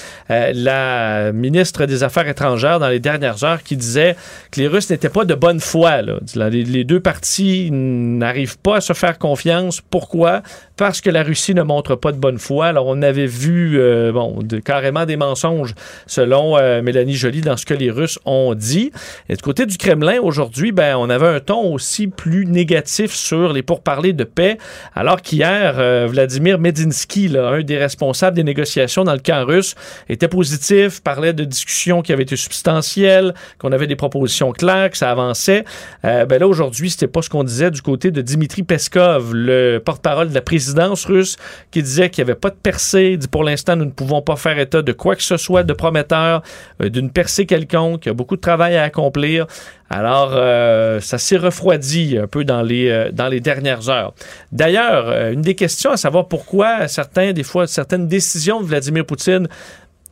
la 0.55 1.33
ministre 1.33 1.87
des 1.87 2.03
Affaires 2.03 2.29
étrangères 2.29 2.79
dans 2.79 2.89
les 2.89 3.01
dernières 3.01 3.45
heures, 3.45 3.63
qui 3.63 3.77
disait 3.77 4.17
que 4.51 4.61
les 4.61 4.69
Russes 4.69 4.91
n'étaient 4.91 5.09
pas 5.09 5.25
de 5.25 5.35
bonne 5.35 5.61
foi. 5.61 6.03
Les, 6.35 6.85
deux 6.85 7.01
parties 7.01 7.71
n'arrivent 7.71 8.59
pas 8.59 8.77
à 8.77 8.81
se 8.81 8.93
faire 8.93 9.19
confiance. 9.19 9.81
Pourquoi? 9.81 10.43
Parce 10.77 11.01
que 11.01 11.11
la 11.11 11.23
Russie 11.23 11.55
ne 11.55 11.63
montre 11.63 11.97
pas 11.97 12.13
de 12.13 12.19
bonne 12.19 12.39
foi. 12.39 12.67
Alors, 12.67 12.87
on 12.87 13.03
avait 13.03 13.27
vu 13.27 13.79
euh, 13.79 14.13
bon, 14.13 14.39
carrément 14.65 15.07
des 15.07 15.17
mensonges, 15.17 15.75
selon 16.07 16.57
euh, 16.57 16.83
Mélanie 16.83 17.15
Joly, 17.15 17.41
dans 17.41 17.57
ce 17.57 17.67
que 17.67 17.75
les 17.75 17.91
Russes 17.91 18.19
ont 18.25 18.55
dit. 18.55 18.93
Et 19.29 19.35
du 19.35 19.43
côté 19.43 19.67
du 19.67 19.77
Kremlin, 19.77 20.19
aujourd'hui, 20.21 20.73
ben, 20.73 20.97
on 20.97 21.11
avait 21.11 21.27
un 21.27 21.41
ton 21.41 21.73
aussi 21.73 22.07
plus 22.07 22.47
négatif 22.47 23.13
sur 23.13 23.53
les 23.53 23.63
pourparlers 23.63 24.13
de 24.13 24.25
paix, 24.25 24.59
alors 24.95 25.23
qu'hier, 25.23 25.77
euh, 25.79 26.07
Vladimir 26.09 26.59
Medinsky, 26.59 27.29
là, 27.29 27.49
un 27.49 27.63
des 27.63 27.79
responsables 27.79 28.37
des 28.37 28.45
négociations 28.45 29.05
dans 29.05 29.13
le 29.13 29.19
camp 29.19 29.45
russe, 29.45 29.75
était 30.09 30.29
positif, 30.39 31.03
parlait 31.03 31.33
de 31.33 31.43
discussions 31.43 32.01
qui 32.01 32.13
avaient 32.13 32.23
été 32.23 32.37
substantielles, 32.37 33.35
qu'on 33.59 33.73
avait 33.73 33.89
des 33.89 33.97
propositions 33.97 34.53
claires, 34.53 34.89
que 34.89 34.97
ça 34.97 35.11
avançait. 35.11 35.65
Euh, 36.05 36.27
ben 36.27 36.39
là, 36.39 36.47
aujourd'hui, 36.47 36.91
c'était 36.91 37.09
pas 37.09 37.23
ce 37.23 37.29
qu'on 37.29 37.43
disait 37.43 37.73
du 37.73 37.83
côté 37.83 38.13
de 38.13 38.23
Dimitri 38.23 38.63
Peskov, 38.63 39.35
le 39.35 39.79
porte-parole 39.79 40.29
de 40.29 40.35
la 40.35 40.41
présidence 40.41 41.07
russe, 41.07 41.37
qui 41.73 41.83
disait 41.83 42.09
qu'il 42.09 42.25
n'y 42.25 42.31
avait 42.31 42.39
pas 42.39 42.51
de 42.51 42.55
percée. 42.55 43.17
Dit 43.17 43.27
pour 43.27 43.43
l'instant, 43.43 43.75
nous 43.75 43.87
ne 43.87 43.91
pouvons 43.91 44.23
pas 44.23 44.37
faire 44.37 44.57
état 44.61 44.81
de 44.81 44.93
quoi 44.93 45.17
que 45.17 45.25
ce 45.25 45.37
soit 45.37 45.65
de 45.65 45.73
prometteur, 45.73 46.45
euh, 46.83 46.89
d'une 46.89 47.11
percée 47.11 47.45
quelconque. 47.45 48.07
Il 48.07 48.11
y 48.11 48.13
a 48.13 48.15
beaucoup 48.15 48.37
de 48.37 48.41
travail 48.41 48.77
à 48.77 48.85
accomplir. 48.85 49.49
Alors, 49.91 50.35
euh, 50.35 51.01
ça 51.01 51.19
s'est 51.19 51.37
refroidi 51.39 52.17
un 52.17 52.29
peu 52.29 52.45
dans 52.45 52.63
les, 52.63 52.91
euh, 52.91 53.11
dans 53.11 53.27
les 53.27 53.41
dernières 53.41 53.89
heures. 53.89 54.13
D'ailleurs, 54.53 55.33
une 55.33 55.43
des 55.43 55.57
questions 55.57 55.91
à 55.91 55.97
savoir 55.97 56.29
pourquoi 56.29 56.87
certains, 56.87 57.33
des 57.33 57.43
fois, 57.43 57.67
certaines 57.67 58.07
décisions 58.07 58.61
de 58.61 58.67
Vladimir 58.67 59.05
Poutine 59.05 59.49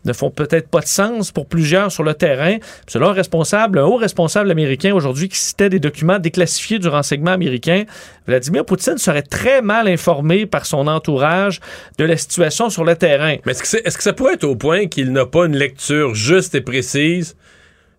ne 0.07 0.12
font 0.12 0.30
peut-être 0.30 0.68
pas 0.68 0.80
de 0.80 0.86
sens 0.86 1.32
pour 1.32 1.46
plusieurs 1.46 1.92
sur 1.92 2.02
le 2.02 2.14
terrain. 2.14 2.57
Selon 2.86 3.09
un 3.09 3.12
responsable, 3.12 3.78
un 3.78 3.84
haut 3.84 3.96
responsable 3.96 4.50
américain 4.50 4.94
aujourd'hui 4.94 5.28
qui 5.28 5.38
citait 5.38 5.68
des 5.68 5.80
documents 5.80 6.18
déclassifiés 6.18 6.78
du 6.78 6.88
renseignement 6.88 7.32
américain, 7.32 7.84
Vladimir 8.26 8.64
Poutine 8.64 8.98
serait 8.98 9.22
très 9.22 9.62
mal 9.62 9.88
informé 9.88 10.46
par 10.46 10.66
son 10.66 10.87
entourage 10.87 11.61
de 11.99 12.04
la 12.04 12.16
situation 12.16 12.70
sur 12.70 12.84
le 12.84 12.96
terrain. 12.96 13.37
Mais 13.45 13.53
est-ce 13.53 13.62
que, 13.62 13.96
que 13.96 14.03
ça 14.03 14.12
pourrait 14.12 14.34
être 14.34 14.45
au 14.45 14.57
point 14.57 14.87
qu'il 14.87 15.12
n'a 15.12 15.26
pas 15.26 15.46
une 15.46 15.57
lecture 15.57 16.14
juste 16.14 16.54
et 16.54 16.61
précise 16.61 17.37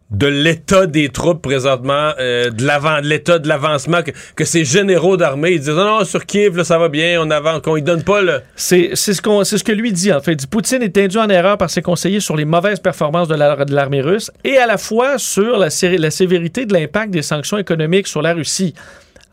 de 0.10 0.28
l'état 0.28 0.86
des 0.86 1.10
troupes 1.10 1.42
présentement, 1.42 2.12
euh, 2.18 2.50
de 2.50 3.02
l'état 3.08 3.40
de 3.40 3.48
l'avancement, 3.50 4.02
que, 4.04 4.12
que 4.36 4.46
ces 4.46 4.64
généraux 4.64 5.18
d'armée 5.18 5.52
ils 5.52 5.60
disent 5.60 5.70
non, 5.70 6.00
non, 6.00 6.06
sur 6.06 6.26
Kiev, 6.26 6.56
là, 6.56 6.64
ça 6.64 6.78
va 6.78 6.88
bien, 6.88 7.20
on 7.22 7.30
avance, 7.30 7.62
qu'on 7.62 7.76
ne 7.76 7.82
donne 7.82 8.04
pas 8.04 8.22
le. 8.22 8.40
C'est 8.56 8.92
c'est 8.94 9.14
ce, 9.14 9.22
qu'on- 9.22 9.44
c'est 9.44 9.58
ce 9.58 9.64
que 9.66 9.74
lui 9.74 9.92
dit, 9.92 10.14
en 10.14 10.22
fait. 10.22 10.32
Il 10.32 10.38
dit, 10.38 10.48
Poutine 10.48 10.82
est 10.82 10.98
induit 10.98 11.20
en 11.20 11.28
erreur 11.30 11.58
par 11.58 11.70
ses 11.70 11.82
conseillers 11.82 12.22
sur 12.22 12.38
les 12.38 12.46
mauvaises 12.46 12.80
performances 12.80 13.28
de 13.28 13.36
la- 13.36 13.66
de 13.66 13.76
l'armée 13.76 14.02
russe 14.02 14.32
et 14.46 14.58
à 14.58 14.66
la 14.66 14.78
fois 14.78 15.18
sur 15.18 15.58
la 15.58 15.70
sévérité 15.70 16.66
de 16.66 16.74
l'impact 16.74 17.12
des 17.12 17.22
sanctions 17.22 17.58
économiques 17.58 18.08
sur 18.08 18.22
la 18.22 18.34
Russie. 18.34 18.74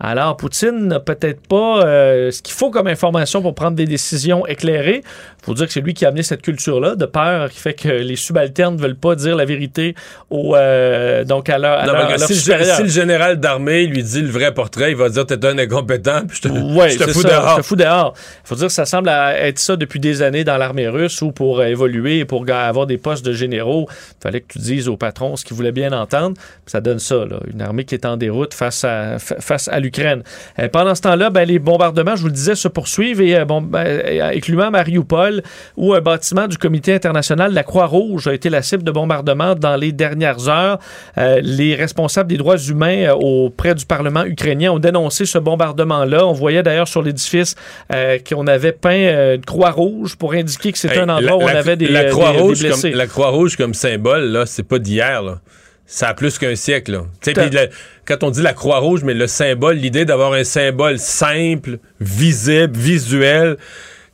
Alors, 0.00 0.36
Poutine 0.36 0.88
n'a 0.88 0.98
peut-être 0.98 1.46
pas 1.46 1.84
euh, 1.86 2.32
ce 2.32 2.42
qu'il 2.42 2.52
faut 2.52 2.70
comme 2.70 2.88
information 2.88 3.40
pour 3.42 3.54
prendre 3.54 3.76
des 3.76 3.86
décisions 3.86 4.44
éclairées. 4.44 5.02
Il 5.44 5.48
faut 5.48 5.54
dire 5.54 5.66
que 5.66 5.72
c'est 5.72 5.80
lui 5.82 5.92
qui 5.92 6.04
a 6.06 6.08
amené 6.08 6.22
cette 6.22 6.40
culture-là 6.42 6.96
de 6.96 7.04
peur 7.04 7.50
qui 7.50 7.58
fait 7.60 7.74
que 7.74 7.88
les 7.88 8.16
subalternes 8.16 8.76
ne 8.76 8.80
veulent 8.80 8.96
pas 8.96 9.14
dire 9.14 9.36
la 9.36 9.44
vérité 9.44 9.94
au, 10.30 10.56
euh, 10.56 11.22
donc 11.24 11.50
à 11.50 11.58
leur, 11.58 11.78
à 11.80 11.86
Non, 11.86 11.92
leur- 11.92 12.08
mais 12.08 12.14
à 12.14 12.16
leur 12.16 12.26
si, 12.26 12.32
le, 12.32 12.38
supérieur. 12.38 12.76
si 12.76 12.82
le 12.82 12.88
général 12.88 13.38
d'armée 13.38 13.84
lui 13.86 14.02
dit 14.02 14.22
le 14.22 14.28
vrai 14.30 14.54
portrait, 14.54 14.90
il 14.92 14.96
va 14.96 15.08
dire 15.10 15.26
t'es 15.26 15.44
un 15.44 15.58
incompétent, 15.58 16.22
puis 16.26 16.38
je 16.42 16.48
te, 16.48 16.48
Ouais, 16.48 16.90
je 16.90 16.98
te 16.98 17.04
c'est 17.04 17.12
fous 17.12 17.20
ça, 17.22 17.28
dehors. 17.28 17.50
Je 17.50 17.56
te 17.56 17.66
fous 17.66 17.76
dehors. 17.76 18.14
faut 18.44 18.54
dire 18.54 18.66
que 18.68 18.72
ça 18.72 18.86
semble 18.86 19.08
être 19.10 19.58
ça 19.58 19.76
depuis 19.76 20.00
des 20.00 20.22
années 20.22 20.44
dans 20.44 20.56
l'armée 20.56 20.88
russe 20.88 21.20
où 21.22 21.30
pour 21.32 21.60
euh, 21.60 21.64
évoluer 21.66 22.20
et 22.20 22.24
pour 22.24 22.44
avoir 22.50 22.86
des 22.86 22.96
postes 22.98 23.24
de 23.24 23.32
généraux, 23.32 23.86
il 23.90 24.22
fallait 24.22 24.40
que 24.40 24.52
tu 24.54 24.58
dises 24.60 24.88
au 24.88 24.96
patron 24.96 25.36
ce 25.36 25.44
qu'il 25.44 25.56
voulait 25.56 25.72
bien 25.72 25.92
entendre. 25.92 26.36
Ça 26.66 26.80
donne 26.80 26.98
ça, 26.98 27.16
là, 27.16 27.36
une 27.52 27.60
armée 27.60 27.84
qui 27.84 27.94
est 27.94 28.06
en 28.06 28.16
déroute 28.16 28.54
face 28.54 28.84
à, 28.84 29.18
fa- 29.18 29.40
face 29.40 29.68
à 29.68 29.78
l'Ukraine. 29.80 30.22
Euh, 30.58 30.68
pendant 30.68 30.94
ce 30.94 31.02
temps-là, 31.02 31.28
ben, 31.30 31.44
les 31.44 31.58
bombardements, 31.58 32.16
je 32.16 32.22
vous 32.22 32.28
le 32.28 32.32
disais, 32.32 32.54
se 32.54 32.68
poursuivent 32.68 33.20
et 33.20 33.36
euh, 33.36 33.44
bon, 33.44 33.60
ben, 33.60 34.30
incluant 34.34 34.70
Mariupol, 34.70 35.33
où 35.76 35.94
un 35.94 36.00
bâtiment 36.00 36.46
du 36.46 36.58
Comité 36.58 36.94
international 36.94 37.50
de 37.50 37.54
la 37.54 37.62
Croix-Rouge 37.62 38.28
a 38.28 38.34
été 38.34 38.50
la 38.50 38.62
cible 38.62 38.82
de 38.82 38.90
bombardements 38.90 39.54
dans 39.54 39.76
les 39.76 39.92
dernières 39.92 40.48
heures. 40.48 40.78
Euh, 41.18 41.40
les 41.42 41.74
responsables 41.74 42.28
des 42.28 42.36
droits 42.36 42.58
humains 42.58 43.08
euh, 43.08 43.12
auprès 43.14 43.74
du 43.74 43.86
Parlement 43.86 44.24
ukrainien 44.24 44.72
ont 44.72 44.78
dénoncé 44.78 45.24
ce 45.26 45.38
bombardement-là. 45.38 46.26
On 46.26 46.32
voyait 46.32 46.62
d'ailleurs 46.62 46.88
sur 46.88 47.02
l'édifice 47.02 47.54
euh, 47.92 48.18
qu'on 48.28 48.46
avait 48.46 48.72
peint 48.72 49.34
une 49.34 49.44
Croix-Rouge 49.44 50.16
pour 50.16 50.32
indiquer 50.34 50.72
que 50.72 50.78
c'était 50.78 50.94
Hey, 50.96 51.00
un 51.00 51.08
endroit 51.08 51.22
la- 51.30 51.36
où 51.36 51.42
on 51.42 51.46
avait 51.46 51.76
des, 51.76 51.88
la 51.88 52.04
des- 52.04 52.10
Croix-Rouge 52.10 52.60
des 52.60 52.68
blessés. 52.68 52.90
comme, 52.90 52.98
la 52.98 53.06
Croix-Rouge 53.06 53.56
comme 53.56 53.74
symbole, 53.74 54.24
là, 54.30 54.46
c'est 54.46 54.62
pas 54.62 54.78
d'hier, 54.78 55.22
là. 55.22 55.40
Ça 55.86 56.08
a 56.08 56.14
plus 56.14 56.38
qu'un 56.38 56.54
siècle, 56.54 56.92
là. 56.92 57.02
Le- 57.26 57.68
quand 58.06 58.22
on 58.22 58.30
dit 58.30 58.40
la 58.40 58.54
Croix-Rouge, 58.54 59.02
mais 59.04 59.12
le 59.14 59.26
symbole, 59.26 59.76
l'idée 59.76 60.04
d'avoir 60.06 60.32
un 60.32 60.44
symbole 60.44 60.98
simple, 60.98 61.78
visible, 62.00 62.76
visuel, 62.78 63.56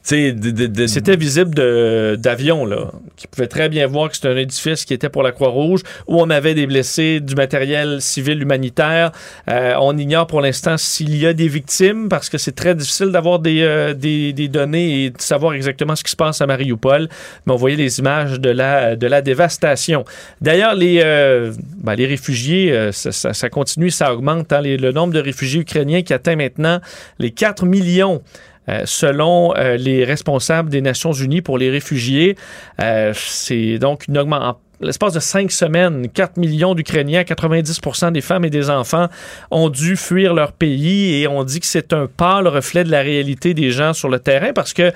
C'était 0.03 1.17
visible 1.17 2.17
d'avion, 2.17 2.65
là, 2.65 2.91
qui 3.17 3.27
pouvait 3.27 3.47
très 3.47 3.69
bien 3.69 3.87
voir 3.87 4.09
que 4.09 4.17
c'était 4.17 4.29
un 4.29 4.37
édifice 4.37 4.85
qui 4.85 4.95
était 4.95 5.11
pour 5.11 5.23
la 5.23 5.31
Croix-Rouge, 5.31 5.83
où 6.07 6.21
on 6.21 6.31
avait 6.31 6.55
des 6.55 6.67
blessés, 6.67 7.21
du 7.21 7.35
matériel 7.35 8.01
civil 8.01 8.41
humanitaire. 8.41 9.13
Euh, 9.49 9.75
on 9.81 9.97
ignore 9.99 10.27
pour 10.27 10.41
l'instant 10.41 10.77
s'il 10.79 11.17
y 11.17 11.27
a 11.27 11.35
des 11.35 11.49
victimes, 11.49 12.09
parce 12.09 12.31
que 12.31 12.39
c'est 12.39 12.55
très 12.55 12.75
difficile 12.75 13.09
d'avoir 13.09 13.41
des, 13.41 13.61
euh, 13.61 13.93
des, 13.93 14.33
données 14.49 15.05
et 15.05 15.11
de 15.11 15.21
savoir 15.21 15.53
exactement 15.53 15.95
ce 15.95 16.03
qui 16.03 16.11
se 16.11 16.17
passe 16.17 16.41
à 16.41 16.47
Mariupol. 16.47 17.09
Mais 17.47 17.53
on 17.53 17.57
voyait 17.57 17.77
les 17.77 17.99
images 17.99 18.41
de 18.41 18.51
la, 18.51 18.97
dévastation. 19.21 20.05
D'ailleurs, 20.41 20.75
les, 20.75 21.03
euh, 21.05 21.53
ben, 21.77 21.95
réfugiés, 21.95 22.91
ça, 22.93 23.49
continue, 23.51 23.91
ça 23.91 24.15
augmente. 24.15 24.53
hein. 24.53 24.63
Le 24.63 24.93
nombre 24.93 25.13
de 25.13 25.21
réfugiés 25.21 25.61
ukrainiens 25.61 26.03
qui 26.03 26.15
atteint 26.15 26.37
maintenant 26.37 26.81
les 27.19 27.31
4 27.31 27.67
millions. 27.67 28.23
Euh, 28.71 28.83
selon 28.85 29.55
euh, 29.57 29.77
les 29.77 30.05
responsables 30.05 30.71
des 30.71 30.81
Nations 30.81 31.13
Unies 31.13 31.43
pour 31.43 31.59
les 31.59 31.71
réfugiés, 31.71 32.37
euh, 32.81 33.13
c'est 33.15 33.79
donc 33.79 34.07
une 34.09 34.19
augmentation. 34.19 34.61
L'espace 34.83 35.13
de 35.13 35.21
cinq 35.21 35.53
semaines, 35.53 36.09
4 36.09 36.39
millions 36.39 36.75
d'Ukrainiens, 36.75 37.21
90% 37.21 38.13
des 38.13 38.23
femmes 38.23 38.47
et 38.47 38.51
des 38.51 38.71
enfants 38.71 39.09
ont 39.51 39.69
dû 39.69 39.95
fuir 39.95 40.33
leur 40.33 40.53
pays 40.53 41.21
et 41.21 41.29
on 41.29 41.45
dit 41.45 41.61
que 41.61 41.67
c'est 41.67 41.93
un 41.93 42.07
pâle 42.07 42.49
reflet 42.49 42.83
de 42.83 42.91
la 42.91 43.01
réalité 43.01 43.53
des 43.53 43.73
gens 43.73 43.93
sur 43.93 44.09
le 44.09 44.19
terrain 44.19 44.55
parce 44.55 44.73
que 44.73 44.91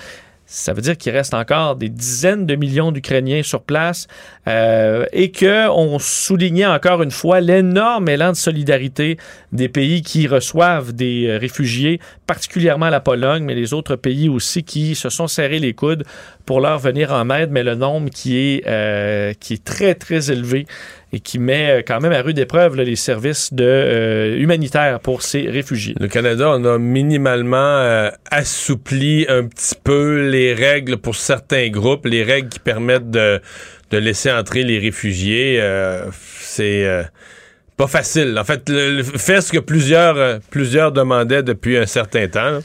ça 0.46 0.72
veut 0.72 0.82
dire 0.82 0.96
qu'il 0.96 1.12
reste 1.12 1.32
encore 1.32 1.76
des 1.76 1.88
dizaines 1.88 2.46
de 2.46 2.54
millions 2.54 2.92
d'Ukrainiens 2.92 3.42
sur 3.42 3.62
place 3.62 4.06
euh, 4.46 5.06
et 5.12 5.32
qu'on 5.32 5.98
soulignait 5.98 6.66
encore 6.66 7.02
une 7.02 7.10
fois 7.10 7.40
l'énorme 7.40 8.08
élan 8.08 8.32
de 8.32 8.36
solidarité 8.36 9.16
des 9.52 9.68
pays 9.68 10.02
qui 10.02 10.26
reçoivent 10.26 10.92
des 10.92 11.28
euh, 11.28 11.38
réfugiés, 11.38 11.98
particulièrement 12.26 12.90
la 12.90 13.00
Pologne, 13.00 13.44
mais 13.44 13.54
les 13.54 13.72
autres 13.72 13.96
pays 13.96 14.28
aussi 14.28 14.64
qui 14.64 14.94
se 14.94 15.08
sont 15.08 15.28
serrés 15.28 15.60
les 15.60 15.72
coudes 15.72 16.04
pour 16.46 16.60
leur 16.60 16.78
venir 16.78 17.12
en 17.12 17.30
aide, 17.30 17.50
mais 17.50 17.62
le 17.62 17.74
nombre 17.74 18.10
qui 18.10 18.38
est, 18.38 18.66
euh, 18.66 19.32
qui 19.40 19.54
est 19.54 19.64
très, 19.64 19.94
très 19.94 20.30
élevé 20.30 20.66
et 21.12 21.20
qui 21.20 21.38
met 21.38 21.70
euh, 21.78 21.82
quand 21.86 22.00
même 22.00 22.12
à 22.12 22.20
rude 22.22 22.38
épreuve 22.38 22.76
là, 22.76 22.84
les 22.84 22.96
services 22.96 23.54
de, 23.54 23.64
euh, 23.64 24.36
humanitaires 24.38 25.00
pour 25.00 25.22
ces 25.22 25.48
réfugiés. 25.48 25.94
Le 25.98 26.08
Canada, 26.08 26.50
on 26.50 26.64
a 26.64 26.78
minimalement 26.78 27.56
euh, 27.56 28.10
assoupli 28.30 29.24
un 29.28 29.44
petit 29.46 29.74
peu 29.82 30.28
les 30.28 30.52
règles 30.54 30.98
pour 30.98 31.16
certains 31.16 31.68
groupes, 31.68 32.04
les 32.06 32.22
règles 32.22 32.48
qui 32.48 32.58
permettent 32.58 33.10
de, 33.10 33.40
de 33.90 33.98
laisser 33.98 34.30
entrer 34.30 34.64
les 34.64 34.78
réfugiés. 34.78 35.62
c'est 36.40 36.86
pas 37.76 37.86
facile. 37.88 38.36
En 38.38 38.44
fait, 38.44 38.68
le, 38.68 38.98
le- 38.98 39.02
fait 39.02 39.40
ce 39.40 39.50
que 39.52 39.58
plusieurs, 39.58 40.38
plusieurs 40.50 40.92
demandaient 40.92 41.42
depuis 41.42 41.76
un 41.76 41.86
certain 41.86 42.28
temps, 42.28 42.50
là. 42.50 42.60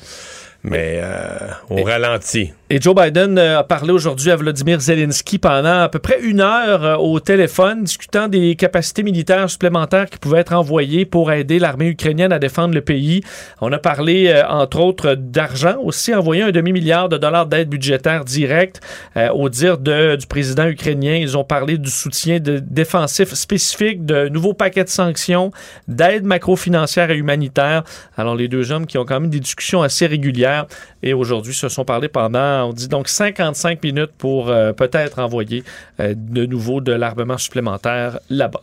mais 0.64 1.00
euh, 1.02 1.38
au 1.70 1.84
ralenti. 1.84 2.54
Et 2.72 2.80
Joe 2.80 2.94
Biden 2.94 3.40
euh, 3.40 3.58
a 3.58 3.64
parlé 3.64 3.92
aujourd'hui 3.92 4.30
à 4.30 4.36
Vladimir 4.36 4.80
Zelensky 4.80 5.40
pendant 5.40 5.82
à 5.82 5.90
peu 5.90 5.98
près 5.98 6.20
une 6.22 6.40
heure 6.40 6.86
euh, 6.86 6.96
au 6.98 7.20
téléphone, 7.20 7.84
discutant 7.84 8.28
des 8.28 8.56
capacités 8.56 9.02
militaires 9.02 9.50
supplémentaires 9.50 10.08
qui 10.08 10.20
pouvaient 10.20 10.42
être 10.42 10.54
envoyées 10.54 11.06
pour 11.06 11.32
aider 11.32 11.58
l'armée 11.58 11.88
ukrainienne 11.88 12.32
à 12.32 12.38
défendre 12.38 12.76
le 12.76 12.82
pays. 12.82 13.24
On 13.60 13.72
a 13.72 13.80
parlé, 13.80 14.28
euh, 14.28 14.48
entre 14.48 14.82
autres, 14.82 15.16
d'argent 15.16 15.78
aussi, 15.82 16.14
envoyé 16.14 16.44
un 16.44 16.52
demi-milliard 16.52 17.10
de 17.10 17.18
dollars 17.18 17.48
d'aide 17.48 17.70
budgétaire 17.70 18.24
directe. 18.24 18.82
Au 19.34 19.50
dire 19.50 19.80
du 19.80 20.28
président 20.28 20.68
ukrainien, 20.68 21.16
ils 21.16 21.38
ont 21.38 21.44
parlé 21.44 21.78
du 21.78 21.90
soutien 21.90 22.38
défensif 22.40 23.34
spécifique, 23.34 24.06
de 24.06 24.30
nouveaux 24.30 24.54
paquets 24.54 24.84
de 24.84 24.90
sanctions, 24.90 25.52
d'aide 25.88 26.24
macro-financière 26.24 27.10
et 27.10 27.18
humanitaire. 27.18 27.84
Alors, 28.16 28.36
les 28.36 28.48
deux 28.48 28.72
hommes 28.72 28.86
qui 28.86 28.98
ont 28.98 29.06
quand 29.06 29.20
même 29.20 29.30
des 29.30 29.40
discussions 29.40 29.82
assez 29.82 30.06
régulières 30.06 30.68
et 31.02 31.14
aujourd'hui 31.14 31.54
se 31.54 31.70
sont 31.70 31.86
parlé 31.86 32.08
pendant, 32.08 32.59
on 32.66 32.74
dit 32.74 32.88
donc 32.88 33.08
55 33.08 33.84
minutes 33.84 34.12
pour 34.18 34.50
euh, 34.50 34.74
peut-être 34.74 35.20
envoyer 35.20 35.64
euh, 36.00 36.14
de 36.16 36.46
nouveau 36.46 36.82
de 36.82 36.92
l'armement 36.92 37.38
supplémentaire 37.38 38.20
là-bas. 38.30 38.62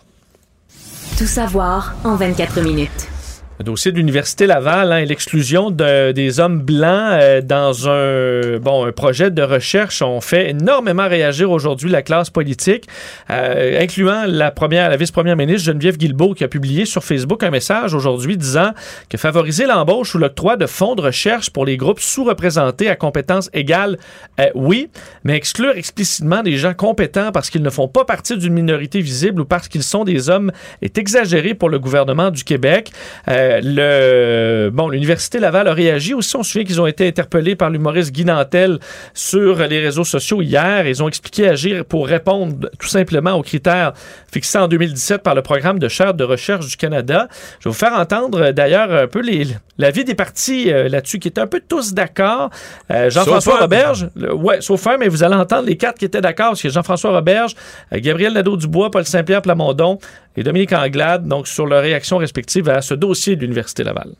Tout 1.18 1.26
savoir 1.26 1.94
en 2.04 2.16
24 2.16 2.60
minutes. 2.60 3.15
Le 3.58 3.64
dossier 3.64 3.90
de 3.90 3.96
l'Université 3.96 4.46
Laval 4.46 4.92
hein, 4.92 4.98
et 4.98 5.06
l'exclusion 5.06 5.70
de- 5.70 6.12
des 6.12 6.40
hommes 6.40 6.60
blancs 6.60 7.18
euh, 7.22 7.40
dans 7.40 7.88
un, 7.88 8.58
bon, 8.58 8.84
un 8.84 8.92
projet 8.92 9.30
de 9.30 9.40
recherche 9.42 10.02
ont 10.02 10.20
fait 10.20 10.50
énormément 10.50 11.08
réagir 11.08 11.50
aujourd'hui 11.50 11.88
la 11.90 12.02
classe 12.02 12.28
politique, 12.28 12.86
euh, 13.30 13.80
incluant 13.80 14.24
la, 14.26 14.50
première, 14.50 14.90
la 14.90 14.98
vice-première 14.98 15.36
ministre 15.36 15.64
Geneviève 15.64 15.96
Guilbeault 15.96 16.34
qui 16.34 16.44
a 16.44 16.48
publié 16.48 16.84
sur 16.84 17.02
Facebook 17.02 17.42
un 17.44 17.50
message 17.50 17.94
aujourd'hui 17.94 18.36
disant 18.36 18.72
que 19.08 19.16
favoriser 19.16 19.64
l'embauche 19.64 20.14
ou 20.14 20.18
l'octroi 20.18 20.58
de 20.58 20.66
fonds 20.66 20.94
de 20.94 21.00
recherche 21.00 21.48
pour 21.48 21.64
les 21.64 21.78
groupes 21.78 22.00
sous-représentés 22.00 22.90
à 22.90 22.94
compétences 22.96 23.48
égales, 23.54 23.96
euh, 24.38 24.50
oui, 24.54 24.90
mais 25.24 25.34
exclure 25.34 25.74
explicitement 25.76 26.42
des 26.42 26.58
gens 26.58 26.74
compétents 26.74 27.32
parce 27.32 27.48
qu'ils 27.48 27.62
ne 27.62 27.70
font 27.70 27.88
pas 27.88 28.04
partie 28.04 28.36
d'une 28.36 28.52
minorité 28.52 29.00
visible 29.00 29.40
ou 29.40 29.44
parce 29.46 29.68
qu'ils 29.68 29.82
sont 29.82 30.04
des 30.04 30.28
hommes 30.28 30.52
est 30.82 30.98
exagéré 30.98 31.54
pour 31.54 31.70
le 31.70 31.78
gouvernement 31.78 32.30
du 32.30 32.44
Québec. 32.44 32.90
Euh, 33.28 33.45
le, 33.62 34.70
bon, 34.72 34.88
l'Université 34.88 35.38
Laval 35.38 35.68
a 35.68 35.74
réagi 35.74 36.14
aussi. 36.14 36.36
On 36.36 36.42
se 36.42 36.50
souvient 36.52 36.64
qu'ils 36.64 36.80
ont 36.80 36.86
été 36.86 37.06
interpellés 37.06 37.56
par 37.56 37.70
l'humoriste 37.70 38.12
Guy 38.12 38.24
Nantel 38.24 38.78
sur 39.14 39.56
les 39.66 39.80
réseaux 39.80 40.04
sociaux 40.04 40.42
hier. 40.42 40.86
Ils 40.86 41.02
ont 41.02 41.08
expliqué 41.08 41.48
agir 41.48 41.84
pour 41.84 42.06
répondre 42.06 42.70
tout 42.78 42.88
simplement 42.88 43.32
aux 43.34 43.42
critères 43.42 43.92
fixés 44.32 44.58
en 44.58 44.68
2017 44.68 45.22
par 45.22 45.34
le 45.34 45.42
programme 45.42 45.78
de 45.78 45.88
chaire 45.88 46.14
de 46.14 46.24
recherche 46.24 46.66
du 46.66 46.76
Canada. 46.76 47.28
Je 47.60 47.68
vais 47.68 47.72
vous 47.72 47.78
faire 47.78 47.94
entendre 47.94 48.50
d'ailleurs 48.52 48.92
un 48.92 49.06
peu 49.06 49.20
les, 49.20 49.46
l'avis 49.78 50.04
des 50.04 50.14
partis 50.14 50.72
euh, 50.72 50.88
là-dessus 50.88 51.18
qui 51.18 51.28
étaient 51.28 51.40
un 51.40 51.46
peu 51.46 51.60
tous 51.66 51.92
d'accord. 51.94 52.50
Euh, 52.90 53.10
Jean-François. 53.10 53.60
Roberge, 53.60 54.08
le- 54.16 54.34
ouais, 54.34 54.60
sauf 54.60 54.86
un, 54.86 54.96
mais 54.98 55.08
vous 55.08 55.22
allez 55.22 55.34
entendre 55.34 55.66
les 55.66 55.76
quatre 55.76 55.98
qui 55.98 56.04
étaient 56.04 56.20
d'accord. 56.20 56.48
parce 56.50 56.62
que 56.62 56.68
Jean-François 56.68 57.10
Roberge, 57.12 57.54
euh, 57.92 57.98
Gabriel 58.00 58.32
Nadeau-Dubois, 58.34 58.90
Paul 58.90 59.04
Saint-Pierre 59.04 59.42
Plamondon 59.42 59.98
et 60.36 60.42
Dominique 60.42 60.72
Anglade, 60.72 61.26
donc 61.26 61.48
sur 61.48 61.66
leurs 61.66 61.82
réactions 61.82 62.18
respectives 62.18 62.68
à 62.68 62.82
ce 62.82 62.94
dossier 62.94 63.36
de 63.36 63.42
l'Université 63.42 63.84
Laval. 63.84 64.12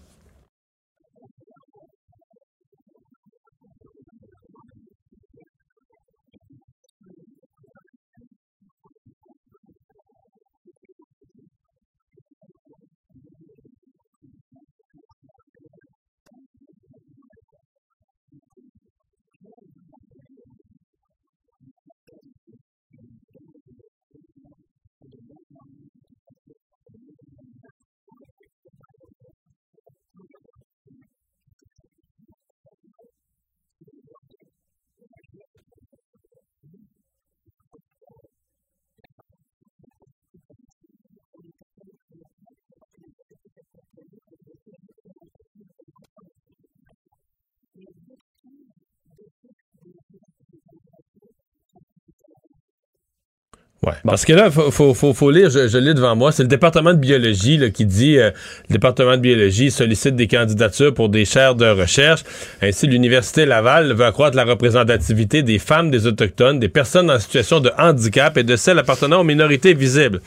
Ouais, 53.86 53.92
Parce 54.04 54.24
que 54.24 54.32
là, 54.32 54.50
faut, 54.50 54.94
faut, 54.94 55.14
faut, 55.14 55.30
lire, 55.30 55.48
je, 55.48 55.68
je 55.68 55.78
lis 55.78 55.94
devant 55.94 56.16
moi, 56.16 56.32
c'est 56.32 56.42
le 56.42 56.48
département 56.48 56.92
de 56.92 56.98
biologie 56.98 57.56
là, 57.56 57.70
qui 57.70 57.86
dit 57.86 58.18
euh, 58.18 58.32
le 58.68 58.72
département 58.72 59.12
de 59.12 59.20
biologie 59.20 59.70
sollicite 59.70 60.16
des 60.16 60.26
candidatures 60.26 60.92
pour 60.92 61.08
des 61.08 61.24
chaires 61.24 61.54
de 61.54 61.66
recherche. 61.66 62.24
Ainsi, 62.60 62.88
l'Université 62.88 63.46
Laval 63.46 63.92
veut 63.92 64.04
accroître 64.04 64.36
la 64.36 64.42
représentativité 64.42 65.44
des 65.44 65.60
femmes, 65.60 65.92
des 65.92 66.08
autochtones, 66.08 66.58
des 66.58 66.68
personnes 66.68 67.12
en 67.12 67.20
situation 67.20 67.60
de 67.60 67.70
handicap 67.78 68.36
et 68.36 68.42
de 68.42 68.56
celles 68.56 68.80
appartenant 68.80 69.20
aux 69.20 69.24
minorités 69.24 69.72
visibles. 69.72 70.20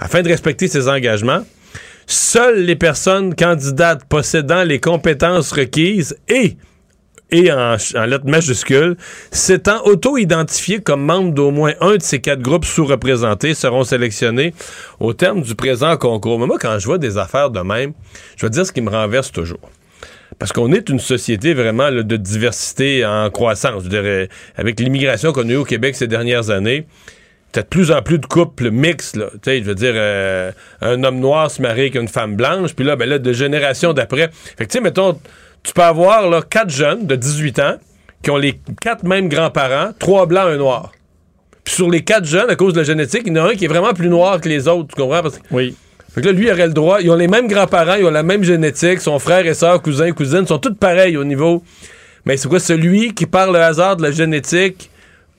Afin 0.00 0.22
de 0.22 0.28
respecter 0.28 0.66
ces 0.66 0.88
engagements, 0.88 1.44
seules 2.06 2.64
les 2.64 2.76
personnes 2.76 3.34
candidates 3.34 4.06
possédant 4.08 4.64
les 4.64 4.80
compétences 4.80 5.52
requises 5.52 6.16
et 6.28 6.56
et 7.32 7.50
en, 7.50 7.76
en 7.96 8.04
lettres 8.04 8.26
majuscules, 8.26 8.96
s'étant 9.30 9.82
auto-identifiés 9.84 10.80
comme 10.80 11.04
membres 11.04 11.32
d'au 11.32 11.50
moins 11.50 11.72
un 11.80 11.96
de 11.96 12.02
ces 12.02 12.20
quatre 12.20 12.40
groupes 12.40 12.64
sous-représentés 12.64 13.54
seront 13.54 13.84
sélectionnés 13.84 14.54
au 15.00 15.14
terme 15.14 15.42
du 15.42 15.54
présent 15.54 15.96
concours. 15.96 16.38
Mais 16.38 16.46
moi, 16.46 16.58
quand 16.60 16.78
je 16.78 16.86
vois 16.86 16.98
des 16.98 17.18
affaires 17.18 17.50
de 17.50 17.60
même, 17.60 17.92
je 18.36 18.46
veux 18.46 18.50
dire 18.50 18.66
ce 18.66 18.72
qui 18.72 18.82
me 18.82 18.90
renverse 18.90 19.32
toujours. 19.32 19.60
Parce 20.38 20.52
qu'on 20.52 20.72
est 20.72 20.88
une 20.88 20.98
société 20.98 21.54
vraiment 21.54 21.90
de 21.90 22.16
diversité 22.16 23.04
en 23.04 23.30
croissance. 23.30 23.84
Je 23.84 23.88
dirais, 23.88 24.28
avec 24.56 24.80
l'immigration 24.80 25.32
qu'on 25.32 25.48
a 25.48 25.52
eue 25.52 25.56
au 25.56 25.64
Québec 25.64 25.94
ces 25.94 26.08
dernières 26.08 26.50
années, 26.50 26.86
t'as 27.52 27.62
de 27.62 27.66
plus 27.66 27.92
en 27.92 28.02
plus 28.02 28.18
de 28.18 28.26
couples 28.26 28.70
mixtes, 28.70 29.16
là. 29.16 29.26
Tu 29.34 29.38
sais, 29.44 29.58
je 29.58 29.64
veux 29.64 29.74
dire, 29.74 29.92
euh, 29.94 30.50
un 30.80 31.04
homme 31.04 31.20
noir 31.20 31.50
se 31.50 31.60
marie 31.60 31.82
avec 31.82 31.94
une 31.94 32.08
femme 32.08 32.34
blanche, 32.34 32.74
puis 32.74 32.84
là, 32.84 32.96
ben 32.96 33.08
là, 33.08 33.18
de 33.18 33.32
génération 33.32 33.92
d'après. 33.92 34.30
Fait 34.32 34.64
que, 34.64 34.70
tu 34.70 34.78
sais, 34.78 34.80
mettons, 34.80 35.18
tu 35.62 35.72
peux 35.72 35.82
avoir 35.82 36.28
là, 36.28 36.42
quatre 36.42 36.70
jeunes 36.70 37.06
de 37.06 37.16
18 37.16 37.58
ans 37.60 37.76
qui 38.22 38.30
ont 38.30 38.36
les 38.36 38.60
quatre 38.80 39.04
mêmes 39.04 39.28
grands-parents, 39.28 39.92
trois 39.98 40.26
blancs, 40.26 40.46
un 40.46 40.56
noir. 40.56 40.92
Puis 41.64 41.74
sur 41.74 41.90
les 41.90 42.02
quatre 42.02 42.24
jeunes, 42.24 42.50
à 42.50 42.56
cause 42.56 42.72
de 42.72 42.78
la 42.78 42.84
génétique, 42.84 43.22
il 43.26 43.36
y 43.36 43.40
en 43.40 43.46
a 43.46 43.50
un 43.50 43.54
qui 43.54 43.64
est 43.64 43.68
vraiment 43.68 43.92
plus 43.92 44.08
noir 44.08 44.40
que 44.40 44.48
les 44.48 44.68
autres, 44.68 44.94
tu 44.94 45.00
comprends? 45.00 45.22
Parce 45.22 45.38
que, 45.38 45.42
oui. 45.50 45.76
Fait 46.14 46.20
que 46.20 46.26
là, 46.26 46.32
lui, 46.32 46.46
il 46.46 46.52
aurait 46.52 46.66
le 46.66 46.72
droit. 46.72 47.00
Ils 47.00 47.10
ont 47.10 47.16
les 47.16 47.28
mêmes 47.28 47.48
grands-parents, 47.48 47.94
ils 47.94 48.04
ont 48.04 48.10
la 48.10 48.22
même 48.22 48.44
génétique, 48.44 49.00
son 49.00 49.18
frère 49.18 49.46
et 49.46 49.54
soeur, 49.54 49.80
cousins 49.80 50.06
et 50.06 50.12
cousines, 50.12 50.46
sont 50.46 50.58
tous 50.58 50.74
pareils 50.74 51.16
au 51.16 51.24
niveau. 51.24 51.62
Mais 52.26 52.36
c'est 52.36 52.48
quoi, 52.48 52.60
celui 52.60 53.14
qui 53.14 53.26
parle 53.26 53.54
le 53.54 53.62
hasard 53.62 53.96
de 53.96 54.02
la 54.02 54.10
génétique 54.10 54.90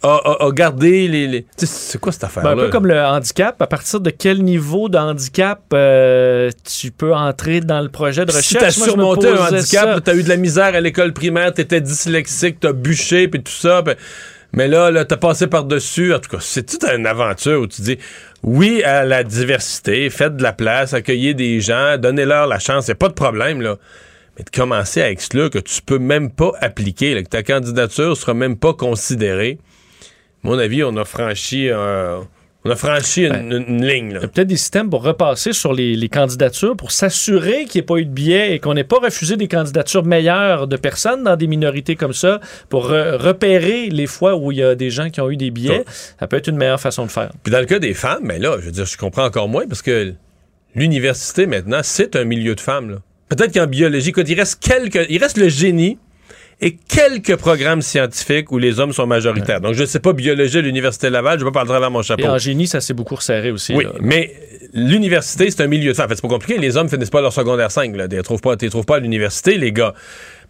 a, 0.04 0.16
a, 0.16 0.46
a 0.46 0.52
gardé 0.52 1.08
les. 1.08 1.28
les... 1.28 1.46
C'est 1.58 2.00
quoi 2.00 2.12
cette 2.12 2.26
affaire-là? 2.26 2.56
Ben, 2.56 2.62
un 2.62 2.66
peu 2.66 2.70
comme 2.72 2.88
le 2.88 3.00
handicap. 3.00 3.62
À 3.62 3.68
partir 3.68 4.02
de 4.02 4.10
quel 4.10 4.44
niveau 4.44 4.90
de 4.90 4.98
handicap 4.98 5.62
euh, 5.74 6.52
tu 6.64 6.92
peux 6.92 7.14
entrer 7.16 7.62
dans 7.62 7.82
le 7.82 7.90
projet 7.90 8.26
de 8.26 8.32
recherche? 8.32 8.48
Si 8.48 8.56
t'as 8.56 8.72
surmonté 8.72 9.30
un 9.30 9.48
handicap, 9.48 10.04
t'as 10.04 10.16
eu 10.16 10.24
de 10.24 10.30
la 10.30 10.38
misère 10.38 10.76
à 10.76 10.82
l'école 10.82 11.14
primaire, 11.14 11.54
t'étais 11.54 11.82
dyslexique, 11.82 12.60
t'as 12.60 12.74
bûché, 12.74 13.28
puis 13.28 13.42
tout 13.42 13.52
ça. 13.52 13.82
Pis... 13.82 13.92
Mais 14.52 14.68
là, 14.68 14.92
là 14.92 15.06
t'as 15.06 15.18
passé 15.18 15.48
par-dessus. 15.48 16.14
En 16.14 16.20
tout 16.20 16.30
cas, 16.30 16.38
c'est 16.42 16.64
toute 16.64 16.84
une 16.84 17.08
aventure 17.08 17.62
où 17.62 17.68
tu 17.68 17.82
dis 17.82 17.98
oui 18.44 18.84
à 18.84 19.06
la 19.06 19.24
diversité, 19.24 20.10
faites 20.10 20.36
de 20.36 20.44
la 20.44 20.52
place, 20.54 20.94
accueillez 20.94 21.34
des 21.34 21.62
gens, 21.62 21.98
donnez-leur 21.98 22.46
la 22.46 22.60
chance, 22.60 22.90
y 22.90 22.94
pas 22.94 23.08
de 23.08 23.14
problème, 23.14 23.62
là. 23.62 23.78
Mais 24.38 24.44
de 24.44 24.50
commencer 24.50 25.02
à 25.02 25.10
exclure 25.10 25.50
que 25.50 25.60
tu 25.60 25.82
peux 25.82 26.00
même 26.00 26.30
pas 26.30 26.52
appliquer, 26.60 27.14
là, 27.14 27.24
que 27.24 27.30
ta 27.30 27.44
candidature 27.44 28.18
sera 28.18 28.34
même 28.34 28.58
pas 28.58 28.74
considérée 28.74 29.60
mon 30.44 30.58
avis, 30.60 30.84
on 30.84 30.96
a 30.98 31.06
franchi 31.06 31.70
euh, 31.70 32.20
on 32.66 32.70
a 32.70 32.76
franchi 32.78 33.26
une, 33.26 33.32
Ben, 33.34 33.66
une 33.68 33.86
ligne. 33.86 34.10
Il 34.12 34.14
y 34.14 34.24
a 34.24 34.28
peut-être 34.28 34.48
des 34.48 34.56
systèmes 34.56 34.90
pour 34.90 35.04
repasser 35.04 35.52
sur 35.52 35.74
les, 35.74 35.96
les 35.98 36.08
candidatures 36.08 36.78
pour 36.78 36.92
s'assurer 36.92 37.66
qu'il 37.66 37.80
n'y 37.80 37.84
ait 37.84 37.86
pas 37.86 37.98
eu 37.98 38.06
de 38.06 38.12
biais 38.12 38.56
et 38.56 38.60
qu'on 38.60 38.74
n'ait 38.74 38.86
pas 38.86 39.00
refusé 39.00 39.36
des 39.36 39.50
candidatures 39.50 40.06
meilleures 40.06 40.68
de 40.68 40.78
personnes 40.78 41.24
dans 41.24 41.36
des 41.36 41.48
minorités 41.48 41.98
comme 41.98 42.14
ça 42.14 42.40
pour 42.70 42.90
re- 42.90 43.18
repérer 43.18 43.90
les 43.90 44.08
fois 44.08 44.36
où 44.38 44.54
il 44.54 44.60
y 44.60 44.64
a 44.64 44.76
des 44.76 44.90
gens 44.92 45.10
qui 45.10 45.20
ont 45.20 45.30
eu 45.30 45.36
des 45.36 45.52
biais. 45.52 45.84
Ça 46.18 46.26
peut 46.28 46.38
être 46.38 46.48
une 46.48 46.56
meilleure 46.56 46.80
façon 46.80 47.06
de 47.06 47.12
faire. 47.12 47.32
Puis 47.44 47.52
dans 47.52 47.60
le 47.60 47.66
cas 47.66 47.80
des 47.80 47.94
femmes, 47.94 48.24
mais 48.24 48.40
là, 48.40 48.56
je 48.62 48.66
veux 48.68 48.72
dire, 48.72 48.86
je 48.86 48.98
comprends 48.98 49.26
encore 49.26 49.50
moins 49.50 49.68
parce 49.68 49.82
que 49.82 50.14
l'université 50.74 51.48
maintenant, 51.48 51.82
c'est 51.84 52.16
un 52.16 52.24
milieu 52.24 52.56
de 52.56 52.62
femmes. 52.62 53.00
Peut-être 53.30 53.54
qu'en 53.54 53.68
biologie, 53.68 54.10
écoute, 54.10 54.30
il 54.30 54.40
reste 54.40 54.64
quelques, 54.64 55.06
il 55.10 55.18
reste 55.18 55.38
le 55.38 55.50
génie 55.50 55.98
et 56.62 56.76
quelques 56.76 57.36
programmes 57.36 57.82
scientifiques 57.82 58.52
où 58.52 58.58
les 58.58 58.80
hommes 58.80 58.94
sont 58.94 59.08
majoritaires. 59.08 59.62
Donc, 59.62 59.74
je 59.74 59.82
ne 59.82 59.86
sais 59.86 60.00
pas 60.00 60.14
biologie 60.14 60.60
à 60.60 60.62
l'Université 60.62 61.10
Laval, 61.10 61.40
je 61.40 61.44
ne 61.44 61.50
vais 61.50 61.52
pas 61.52 61.60
parler 61.60 61.70
travers 61.70 61.92
mon 61.92 62.02
chapeau. 62.02 62.24
Et 62.24 62.28
en 62.28 62.38
génie, 62.38 62.68
ça 62.68 62.82
s'est 62.82 62.94
beaucoup 62.94 63.16
resserré 63.16 63.52
aussi. 63.52 63.74
Oui, 63.74 63.84
là. 63.84 63.92
mais 64.02 64.34
l'université, 64.74 65.50
c'est 65.52 65.62
un 65.62 65.68
milieu 65.68 65.92
de 65.92 65.96
femmes. 65.96 66.06
En 66.06 66.10
fait, 66.10 66.16
c'est 66.16 66.22
pas 66.22 66.28
compliqué. 66.28 66.58
Les 66.58 66.78
hommes 66.78 66.90
finissent 66.90 67.10
pas 67.10 67.22
leur 67.22 67.34
secondaire 67.34 67.72
5. 67.72 67.96
Là. 67.96 68.08
Ils 68.10 68.18
ne 68.18 68.22
trouvent 68.22 68.42
pas, 68.42 68.56
ils 68.62 68.70
trouvent 68.70 68.86
pas 68.86 68.98
à 68.98 69.00
l'université, 69.00 69.58
les 69.58 69.72
gars. 69.72 69.94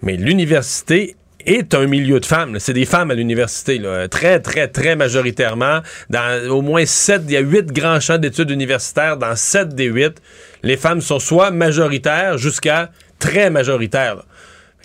Mais 0.01 0.15
l'université 0.17 1.15
est 1.45 1.73
un 1.73 1.87
milieu 1.87 2.19
de 2.19 2.25
femmes. 2.25 2.57
C'est 2.59 2.73
des 2.73 2.85
femmes 2.85 3.11
à 3.11 3.15
l'université, 3.15 3.81
très, 4.09 4.39
très, 4.39 4.67
très 4.67 4.95
majoritairement. 4.95 5.79
Dans 6.09 6.49
au 6.49 6.61
moins 6.61 6.85
sept, 6.85 7.23
il 7.25 7.33
y 7.33 7.37
a 7.37 7.41
huit 7.41 7.71
grands 7.71 7.99
champs 7.99 8.17
d'études 8.17 8.49
universitaires. 8.49 9.17
Dans 9.17 9.35
sept 9.35 9.75
des 9.75 9.85
huit, 9.85 10.21
les 10.63 10.77
femmes 10.77 11.01
sont 11.01 11.19
soit 11.19 11.51
majoritaires 11.51 12.37
jusqu'à 12.37 12.91
très 13.19 13.49
majoritaires. 13.49 14.15
là. 14.15 14.25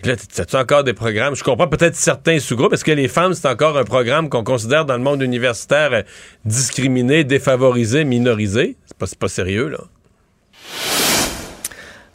Là, 0.05 0.15
t'as-tu 0.17 0.57
encore 0.57 0.85
des 0.85 0.93
programmes? 0.93 1.35
Je 1.35 1.43
comprends 1.43 1.67
peut-être 1.67 1.97
certains 1.97 2.39
sous-groupes. 2.39 2.73
Est-ce 2.73 2.85
que 2.85 2.93
les 2.93 3.09
femmes, 3.09 3.35
c'est 3.35 3.49
encore 3.49 3.77
un 3.77 3.85
programme 3.85 4.29
qu'on 4.29 4.45
considère 4.45 4.85
dans 4.85 4.97
le 4.97 5.03
monde 5.03 5.23
universitaire 5.23 5.93
euh, 5.93 6.03
discriminé, 6.45 7.25
défavorisé, 7.25 8.05
minorisé? 8.05 8.77
C'est 8.87 8.97
pas, 8.97 9.07
pas 9.19 9.29
sérieux, 9.29 9.69
là. 9.69 9.79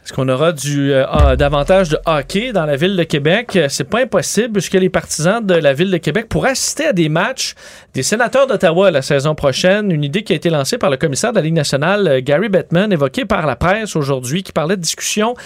Est-ce 0.04 0.12
qu'on 0.12 0.28
aura 0.28 0.52
du, 0.52 0.92
euh, 0.92 1.06
ah, 1.08 1.34
davantage 1.34 1.88
de 1.88 1.98
hockey 2.04 2.52
dans 2.52 2.66
la 2.66 2.76
ville 2.76 2.94
de 2.94 3.04
Québec? 3.04 3.56
Euh, 3.56 3.68
C'est 3.70 3.88
pas 3.88 4.02
impossible 4.02 4.52
puisque 4.52 4.74
les 4.74 4.90
partisans 4.90 5.42
de 5.42 5.54
la 5.54 5.72
ville 5.72 5.90
de 5.90 5.96
Québec 5.96 6.28
pourraient 6.28 6.50
assister 6.50 6.88
à 6.88 6.92
des 6.92 7.08
matchs 7.08 7.54
des 7.94 8.02
sénateurs 8.02 8.46
d'Ottawa 8.46 8.90
la 8.90 9.00
saison 9.00 9.34
prochaine. 9.34 9.90
Une 9.90 10.04
idée 10.04 10.22
qui 10.22 10.34
a 10.34 10.36
été 10.36 10.50
lancée 10.50 10.76
par 10.76 10.90
le 10.90 10.98
commissaire 10.98 11.30
de 11.30 11.36
la 11.36 11.42
Ligue 11.42 11.54
nationale, 11.54 12.06
euh, 12.06 12.20
Gary 12.22 12.50
Bettman, 12.50 12.92
évoquée 12.92 13.24
par 13.24 13.46
la 13.46 13.56
presse 13.56 13.96
aujourd'hui, 13.96 14.42
qui 14.42 14.52
parlait 14.52 14.76
de 14.76 14.82
discussion 14.82 15.36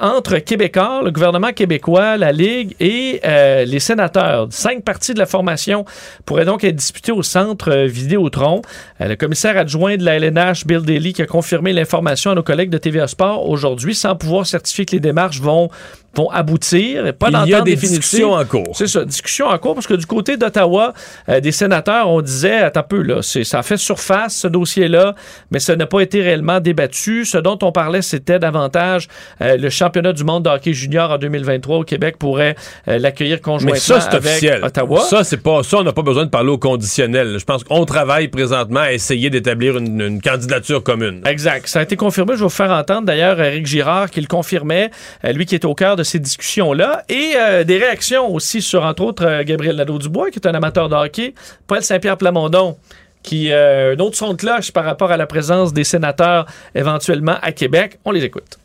entre 0.00 0.38
Québécois, 0.38 1.00
le 1.04 1.10
gouvernement 1.10 1.52
québécois, 1.52 2.16
la 2.16 2.30
Ligue 2.30 2.76
et 2.78 3.20
les 3.66 3.80
sénateurs. 3.80 4.46
Cinq 4.50 4.84
parties 4.84 5.14
de 5.14 5.18
la 5.18 5.26
formation 5.26 5.84
pourraient 6.24 6.44
donc 6.44 6.62
être 6.62 6.76
disputées 6.76 7.12
au 7.12 7.22
centre 7.22 7.72
Vidéotron. 7.86 8.62
Le 9.00 9.14
commissaire 9.14 9.56
adjoint 9.56 9.96
de 9.96 10.04
la 10.04 10.16
LNH, 10.16 10.66
Bill 10.66 10.82
Daly, 10.82 11.12
qui 11.12 11.22
a 11.22 11.26
confirmé 11.26 11.72
l'information 11.72 12.30
à 12.30 12.34
nos 12.34 12.42
collègues 12.42 12.70
de 12.70 12.78
TVA 12.78 13.06
Sport 13.06 13.48
aujourd'hui, 13.48 13.95
sans 13.96 14.14
pouvoir 14.16 14.46
certifier 14.46 14.84
que 14.86 14.92
les 14.92 15.00
démarches 15.00 15.40
vont, 15.40 15.68
vont 16.14 16.30
aboutir. 16.30 17.12
Pas 17.14 17.28
Il 17.44 17.50
y 17.50 17.54
a 17.54 17.60
des 17.60 17.72
définitive. 17.72 18.00
discussions 18.00 18.32
en 18.32 18.44
cours. 18.44 18.74
C'est 18.74 18.86
ça, 18.86 19.04
discussion 19.04 19.46
en 19.46 19.58
cours, 19.58 19.74
parce 19.74 19.86
que 19.86 19.94
du 19.94 20.06
côté 20.06 20.36
d'Ottawa, 20.36 20.94
euh, 21.28 21.40
des 21.40 21.52
sénateurs, 21.52 22.08
on 22.08 22.22
disait, 22.22 22.56
attends 22.58 22.80
un 22.80 22.82
peu, 22.84 23.02
là, 23.02 23.20
ça 23.22 23.58
a 23.58 23.62
fait 23.62 23.76
surface, 23.76 24.36
ce 24.36 24.48
dossier-là, 24.48 25.14
mais 25.50 25.58
ça 25.58 25.76
n'a 25.76 25.86
pas 25.86 26.00
été 26.00 26.22
réellement 26.22 26.60
débattu. 26.60 27.24
Ce 27.24 27.38
dont 27.38 27.58
on 27.62 27.72
parlait, 27.72 28.02
c'était 28.02 28.38
davantage 28.38 29.08
euh, 29.42 29.56
le 29.56 29.70
championnat 29.70 30.12
du 30.12 30.24
monde 30.24 30.44
de 30.44 30.50
hockey 30.50 30.72
junior 30.72 31.10
en 31.10 31.18
2023 31.18 31.78
au 31.78 31.84
Québec 31.84 32.16
pourrait 32.18 32.54
euh, 32.88 32.98
l'accueillir 32.98 33.40
conjointement 33.40 33.72
Mais 33.72 33.78
ça, 33.80 34.00
c'est 34.00 34.14
avec 34.14 34.26
officiel. 34.26 34.64
Ottawa. 34.64 35.00
Ça, 35.00 35.24
c'est 35.24 35.36
pas, 35.38 35.62
ça, 35.62 35.78
on 35.78 35.82
n'a 35.84 35.92
pas 35.92 36.02
besoin 36.02 36.24
de 36.24 36.30
parler 36.30 36.50
au 36.50 36.58
conditionnel. 36.58 37.38
Je 37.38 37.44
pense 37.44 37.64
qu'on 37.64 37.84
travaille 37.84 38.28
présentement 38.28 38.80
à 38.80 38.92
essayer 38.92 39.30
d'établir 39.30 39.76
une, 39.78 40.00
une 40.00 40.20
candidature 40.22 40.82
commune. 40.82 41.22
Exact. 41.26 41.66
Ça 41.68 41.80
a 41.80 41.82
été 41.82 41.96
confirmé. 41.96 42.32
Je 42.34 42.38
vais 42.38 42.44
vous 42.44 42.48
faire 42.50 42.70
entendre 42.70 43.06
d'ailleurs 43.06 43.40
Eric 43.40 43.66
Girard 43.66 43.85
qui 44.10 44.20
le 44.20 44.26
confirmait, 44.26 44.90
euh, 45.24 45.32
lui 45.32 45.46
qui 45.46 45.54
est 45.54 45.64
au 45.64 45.74
cœur 45.74 45.96
de 45.96 46.02
ces 46.02 46.18
discussions-là. 46.18 47.04
Et 47.08 47.32
euh, 47.36 47.64
des 47.64 47.78
réactions 47.78 48.32
aussi 48.32 48.62
sur, 48.62 48.84
entre 48.84 49.02
autres, 49.02 49.24
euh, 49.24 49.44
Gabriel 49.44 49.76
Nadeau-Dubois, 49.76 50.30
qui 50.30 50.38
est 50.38 50.46
un 50.46 50.54
amateur 50.54 50.88
de 50.88 50.94
hockey, 50.94 51.34
Paul 51.66 51.82
Saint-Pierre 51.82 52.16
Plamondon, 52.16 52.76
qui 53.22 53.52
euh, 53.52 53.94
un 53.94 54.00
autre 54.00 54.16
son 54.16 54.32
de 54.32 54.38
cloche 54.38 54.72
par 54.72 54.84
rapport 54.84 55.10
à 55.10 55.16
la 55.16 55.26
présence 55.26 55.72
des 55.72 55.84
sénateurs 55.84 56.46
éventuellement 56.74 57.36
à 57.42 57.52
Québec. 57.52 57.98
On 58.04 58.12
les 58.12 58.24
écoute. 58.24 58.58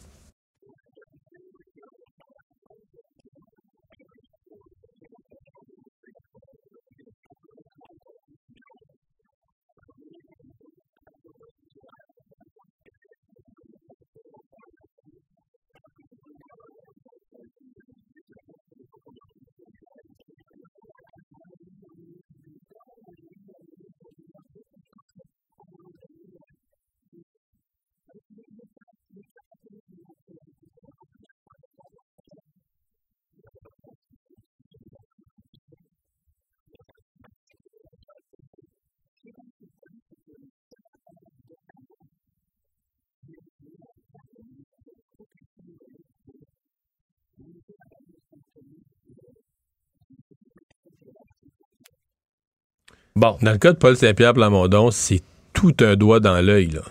Bon, 53.16 53.38
dans 53.42 53.52
le 53.52 53.58
cas 53.58 53.74
de 53.74 53.78
Paul 53.78 53.96
Saint-Pierre 53.98 54.34
Plamondon, 54.34 54.90
c'est 54.92 55.22
tout 55.54 55.76
un 55.82 55.96
doigt 55.96 56.20
dans 56.20 56.40
l'œil, 56.42 56.68
là. 56.68 56.82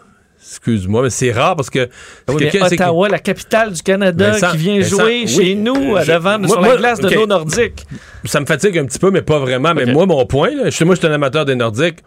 Excuse-moi, 0.43 1.03
mais 1.03 1.11
c'est 1.11 1.33
rare 1.33 1.55
parce 1.55 1.71
que. 1.71 1.89
Oui, 2.29 2.37
quelqu'un- 2.39 2.67
c'est 2.69 2.77
que- 2.77 2.83
Ottawa, 2.83 3.09
la 3.09 3.19
capitale 3.19 3.73
du 3.73 3.83
Canada, 3.83 4.31
Vincent, 4.33 4.51
qui 4.53 4.57
vient 4.57 4.79
Vincent, 4.81 4.97
jouer 5.03 5.23
oui, 5.27 5.29
chez 5.29 5.55
nous, 5.55 5.75
je- 6.03 6.13
devant, 6.13 6.39
moi- 6.39 6.49
sur 6.49 6.61
moi, 6.61 6.69
la 6.73 6.77
glace 6.77 7.01
de 7.01 7.11
nos 7.11 7.27
Nordiques. 7.27 7.87
ça 8.25 8.41
me 8.41 8.47
fatigue 8.47 8.77
un 8.79 8.87
petit 8.87 8.99
peu, 8.99 9.11
mais 9.11 9.23
pas 9.23 9.39
vraiment. 9.39 9.75
Mais 9.75 9.87
moi, 9.87 10.07
mon 10.07 10.25
point, 10.27 10.49
là, 10.51 10.63
moi, 10.85 10.95
je 10.95 10.99
suis 10.99 11.07
un 11.07 11.13
amateur 11.13 11.45
des 11.45 11.55
Nordiques. 11.55 11.99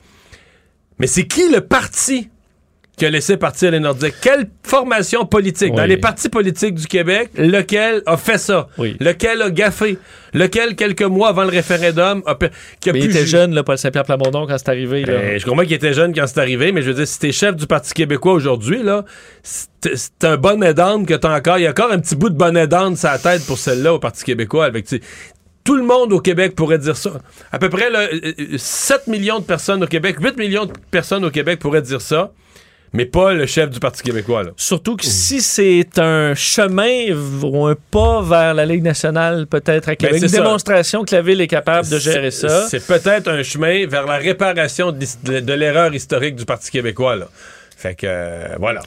Mais 0.99 1.07
c'est 1.07 1.25
qui 1.27 1.49
le 1.49 1.61
parti 1.61 2.29
qui 2.97 3.05
a 3.05 3.09
laissé 3.09 3.37
partir 3.37 3.71
les 3.71 3.79
Nordiques? 3.79 4.15
Quelle 4.21 4.47
formation 4.63 5.25
politique? 5.25 5.73
Dans 5.73 5.85
les 5.85 5.97
partis 5.97 6.29
politiques 6.29 6.75
du 6.75 6.87
Québec, 6.87 7.31
lequel 7.37 8.03
a 8.05 8.17
fait 8.17 8.37
ça? 8.37 8.67
Oui. 8.77 8.95
Lequel 8.99 9.41
a 9.41 9.49
gaffé? 9.49 9.97
Lequel, 10.33 10.75
quelques 10.75 11.03
mois 11.03 11.29
avant 11.29 11.43
le 11.43 11.49
référendum, 11.49 12.23
a, 12.25 12.35
qui 12.79 12.89
a 12.89 12.93
Mais 12.93 12.99
pu 12.99 13.05
il 13.05 13.11
était 13.11 13.25
jeune, 13.25 13.53
là, 13.53 13.63
Paul 13.63 13.77
Saint-Pierre 13.77 14.03
Plamondon, 14.03 14.47
quand 14.47 14.57
c'est 14.57 14.69
arrivé. 14.69 15.03
là. 15.05 15.13
Ben, 15.13 15.39
je 15.39 15.45
comprends 15.45 15.63
qu'il 15.63 15.73
était 15.73 15.93
jeune 15.93 16.13
quand 16.13 16.25
c'est 16.27 16.39
arrivé, 16.39 16.71
mais 16.71 16.81
je 16.81 16.89
veux 16.89 16.95
dire, 16.95 17.07
si 17.07 17.19
t'es 17.19 17.31
chef 17.31 17.55
du 17.55 17.67
Parti 17.67 17.93
québécois 17.93 18.33
aujourd'hui, 18.33 18.81
là, 18.83 19.05
c'est 19.43 20.23
un 20.23 20.37
bonnet 20.37 20.73
d'âne 20.73 21.05
que 21.05 21.13
t'as 21.13 21.35
encore. 21.35 21.57
Il 21.59 21.63
y 21.63 21.67
a 21.67 21.71
encore 21.71 21.91
un 21.91 21.99
petit 21.99 22.15
bout 22.15 22.29
de 22.29 22.37
bonnet 22.37 22.67
d'âne 22.67 22.95
sur 22.95 23.09
la 23.09 23.17
tête 23.17 23.45
pour 23.45 23.57
celle-là 23.57 23.93
au 23.93 23.99
Parti 23.99 24.23
québécois. 24.23 24.65
Avec, 24.65 24.87
tout 25.63 25.75
le 25.75 25.83
monde 25.83 26.11
au 26.13 26.19
Québec 26.19 26.55
pourrait 26.55 26.77
dire 26.77 26.97
ça. 26.97 27.11
À 27.51 27.59
peu 27.59 27.69
près 27.69 27.89
là, 27.89 28.01
euh, 28.01 28.33
euh, 28.39 28.57
7 28.57 29.07
millions 29.07 29.39
de 29.39 29.45
personnes 29.45 29.83
au 29.83 29.87
Québec, 29.87 30.17
8 30.19 30.37
millions 30.37 30.65
de 30.65 30.73
personnes 30.91 31.23
au 31.25 31.31
Québec 31.31 31.59
pourraient 31.59 31.81
dire 31.81 32.01
ça, 32.01 32.31
mais 32.93 33.05
pas 33.05 33.33
le 33.33 33.47
chef 33.47 33.71
du 33.71 33.79
Parti 33.79 34.03
québécois. 34.03 34.43
Là. 34.43 34.51
Surtout 34.55 34.95
que 34.95 35.05
si 35.05 35.41
c'est 35.41 35.97
un 35.97 36.35
chemin 36.35 37.11
ou 37.41 37.65
un 37.65 37.75
pas 37.91 38.21
vers 38.21 38.53
la 38.53 38.65
Ligue 38.65 38.83
nationale, 38.83 39.47
peut-être 39.47 39.89
à 39.89 39.95
Québec, 39.95 40.21
Ben, 40.21 40.23
une 40.23 40.29
ça. 40.29 40.37
démonstration 40.37 41.03
que 41.03 41.15
la 41.15 41.21
ville 41.23 41.41
est 41.41 41.47
capable 41.47 41.89
de 41.89 41.97
gérer 41.97 42.31
ça. 42.31 42.67
C'est 42.69 42.85
peut-être 42.85 43.27
un 43.27 43.41
chemin 43.41 43.87
vers 43.87 44.05
la 44.05 44.17
réparation 44.17 44.91
de, 44.91 45.53
l'erreur 45.53 45.93
historique 45.93 46.35
du 46.35 46.45
Parti 46.45 46.69
québécois. 46.69 47.15
Là. 47.15 47.27
Fait 47.75 47.95
que, 47.95 48.05
euh, 48.07 48.55
voilà. 48.59 48.81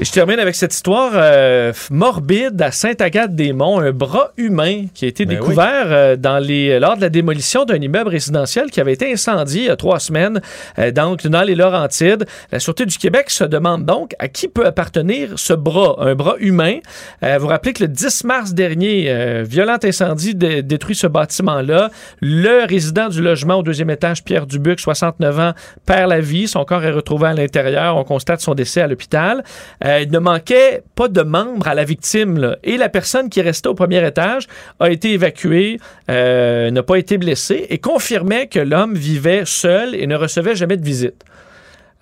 Et 0.00 0.04
je 0.06 0.12
termine 0.12 0.38
avec 0.40 0.54
cette 0.54 0.72
histoire 0.72 1.10
euh, 1.14 1.74
morbide 1.90 2.62
à 2.62 2.70
Sainte-Agathe-des-Monts, 2.72 3.80
un 3.80 3.90
bras 3.92 4.30
humain 4.38 4.86
qui 4.94 5.04
a 5.04 5.08
été 5.08 5.26
Ben 5.26 5.36
découvert 5.36 5.88
euh, 5.88 6.16
dans 6.16 6.38
les, 6.38 6.78
lors 6.80 6.96
de 6.96 7.02
la 7.02 7.10
démolition 7.10 7.66
d'un 7.66 7.76
immeuble 7.76 8.08
résidentiel 8.08 8.70
qui 8.70 8.80
avait 8.80 8.94
été 8.94 9.12
incendié 9.12 9.60
il 9.64 9.66
y 9.66 9.70
a 9.70 9.76
trois 9.76 10.00
semaines, 10.00 10.40
euh, 10.78 10.90
donc 10.90 11.26
dans 11.26 11.42
les 11.42 11.54
Laurentides. 11.54 12.24
La 12.50 12.60
Sûreté 12.60 12.86
du 12.86 12.96
Québec 12.96 13.28
se 13.28 13.44
demande 13.44 13.84
donc 13.84 14.14
à 14.18 14.28
qui 14.28 14.48
peut 14.48 14.64
appartenir 14.64 15.32
ce 15.38 15.52
bras, 15.52 15.96
un 15.98 16.14
bras 16.14 16.36
humain. 16.38 16.78
Euh, 17.22 17.36
vous 17.38 17.48
rappelez 17.48 17.74
que 17.74 17.82
le 17.82 17.88
10 17.88 18.24
mars 18.24 18.54
dernier, 18.54 19.04
euh, 19.10 19.44
violent 19.46 19.76
incendie 19.84 20.34
dé- 20.34 20.62
détruit 20.62 20.96
ce 20.96 21.08
bâtiment-là. 21.08 21.90
Le 22.22 22.66
résident 22.66 23.10
du 23.10 23.20
logement 23.20 23.56
au 23.56 23.62
deuxième 23.62 23.90
étage, 23.90 24.24
Pierre 24.24 24.46
Dubuc, 24.46 24.80
69 24.80 25.38
ans, 25.40 25.52
perd 25.84 26.08
la 26.08 26.20
vie. 26.20 26.48
Son 26.48 26.64
corps 26.64 26.84
est 26.84 26.90
retrouvé 26.90 27.28
à 27.28 27.34
l'intérieur. 27.34 27.98
On 27.98 28.04
constate 28.04 28.40
son 28.40 28.54
décès 28.54 28.80
à 28.80 28.86
l'hôpital. 28.86 29.44
Euh, 29.84 29.89
il 30.00 30.10
ne 30.10 30.18
manquait 30.18 30.82
pas 30.94 31.08
de 31.08 31.22
membres 31.22 31.66
à 31.68 31.74
la 31.74 31.84
victime. 31.84 32.38
là. 32.38 32.56
Et 32.62 32.76
la 32.76 32.88
personne 32.88 33.28
qui 33.30 33.40
restait 33.42 33.68
au 33.68 33.74
premier 33.74 34.06
étage 34.06 34.46
a 34.78 34.90
été 34.90 35.12
évacuée, 35.12 35.78
euh, 36.10 36.70
n'a 36.70 36.82
pas 36.82 36.96
été 36.96 37.18
blessée 37.18 37.66
et 37.70 37.78
confirmait 37.78 38.46
que 38.46 38.60
l'homme 38.60 38.94
vivait 38.94 39.42
seul 39.46 39.94
et 39.94 40.06
ne 40.06 40.16
recevait 40.16 40.54
jamais 40.54 40.76
de 40.76 40.84
visite. 40.84 41.24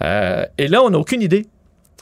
Euh, 0.04 0.44
et 0.58 0.68
là, 0.68 0.82
on 0.82 0.90
n'a 0.90 0.98
aucune 0.98 1.22
idée. 1.22 1.46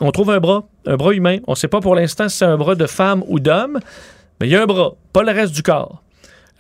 On 0.00 0.10
trouve 0.10 0.30
un 0.30 0.40
bras, 0.40 0.66
un 0.86 0.96
bras 0.96 1.12
humain. 1.14 1.38
On 1.46 1.52
ne 1.52 1.56
sait 1.56 1.68
pas 1.68 1.80
pour 1.80 1.94
l'instant 1.94 2.28
si 2.28 2.38
c'est 2.38 2.44
un 2.44 2.56
bras 2.58 2.74
de 2.74 2.86
femme 2.86 3.22
ou 3.28 3.40
d'homme, 3.40 3.78
mais 4.40 4.46
il 4.48 4.50
y 4.52 4.56
a 4.56 4.62
un 4.62 4.66
bras, 4.66 4.94
pas 5.12 5.22
le 5.22 5.32
reste 5.32 5.54
du 5.54 5.62
corps. 5.62 6.02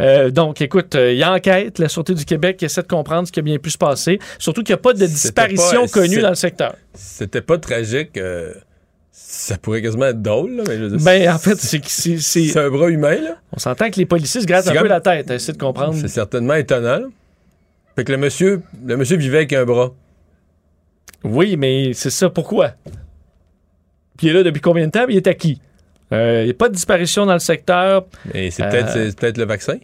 Euh, 0.02 0.30
donc, 0.30 0.60
écoute, 0.60 0.94
euh, 0.94 1.12
il 1.12 1.18
y 1.18 1.22
a 1.22 1.32
enquête, 1.32 1.78
la 1.78 1.88
Sûreté 1.88 2.12
du 2.14 2.24
Québec 2.26 2.62
essaie 2.62 2.82
de 2.82 2.86
comprendre 2.86 3.26
ce 3.26 3.32
qui 3.32 3.40
a 3.40 3.42
bien 3.42 3.58
pu 3.58 3.70
se 3.70 3.78
passer, 3.78 4.18
surtout 4.38 4.62
qu'il 4.62 4.74
n'y 4.74 4.78
a 4.78 4.82
pas 4.82 4.92
de 4.92 5.06
disparition 5.06 5.82
pas- 5.82 5.88
connue 5.88 6.20
dans 6.20 6.28
le 6.28 6.34
secteur. 6.34 6.74
C'était 6.94 7.40
pas 7.40 7.56
tragique. 7.58 8.16
euh, 8.18 8.52
ça 9.28 9.58
pourrait 9.58 9.82
quasiment 9.82 10.06
être 10.06 10.22
drôle, 10.22 10.52
là, 10.56 10.62
mais 10.68 10.76
je 10.78 10.82
veux 10.84 10.96
dire, 10.96 11.04
Ben, 11.04 11.28
en 11.34 11.38
fait, 11.38 11.56
c'est 11.56 11.84
c'est- 12.20 12.56
un 12.58 12.70
bras 12.70 12.88
humain, 12.88 13.16
là. 13.16 13.36
On 13.52 13.58
s'entend 13.58 13.90
que 13.90 13.96
les 13.98 14.06
policiers 14.06 14.40
se 14.40 14.46
grattent 14.46 14.68
un 14.68 14.80
peu 14.80 14.86
la 14.86 15.00
tête, 15.00 15.30
essayer 15.30 15.52
de 15.52 15.58
comprendre. 15.58 15.94
C'est 16.00 16.08
certainement 16.08 16.54
étonnant. 16.54 16.98
là. 17.00 17.06
Fait 17.96 18.04
que 18.04 18.12
le 18.12 18.18
monsieur, 18.18 18.62
le 18.84 18.96
monsieur 18.96 19.16
vivait 19.16 19.38
avec 19.38 19.52
un 19.52 19.64
bras. 19.64 19.92
Oui, 21.24 21.56
mais 21.56 21.92
c'est 21.92 22.10
ça, 22.10 22.30
pourquoi? 22.30 22.72
Puis 24.16 24.28
il 24.28 24.30
est 24.30 24.32
là 24.34 24.42
depuis 24.44 24.60
combien 24.60 24.86
de 24.86 24.90
temps? 24.92 25.06
Il 25.08 25.16
est 25.16 25.26
à 25.26 25.34
qui? 26.10 26.14
Euh, 26.14 26.42
il 26.42 26.44
n'y 26.44 26.50
a 26.50 26.54
pas 26.54 26.68
de 26.68 26.74
disparition 26.74 27.26
dans 27.26 27.32
le 27.32 27.38
secteur. 27.38 28.04
Et 28.34 28.50
c'est 28.50 28.62
Euh, 28.62 28.70
peut-être 28.70 28.92
c'est 28.92 29.16
peut-être 29.18 29.38
le 29.38 29.44
vaccin. 29.44 29.74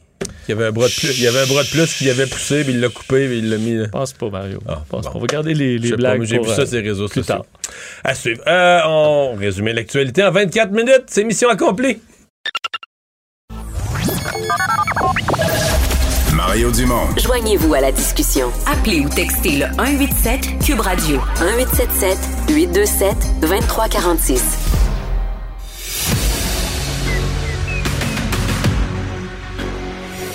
Il 0.48 0.50
y 0.50 0.52
avait 0.52 0.66
un 0.66 0.70
bras 0.72 0.86
de 0.86 0.92
plus, 0.92 1.18
il 1.18 1.24
y 1.24 1.26
avait 1.26 1.40
un 1.40 1.46
bras 1.46 1.64
de 1.64 1.68
plus 1.68 1.92
qui 1.94 2.08
avait 2.08 2.26
poussé, 2.26 2.62
puis 2.62 2.72
il 2.74 2.80
l'a 2.80 2.88
coupé, 2.88 3.26
puis 3.26 3.38
il 3.38 3.50
l'a 3.50 3.56
mis. 3.58 3.76
Je 3.76 3.88
pense 3.88 4.12
pas, 4.12 4.30
Mario. 4.30 4.60
Ah, 4.68 4.82
Je 4.84 4.88
pense 4.90 5.04
bon. 5.06 5.10
pas. 5.10 5.16
On 5.18 5.20
va 5.20 5.26
garder 5.26 5.54
les, 5.54 5.78
Je 5.78 5.82
les 5.90 5.96
blagues 5.96 6.22
J'ai 6.22 6.38
vu 6.38 6.44
ça 6.46 6.60
euh, 6.62 6.66
sur 6.66 6.76
les 6.80 6.88
réseaux 6.88 7.08
plus 7.08 7.22
sociaux. 7.24 7.42
tard. 7.42 7.44
À 8.04 8.14
suivre. 8.14 8.40
Euh, 8.46 8.80
on 8.86 9.34
résume 9.34 9.66
l'actualité 9.68 10.22
en 10.22 10.30
24 10.30 10.70
minutes. 10.70 11.04
C'est 11.08 11.24
mission 11.24 11.48
accomplie. 11.48 11.98
Mario 16.34 16.70
Dumont. 16.70 17.08
Joignez-vous 17.18 17.74
à 17.74 17.80
la 17.80 17.92
discussion. 17.92 18.48
Appelez 18.66 19.00
ou 19.00 19.08
textez 19.08 19.58
le 19.58 19.66
187 19.76 20.40
Cube 20.64 20.80
Radio 20.80 21.16
1877 21.40 22.18
827 22.50 23.16
2346. 23.40 24.71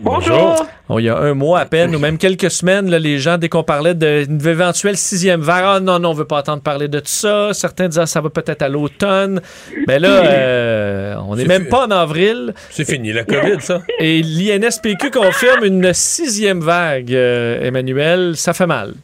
Bonjour. 0.00 0.66
Bon, 0.88 0.98
il 0.98 1.04
y 1.04 1.08
a 1.08 1.16
un 1.16 1.34
mois 1.34 1.60
à 1.60 1.66
peine, 1.66 1.94
ou 1.94 1.98
même 1.98 2.18
quelques 2.18 2.50
semaines, 2.50 2.90
là, 2.90 2.98
les 2.98 3.18
gens, 3.18 3.38
dès 3.38 3.48
qu'on 3.48 3.62
parlait 3.62 3.94
d'une 3.94 4.44
éventuelle 4.46 4.96
sixième 4.96 5.40
vague, 5.40 5.64
ah 5.66 5.80
non, 5.80 5.98
non, 5.98 6.10
on 6.10 6.14
veut 6.14 6.24
pas 6.24 6.40
entendre 6.40 6.62
parler 6.62 6.88
de 6.88 6.98
tout 6.98 7.06
ça. 7.06 7.50
Certains 7.52 7.88
disaient, 7.88 8.06
ça 8.06 8.20
va 8.20 8.28
peut-être 8.28 8.62
à 8.62 8.68
l'automne. 8.68 9.40
Mais 9.86 9.98
là, 9.98 10.08
euh, 10.08 11.14
on 11.26 11.36
n'est 11.36 11.46
même 11.46 11.68
pas 11.68 11.86
en 11.86 11.90
avril. 11.90 12.54
C'est 12.70 12.84
fini, 12.84 13.12
la 13.12 13.24
COVID, 13.24 13.60
ça. 13.60 13.82
Et 13.98 14.22
l'INSPQ 14.22 15.10
confirme 15.10 15.64
une 15.64 15.92
sixième 15.94 16.60
vague, 16.60 17.14
euh, 17.14 17.62
Emmanuel. 17.62 18.36
Ça 18.36 18.52
fait 18.52 18.66
mal. 18.66 18.94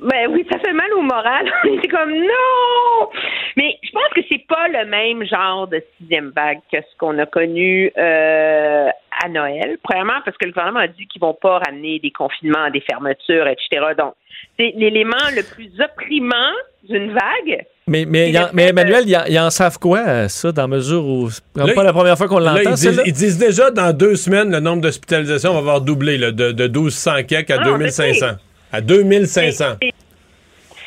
Ben 0.00 0.28
oui, 0.30 0.46
ça 0.50 0.58
fait 0.60 0.72
mal 0.72 0.92
au 0.96 1.02
moral. 1.02 1.50
C'est 1.82 1.88
comme 1.88 2.12
non! 2.12 3.08
Mais 3.56 3.76
je 3.82 3.90
pense 3.90 4.08
que 4.14 4.20
c'est 4.30 4.46
pas 4.48 4.68
le 4.68 4.88
même 4.88 5.26
genre 5.26 5.66
de 5.68 5.82
sixième 5.98 6.32
vague 6.34 6.60
que 6.72 6.78
ce 6.78 6.96
qu'on 6.98 7.18
a 7.18 7.26
connu 7.26 7.92
euh, 7.98 8.88
à 9.22 9.28
Noël. 9.28 9.76
Premièrement, 9.82 10.20
parce 10.24 10.36
que 10.38 10.46
le 10.46 10.52
gouvernement 10.52 10.80
a 10.80 10.86
dit 10.88 11.06
qu'ils 11.06 11.20
vont 11.20 11.34
pas 11.34 11.58
ramener 11.58 11.98
des 11.98 12.10
confinements, 12.12 12.70
des 12.70 12.80
fermetures, 12.80 13.46
etc. 13.48 13.92
Donc, 13.98 14.14
c'est 14.58 14.72
l'élément 14.76 15.16
le 15.36 15.42
plus 15.42 15.70
opprimant 15.84 16.52
d'une 16.88 17.12
vague. 17.12 17.64
Mais, 17.88 18.04
mais, 18.06 18.28
Et 18.28 18.32
y 18.32 18.38
en- 18.38 18.42
le 18.44 18.48
mais 18.54 18.62
fait 18.64 18.68
Emmanuel, 18.70 19.04
ils 19.06 19.38
en- 19.38 19.50
savent 19.50 19.78
quoi, 19.78 19.98
euh, 20.06 20.28
ça, 20.28 20.52
dans 20.52 20.68
mesure 20.68 21.04
où 21.04 21.28
c'est 21.30 21.74
pas 21.74 21.82
la 21.82 21.92
première 21.92 22.16
fois 22.16 22.28
qu'on 22.28 22.38
l'entend, 22.38 22.60
ils, 22.70 22.74
disent, 22.74 23.02
ils 23.04 23.12
disent 23.12 23.38
déjà 23.38 23.70
dans 23.70 23.92
deux 23.92 24.14
semaines, 24.16 24.50
le 24.50 24.60
nombre 24.60 24.80
d'hospitalisations 24.82 25.52
va 25.52 25.58
avoir 25.58 25.80
doublé 25.80 26.16
là, 26.16 26.30
de, 26.30 26.52
de 26.52 26.68
1200 26.68 27.24
quelques 27.28 27.50
à 27.50 27.56
Ah 27.60 27.64
non, 27.64 27.78
2500. 27.78 28.26
À 28.72 28.80
2500. 28.80 29.76
C'est- 29.82 29.92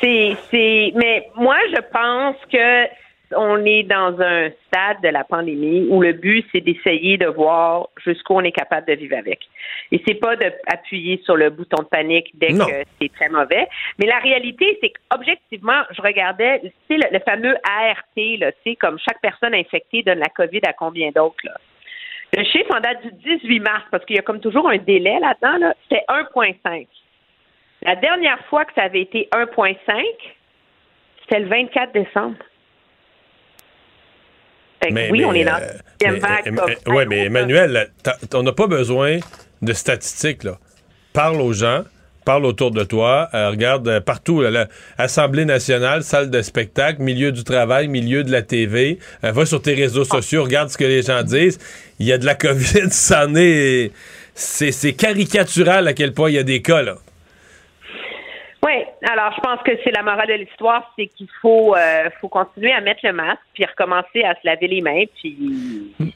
C'est, 0.00 0.36
c'est, 0.50 0.92
mais 0.94 1.28
moi, 1.36 1.56
je 1.70 1.80
pense 1.90 2.36
que 2.52 2.86
on 3.34 3.64
est 3.64 3.82
dans 3.82 4.14
un 4.20 4.50
stade 4.66 5.00
de 5.02 5.08
la 5.08 5.24
pandémie 5.24 5.86
où 5.88 6.00
le 6.02 6.12
but, 6.12 6.44
c'est 6.52 6.60
d'essayer 6.60 7.16
de 7.16 7.26
voir 7.26 7.88
jusqu'où 8.04 8.34
on 8.34 8.42
est 8.42 8.52
capable 8.52 8.86
de 8.86 8.92
vivre 8.92 9.16
avec. 9.16 9.40
Et 9.90 10.00
c'est 10.06 10.14
pas 10.14 10.36
d'appuyer 10.36 11.20
sur 11.24 11.36
le 11.36 11.48
bouton 11.50 11.82
de 11.82 11.88
panique 11.88 12.30
dès 12.34 12.50
Non. 12.52 12.66
que 12.66 12.72
c'est 13.00 13.10
très 13.14 13.28
mauvais. 13.30 13.66
Mais 13.98 14.06
la 14.06 14.18
réalité, 14.18 14.78
c'est 14.82 14.92
qu'objectivement, 15.10 15.82
je 15.96 16.02
regardais, 16.02 16.60
tu 16.60 16.68
sais, 16.88 16.96
le, 16.98 17.12
le 17.12 17.18
fameux 17.20 17.56
ART, 17.64 18.04
là, 18.38 18.52
tu 18.52 18.58
sais, 18.70 18.76
comme 18.76 18.98
chaque 18.98 19.20
personne 19.22 19.54
infectée 19.54 20.02
donne 20.02 20.18
la 20.20 20.28
COVID 20.28 20.60
à 20.68 20.72
combien 20.74 21.10
d'autres, 21.10 21.42
là. 21.44 21.54
Le 22.36 22.44
chiffre 22.44 22.76
en 22.76 22.80
date 22.80 23.02
du 23.02 23.38
18 23.38 23.60
mars, 23.60 23.84
parce 23.90 24.04
qu'il 24.04 24.16
y 24.16 24.18
a 24.18 24.22
comme 24.22 24.40
toujours 24.40 24.68
un 24.68 24.76
délai 24.78 25.18
là-dedans, 25.20 25.58
là, 25.68 25.74
c'était 25.88 26.04
1,5. 26.08 26.86
La 27.86 27.94
dernière 27.96 28.38
fois 28.50 28.64
que 28.64 28.72
ça 28.74 28.82
avait 28.82 29.02
été 29.02 29.28
1,5, 29.32 29.76
c'était 31.22 31.40
le 31.40 31.48
24 31.48 31.92
décembre. 31.92 32.36
Fait 34.82 34.90
que 34.90 35.10
oui, 35.12 35.24
on 35.24 35.32
est 35.32 35.44
dans 35.44 35.52
la 35.52 35.60
deuxième 35.60 36.14
mais- 36.14 36.18
vague. 36.18 36.44
mais- 36.46 36.50
mais- 36.50 36.66
mais 36.66 36.76
gros 36.84 37.00
Emmanuel, 37.00 37.90
on 38.34 38.42
n'a 38.42 38.52
pas 38.52 38.66
besoin 38.66 39.18
de 39.62 39.72
statistiques. 39.72 40.42
Là. 40.44 40.58
Parle 41.12 41.40
aux 41.40 41.52
gens, 41.52 41.84
parle 42.24 42.44
autour 42.44 42.72
de 42.72 42.82
toi, 42.82 43.28
euh, 43.32 43.50
regarde 43.50 43.86
euh, 43.88 44.00
partout, 44.00 44.42
là, 44.42 44.66
Assemblée 44.98 45.44
nationale, 45.44 46.02
salle 46.02 46.28
de 46.28 46.42
spectacle, 46.42 47.00
milieu 47.00 47.30
du 47.30 47.44
travail, 47.44 47.86
milieu 47.86 48.24
de 48.24 48.32
la 48.32 48.42
TV, 48.42 48.98
euh, 49.24 49.30
va 49.30 49.46
sur 49.46 49.62
tes 49.62 49.74
réseaux 49.74 50.04
sociaux, 50.04 50.42
regarde 50.42 50.68
ce 50.70 50.76
que 50.76 50.84
les 50.84 51.02
gens 51.02 51.22
disent. 51.22 51.58
Il 52.00 52.06
y 52.06 52.12
a 52.12 52.18
de 52.18 52.26
la 52.26 52.34
COVID, 52.34 52.90
c'en 52.90 53.32
est... 53.36 53.92
C'est 54.34 54.72
c'est 54.72 54.92
caricatural 54.92 55.88
à 55.88 55.94
quel 55.94 56.12
point 56.12 56.28
il 56.30 56.34
y 56.34 56.38
a 56.38 56.42
des 56.42 56.60
cas, 56.60 56.82
là. 56.82 56.96
Wait, 58.62 58.86
Alors, 59.08 59.32
je 59.36 59.40
pense 59.40 59.60
que 59.64 59.70
c'est 59.84 59.92
la 59.94 60.02
morale 60.02 60.26
de 60.28 60.34
l'histoire, 60.34 60.92
c'est 60.98 61.06
qu'il 61.06 61.28
faut, 61.40 61.76
euh, 61.76 62.10
faut 62.20 62.28
continuer 62.28 62.72
à 62.72 62.80
mettre 62.80 63.00
le 63.04 63.12
masque, 63.12 63.38
puis 63.54 63.64
recommencer 63.64 64.22
à 64.24 64.34
se 64.34 64.40
laver 64.44 64.66
les 64.66 64.80
mains, 64.80 65.04
puis 65.20 65.36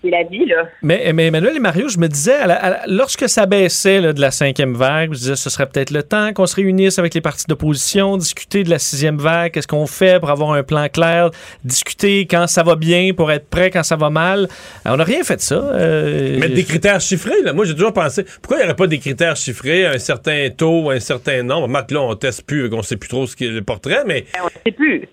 c'est 0.02 0.10
la 0.10 0.24
vie, 0.24 0.44
là. 0.46 0.64
Mais, 0.82 1.12
mais 1.14 1.26
Emmanuel 1.28 1.56
et 1.56 1.60
Mario, 1.60 1.88
je 1.88 1.98
me 1.98 2.08
disais, 2.08 2.34
à 2.34 2.46
la- 2.48 2.56
à 2.56 2.70
la- 2.70 2.82
lorsque 2.88 3.28
ça 3.28 3.46
baissait 3.46 4.00
là, 4.00 4.12
de 4.12 4.20
la 4.20 4.32
cinquième 4.32 4.74
vague, 4.74 5.04
je 5.06 5.10
me 5.10 5.14
disais, 5.14 5.36
ce 5.36 5.50
serait 5.50 5.66
peut-être 5.68 5.92
le 5.92 6.02
temps 6.02 6.32
qu'on 6.32 6.46
se 6.46 6.56
réunisse 6.56 6.98
avec 6.98 7.14
les 7.14 7.20
partis 7.20 7.44
d'opposition, 7.46 8.16
discuter 8.16 8.64
de 8.64 8.70
la 8.70 8.80
sixième 8.80 9.18
vague, 9.18 9.52
qu'est-ce 9.52 9.68
qu'on 9.68 9.86
fait 9.86 10.18
pour 10.18 10.30
avoir 10.30 10.52
un 10.52 10.64
plan 10.64 10.88
clair, 10.88 11.30
discuter 11.64 12.26
quand 12.26 12.48
ça 12.48 12.62
va 12.64 12.74
bien 12.74 13.12
pour 13.16 13.30
être 13.30 13.48
prêt 13.48 13.70
quand 13.70 13.84
ça 13.84 13.94
va 13.96 14.10
mal. 14.10 14.48
On 14.84 14.96
n'a 14.96 15.04
rien 15.04 15.22
fait 15.22 15.36
de 15.36 15.40
ça. 15.42 15.54
euh, 15.62 16.38
Mettre 16.40 16.54
des 16.54 16.64
critères 16.64 17.00
chiffrés, 17.00 17.40
là. 17.44 17.52
Moi, 17.52 17.66
j'ai 17.66 17.74
toujours 17.74 17.92
pensé, 17.92 18.24
pourquoi 18.42 18.56
il 18.56 18.60
n'y 18.60 18.64
aurait 18.66 18.76
pas 18.76 18.86
des 18.88 18.98
critères 18.98 19.36
chiffrés, 19.36 19.86
un 19.86 19.98
certain 19.98 20.48
taux, 20.50 20.90
un 20.90 20.98
certain 21.00 21.44
nombre? 21.44 21.68
Marc, 21.68 21.92
là, 21.92 22.00
on 22.00 22.16
teste 22.16 22.44
plus, 22.46 22.68
on 22.72 22.79
sait 22.82 22.96
plus 22.96 23.08
trop 23.08 23.26
ce 23.26 23.36
qu'est 23.36 23.48
le 23.48 23.62
portrait, 23.62 24.04
mais 24.06 24.22
Ben, 24.34 24.40
on 24.42 24.44
ne 24.46 24.50
sait 24.50 24.72
plus. 24.72 25.08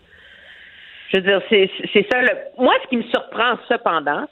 Je 1.11 1.17
veux 1.17 1.23
dire, 1.23 1.41
c'est 1.49 1.69
c'est 1.93 2.05
ça. 2.11 2.21
Le... 2.21 2.29
Moi, 2.57 2.73
ce 2.83 2.89
qui 2.89 2.97
me 2.97 3.03
surprend 3.03 3.57
cependant, 3.69 4.27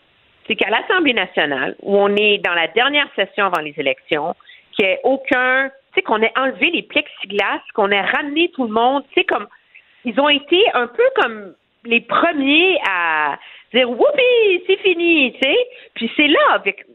c'est 0.48 0.56
qu'à 0.56 0.70
l'Assemblée 0.70 1.14
nationale, 1.14 1.76
où 1.82 1.98
on 1.98 2.16
est 2.16 2.40
dans 2.40 2.54
la 2.54 2.68
dernière 2.68 3.08
session 3.16 3.46
avant 3.46 3.62
les 3.62 3.74
élections, 3.78 4.36
qu'il 4.74 4.86
n'y 4.86 4.92
ait 4.92 5.00
aucun. 5.04 5.70
Tu 5.94 5.96
sais, 5.96 6.02
qu'on 6.02 6.22
ait 6.22 6.34
enlevé 6.38 6.72
les 6.72 6.84
plexiglas, 6.84 7.62
qu'on 7.74 7.90
ait 7.92 8.02
ramené 8.02 8.52
tout 8.54 8.66
le 8.66 8.74
monde. 8.74 9.04
Tu 9.10 9.22
sais, 9.22 9.24
comme. 9.26 9.48
Ils 10.04 10.20
ont 10.20 10.30
été 10.30 10.62
un 10.74 10.86
peu 10.86 11.04
comme 11.16 11.56
les 11.86 12.02
premiers 12.02 12.78
à 12.88 13.40
dire 13.74 13.90
Whoopi, 13.90 14.64
c'est 14.68 14.78
fini, 14.78 15.34
tu 15.34 15.40
sais. 15.42 15.58
Puis 15.96 16.12
c'est 16.16 16.28
là, 16.28 16.54
avec. 16.54 16.86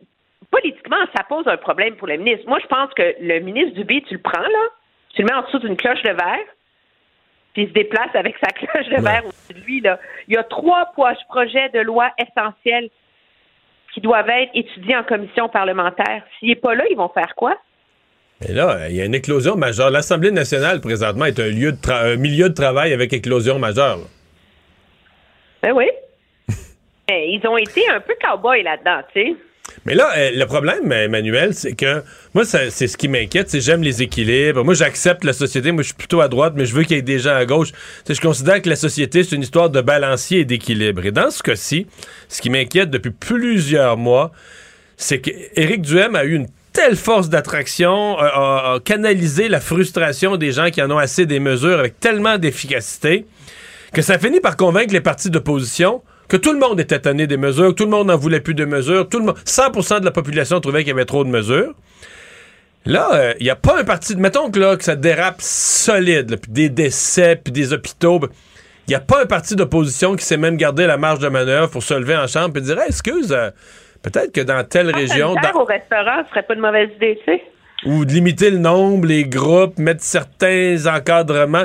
Politiquement, 0.50 0.96
ça 1.16 1.22
pose 1.24 1.46
un 1.46 1.56
problème 1.56 1.94
pour 1.94 2.08
le 2.08 2.16
ministre. 2.16 2.48
Moi, 2.48 2.58
je 2.60 2.66
pense 2.66 2.92
que 2.94 3.14
le 3.20 3.38
ministre 3.38 3.74
Dubé, 3.74 4.02
tu 4.08 4.14
le 4.14 4.20
prends, 4.20 4.40
là, 4.40 4.68
tu 5.14 5.22
le 5.22 5.26
mets 5.26 5.34
en 5.34 5.42
dessous 5.42 5.58
d'une 5.58 5.76
cloche 5.76 6.02
de 6.02 6.10
verre, 6.10 6.46
puis 7.52 7.62
il 7.62 7.68
se 7.68 7.72
déplace 7.72 8.14
avec 8.14 8.36
sa 8.42 8.52
cloche 8.52 8.88
de 8.88 9.02
verre 9.02 9.24
au-dessus 9.26 9.54
de 9.54 9.66
lui. 9.66 9.80
Là. 9.80 9.98
Il 10.28 10.34
y 10.34 10.36
a 10.36 10.44
trois 10.44 10.92
projets 11.28 11.68
de 11.70 11.80
loi 11.80 12.10
essentiels 12.18 12.90
qui 13.92 14.00
doivent 14.00 14.28
être 14.28 14.50
étudiés 14.54 14.96
en 14.96 15.02
commission 15.02 15.48
parlementaire. 15.48 16.22
S'il 16.38 16.48
n'est 16.48 16.54
pas 16.56 16.74
là, 16.74 16.84
ils 16.90 16.96
vont 16.96 17.08
faire 17.08 17.34
quoi? 17.34 17.56
là, 18.48 18.88
il 18.88 18.96
y 18.96 19.02
a 19.02 19.04
une 19.04 19.14
éclosion 19.14 19.56
majeure. 19.56 19.90
L'Assemblée 19.90 20.30
nationale, 20.30 20.80
présentement, 20.80 21.26
est 21.26 21.38
un, 21.38 21.48
lieu 21.48 21.72
de 21.72 21.90
un 21.90 22.16
milieu 22.16 22.48
de 22.48 22.54
travail 22.54 22.92
avec 22.92 23.12
éclosion 23.12 23.58
majeure. 23.58 23.98
là. 23.98 24.04
Ben 25.62 25.72
oui. 25.72 25.90
Ils 27.08 27.42
ont 27.46 27.58
été 27.58 27.86
un 27.90 28.00
peu 28.00 28.14
cow-boys 28.22 28.62
là-dedans, 28.62 29.02
tu 29.12 29.20
sais. 29.20 29.36
Mais 29.86 29.94
là, 29.94 30.10
euh, 30.16 30.30
le 30.34 30.44
problème, 30.46 30.92
Emmanuel, 30.92 31.54
c'est 31.54 31.72
que 31.72 32.02
moi, 32.34 32.44
c'est 32.44 32.70
ce 32.70 32.96
qui 32.96 33.08
m'inquiète, 33.08 33.50
c'est 33.50 33.60
j'aime 33.60 33.82
les 33.82 34.02
équilibres. 34.02 34.64
Moi, 34.64 34.74
j'accepte 34.74 35.24
la 35.24 35.32
société. 35.32 35.72
Moi, 35.72 35.82
je 35.82 35.88
suis 35.88 35.96
plutôt 35.96 36.20
à 36.20 36.28
droite, 36.28 36.54
mais 36.56 36.66
je 36.66 36.74
veux 36.74 36.82
qu'il 36.82 36.96
y 36.96 36.98
ait 36.98 37.02
des 37.02 37.18
gens 37.18 37.34
à 37.34 37.44
gauche. 37.44 37.72
Je 38.08 38.20
considère 38.20 38.60
que 38.60 38.68
la 38.68 38.76
société, 38.76 39.24
c'est 39.24 39.34
une 39.34 39.42
histoire 39.42 39.70
de 39.70 39.80
balancier 39.80 40.40
et 40.40 40.44
d'équilibre. 40.44 41.04
Et 41.06 41.12
dans 41.12 41.30
ce 41.30 41.42
cas-ci, 41.42 41.86
ce 42.28 42.42
qui 42.42 42.50
m'inquiète 42.50 42.90
depuis 42.90 43.10
plusieurs 43.10 43.96
mois, 43.96 44.32
c'est 44.96 45.20
qu'Éric 45.20 45.82
Duhem 45.82 46.14
a 46.14 46.24
eu 46.24 46.34
une 46.34 46.46
telle 46.72 46.96
force 46.96 47.28
d'attraction, 47.28 48.18
a 48.18 48.78
canalisé 48.84 49.48
la 49.48 49.60
frustration 49.60 50.36
des 50.36 50.52
gens 50.52 50.70
qui 50.70 50.80
en 50.82 50.90
ont 50.90 50.98
assez 50.98 51.26
des 51.26 51.40
mesures 51.40 51.78
avec 51.78 51.98
tellement 51.98 52.38
d'efficacité, 52.38 53.26
que 53.92 54.02
ça 54.02 54.18
finit 54.18 54.40
par 54.40 54.56
convaincre 54.56 54.92
les 54.92 55.00
partis 55.00 55.30
d'opposition 55.30 56.02
que 56.30 56.36
tout 56.38 56.52
le 56.54 56.58
monde 56.58 56.80
était 56.80 56.98
tanné 57.00 57.26
des 57.26 57.36
mesures, 57.36 57.68
que 57.68 57.74
tout 57.74 57.84
le 57.84 57.90
monde 57.90 58.06
n'en 58.06 58.16
voulait 58.16 58.40
plus 58.40 58.54
de 58.54 58.64
mesures, 58.64 59.06
tout 59.08 59.18
le 59.18 59.26
monde, 59.26 59.36
100% 59.44 60.00
de 60.00 60.04
la 60.06 60.10
population 60.10 60.60
trouvait 60.60 60.78
qu'il 60.80 60.88
y 60.88 60.92
avait 60.92 61.04
trop 61.04 61.24
de 61.24 61.28
mesures. 61.28 61.74
Là, 62.86 63.34
il 63.38 63.44
n'y 63.44 63.50
a 63.50 63.56
pas 63.56 63.78
un 63.78 63.84
parti, 63.84 64.16
mettons 64.16 64.50
que 64.50 64.58
là, 64.58 64.76
que 64.76 64.84
ça 64.84 64.96
dérape 64.96 65.36
solide, 65.40 66.30
là, 66.30 66.36
puis 66.38 66.50
des 66.50 66.70
décès, 66.70 67.36
puis 67.36 67.52
des 67.52 67.72
hôpitaux, 67.74 68.20
il 68.86 68.90
n'y 68.90 68.94
a 68.94 69.00
pas 69.00 69.22
un 69.22 69.26
parti 69.26 69.54
d'opposition 69.54 70.16
qui 70.16 70.24
sait 70.24 70.38
même 70.38 70.56
garder 70.56 70.86
la 70.86 70.96
marge 70.96 71.18
de 71.18 71.28
manœuvre 71.28 71.68
pour 71.68 71.82
se 71.82 71.92
lever 71.94 72.16
en 72.16 72.26
chambre 72.26 72.56
et 72.56 72.60
dire 72.62 72.78
Hey, 72.80 72.88
excuse, 72.88 73.32
euh, 73.32 73.50
peut-être 74.02 74.32
que 74.32 74.40
dans 74.40 74.64
telle 74.64 74.90
région, 74.90 75.34
Sanitaire 75.34 75.52
dans- 75.52 75.60
au 75.60 75.64
restaurant, 75.64 76.22
ce 76.24 76.30
serait 76.30 76.42
pas 76.44 76.54
une 76.54 76.60
mauvaise 76.60 76.88
idée, 76.96 77.18
tu 77.24 77.32
sais. 77.32 77.42
Ou 77.86 78.04
de 78.04 78.12
limiter 78.12 78.50
le 78.50 78.58
nombre, 78.58 79.06
les 79.06 79.24
groupes, 79.24 79.78
mettre 79.78 80.02
certains 80.02 80.76
encadrements. 80.86 81.64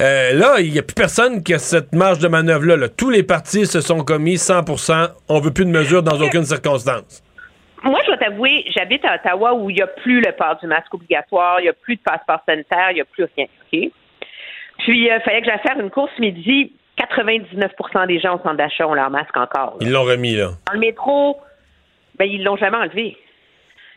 Euh, 0.00 0.32
là, 0.32 0.60
il 0.60 0.72
n'y 0.72 0.78
a 0.78 0.82
plus 0.82 0.94
personne 0.94 1.42
qui 1.42 1.54
a 1.54 1.58
cette 1.58 1.92
marge 1.94 2.18
de 2.18 2.28
manœuvre-là. 2.28 2.76
là. 2.76 2.88
Tous 2.88 3.10
les 3.10 3.22
partis 3.22 3.66
se 3.66 3.80
sont 3.80 4.04
commis 4.04 4.34
100% 4.34 5.08
on 5.28 5.40
veut 5.40 5.52
plus 5.52 5.64
de 5.64 5.70
mesures 5.70 6.02
dans 6.02 6.20
aucune 6.20 6.44
circonstance. 6.44 7.22
Moi, 7.82 8.00
je 8.02 8.06
dois 8.06 8.16
t'avouer, 8.16 8.64
j'habite 8.74 9.04
à 9.04 9.16
Ottawa 9.16 9.54
où 9.54 9.68
il 9.68 9.76
n'y 9.76 9.82
a 9.82 9.86
plus 9.86 10.20
le 10.20 10.32
port 10.32 10.56
du 10.60 10.66
masque 10.66 10.92
obligatoire, 10.94 11.60
il 11.60 11.64
n'y 11.64 11.68
a 11.68 11.74
plus 11.74 11.96
de 11.96 12.00
passeport 12.00 12.40
sanitaire, 12.48 12.90
il 12.90 12.94
n'y 12.94 13.00
a 13.02 13.04
plus 13.04 13.26
rien. 13.36 13.46
Puis, 13.70 13.92
il 14.88 15.20
fallait 15.24 15.40
que 15.40 15.46
j'aille 15.46 15.60
faire 15.60 15.78
une 15.78 15.90
course 15.90 16.18
midi. 16.18 16.72
99% 16.96 18.06
des 18.06 18.20
gens 18.20 18.36
au 18.36 18.38
centre 18.42 18.56
d'achat 18.56 18.86
ont 18.86 18.94
leur 18.94 19.10
masque 19.10 19.36
encore. 19.36 19.72
là. 19.72 19.76
Ils 19.80 19.90
l'ont 19.90 20.04
remis, 20.04 20.36
là. 20.36 20.50
Dans 20.66 20.74
le 20.74 20.78
métro, 20.78 21.40
ben, 22.18 22.24
ils 22.24 22.42
l'ont 22.42 22.56
jamais 22.56 22.76
enlevé. 22.76 23.16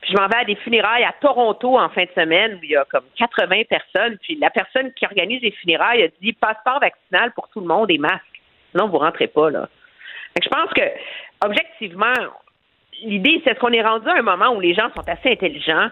Puis 0.02 0.12
je 0.12 0.18
m'en 0.18 0.28
vais 0.28 0.38
à 0.38 0.46
des 0.46 0.56
funérailles 0.56 1.04
à 1.04 1.14
Toronto 1.20 1.78
en 1.78 1.90
fin 1.90 2.04
de 2.04 2.12
semaine 2.16 2.56
où 2.56 2.64
il 2.64 2.72
y 2.72 2.76
a 2.76 2.86
comme 2.86 3.06
80 3.18 3.64
personnes. 3.70 4.18
Puis 4.22 4.38
la 4.40 4.50
personne 4.50 4.92
qui 4.94 5.06
organise 5.06 5.42
les 5.42 5.52
funérailles 5.52 6.04
a 6.04 6.08
dit 6.22 6.34
passeport 6.34 6.80
vaccinal 6.80 7.32
pour 7.34 7.50
tout 7.50 7.60
le 7.60 7.68
monde 7.68 7.90
et 7.90 7.98
masque. 7.98 8.42
Sinon, 8.72 8.90
vous 8.90 9.00
rentrez 9.00 9.28
pas, 9.28 9.50
là. 9.50 9.68
Que 10.36 10.44
je 10.44 10.50
pense 10.50 10.72
que, 10.74 10.82
objectivement, 11.44 12.14
l'idée, 13.02 13.42
c'est 13.44 13.58
qu'on 13.58 13.72
est 13.72 13.82
rendu 13.82 14.08
à 14.08 14.18
un 14.18 14.22
moment 14.22 14.54
où 14.56 14.60
les 14.60 14.76
gens 14.76 14.90
sont 14.96 15.08
assez 15.08 15.32
intelligents 15.32 15.90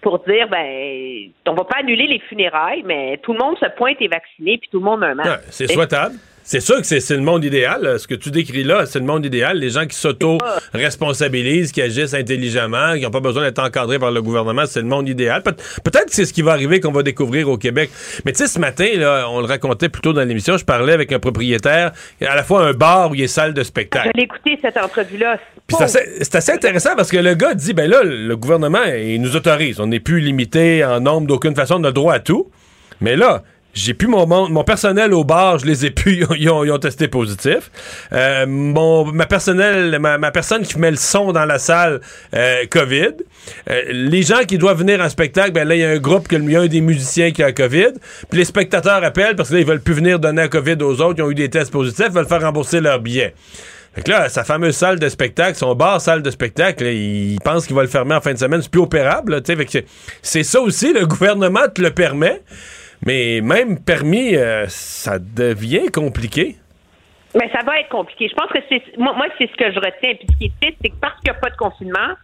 pour 0.00 0.18
dire, 0.20 0.48
ben, 0.48 1.30
on 1.46 1.54
va 1.54 1.64
pas 1.64 1.78
annuler 1.78 2.06
les 2.06 2.18
funérailles, 2.20 2.82
mais 2.84 3.18
tout 3.18 3.32
le 3.32 3.38
monde 3.38 3.56
se 3.58 3.66
pointe 3.76 3.96
et 4.00 4.08
vacciné, 4.08 4.58
puis 4.58 4.68
tout 4.70 4.78
le 4.78 4.84
monde 4.84 5.02
a 5.02 5.08
un 5.08 5.14
masque. 5.14 5.44
C'est 5.50 5.68
souhaitable. 5.68 6.16
C'est 6.46 6.60
sûr 6.60 6.76
que 6.80 6.86
c'est 6.86 7.08
le 7.10 7.22
monde 7.22 7.42
idéal. 7.44 7.82
là. 7.82 7.98
Ce 7.98 8.06
que 8.06 8.14
tu 8.14 8.30
décris 8.30 8.64
là, 8.64 8.84
c'est 8.84 8.98
le 8.98 9.06
monde 9.06 9.24
idéal. 9.24 9.58
Les 9.58 9.70
gens 9.70 9.86
qui 9.86 9.96
s'auto-responsabilisent, 9.96 11.72
qui 11.72 11.80
agissent 11.82 12.14
intelligemment, 12.14 12.94
qui 12.94 13.00
n'ont 13.00 13.10
pas 13.10 13.20
besoin 13.20 13.42
d'être 13.44 13.58
encadrés 13.60 13.98
par 13.98 14.10
le 14.10 14.20
gouvernement, 14.22 14.64
c'est 14.66 14.80
le 14.80 14.86
monde 14.86 15.08
idéal. 15.08 15.42
Peut- 15.42 15.54
Peut-être 15.82 16.06
que 16.06 16.14
c'est 16.14 16.26
ce 16.26 16.32
qui 16.32 16.42
va 16.42 16.52
arriver 16.52 16.80
qu'on 16.80 16.92
va 16.92 17.02
découvrir 17.02 17.48
au 17.48 17.56
Québec. 17.56 17.90
Mais 18.24 18.32
tu 18.32 18.38
sais, 18.38 18.46
ce 18.46 18.58
matin, 18.58 18.86
là, 18.96 19.26
on 19.30 19.40
le 19.40 19.46
racontait 19.46 19.88
plus 19.88 20.02
tôt 20.02 20.12
dans 20.12 20.22
l'émission, 20.22 20.56
je 20.56 20.64
parlais 20.64 20.92
avec 20.92 21.12
un 21.12 21.18
propriétaire, 21.18 21.92
à 22.20 22.34
la 22.36 22.42
fois 22.44 22.66
un 22.66 22.72
bar 22.72 23.10
où 23.10 23.14
il 23.14 23.22
y 23.22 23.24
a 23.24 23.28
salle 23.28 23.54
de 23.54 23.62
spectacle. 23.62 24.10
Je 24.14 24.18
l'ai 24.18 24.24
écouté, 24.24 24.58
cette 24.60 24.76
entrevue-là. 24.76 25.38
C'est 25.70 26.34
assez, 26.36 26.52
intéressant 26.52 26.90
parce 26.94 27.10
que 27.10 27.16
le 27.16 27.34
gars 27.34 27.54
dit 27.54 27.72
ben 27.72 27.88
là, 27.90 28.02
le 28.04 28.36
gouvernement, 28.36 28.84
il 28.84 29.20
nous 29.22 29.34
autorise. 29.34 29.80
On 29.80 29.86
n'est 29.86 30.00
plus 30.00 30.20
limité 30.20 30.84
en 30.84 31.00
nombre 31.00 31.26
d'aucune 31.26 31.54
façon, 31.54 31.76
on 31.80 31.84
a 31.84 31.88
le 31.88 31.92
droit 31.94 32.14
à 32.14 32.20
tout. 32.20 32.50
Mais 33.00 33.16
là, 33.16 33.42
j'ai 33.74 33.92
plus 33.92 34.08
mon, 34.08 34.26
mon, 34.26 34.48
mon 34.48 34.64
personnel 34.64 35.12
au 35.12 35.24
bar, 35.24 35.58
je 35.58 35.66
les 35.66 35.84
ai 35.84 35.90
plus, 35.90 36.24
ils 36.38 36.48
ont, 36.48 36.64
ils 36.64 36.70
ont 36.70 36.78
testé 36.78 37.08
positif. 37.08 37.70
Euh, 38.12 38.46
mon, 38.46 39.04
ma 39.04 39.26
personnel, 39.26 39.98
ma, 39.98 40.16
ma 40.16 40.30
personne 40.30 40.62
qui 40.62 40.78
met 40.78 40.90
le 40.90 40.96
son 40.96 41.32
dans 41.32 41.44
la 41.44 41.58
salle, 41.58 42.00
euh, 42.34 42.64
COVID. 42.70 43.12
Euh, 43.68 43.82
les 43.90 44.22
gens 44.22 44.44
qui 44.46 44.58
doivent 44.58 44.78
venir 44.78 45.00
en 45.00 45.08
spectacle, 45.08 45.52
ben 45.52 45.66
là, 45.66 45.74
il 45.74 45.80
y 45.80 45.84
a 45.84 45.90
un 45.90 45.98
groupe, 45.98 46.28
il 46.30 46.50
y 46.50 46.56
a 46.56 46.60
un 46.60 46.66
des 46.66 46.80
musiciens 46.80 47.32
qui 47.32 47.42
a 47.42 47.52
COVID. 47.52 47.92
Puis 48.30 48.38
les 48.38 48.44
spectateurs 48.44 49.02
appellent 49.02 49.36
parce 49.36 49.48
que 49.48 49.54
là, 49.54 49.60
ils 49.60 49.66
veulent 49.66 49.82
plus 49.82 49.94
venir 49.94 50.18
donner 50.18 50.42
la 50.42 50.48
COVID 50.48 50.76
aux 50.82 51.00
autres, 51.00 51.16
ils 51.18 51.22
ont 51.22 51.30
eu 51.30 51.34
des 51.34 51.50
tests 51.50 51.72
positifs, 51.72 52.06
ils 52.08 52.14
veulent 52.14 52.28
faire 52.28 52.42
rembourser 52.42 52.80
leur 52.80 53.00
billet. 53.00 53.34
Fait 53.94 54.02
que 54.02 54.10
là, 54.10 54.28
sa 54.28 54.42
fameuse 54.42 54.74
salle 54.74 54.98
de 54.98 55.08
spectacle, 55.08 55.56
son 55.56 55.74
bar 55.74 56.00
salle 56.00 56.22
de 56.22 56.30
spectacle, 56.30 56.84
là, 56.84 56.90
il 56.90 57.38
pense 57.44 57.66
qu'il 57.66 57.76
va 57.76 57.82
le 57.82 57.88
fermer 57.88 58.14
en 58.14 58.20
fin 58.20 58.32
de 58.32 58.38
semaine. 58.38 58.60
C'est 58.60 58.70
plus 58.70 58.80
opérable. 58.80 59.36
là. 59.36 59.40
Fait 59.44 59.86
c'est 60.20 60.42
ça 60.42 60.60
aussi, 60.60 60.92
le 60.92 61.06
gouvernement 61.06 61.68
te 61.72 61.80
le 61.80 61.90
permet. 61.90 62.42
Mais 63.06 63.40
même 63.42 63.82
permis, 63.84 64.34
euh, 64.36 64.66
ça 64.68 65.18
devient 65.18 65.90
compliqué. 65.92 66.56
Mais 67.34 67.50
ça 67.50 67.64
va 67.64 67.80
être 67.80 67.88
compliqué. 67.88 68.28
Je 68.28 68.34
pense 68.34 68.50
que 68.50 68.60
c'est 68.68 68.96
moi, 68.96 69.12
moi 69.14 69.26
c'est 69.38 69.50
ce 69.50 69.56
que 69.56 69.70
je 69.72 69.78
retiens. 69.78 70.14
Puis 70.14 70.26
ce 70.32 70.38
qui 70.38 70.44
est 70.46 70.76
c'est 70.82 70.88
que 70.90 70.96
parce 71.00 71.14
qu'il 71.20 71.30
n'y 71.32 71.36
a 71.36 71.40
pas 71.40 71.50
de 71.50 71.56
confinement, 71.56 72.14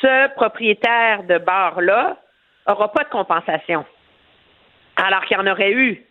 ce 0.00 0.34
propriétaire 0.34 1.22
de 1.24 1.38
bar-là 1.38 2.16
aura 2.66 2.92
pas 2.92 3.04
de 3.04 3.10
compensation. 3.10 3.84
Alors 4.96 5.24
qu'il 5.24 5.36
y 5.36 5.40
en 5.40 5.46
aurait 5.46 5.72
eu. 5.72 6.02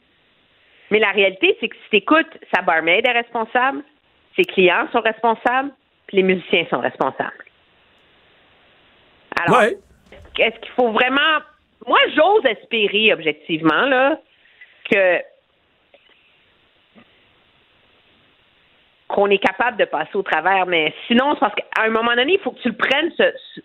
Mais 0.92 1.00
la 1.00 1.12
réalité, 1.12 1.58
c'est 1.60 1.68
que 1.68 1.76
si 1.76 1.90
tu 1.92 1.96
écoutes, 1.98 2.38
sa 2.54 2.62
barmaid 2.62 3.06
est 3.08 3.12
responsable, 3.12 3.84
ses 4.36 4.44
clients 4.46 4.88
sont 4.92 5.02
responsables, 5.02 5.72
puis 6.08 6.18
les 6.18 6.24
musiciens 6.24 6.66
sont 6.70 6.80
responsables. 6.80 7.46
Alors, 9.40 9.60
Ouais. 9.62 9.78
est-ce 10.40 10.60
qu'il 10.60 10.72
faut 10.76 10.92
vraiment. 10.92 11.40
Moi, 11.90 11.98
j'ose 12.16 12.46
espérer, 12.46 13.12
objectivement, 13.14 13.86
là, 13.88 14.20
que 14.92 15.22
qu'on 19.08 19.28
est 19.32 19.40
capable 19.40 19.78
de 19.78 19.86
passer 19.86 20.16
au 20.16 20.22
travers, 20.22 20.68
mais 20.68 20.94
sinon, 21.08 21.34
c'est 21.34 21.40
parce 21.40 21.56
qu'à 21.56 21.64
un 21.84 21.90
moment 21.90 22.16
donné, 22.16 22.34
il 22.34 22.40
faut 22.40 22.52
que 22.52 22.62
tu 22.62 22.70
le 22.70 22.76
prennes, 22.76 23.12
ce, 23.18 23.24
ce, 23.56 23.62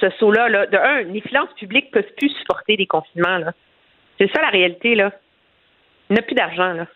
ce 0.00 0.10
saut-là. 0.18 0.50
Là. 0.50 0.66
De 0.66 0.76
un, 0.76 1.02
les 1.04 1.22
finances 1.22 1.48
publiques 1.58 1.86
ne 1.94 2.02
peuvent 2.02 2.12
plus 2.18 2.28
supporter 2.40 2.76
des 2.76 2.86
confinements. 2.86 3.38
Là. 3.38 3.52
C'est 4.20 4.30
ça 4.34 4.42
la 4.42 4.48
réalité. 4.50 4.94
Là. 4.94 5.12
Il 6.10 6.14
n'y 6.14 6.18
a 6.18 6.22
plus 6.22 6.34
d'argent. 6.34 6.74
Là. 6.74 6.86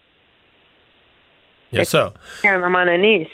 Il 1.72 1.78
y 1.78 1.80
a 1.80 1.84
ça. 1.84 2.12
À 2.44 2.48
un 2.48 2.58
moment 2.58 2.84
donné, 2.84 3.30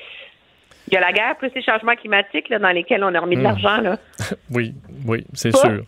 il 0.87 0.95
y 0.95 0.97
a 0.97 1.01
la 1.01 1.13
guerre 1.13 1.37
plus 1.39 1.51
les 1.53 1.63
changements 1.63 1.97
climatiques 1.97 2.49
là, 2.49 2.61
dans 2.61 2.71
lesquels 2.71 3.03
on 3.03 3.13
a 3.17 3.19
remis 3.21 3.35
de 3.37 3.41
Mm. 3.41 3.45
l'argent. 3.45 3.81
Là. 3.81 3.97
Oui, 4.53 4.75
oui, 5.09 5.25
c'est 5.35 5.51
Pas. 5.51 5.59
sûr. 5.59 5.83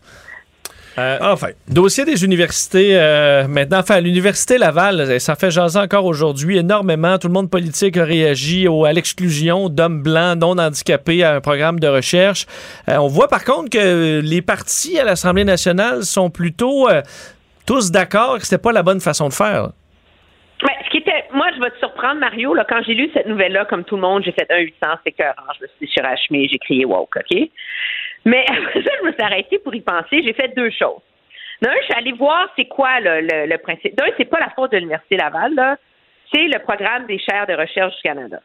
Euh, 0.99 1.19
enfin. 1.21 1.49
Dossier 1.69 2.05
des 2.05 2.25
universités, 2.25 2.99
euh, 2.99 3.47
maintenant, 3.47 3.79
enfin, 3.79 4.01
l'Université 4.01 4.59
Laval, 4.59 5.21
ça 5.21 5.37
fait 5.37 5.51
jaser 5.51 5.79
encore 5.79 6.05
aujourd'hui 6.05 6.59
énormément. 6.59 7.19
Tout 7.19 7.29
le 7.29 7.35
monde 7.35 7.51
politique 7.51 7.97
a 7.97 8.05
réagi 8.05 8.67
au, 8.67 8.85
à 8.85 8.93
l'exclusion 8.93 9.69
d'hommes 9.69 10.03
blancs 10.03 10.39
non 10.39 10.59
handicapés 10.59 11.23
à 11.23 11.37
un 11.37 11.41
programme 11.41 11.79
de 11.79 11.87
recherche. 11.87 12.47
Euh, 12.89 12.97
on 12.97 13.07
voit 13.07 13.29
par 13.29 13.45
contre 13.45 13.71
que 13.71 14.21
les 14.21 14.43
partis 14.43 14.99
à 14.99 15.05
l'Assemblée 15.05 15.45
nationale 15.45 16.03
sont 16.03 16.31
plutôt 16.31 16.89
tous 17.67 17.91
d'accord 17.91 18.39
que 18.39 18.45
c'était 18.45 18.63
pas 18.63 18.73
la 18.73 18.83
bonne 18.83 19.01
façon 19.01 19.29
de 19.29 19.35
faire. 19.35 19.69
Ouais, 20.63 20.75
ce 20.85 20.91
qui 20.91 20.99
était, 20.99 21.25
moi, 21.33 21.47
je 21.55 21.61
vais 21.61 21.71
te 21.71 21.79
surprendre, 21.79 22.19
Mario. 22.19 22.53
Là, 22.55 22.65
quand 22.69 22.81
j'ai 22.85 22.95
lu 22.95 23.09
cette 23.15 23.27
nouvelle-là, 23.27 23.65
comme 23.67 23.85
tout 23.85 23.95
le 23.95 24.03
monde, 24.03 24.25
j'ai 24.25 24.33
fait 24.33 24.47
un 24.51 24.59
800, 24.59 24.77
c'est 25.05 25.13
cœur. 25.13 25.35
Je 25.57 25.63
me 25.63 25.69
suis 25.69 25.87
déchiré 25.87 26.07
à 26.09 26.17
chemise, 26.17 26.51
j'ai 26.51 26.59
crié 26.59 26.85
woke, 26.85 27.17
OK? 27.17 27.49
Mais 28.29 28.45
après 28.49 28.83
ça, 28.83 28.91
je 29.01 29.07
me 29.07 29.13
suis 29.13 29.23
arrêtée 29.23 29.59
pour 29.59 29.75
y 29.75 29.81
penser. 29.81 30.23
J'ai 30.25 30.33
fait 30.35 30.49
deux 30.57 30.71
choses. 30.71 31.01
D'un, 31.63 31.73
je 31.81 31.85
suis 31.87 31.95
allée 31.95 32.13
voir 32.13 32.49
c'est 32.57 32.67
quoi 32.67 33.01
le, 33.01 33.21
le, 33.23 33.47
le 33.47 33.59
principe. 33.59 33.97
D'un, 33.97 34.05
c'est 34.17 34.27
pas 34.31 34.39
la 34.41 34.51
faute 34.51 34.71
de 34.73 34.77
l'Université 34.77 35.17
Laval, 35.17 35.55
là. 35.55 35.77
C'est 36.33 36.47
le 36.47 36.59
programme 36.61 37.07
des 37.07 37.19
chaires 37.19 37.47
de 37.47 37.55
recherche 37.55 37.95
du 37.97 38.03
Canada. 38.03 38.39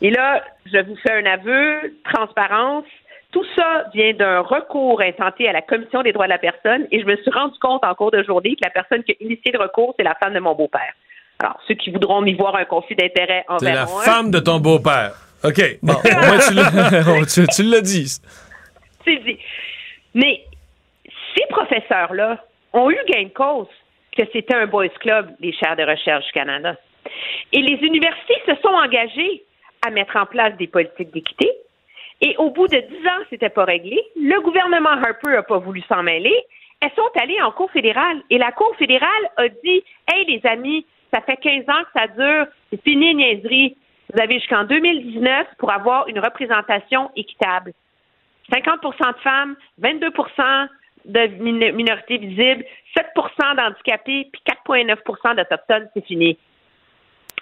Et 0.00 0.10
là, 0.10 0.42
je 0.72 0.78
vous 0.78 0.96
fais 1.02 1.12
un 1.12 1.26
aveu, 1.26 1.96
transparence. 2.12 2.84
Tout 3.32 3.44
ça 3.56 3.84
vient 3.94 4.12
d'un 4.12 4.40
recours 4.40 5.00
intenté 5.00 5.48
à 5.48 5.52
la 5.52 5.62
Commission 5.62 6.02
des 6.02 6.12
droits 6.12 6.26
de 6.26 6.30
la 6.30 6.38
personne 6.38 6.86
et 6.90 7.00
je 7.00 7.06
me 7.06 7.16
suis 7.16 7.30
rendu 7.30 7.58
compte 7.60 7.84
en 7.84 7.94
cours 7.94 8.10
de 8.10 8.22
journée 8.24 8.50
que 8.56 8.64
la 8.64 8.70
personne 8.70 9.02
qui 9.04 9.12
a 9.12 9.14
initié 9.20 9.52
le 9.52 9.58
recours, 9.60 9.94
c'est 9.98 10.04
la 10.04 10.14
femme 10.22 10.34
de 10.34 10.40
mon 10.40 10.54
beau-père. 10.54 10.92
Alors, 11.40 11.58
ceux 11.66 11.74
qui 11.74 11.90
voudront 11.90 12.20
m'y 12.22 12.34
voir 12.34 12.54
un 12.56 12.64
conflit 12.64 12.96
d'intérêt 12.96 13.44
en 13.48 13.58
C'est 13.58 13.72
la 13.72 13.86
femme 14.04 14.30
de 14.30 14.38
ton 14.40 14.58
beau-père. 14.60 15.12
OK. 15.44 15.60
Bon, 15.82 15.94
au 15.94 16.26
moins, 16.26 16.38
tu 16.46 16.54
l'as- 16.54 17.46
tu 17.56 17.62
l'as 17.62 17.80
dit. 17.80 18.18
Mais 20.14 20.44
ces 21.34 21.46
professeurs-là 21.48 22.44
ont 22.72 22.90
eu 22.90 22.98
gain 23.08 23.24
de 23.24 23.28
cause 23.28 23.68
que 24.16 24.22
c'était 24.32 24.54
un 24.54 24.66
boys 24.66 24.88
club, 24.88 25.30
les 25.40 25.52
chaires 25.52 25.76
de 25.76 25.84
recherche 25.84 26.26
du 26.26 26.32
Canada. 26.32 26.76
Et 27.52 27.60
les 27.60 27.76
universités 27.86 28.42
se 28.46 28.54
sont 28.56 28.74
engagées 28.74 29.42
à 29.86 29.90
mettre 29.90 30.16
en 30.16 30.26
place 30.26 30.56
des 30.56 30.66
politiques 30.66 31.12
d'équité. 31.12 31.50
Et 32.20 32.36
au 32.36 32.50
bout 32.50 32.66
de 32.66 32.76
dix 32.76 33.06
ans, 33.06 33.24
c'était 33.30 33.48
pas 33.48 33.64
réglé. 33.64 34.02
Le 34.16 34.40
gouvernement 34.42 34.90
Harper 34.90 35.30
n'a 35.30 35.42
pas 35.42 35.58
voulu 35.58 35.82
s'en 35.88 36.02
mêler. 36.02 36.34
Elles 36.80 36.90
sont 36.94 37.20
allées 37.20 37.40
en 37.40 37.50
Cour 37.50 37.70
fédérale. 37.70 38.22
Et 38.28 38.38
la 38.38 38.52
Cour 38.52 38.74
fédérale 38.76 39.30
a 39.36 39.48
dit 39.48 39.82
Hey, 40.08 40.26
les 40.26 40.40
amis, 40.46 40.84
ça 41.12 41.20
fait 41.22 41.36
15 41.36 41.62
ans 41.68 41.82
que 41.84 41.98
ça 41.98 42.06
dure. 42.08 42.46
C'est 42.70 42.82
fini, 42.82 43.14
niaiserie. 43.14 43.76
Vous 44.12 44.20
avez 44.20 44.34
jusqu'en 44.34 44.64
2019 44.64 45.46
pour 45.58 45.70
avoir 45.70 46.08
une 46.08 46.18
représentation 46.18 47.10
équitable. 47.16 47.72
50% 48.50 49.14
de 49.14 49.20
femmes, 49.20 49.56
22% 49.80 50.68
de 51.06 51.26
min- 51.42 51.72
minorités 51.72 52.18
visibles, 52.18 52.64
7% 52.96 53.56
d'handicapés, 53.56 54.28
puis 54.32 54.42
4,9% 54.46 55.36
d'Autochtones, 55.36 55.88
c'est 55.94 56.04
fini. 56.04 56.36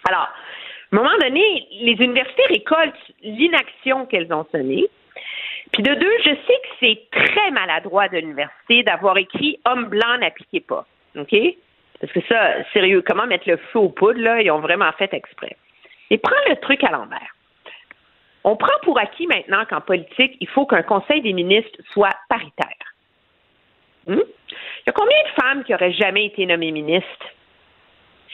Alors, 0.09 0.29
à 0.29 0.97
un 0.97 0.97
moment 0.97 1.17
donné, 1.21 1.67
les 1.73 1.93
universités 1.95 2.45
récoltent 2.49 3.13
l'inaction 3.23 4.07
qu'elles 4.07 4.33
ont 4.33 4.47
sonnée. 4.53 4.87
Puis 5.73 5.83
de 5.83 5.95
deux, 5.95 6.13
je 6.25 6.31
sais 6.31 6.37
que 6.63 6.69
c'est 6.81 7.01
très 7.11 7.51
maladroit 7.51 8.09
de 8.09 8.19
l'université 8.19 8.83
d'avoir 8.85 9.19
écrit 9.19 9.61
Homme 9.67 9.87
blanc 9.87 10.19
n'appliquez 10.19 10.61
pas. 10.61 10.87
OK? 11.17 11.35
Parce 12.01 12.13
que 12.13 12.21
ça, 12.29 12.65
sérieux, 12.73 13.03
comment 13.07 13.27
mettre 13.27 13.49
le 13.49 13.57
feu 13.57 13.81
aux 13.81 13.89
poudres, 13.89 14.21
là, 14.21 14.41
ils 14.41 14.51
ont 14.51 14.61
vraiment 14.61 14.91
fait 14.93 15.13
exprès. 15.13 15.57
Et 16.11 16.19
prends 16.19 16.37
le 16.49 16.57
truc 16.57 16.83
à 16.85 16.91
l'envers. 16.91 17.35
On 18.45 18.57
prend 18.57 18.79
pour 18.83 18.99
acquis 18.99 19.27
maintenant 19.27 19.65
qu'en 19.67 19.81
politique, 19.81 20.37
il 20.41 20.49
faut 20.49 20.67
qu'un 20.67 20.83
conseil 20.83 21.21
des 21.23 21.33
ministres 21.33 21.79
soit 21.93 22.15
paritaire. 22.29 22.95
Hmm? 24.07 24.21
Il 24.21 24.87
y 24.87 24.91
a 24.91 24.93
combien 24.93 25.23
de 25.23 25.43
femmes 25.43 25.65
qui 25.65 25.75
auraient 25.75 25.93
jamais 25.93 26.27
été 26.27 26.47
nommées 26.47 26.71
ministres? 26.71 27.27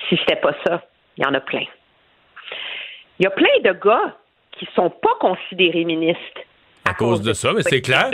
Si 0.09 0.17
c'était 0.19 0.37
pas 0.37 0.55
ça? 0.67 0.83
Il 1.17 1.25
y 1.25 1.27
en 1.27 1.35
a 1.35 1.41
plein. 1.41 1.65
Il 3.19 3.25
y 3.25 3.27
a 3.27 3.31
plein 3.31 3.61
de 3.63 3.73
gars 3.73 4.17
qui 4.53 4.69
sont 4.75 4.91
pas 4.91 5.15
considérés 5.21 5.85
ministres. 5.85 6.41
À 6.87 6.93
cause 6.93 7.23
de 7.23 7.33
ça, 7.33 7.51
mais 7.55 7.63
c'est 7.63 7.81
clair. 7.81 8.11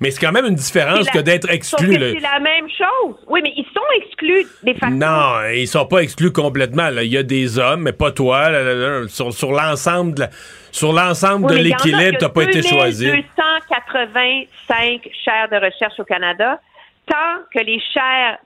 Mais 0.00 0.10
c'est 0.10 0.18
quand 0.24 0.32
même 0.32 0.46
une 0.46 0.54
différence 0.54 1.08
que 1.10 1.18
d'être 1.18 1.50
exclu. 1.50 1.92
C'est 1.94 2.20
la 2.20 2.40
même 2.40 2.66
chose. 2.70 3.16
Oui, 3.28 3.40
mais 3.42 3.52
ils 3.56 3.66
sont 3.66 3.82
exclus 4.02 4.46
des 4.62 4.72
facteurs. 4.74 4.98
Non, 4.98 5.42
ils 5.54 5.68
sont 5.68 5.84
pas 5.86 5.98
exclus 6.02 6.32
complètement. 6.32 6.88
là. 6.88 7.02
Il 7.02 7.12
y 7.12 7.18
a 7.18 7.22
des 7.22 7.58
hommes, 7.58 7.82
mais 7.82 7.92
pas 7.92 8.12
toi. 8.12 8.48
là, 8.48 8.62
là, 8.62 8.74
là. 8.74 9.08
sur 9.08 9.30
sur 9.32 9.52
l'ensemble 9.52 10.14
de 10.14 10.20
la- 10.22 10.30
sur 10.72 10.92
l'ensemble 10.94 11.46
Oui, 11.50 11.58
de 11.58 11.62
l'équilibre, 11.64 12.16
t'as 12.18 12.30
pas 12.30 12.44
été 12.44 12.62
choisi. 12.62 13.04
2285 13.06 15.10
chaires 15.24 15.48
de 15.50 15.56
recherche 15.56 15.98
au 15.98 16.04
Canada. 16.04 16.60
Tant 17.06 17.42
que 17.52 17.60
les 17.62 17.80
chaires 17.92 18.38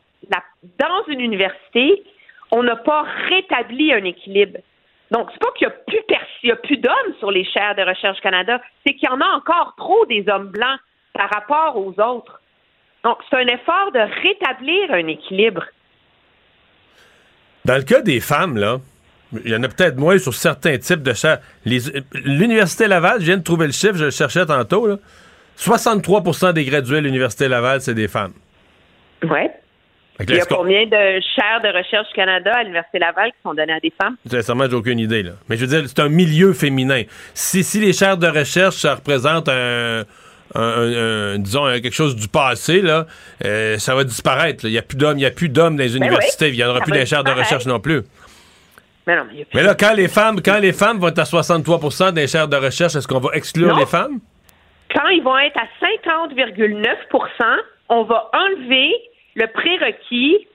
dans 0.78 1.04
une 1.12 1.20
université, 1.20 2.02
on 2.50 2.62
n'a 2.62 2.76
pas 2.76 3.04
rétabli 3.28 3.92
un 3.92 4.04
équilibre. 4.04 4.58
Donc, 5.10 5.28
c'est 5.32 5.40
pas 5.40 5.52
qu'il 5.56 5.68
y 6.42 6.50
a 6.50 6.56
plus 6.56 6.76
d'hommes 6.76 7.14
sur 7.18 7.30
les 7.30 7.44
chaires 7.44 7.74
de 7.74 7.82
recherche 7.82 8.20
Canada, 8.20 8.60
c'est 8.86 8.94
qu'il 8.94 9.08
y 9.08 9.12
en 9.12 9.20
a 9.20 9.36
encore 9.36 9.74
trop 9.76 10.04
des 10.06 10.24
hommes 10.28 10.48
blancs 10.48 10.78
par 11.14 11.30
rapport 11.30 11.76
aux 11.76 11.98
autres. 12.00 12.40
Donc, 13.04 13.18
c'est 13.30 13.36
un 13.36 13.46
effort 13.46 13.90
de 13.92 14.00
rétablir 14.22 14.92
un 14.92 15.06
équilibre. 15.06 15.64
Dans 17.64 17.76
le 17.76 17.82
cas 17.82 18.02
des 18.02 18.20
femmes, 18.20 18.58
là, 18.58 18.78
il 19.44 19.50
y 19.50 19.56
en 19.56 19.62
a 19.62 19.68
peut-être 19.68 19.96
moins 19.96 20.18
sur 20.18 20.34
certains 20.34 20.78
types 20.78 21.02
de 21.02 21.12
chaires. 21.12 21.38
L'Université 21.64 22.86
Laval, 22.88 23.20
je 23.20 23.26
viens 23.26 23.36
de 23.36 23.42
trouver 23.42 23.66
le 23.66 23.72
chiffre, 23.72 23.96
je 23.96 24.06
le 24.06 24.10
cherchais 24.10 24.44
tantôt, 24.46 24.86
là. 24.86 24.96
63% 25.58 26.52
des 26.52 26.64
gradués 26.64 27.00
de 27.00 27.06
l'Université 27.06 27.48
Laval, 27.48 27.80
c'est 27.80 27.94
des 27.94 28.08
femmes. 28.08 28.32
Ouais. 29.22 29.50
Il 30.20 30.34
y 30.34 30.40
a 30.40 30.44
combien 30.46 30.84
de 30.84 31.20
chaires 31.36 31.60
de 31.62 31.68
recherche 31.76 32.08
Canada 32.14 32.52
à 32.54 32.62
l'Université 32.62 32.98
Laval 32.98 33.30
qui 33.30 33.36
sont 33.44 33.54
données 33.54 33.72
à 33.74 33.80
des 33.80 33.92
femmes? 34.00 34.16
Sincèrement, 34.26 34.64
j'ai 34.68 34.74
aucune 34.76 34.98
idée. 34.98 35.22
Là. 35.22 35.32
Mais 35.48 35.56
je 35.56 35.64
veux 35.64 35.68
dire, 35.80 35.88
c'est 35.88 36.00
un 36.00 36.08
milieu 36.08 36.52
féminin. 36.52 37.02
Si, 37.34 37.62
si 37.62 37.78
les 37.80 37.92
chaires 37.92 38.16
de 38.16 38.26
recherche, 38.26 38.76
ça 38.76 38.96
représente 38.96 39.48
un, 39.48 40.00
un- 40.54 40.60
un- 40.60 41.34
un- 41.34 41.38
disons, 41.38 41.66
quelque 41.80 41.92
chose 41.94 42.16
du 42.16 42.26
passé, 42.26 42.80
là, 42.80 43.06
euh, 43.44 43.78
ça 43.78 43.94
va 43.94 44.02
disparaître. 44.02 44.64
Il 44.64 44.72
n'y 44.72 44.78
a 44.78 44.82
plus 44.82 44.96
d'hommes, 44.96 45.18
il 45.18 45.22
y 45.22 45.26
a 45.26 45.30
plus 45.30 45.48
d'hommes 45.50 45.76
dans 45.76 45.84
les 45.84 45.90
Ben 45.90 45.96
universités. 46.04 46.46
oui, 46.46 46.52
il 46.52 46.56
n'y 46.56 46.64
en 46.64 46.70
aura 46.70 46.80
plus 46.80 46.92
des 46.92 47.06
chaires 47.06 47.22
de 47.24 47.30
recherche 47.30 47.66
non 47.66 47.78
plus. 47.78 48.02
Mais 49.06 49.16
non, 49.16 49.22
mais 49.32 49.46
Mais 49.54 49.62
là, 49.62 49.74
quand 49.74 49.94
les 49.94 50.08
femmes, 50.08 50.40
quand 50.44 50.58
les 50.58 50.72
femmes 50.72 50.98
vont 50.98 51.08
être 51.08 51.20
à 51.20 51.24
63% 51.24 52.12
des 52.12 52.26
chaires 52.26 52.48
de 52.48 52.56
recherche, 52.56 52.96
est-ce 52.96 53.06
qu'on 53.08 53.20
va 53.20 53.30
exclure 53.34 53.68
Non. 53.68 53.76
les 53.78 53.86
femmes? 53.86 54.18
quand 54.94 55.06
ils 55.08 55.22
vont 55.22 55.36
être 55.38 55.56
à 55.58 55.66
50,9% 55.80 57.56
on 57.90 58.04
va 58.04 58.30
enlever 58.32 58.90
le 59.38 59.46
prérequis. 59.46 60.46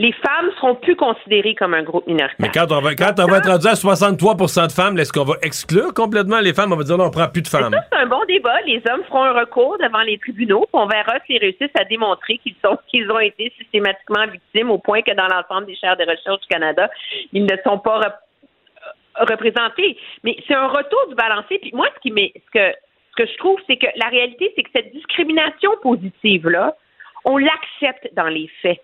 Les 0.00 0.12
femmes 0.12 0.48
seront 0.58 0.76
plus 0.76 0.94
considérées 0.94 1.56
comme 1.56 1.74
un 1.74 1.82
groupe 1.82 2.06
minoritaire. 2.06 2.36
Mais 2.38 2.52
quand 2.54 2.70
on 2.70 2.80
va, 2.80 2.94
quand 2.94 3.18
on 3.18 3.26
va 3.26 3.38
être 3.38 3.50
rendu 3.50 3.66
à 3.66 3.72
63% 3.74 4.68
de 4.68 4.72
femmes, 4.72 4.96
est-ce 4.96 5.12
qu'on 5.12 5.24
va 5.24 5.34
exclure 5.42 5.92
complètement 5.92 6.38
les 6.38 6.54
femmes? 6.54 6.72
On 6.72 6.76
va 6.76 6.84
dire, 6.84 6.96
non, 6.96 7.06
on 7.06 7.10
prend 7.10 7.26
plus 7.28 7.42
de 7.42 7.48
femmes. 7.48 7.74
C'est 7.90 7.98
un 7.98 8.06
bon 8.06 8.22
débat. 8.28 8.60
Les 8.64 8.80
hommes 8.88 9.02
feront 9.08 9.24
un 9.24 9.32
recours 9.32 9.76
devant 9.82 10.02
les 10.02 10.16
tribunaux, 10.18 10.60
puis 10.72 10.80
on 10.80 10.86
verra 10.86 11.14
s'ils 11.26 11.38
réussissent 11.40 11.74
à 11.76 11.82
démontrer 11.84 12.38
qu'ils 12.38 12.54
sont 12.64 12.78
qu'ils 12.88 13.10
ont 13.10 13.18
été 13.18 13.52
systématiquement 13.58 14.24
victimes 14.28 14.70
au 14.70 14.78
point 14.78 15.02
que 15.02 15.12
dans 15.16 15.26
l'ensemble 15.26 15.66
des 15.66 15.74
chaires 15.74 15.96
de 15.96 16.04
recherche 16.04 16.42
du 16.42 16.46
Canada, 16.48 16.88
ils 17.32 17.42
ne 17.44 17.56
sont 17.64 17.80
pas 17.80 17.98
rep- 17.98 18.14
représentés. 19.28 19.96
Mais 20.22 20.36
c'est 20.46 20.54
un 20.54 20.68
retour 20.68 21.08
du 21.08 21.16
balancier. 21.16 21.58
Puis 21.58 21.72
moi, 21.74 21.86
ce 21.96 22.00
qui 22.08 22.10
ce 22.36 22.50
que 22.56 22.72
ce 23.16 23.24
que 23.24 23.28
je 23.32 23.36
trouve, 23.38 23.58
c'est 23.68 23.76
que 23.78 23.88
la 23.96 24.06
réalité, 24.06 24.52
c'est 24.54 24.62
que 24.62 24.70
cette 24.72 24.92
discrimination 24.92 25.72
positive-là, 25.82 26.76
on 27.24 27.38
l'accepte 27.38 28.08
dans 28.14 28.28
les 28.28 28.48
faits 28.62 28.80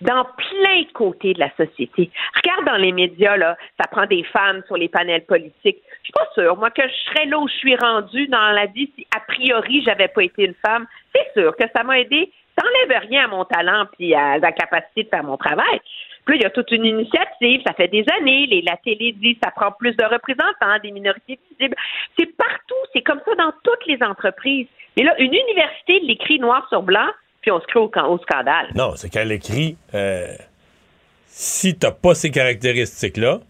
dans 0.00 0.24
plein 0.24 0.82
de 0.82 0.92
côtés 0.92 1.34
de 1.34 1.40
la 1.40 1.50
société. 1.56 2.10
Regarde 2.34 2.66
dans 2.66 2.76
les 2.76 2.92
médias, 2.92 3.36
ça 3.78 3.86
prend 3.90 4.06
des 4.06 4.24
femmes 4.24 4.62
sur 4.66 4.76
les 4.76 4.88
panels 4.88 5.24
politiques. 5.26 5.78
Je 5.98 6.04
suis 6.04 6.12
pas 6.12 6.28
sûre, 6.34 6.56
moi, 6.56 6.70
que 6.70 6.82
je 6.82 7.10
serais 7.10 7.26
là 7.26 7.38
où 7.38 7.48
je 7.48 7.54
suis 7.54 7.76
rendue 7.76 8.26
dans 8.28 8.50
la 8.50 8.66
vie 8.66 8.90
si, 8.96 9.06
a 9.14 9.20
priori, 9.20 9.82
j'avais 9.84 10.08
pas 10.08 10.22
été 10.22 10.44
une 10.44 10.54
femme. 10.66 10.86
C'est 11.14 11.40
sûr 11.40 11.54
que 11.56 11.64
ça 11.74 11.82
m'a 11.82 12.00
aidé. 12.00 12.32
Ça 12.58 12.64
n'enlève 12.64 13.02
rien 13.08 13.24
à 13.24 13.28
mon 13.28 13.44
talent 13.44 13.86
puis 13.96 14.14
à 14.14 14.38
la 14.38 14.52
capacité 14.52 15.04
de 15.04 15.08
faire 15.08 15.24
mon 15.24 15.36
travail. 15.36 15.80
Puis 16.24 16.34
là, 16.34 16.40
il 16.40 16.42
y 16.42 16.46
a 16.46 16.50
toute 16.50 16.70
une 16.70 16.84
initiative, 16.84 17.62
ça 17.66 17.72
fait 17.72 17.88
des 17.88 18.04
années, 18.18 18.46
les, 18.46 18.62
la 18.62 18.76
télé 18.76 19.12
dit 19.12 19.38
ça 19.42 19.50
prend 19.50 19.72
plus 19.72 19.96
de 19.96 20.04
représentants, 20.04 20.78
des 20.82 20.90
minorités 20.90 21.38
visibles. 21.50 21.76
C'est 22.18 22.36
partout, 22.36 22.74
c'est 22.92 23.02
comme 23.02 23.20
ça 23.24 23.34
dans 23.36 23.52
toutes 23.64 23.86
les 23.86 24.02
entreprises. 24.02 24.66
Mais 24.96 25.04
là, 25.04 25.14
une 25.18 25.32
université 25.32 26.00
l'écrit 26.00 26.38
noir 26.38 26.66
sur 26.68 26.82
blanc, 26.82 27.08
puis 27.40 27.50
on 27.50 27.60
se 27.60 27.66
crée 27.66 27.80
au, 27.80 27.90
au 27.90 28.18
scandale. 28.18 28.68
Non, 28.74 28.94
c'est 28.96 29.08
qu'elle 29.10 29.32
écrit 29.32 29.76
euh, 29.94 30.34
si 31.26 31.76
t'as 31.76 31.92
pas 31.92 32.14
ces 32.14 32.30
caractéristiques-là, 32.30 33.40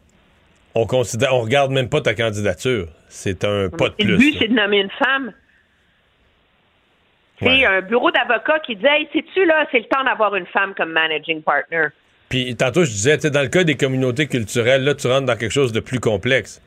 on 0.74 0.86
considère, 0.86 1.34
on 1.34 1.40
regarde 1.40 1.72
même 1.72 1.88
pas 1.88 2.00
ta 2.00 2.14
candidature. 2.14 2.88
C'est 3.08 3.44
un 3.44 3.68
pas 3.68 3.88
de 3.88 3.94
plus. 3.94 4.06
Le 4.06 4.16
but, 4.16 4.36
c'est 4.38 4.48
de 4.48 4.54
nommer 4.54 4.78
une 4.80 4.90
femme. 4.90 5.32
Ouais. 7.42 7.58
C'est 7.58 7.64
un 7.64 7.80
bureau 7.80 8.10
d'avocats 8.10 8.60
qui 8.60 8.76
dit 8.76 8.86
Hey, 8.86 9.08
sais-tu, 9.12 9.44
là, 9.46 9.66
c'est 9.72 9.78
le 9.78 9.86
temps 9.86 10.04
d'avoir 10.04 10.34
une 10.36 10.46
femme 10.46 10.74
comme 10.76 10.92
managing 10.92 11.42
partner. 11.42 11.86
Puis 12.28 12.54
tantôt, 12.54 12.84
je 12.84 12.90
disais, 12.90 13.16
dans 13.16 13.40
le 13.40 13.48
cas 13.48 13.64
des 13.64 13.76
communautés 13.76 14.28
culturelles, 14.28 14.84
là, 14.84 14.94
tu 14.94 15.08
rentres 15.08 15.26
dans 15.26 15.36
quelque 15.36 15.50
chose 15.50 15.72
de 15.72 15.80
plus 15.80 15.98
complexe. 15.98 16.62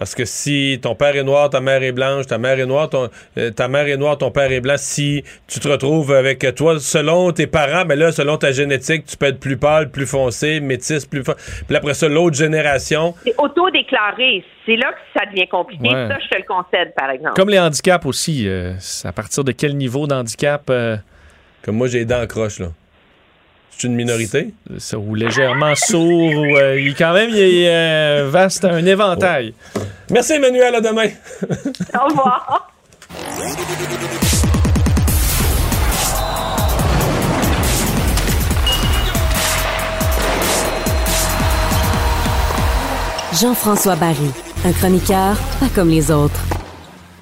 Parce 0.00 0.14
que 0.14 0.24
si 0.24 0.78
ton 0.82 0.94
père 0.94 1.14
est 1.14 1.22
noir, 1.22 1.50
ta 1.50 1.60
mère 1.60 1.82
est 1.82 1.92
blanche, 1.92 2.26
ta 2.26 2.38
mère 2.38 2.58
est 2.58 2.64
noire, 2.64 2.88
ton, 2.88 3.10
euh, 3.36 3.50
ta 3.50 3.68
mère 3.68 3.86
est 3.86 3.98
noire, 3.98 4.16
ton 4.16 4.30
père 4.30 4.50
est 4.50 4.60
blanc, 4.62 4.76
si 4.78 5.22
tu 5.46 5.60
te 5.60 5.68
retrouves 5.68 6.10
avec 6.12 6.42
euh, 6.42 6.52
toi, 6.52 6.80
selon 6.80 7.30
tes 7.32 7.46
parents, 7.46 7.84
mais 7.86 7.96
là, 7.96 8.10
selon 8.10 8.38
ta 8.38 8.50
génétique, 8.50 9.04
tu 9.04 9.18
peux 9.18 9.26
être 9.26 9.38
plus 9.38 9.58
pâle, 9.58 9.90
plus 9.90 10.06
foncé, 10.06 10.60
métis, 10.60 11.04
plus 11.04 11.22
fort. 11.22 11.34
Puis 11.66 11.76
après 11.76 11.92
ça, 11.92 12.08
l'autre 12.08 12.34
génération. 12.34 13.14
C'est 13.24 13.34
auto-déclaré. 13.36 14.42
C'est 14.64 14.76
là 14.76 14.90
que 14.90 15.18
ça 15.20 15.26
devient 15.26 15.48
compliqué. 15.48 15.88
Ouais. 15.88 16.08
Ça, 16.08 16.16
je 16.18 16.28
te 16.28 16.36
le 16.38 16.44
concède, 16.48 16.94
par 16.96 17.10
exemple. 17.10 17.34
Comme 17.36 17.50
les 17.50 17.58
handicaps 17.58 18.06
aussi. 18.06 18.48
euh, 18.48 18.72
à 19.04 19.12
partir 19.12 19.44
de 19.44 19.52
quel 19.52 19.76
niveau 19.76 20.06
d'handicap 20.06 20.62
euh, 20.70 20.96
Comme 21.62 21.76
moi, 21.76 21.88
j'ai 21.88 21.98
les 21.98 22.04
dents 22.06 22.26
croches, 22.26 22.58
là. 22.60 22.68
C'est 23.80 23.86
une 23.86 23.94
minorité? 23.94 24.52
ça, 24.76 24.98
ou 24.98 25.14
légèrement 25.14 25.74
sourd, 25.74 26.34
ou 26.34 26.56
euh, 26.58 26.78
il 26.78 26.94
quand 26.94 27.14
même 27.14 27.30
il 27.30 27.38
est 27.38 27.70
euh, 27.70 28.28
vaste, 28.28 28.66
un 28.66 28.84
éventail. 28.84 29.54
Merci, 30.10 30.34
Emmanuel. 30.34 30.74
À 30.74 30.80
demain. 30.82 31.08
Au 31.94 32.08
revoir. 32.10 32.70
Jean-François 43.40 43.96
Barry, 43.96 44.30
un 44.66 44.72
chroniqueur 44.72 45.36
pas 45.58 45.68
comme 45.74 45.88
les 45.88 46.10
autres. 46.10 46.42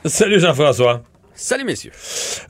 Salut, 0.04 0.40
Jean-François. 0.40 1.02
Salut, 1.40 1.62
messieurs. 1.62 1.92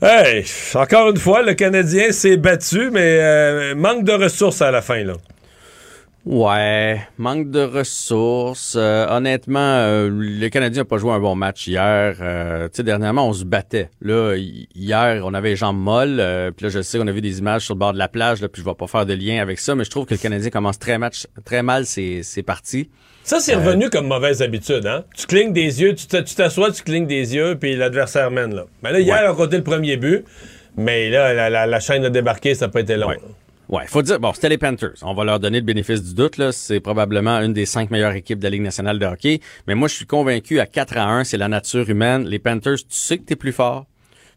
Hey, 0.01 0.43
encore 0.73 1.11
une 1.11 1.17
fois, 1.17 1.43
le 1.43 1.53
Canadien 1.53 2.11
s'est 2.11 2.37
battu, 2.37 2.89
mais 2.89 3.19
euh, 3.21 3.75
manque 3.75 4.03
de 4.03 4.13
ressources 4.13 4.63
à 4.63 4.71
la 4.71 4.81
fin, 4.81 5.03
là. 5.03 5.13
Ouais, 6.25 6.99
manque 7.17 7.49
de 7.49 7.61
ressources. 7.61 8.75
Euh, 8.77 9.07
honnêtement, 9.09 9.59
euh, 9.59 10.09
le 10.11 10.49
Canadien 10.49 10.81
n'a 10.81 10.85
pas 10.85 10.97
joué 10.97 11.11
un 11.11 11.19
bon 11.19 11.33
match 11.33 11.65
hier. 11.67 12.17
Euh, 12.21 12.65
tu 12.65 12.77
sais, 12.77 12.83
dernièrement, 12.83 13.27
on 13.27 13.33
se 13.33 13.45
battait. 13.45 13.89
Là, 14.01 14.35
hi- 14.35 14.67
hier, 14.75 15.21
on 15.25 15.33
avait 15.33 15.49
les 15.51 15.55
jambes 15.55 15.79
molles. 15.79 16.19
euh, 16.19 16.51
puis 16.51 16.65
là, 16.65 16.69
je 16.69 16.81
sais 16.81 16.97
qu'on 16.99 17.07
a 17.07 17.11
vu 17.11 17.21
des 17.21 17.39
images 17.39 17.63
sur 17.65 17.73
le 17.73 17.79
bord 17.79 17.93
de 17.93 17.97
la 17.97 18.09
plage. 18.09 18.41
Là, 18.41 18.49
puis 18.49 18.61
je 18.61 18.67
vais 18.67 18.75
pas 18.75 18.85
faire 18.87 19.05
de 19.05 19.13
lien 19.13 19.41
avec 19.41 19.59
ça, 19.59 19.75
mais 19.75 19.85
je 19.85 19.89
trouve 19.89 20.05
que 20.05 20.13
le 20.13 20.19
Canadien 20.19 20.49
commence 20.49 20.77
très 20.77 20.97
match, 20.97 21.25
très 21.45 21.63
mal 21.63 21.85
ses, 21.85 22.21
ses 22.21 22.43
parties. 22.43 22.89
Ça, 23.23 23.39
c'est 23.39 23.55
revenu 23.55 23.89
comme 23.89 24.07
mauvaise 24.07 24.41
habitude, 24.41 24.85
hein? 24.87 25.05
Tu 25.15 25.25
clignes 25.25 25.53
des 25.53 25.81
yeux, 25.81 25.95
tu 25.95 26.05
t'a- 26.07 26.23
tu 26.23 26.35
t'assois, 26.35 26.71
tu 26.71 26.83
clignes 26.83 27.07
des 27.07 27.33
yeux, 27.35 27.57
puis 27.59 27.75
l'adversaire 27.75 28.29
mène, 28.29 28.53
là. 28.53 28.65
Mais 28.83 28.91
là, 28.91 28.99
hier, 28.99 29.15
Ouais. 29.21 29.27
on 29.29 29.31
a 29.31 29.35
compté 29.35 29.57
le 29.57 29.63
premier 29.63 29.97
but, 29.97 30.25
mais 30.77 31.09
là, 31.09 31.33
la, 31.33 31.49
la- 31.49 31.65
la 31.67 31.79
chaîne 31.79 32.03
a 32.05 32.09
débarqué, 32.09 32.55
ça 32.55 32.65
n'a 32.67 32.71
pas 32.71 32.81
été 32.81 32.97
long. 32.97 33.07
Ouais. 33.07 33.17
Ouais, 33.69 33.85
faut 33.85 34.01
dire, 34.01 34.19
bon, 34.19 34.33
c'était 34.33 34.49
les 34.49 34.57
Panthers. 34.57 34.95
On 35.03 35.13
va 35.13 35.23
leur 35.23 35.39
donner 35.39 35.59
le 35.59 35.65
bénéfice 35.65 36.03
du 36.03 36.15
doute, 36.15 36.37
là. 36.37 36.51
C'est 36.51 36.79
probablement 36.79 37.39
une 37.39 37.53
des 37.53 37.67
cinq 37.67 37.91
meilleures 37.91 38.13
équipes 38.13 38.39
de 38.39 38.43
la 38.43 38.49
Ligue 38.49 38.63
nationale 38.63 38.97
de 38.97 39.05
hockey. 39.05 39.41
Mais 39.67 39.75
moi, 39.75 39.87
je 39.87 39.93
suis 39.93 40.07
convaincu 40.07 40.59
à 40.59 40.65
4 40.65 40.97
à 40.97 41.05
1, 41.05 41.23
c'est 41.23 41.37
la 41.37 41.47
nature 41.47 41.87
humaine. 41.87 42.25
Les 42.27 42.39
Panthers, 42.39 42.77
tu 42.77 42.85
sais 42.89 43.19
que 43.19 43.23
t'es 43.23 43.35
plus 43.35 43.51
fort. 43.51 43.85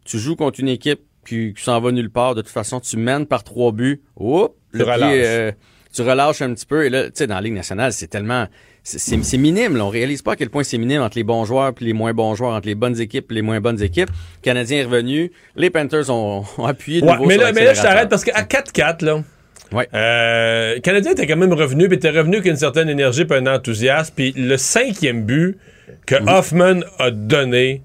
Tu 0.04 0.18
joues 0.18 0.36
contre 0.36 0.60
une 0.60 0.68
équipe 0.68 1.00
qui, 1.26 1.54
qui 1.54 1.62
s'en 1.62 1.80
va 1.80 1.92
nulle 1.92 2.10
part. 2.10 2.34
De 2.34 2.42
toute 2.42 2.50
façon, 2.50 2.78
tu 2.80 2.98
mènes 2.98 3.24
par 3.26 3.42
trois 3.42 3.72
buts. 3.72 4.02
Oups, 4.16 4.50
Tu 4.72 4.78
pied, 4.78 4.92
relâches. 4.92 5.12
euh, 5.24 5.52
tu 5.94 6.02
relâches 6.02 6.42
un 6.42 6.52
petit 6.52 6.66
peu. 6.66 6.84
Et 6.84 6.90
là, 6.90 7.04
tu 7.04 7.12
sais, 7.14 7.26
dans 7.26 7.36
la 7.36 7.40
Ligue 7.40 7.54
nationale, 7.54 7.92
c'est 7.94 8.08
tellement... 8.08 8.46
C'est 8.84 9.36
minime, 9.38 9.76
là. 9.76 9.84
On 9.84 9.88
réalise 9.90 10.22
pas 10.22 10.32
à 10.32 10.36
quel 10.36 10.50
point 10.50 10.64
c'est 10.64 10.76
minime 10.78 11.02
entre 11.02 11.16
les 11.16 11.22
bons 11.24 11.44
joueurs 11.44 11.72
puis 11.72 11.86
les 11.86 11.92
moins 11.92 12.12
bons 12.12 12.34
joueurs, 12.34 12.52
entre 12.54 12.66
les 12.66 12.74
bonnes 12.74 13.00
équipes 13.00 13.30
et 13.30 13.34
les 13.36 13.42
moins 13.42 13.60
bonnes 13.60 13.80
équipes. 13.80 14.10
Le 14.10 14.42
Canadien 14.42 14.78
est 14.78 14.84
revenu. 14.84 15.30
Les 15.54 15.70
Panthers 15.70 16.10
ont, 16.10 16.44
ont 16.58 16.66
appuyé 16.66 17.00
de 17.00 17.06
Ouais, 17.06 17.12
nouveau 17.12 17.26
mais, 17.26 17.34
sur 17.34 17.42
là, 17.44 17.52
mais 17.52 17.64
là, 17.64 17.74
je 17.74 17.82
t'arrête 17.82 18.08
parce 18.08 18.24
qu'à 18.24 18.42
4-4, 18.42 19.04
là, 19.04 19.22
Ouais. 19.72 19.88
euh, 19.94 20.74
le 20.74 20.80
Canadien 20.80 21.12
était 21.12 21.26
quand 21.26 21.36
même 21.36 21.52
revenu, 21.52 21.86
puis 21.88 21.96
était 21.96 22.10
revenu 22.10 22.36
avec 22.36 22.48
une 22.48 22.56
certaine 22.56 22.88
énergie 22.88 23.24
puis 23.24 23.38
un 23.38 23.46
enthousiasme. 23.46 24.12
Puis 24.16 24.32
le 24.36 24.56
cinquième 24.56 25.22
but 25.22 25.56
que 26.04 26.16
Mhm. 26.20 26.28
Hoffman 26.28 26.80
a 26.98 27.10
donné, 27.12 27.82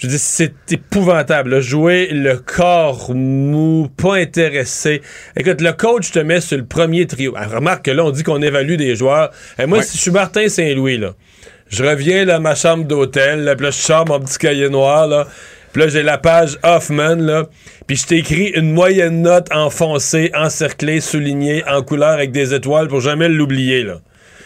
je 0.00 0.06
dis, 0.06 0.18
c'est 0.18 0.54
épouvantable. 0.72 1.50
là. 1.50 1.60
Jouer 1.60 2.08
le 2.10 2.36
corps 2.38 3.14
mou, 3.14 3.88
pas 3.96 4.14
intéressé. 4.16 5.02
Écoute, 5.36 5.60
le 5.60 5.72
coach 5.72 6.10
te 6.10 6.18
met 6.18 6.40
sur 6.40 6.56
le 6.56 6.64
premier 6.64 7.06
trio. 7.06 7.34
Ah, 7.36 7.46
remarque 7.46 7.84
que 7.84 7.90
là, 7.90 8.04
on 8.04 8.10
dit 8.10 8.22
qu'on 8.22 8.40
évalue 8.42 8.76
des 8.76 8.96
joueurs. 8.96 9.30
Et 9.58 9.66
moi, 9.66 9.78
Ouais. 9.78 9.84
si 9.84 9.96
je 9.98 10.02
suis 10.02 10.10
Martin 10.10 10.48
Saint-Louis, 10.48 10.96
là, 10.98 11.12
je 11.68 11.84
reviens 11.84 12.24
là, 12.24 12.36
à 12.36 12.38
ma 12.40 12.54
chambre 12.54 12.84
d'hôtel, 12.84 13.44
là, 13.44 13.54
puis 13.54 13.66
là, 13.66 13.70
je 13.70 13.78
sors 13.78 14.06
mon 14.08 14.18
petit 14.20 14.38
cahier 14.38 14.68
noir, 14.70 15.06
là. 15.06 15.26
Puis 15.72 15.82
là, 15.82 15.88
j'ai 15.88 16.02
la 16.02 16.18
page 16.18 16.58
Hoffman, 16.64 17.14
là. 17.16 17.46
Puis 17.86 17.96
je 17.96 18.06
t'écris 18.06 18.48
une 18.56 18.72
moyenne 18.72 19.22
note 19.22 19.46
enfoncée, 19.52 20.30
encerclée, 20.34 21.00
soulignée, 21.00 21.62
en 21.68 21.82
couleur 21.82 22.10
avec 22.10 22.32
des 22.32 22.54
étoiles 22.54 22.88
pour 22.88 23.00
jamais 23.00 23.28
l'oublier, 23.28 23.84
là. 23.84 24.00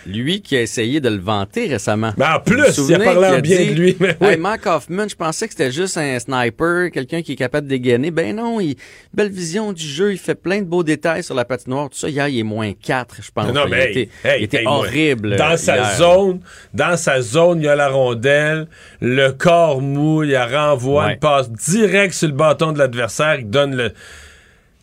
Lui 0.07 0.43
qui 0.43 0.57
a 0.57 0.63
essayé 0.63 1.01
de 1.01 1.09
le 1.09 1.19
vanter 1.19 1.67
récemment. 1.67 2.13
Mais 2.17 2.25
en 2.27 2.35
Vous 2.39 2.53
plus, 2.53 2.79
il 2.89 2.95
a 2.95 2.99
parlé 2.99 3.29
en 3.29 3.41
bien 3.41 3.59
dit, 3.59 3.71
de 3.71 3.81
lui, 3.81 3.97
mais 4.01 4.17
oui. 4.21 4.29
Hey, 4.29 4.37
Mark 4.37 4.67
Hoffman, 4.67 5.09
je 5.09 5.15
pensais 5.15 5.47
que 5.47 5.53
c'était 5.55 5.73
juste 5.73 5.97
un 5.97 6.19
sniper, 6.19 6.91
quelqu'un 6.91 7.23
qui 7.23 7.33
est 7.33 7.37
capable 7.37 7.67
de 7.67 7.71
dégainer. 7.71 8.11
Ben 8.11 8.37
non, 8.37 8.61
il 8.61 8.77
belle 9.13 9.31
vision 9.31 9.73
du 9.73 9.87
jeu, 9.87 10.13
il 10.13 10.19
fait 10.19 10.35
plein 10.35 10.59
de 10.61 10.67
beaux 10.67 10.83
détails 10.83 11.23
sur 11.23 11.35
la 11.35 11.45
patinoire. 11.45 11.89
Tout 11.91 11.99
ça, 11.99 12.09
hier, 12.09 12.29
il 12.29 12.41
est 12.41 12.43
moins 12.43 12.73
4, 12.73 13.17
je 13.23 13.31
pense. 13.33 13.53
Non, 13.53 13.63
il 13.67 13.71
mais 13.71 13.93
hey, 13.93 14.09
hey, 14.25 14.41
il 14.41 14.45
était 14.45 14.59
hey, 14.61 14.67
horrible. 14.67 15.37
Dans 15.37 15.53
euh, 15.53 15.57
sa 15.57 15.95
zone, 15.97 16.41
dans 16.73 16.97
sa 16.97 17.21
zone, 17.21 17.61
il 17.61 17.65
y 17.65 17.69
a 17.69 17.77
la 17.77 17.89
rondelle, 17.89 18.67
le 19.01 19.31
corps 19.31 19.81
mou, 19.81 20.23
il 20.23 20.31
y 20.31 20.35
a 20.37 20.47
renvoi, 20.47 21.07
Ouais. 21.07 21.13
il 21.15 21.19
passe 21.19 21.51
direct 21.51 22.13
sur 22.15 22.29
le 22.29 22.35
bâton 22.35 22.73
de 22.73 22.79
l'adversaire, 22.79 23.37
il 23.41 23.49
donne 23.49 23.75
le. 23.77 23.93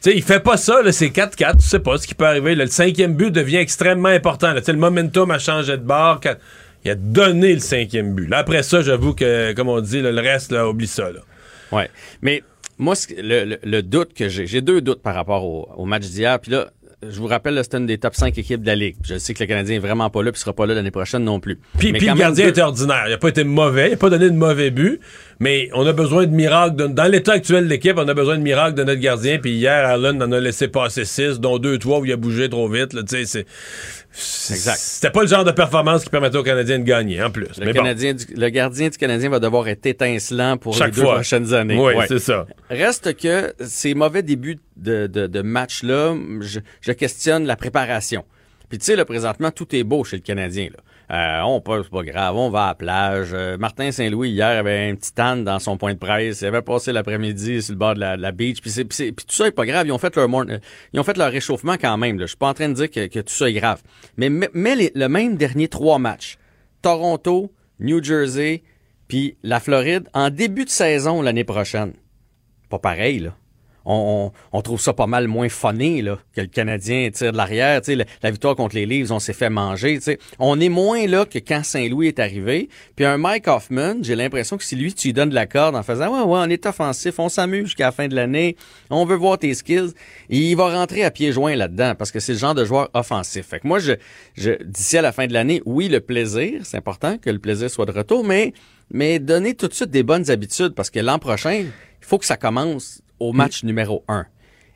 Sais, 0.01 0.13
il 0.15 0.23
fait 0.23 0.39
pas 0.39 0.57
ça, 0.57 0.81
là, 0.81 0.91
c'est 0.91 1.09
4-4, 1.09 1.57
tu 1.57 1.61
sais 1.67 1.79
pas 1.79 1.97
ce 1.97 2.07
qui 2.07 2.15
peut 2.15 2.25
arriver. 2.25 2.55
là. 2.55 2.65
le 2.65 2.69
cinquième 2.71 3.13
but 3.15 3.31
devient 3.31 3.57
extrêmement 3.57 4.09
important. 4.09 4.51
là. 4.53 4.61
Le 4.67 4.73
momentum 4.73 5.29
a 5.31 5.37
changé 5.39 5.73
de 5.77 5.83
bord. 5.83 6.19
quand- 6.21 6.35
Il 6.83 6.89
a 6.91 6.95
donné 6.95 7.53
le 7.53 7.59
cinquième 7.59 8.15
but. 8.15 8.27
Là, 8.27 8.39
après 8.39 8.63
ça, 8.63 8.81
j'avoue 8.81 9.13
que, 9.13 9.53
comme 9.53 9.69
on 9.69 9.79
dit, 9.81 10.01
là, 10.01 10.11
le 10.11 10.19
reste, 10.21 10.51
là, 10.51 10.67
oublie 10.67 10.87
ça. 10.87 11.11
Là. 11.11 11.19
Ouais. 11.71 11.87
Mais 12.23 12.41
moi, 12.79 12.95
le, 13.15 13.45
le- 13.45 13.59
le 13.63 13.83
doute 13.83 14.15
que 14.15 14.27
j'ai, 14.27 14.47
j'ai 14.47 14.61
deux 14.61 14.81
doutes 14.81 15.03
par 15.03 15.13
rapport 15.13 15.45
au, 15.45 15.69
au 15.77 15.85
match 15.85 16.05
d'hier. 16.07 16.39
Puis 16.39 16.51
là, 16.51 16.71
je 17.07 17.19
vous 17.19 17.27
rappelle, 17.27 17.53
là, 17.53 17.61
c'est 17.63 17.75
une 17.77 17.85
des 17.85 17.99
top 17.99 18.15
5 18.15 18.35
équipes 18.39 18.61
de 18.61 18.67
la 18.67 18.75
Ligue. 18.75 18.95
Je 19.03 19.19
sais 19.19 19.33
que 19.35 19.43
le 19.43 19.47
Canadien 19.47 19.75
est 19.75 19.79
vraiment 19.79 20.09
pas 20.09 20.23
là, 20.23 20.31
puis 20.31 20.41
sera 20.41 20.53
pas 20.53 20.65
là 20.65 20.73
l'année 20.73 20.89
prochaine 20.91 21.23
non 21.23 21.39
plus. 21.39 21.59
Puis, 21.77 21.91
puis 21.93 22.07
le 22.07 22.15
gardien 22.15 22.45
deux- 22.45 22.49
était 22.49 22.61
ordinaire. 22.61 23.03
Il 23.05 23.11
n'a 23.11 23.17
pas 23.19 23.29
été 23.29 23.43
mauvais. 23.43 23.87
Il 23.89 23.91
n'a 23.91 23.97
pas 23.97 24.09
donné 24.09 24.29
de 24.31 24.35
mauvais 24.35 24.71
but. 24.71 24.99
Mais 25.43 25.69
on 25.73 25.87
a 25.87 25.91
besoin 25.91 26.27
de 26.27 26.31
miracles. 26.31 26.75
de- 26.75 26.85
dans 26.85 27.11
l'état 27.11 27.31
actuel 27.33 27.63
de 27.63 27.69
l'équipe, 27.69 27.97
on 27.97 28.07
a 28.07 28.13
besoin 28.13 28.37
de 28.37 28.43
miracles 28.43 28.75
de 28.75 28.83
notre 28.83 29.01
gardien. 29.01 29.39
Puis 29.39 29.53
hier, 29.53 29.87
Allen 29.87 30.21
en 30.21 30.31
a 30.31 30.39
laissé 30.39 30.67
passer 30.67 31.03
six, 31.03 31.39
dont 31.39 31.57
deux, 31.57 31.79
trois 31.79 31.99
où 31.99 32.05
il 32.05 32.11
a 32.11 32.15
bougé 32.15 32.47
trop 32.47 32.69
vite. 32.69 32.93
Là, 32.93 33.01
c'est, 33.07 33.25
c'est- 33.25 33.47
Exact. 34.13 34.77
C'était 34.77 35.09
pas 35.09 35.21
le 35.23 35.27
genre 35.27 35.43
de 35.43 35.49
performance 35.51 36.03
qui 36.03 36.09
permettait 36.11 36.37
aux 36.37 36.43
Canadiens 36.43 36.77
de 36.77 36.83
gagner, 36.83 37.23
en 37.23 37.31
plus. 37.31 37.47
Le, 37.59 37.65
Mais 37.65 37.73
bon, 37.73 37.79
Canadien 37.79 38.13
du- 38.13 38.25
le 38.35 38.49
gardien 38.49 38.89
du 38.89 38.97
Canadien 38.99 39.29
va 39.29 39.39
devoir 39.39 39.67
être 39.67 39.83
étincelant 39.85 40.57
pour 40.57 40.75
chaque 40.75 40.89
les 40.89 40.95
deux 40.97 41.01
fois. 41.01 41.15
prochaines 41.15 41.53
années. 41.55 41.75
Oui, 41.79 41.95
Ouais. 41.95 42.05
c'est 42.07 42.19
ça. 42.19 42.45
Reste 42.69 43.17
que 43.17 43.51
ces 43.61 43.95
mauvais 43.95 44.21
débuts 44.21 44.59
de, 44.77 45.07
de, 45.07 45.25
de 45.25 45.41
match-là, 45.41 46.13
je, 46.41 46.59
je 46.81 46.91
questionne 46.91 47.45
la 47.47 47.55
préparation. 47.55 48.25
Puis 48.69 48.77
tu 48.77 48.85
sais, 48.85 48.95
là, 48.95 49.05
présentement, 49.05 49.49
tout 49.49 49.75
est 49.75 49.83
beau 49.83 50.03
chez 50.03 50.17
le 50.17 50.21
Canadien. 50.21 50.65
Là. 50.65 50.79
Euh, 51.11 51.41
on 51.41 51.59
peut, 51.59 51.81
c'est 51.83 51.91
pas 51.91 52.03
grave, 52.03 52.37
on 52.37 52.49
va 52.49 52.63
à 52.63 52.67
la 52.67 52.75
plage. 52.75 53.29
Euh, 53.33 53.57
Martin 53.57 53.91
Saint-Louis, 53.91 54.29
hier, 54.29 54.47
avait 54.47 54.89
un 54.89 54.95
petit 54.95 55.11
âne 55.19 55.43
dans 55.43 55.59
son 55.59 55.75
point 55.75 55.93
de 55.93 55.99
presse. 55.99 56.39
Il 56.39 56.45
avait 56.45 56.61
passé 56.61 56.93
l'après-midi 56.93 57.61
sur 57.61 57.73
le 57.73 57.77
bord 57.77 57.95
de 57.95 57.99
la, 57.99 58.31
beach. 58.31 58.61
Puis, 58.61 59.13
tout 59.13 59.35
ça 59.35 59.47
est 59.47 59.51
pas 59.51 59.65
grave. 59.65 59.87
Ils 59.87 59.91
ont 59.91 59.97
fait 59.97 60.15
leur, 60.15 60.29
ils 60.93 60.99
ont 60.99 61.03
fait 61.03 61.17
leur 61.17 61.29
réchauffement 61.29 61.73
quand 61.73 61.97
même. 61.97 62.17
Je 62.19 62.27
suis 62.27 62.37
pas 62.37 62.47
en 62.47 62.53
train 62.53 62.69
de 62.69 62.75
dire 62.75 62.89
que, 62.89 63.19
tout 63.19 63.33
ça 63.33 63.49
est 63.49 63.53
grave. 63.53 63.81
Mais 64.15 64.29
le 64.29 65.07
même 65.07 65.35
dernier 65.35 65.67
trois 65.67 65.99
matchs. 65.99 66.37
Toronto, 66.81 67.51
New 67.79 68.01
Jersey, 68.01 68.63
puis 69.09 69.37
la 69.43 69.59
Floride 69.59 70.07
en 70.13 70.29
début 70.29 70.63
de 70.63 70.69
saison 70.69 71.21
l'année 71.21 71.43
prochaine. 71.43 71.93
Pas 72.69 72.79
pareil, 72.79 73.19
là. 73.19 73.35
On, 73.85 74.31
trouve 74.63 74.79
ça 74.79 74.93
pas 74.93 75.07
mal 75.07 75.27
moins 75.27 75.49
funné 75.49 76.01
là, 76.01 76.19
que 76.35 76.41
le 76.41 76.47
Canadien 76.47 77.09
tire 77.11 77.31
de 77.31 77.37
l'arrière. 77.37 77.81
La, 77.87 78.05
la 78.21 78.31
victoire 78.31 78.55
contre 78.55 78.75
les 78.75 78.85
Leafs, 78.85 79.11
on 79.11 79.19
s'est 79.19 79.33
fait 79.33 79.49
manger. 79.49 79.99
On 80.39 80.59
est 80.59 80.69
moins 80.69 81.07
là 81.07 81.25
que 81.25 81.39
quand 81.39 81.63
Saint-Louis 81.63 82.07
est 82.07 82.19
arrivé. 82.19 82.69
Puis 82.95 83.05
un 83.05 83.17
Mike 83.17 83.47
Hoffman, 83.47 83.95
j'ai 84.01 84.15
l'impression 84.15 84.57
que 84.57 84.63
si 84.63 84.75
lui, 84.75 84.93
tu 84.93 85.07
lui 85.07 85.13
donnes 85.13 85.29
de 85.29 85.35
la 85.35 85.47
corde 85.47 85.75
en 85.75 85.83
faisant 85.83 86.09
Ouais, 86.11 86.21
ouais, 86.21 86.39
on 86.45 86.49
est 86.49 86.65
offensif, 86.65 87.19
on 87.19 87.29
s'amuse 87.29 87.65
jusqu'à 87.65 87.85
la 87.85 87.91
fin 87.91 88.07
de 88.07 88.15
l'année, 88.15 88.55
on 88.89 89.05
veut 89.05 89.15
voir 89.15 89.37
tes 89.37 89.53
skills. 89.53 89.93
Il 90.29 90.55
va 90.55 90.77
rentrer 90.77 91.03
à 91.03 91.11
pieds 91.11 91.31
joints 91.31 91.55
là-dedans 91.55 91.95
parce 91.95 92.11
que 92.11 92.19
c'est 92.19 92.33
le 92.33 92.39
genre 92.39 92.55
de 92.55 92.65
joueur 92.65 92.89
offensif. 92.93 93.47
Fait 93.47 93.59
que 93.59 93.67
moi, 93.67 93.79
je, 93.79 93.93
je 94.35 94.61
d'ici 94.63 94.97
à 94.97 95.01
la 95.01 95.11
fin 95.11 95.27
de 95.27 95.33
l'année, 95.33 95.61
oui, 95.65 95.87
le 95.87 95.99
plaisir, 95.99 96.61
c'est 96.63 96.77
important 96.77 97.17
que 97.17 97.29
le 97.29 97.39
plaisir 97.39 97.69
soit 97.69 97.85
de 97.85 97.91
retour, 97.91 98.23
mais, 98.23 98.53
mais 98.91 99.19
donner 99.19 99.53
tout 99.53 99.67
de 99.67 99.73
suite 99.73 99.91
des 99.91 100.03
bonnes 100.03 100.29
habitudes 100.29 100.73
parce 100.73 100.89
que 100.89 100.99
l'an 100.99 101.19
prochain, 101.19 101.53
il 101.53 101.71
faut 102.01 102.17
que 102.17 102.25
ça 102.25 102.37
commence 102.37 103.00
au 103.21 103.33
match 103.33 103.63
numéro 103.63 104.03
un. 104.07 104.25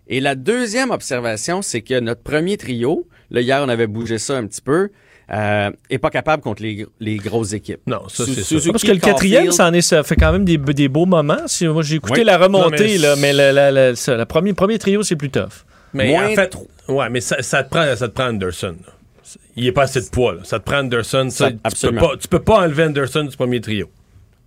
Et 0.08 0.20
la 0.20 0.36
deuxième 0.36 0.92
observation, 0.92 1.62
c'est 1.62 1.82
que 1.82 2.00
notre 2.00 2.22
premier 2.22 2.58
trio, 2.58 3.08
là, 3.32 3.42
hier, 3.42 3.62
on 3.66 3.70
avait 3.70 3.88
bougé 3.88 4.20
ça 4.20 4.38
un 4.38 4.46
petit 4.46 4.62
peu, 4.62 4.90
euh, 5.34 5.72
est 5.90 5.98
pas 5.98 6.12
capable 6.12 6.44
contre 6.44 6.62
les, 6.62 6.86
les 7.00 7.18
grosses 7.18 7.54
équipes. 7.54 7.82
Non, 7.88 8.08
ça, 8.08 8.24
c'est 8.26 8.44
sûr. 8.44 8.72
Parce 8.72 8.84
que 8.84 8.92
le 8.92 9.00
quatrième, 9.00 9.52
ça, 9.52 9.68
en 9.68 9.74
est, 9.74 9.82
ça 9.82 10.04
fait 10.04 10.16
quand 10.16 10.32
même 10.32 10.46
des, 10.46 10.58
des 10.60 10.88
beaux 10.88 11.08
moments. 11.08 11.48
Si, 11.48 11.66
moi, 11.68 11.82
j'ai 11.82 11.96
écouté 11.96 12.20
Oui. 12.20 12.26
la 12.26 12.38
remontée, 12.38 12.68
Non, 12.70 12.78
mais 12.80 12.98
là, 13.00 13.16
mais 13.18 13.34
le, 13.34 13.52
la- 13.52 13.72
la- 13.72 13.96
ça, 13.96 14.16
le 14.16 14.26
premier, 14.26 14.54
premier 14.54 14.78
trio, 14.78 15.02
c'est 15.02 15.16
plus 15.16 15.32
tough. 15.32 15.66
Mais 15.94 16.10
Moins 16.10 16.28
en 16.32 16.36
fait, 16.36 16.56
ouais, 16.90 17.10
mais 17.10 17.22
ça, 17.22 17.42
ça 17.42 17.64
te 17.64 17.70
prend, 17.72 17.96
ça 17.96 18.08
te 18.08 18.14
prend 18.14 18.26
Anderson. 18.28 18.76
là. 18.86 18.94
il 19.56 19.66
est 19.66 19.72
pas 19.72 19.84
assez 19.84 20.02
de 20.02 20.10
poids. 20.10 20.36
là. 20.36 20.42
Ça 20.44 20.60
te 20.60 20.66
prend 20.66 20.80
Anderson. 20.82 21.28
Ça, 21.32 21.50
Ça, 21.50 21.70
tu, 21.72 21.88
peux 21.88 21.96
pas, 21.96 22.12
tu 22.20 22.28
peux 22.28 22.40
pas 22.44 22.60
enlever 22.60 22.84
Anderson 22.84 23.24
du 23.24 23.36
premier 23.36 23.60
trio. 23.62 23.90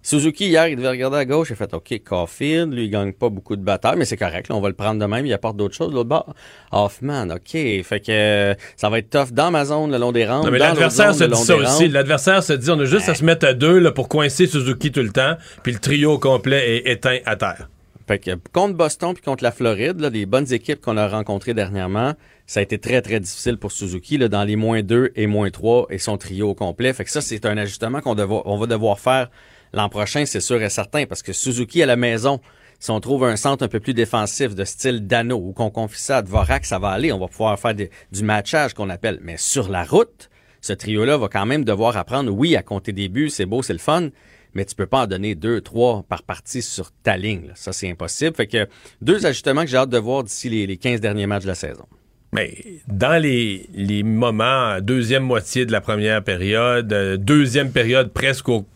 Suzuki, 0.09 0.47
hier, 0.47 0.69
il 0.69 0.77
devait 0.77 0.89
regarder 0.89 1.19
à 1.19 1.27
gauche. 1.27 1.51
Il 1.51 1.53
a 1.53 1.57
fait 1.57 1.75
OK, 1.75 2.01
Caulfield, 2.03 2.73
lui, 2.73 2.87
il 2.87 2.91
gagne 2.91 3.13
pas 3.13 3.29
beaucoup 3.29 3.57
de 3.57 3.61
batailles, 3.61 3.99
mais 3.99 4.07
c'est 4.07 4.17
correct. 4.17 4.49
là, 4.49 4.57
on 4.57 4.61
va 4.63 4.69
le 4.69 4.75
prendre 4.75 4.99
de 4.99 5.05
même. 5.05 5.27
Il 5.27 5.33
apporte 5.35 5.59
d'autres 5.59 5.75
choses. 5.75 5.93
L'autre 5.93 6.09
bord, 6.09 6.35
Hoffman, 6.73 7.29
OK. 7.29 7.51
Fait 7.53 8.01
que 8.01 8.57
ça 8.75 8.89
va 8.89 9.01
être 9.01 9.11
tough 9.11 9.33
dans 9.33 9.51
ma 9.51 9.67
zone 9.67 9.91
le 9.91 9.99
long 9.99 10.11
des 10.11 10.25
rangs. 10.25 10.45
Non, 10.45 10.51
mais 10.51 10.59
l'adversaire 10.59 11.15
se 11.15 11.25
dit 11.25 11.37
ça 11.37 11.57
aussi. 11.57 11.89
L'adversaire 11.89 12.43
se 12.43 12.55
dit 12.55 12.71
on 12.71 12.81
a 12.81 12.87
juste 12.87 13.11
à 13.11 13.15
se 13.15 13.23
mettre 13.23 13.47
à 13.47 13.53
deux 13.53 13.79
là, 13.81 13.93
pour 13.93 14.09
coincer 14.09 14.47
Suzuki 14.47 14.91
tout 14.93 15.03
le 15.03 15.11
temps, 15.11 15.37
puis 15.63 15.73
le 15.73 15.79
trio 15.79 16.19
complet 16.19 16.77
est 16.77 16.91
éteint 16.91 17.19
à 17.27 17.37
terre. 17.37 17.69
Fait 18.07 18.19
que 18.19 18.31
contre 18.55 18.79
Boston 18.79 19.13
puis 19.13 19.23
contre 19.23 19.45
la 19.45 19.53
Floride, 19.53 20.01
là, 20.01 20.09
des 20.09 20.25
bonnes 20.25 20.51
équipes 20.51 20.81
qu'on 20.81 20.97
a 20.97 21.07
rencontrées 21.07 21.53
dernièrement, 21.53 22.15
ça 22.47 22.61
a 22.61 22.63
été 22.63 22.79
très, 22.79 23.03
très 23.03 23.21
difficile 23.21 23.59
pour 23.59 23.73
Suzuki, 23.73 24.17
là, 24.17 24.29
dans 24.29 24.45
les 24.45 24.57
moins 24.57 24.83
2 24.83 25.13
et 25.17 25.27
moins 25.27 25.51
3 25.51 25.89
et 25.91 25.99
son 25.99 26.17
trio 26.17 26.49
au 26.49 26.55
complet. 26.55 26.95
Fait 26.95 27.05
que 27.05 27.11
ça, 27.11 27.21
c'est 27.21 27.45
un 27.45 27.59
ajustement 27.59 28.01
qu'on 28.01 28.17
on 28.19 28.57
va 28.57 28.67
devoir 28.67 28.99
faire 29.01 29.29
l'an 29.73 29.89
prochain, 29.89 30.25
c'est 30.27 30.41
sûr 30.41 30.63
et 30.63 30.71
certain, 30.71 31.07
parce 31.07 31.23
que 31.23 31.33
Suzuki 31.33 31.83
à 31.83 31.87
la 31.87 31.97
maison, 31.97 32.41
si 32.81 32.91
on 32.91 33.01
trouve 33.01 33.25
un 33.25 33.37
centre 33.37 33.65
un 33.65 33.69
peu 33.69 33.81
plus 33.81 33.95
défensif 33.95 34.55
de 34.55 34.65
style 34.65 35.07
Dano 35.07 35.37
ou 35.37 35.53
qu'on 35.53 35.71
confie 35.71 36.01
ça 36.01 36.19
à 36.19 36.23
Dvorak, 36.23 36.65
ça 36.65 36.79
va 36.79 36.91
aller. 36.91 37.13
On 37.13 37.19
va 37.19 37.27
pouvoir 37.27 37.59
faire 37.59 37.75
du 37.75 38.23
matchage 38.23 38.73
qu'on 38.75 38.89
appelle. 38.89 39.19
Mais 39.23 39.37
sur 39.37 39.69
la 39.69 39.83
route, 39.85 40.31
ce 40.61 40.73
trio-là 40.73 41.17
va 41.17 41.29
quand 41.29 41.47
même 41.47 41.65
devoir 41.65 41.97
apprendre, 41.97 42.31
oui, 42.33 42.55
à 42.57 42.63
compter 42.63 42.93
des 42.93 43.09
buts, 43.09 43.31
c'est 43.31 43.47
beau, 43.47 43.63
c'est 43.63 43.73
le 43.73 43.79
fun, 43.81 44.11
mais 44.55 44.65
tu 44.65 44.75
peux 44.77 44.87
pas 44.87 45.03
en 45.03 45.07
donner 45.07 45.35
deux, 45.35 45.61
trois 45.61 46.05
par 46.09 46.23
partie 46.23 46.63
sur 46.63 46.91
ta 47.03 47.17
ligne. 47.17 47.51
Ça, 47.57 47.73
c'est 47.73 47.91
impossible. 47.91 48.35
Fait 48.37 48.47
que 48.47 48.69
deux 49.03 49.27
ajustements 49.27 49.63
que 49.63 49.69
j'ai 49.71 49.77
hâte 49.77 49.91
de 49.91 49.99
voir 49.99 50.23
d'ici 50.25 50.49
les, 50.49 50.67
les 50.67 50.77
15 50.77 51.01
derniers 51.01 51.27
matchs 51.27 51.43
de 51.43 51.49
la 51.49 51.55
saison. 51.57 51.85
Mais 52.33 52.55
dans 52.87 53.21
les, 53.21 53.69
les 53.75 54.03
moments, 54.03 54.81
deuxième 54.81 55.23
moitié 55.25 55.65
de 55.67 55.73
la 55.73 55.81
première 55.81 56.23
période, 56.23 56.93
euh, 56.93 57.17
deuxième 57.17 57.73
période 57.73 58.13
presque 58.13 58.49
au- 58.51 58.67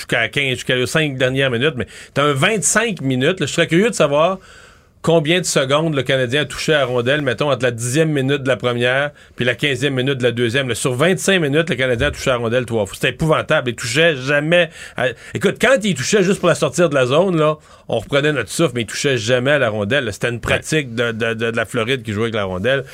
jusqu'à 0.00 0.28
15, 0.28 0.50
jusqu'à 0.54 0.76
les 0.76 0.86
5 0.86 1.16
dernières 1.16 1.50
minutes, 1.50 1.74
mais 1.76 1.86
t'as 2.14 2.24
un 2.24 2.32
25 2.32 3.00
minutes. 3.02 3.40
là, 3.40 3.46
je 3.46 3.52
serais 3.52 3.66
curieux 3.66 3.90
de 3.90 3.94
savoir 3.94 4.38
combien 5.02 5.40
de 5.40 5.46
secondes 5.46 5.94
le 5.94 6.02
Canadien 6.02 6.42
a 6.42 6.44
touché 6.44 6.74
à 6.74 6.80
la 6.80 6.84
rondelle, 6.84 7.22
mettons, 7.22 7.50
entre 7.50 7.64
la 7.64 7.70
dixième 7.70 8.10
minute 8.10 8.42
de 8.42 8.48
la 8.48 8.56
première 8.56 9.12
puis 9.34 9.46
la 9.46 9.54
quinzième 9.54 9.94
minute 9.94 10.18
de 10.18 10.22
la 10.22 10.30
deuxième. 10.30 10.68
Là, 10.68 10.74
sur 10.74 10.92
25 10.92 11.40
minutes, 11.40 11.70
le 11.70 11.76
Canadien 11.76 12.08
a 12.08 12.10
touché 12.10 12.28
à 12.28 12.34
la 12.34 12.38
rondelle 12.40 12.66
trois 12.66 12.84
fois. 12.84 12.94
C'était 12.94 13.08
épouvantable. 13.08 13.70
Il 13.70 13.76
touchait 13.76 14.14
jamais... 14.16 14.68
à- 14.98 15.06
Écoute, 15.32 15.56
quand 15.58 15.76
il 15.84 15.94
touchait 15.94 16.22
juste 16.22 16.38
pour 16.40 16.48
la 16.50 16.54
sortir 16.54 16.90
de 16.90 16.94
la 16.94 17.06
zone, 17.06 17.38
là, 17.38 17.56
on 17.88 17.98
reprenait 17.98 18.32
notre 18.34 18.50
souffle, 18.50 18.72
mais 18.74 18.82
il 18.82 18.86
touchait 18.86 19.16
jamais 19.16 19.52
à 19.52 19.58
la 19.58 19.70
rondelle. 19.70 20.12
C'était 20.12 20.28
une 20.28 20.40
pratique 20.40 20.94
de, 20.94 21.12
de- 21.12 21.32
de- 21.32 21.50
de 21.50 21.56
la 21.56 21.64
Floride 21.64 22.02
qui 22.02 22.12
jouait 22.12 22.24
avec 22.24 22.34
la 22.34 22.44
rondelle. 22.44 22.84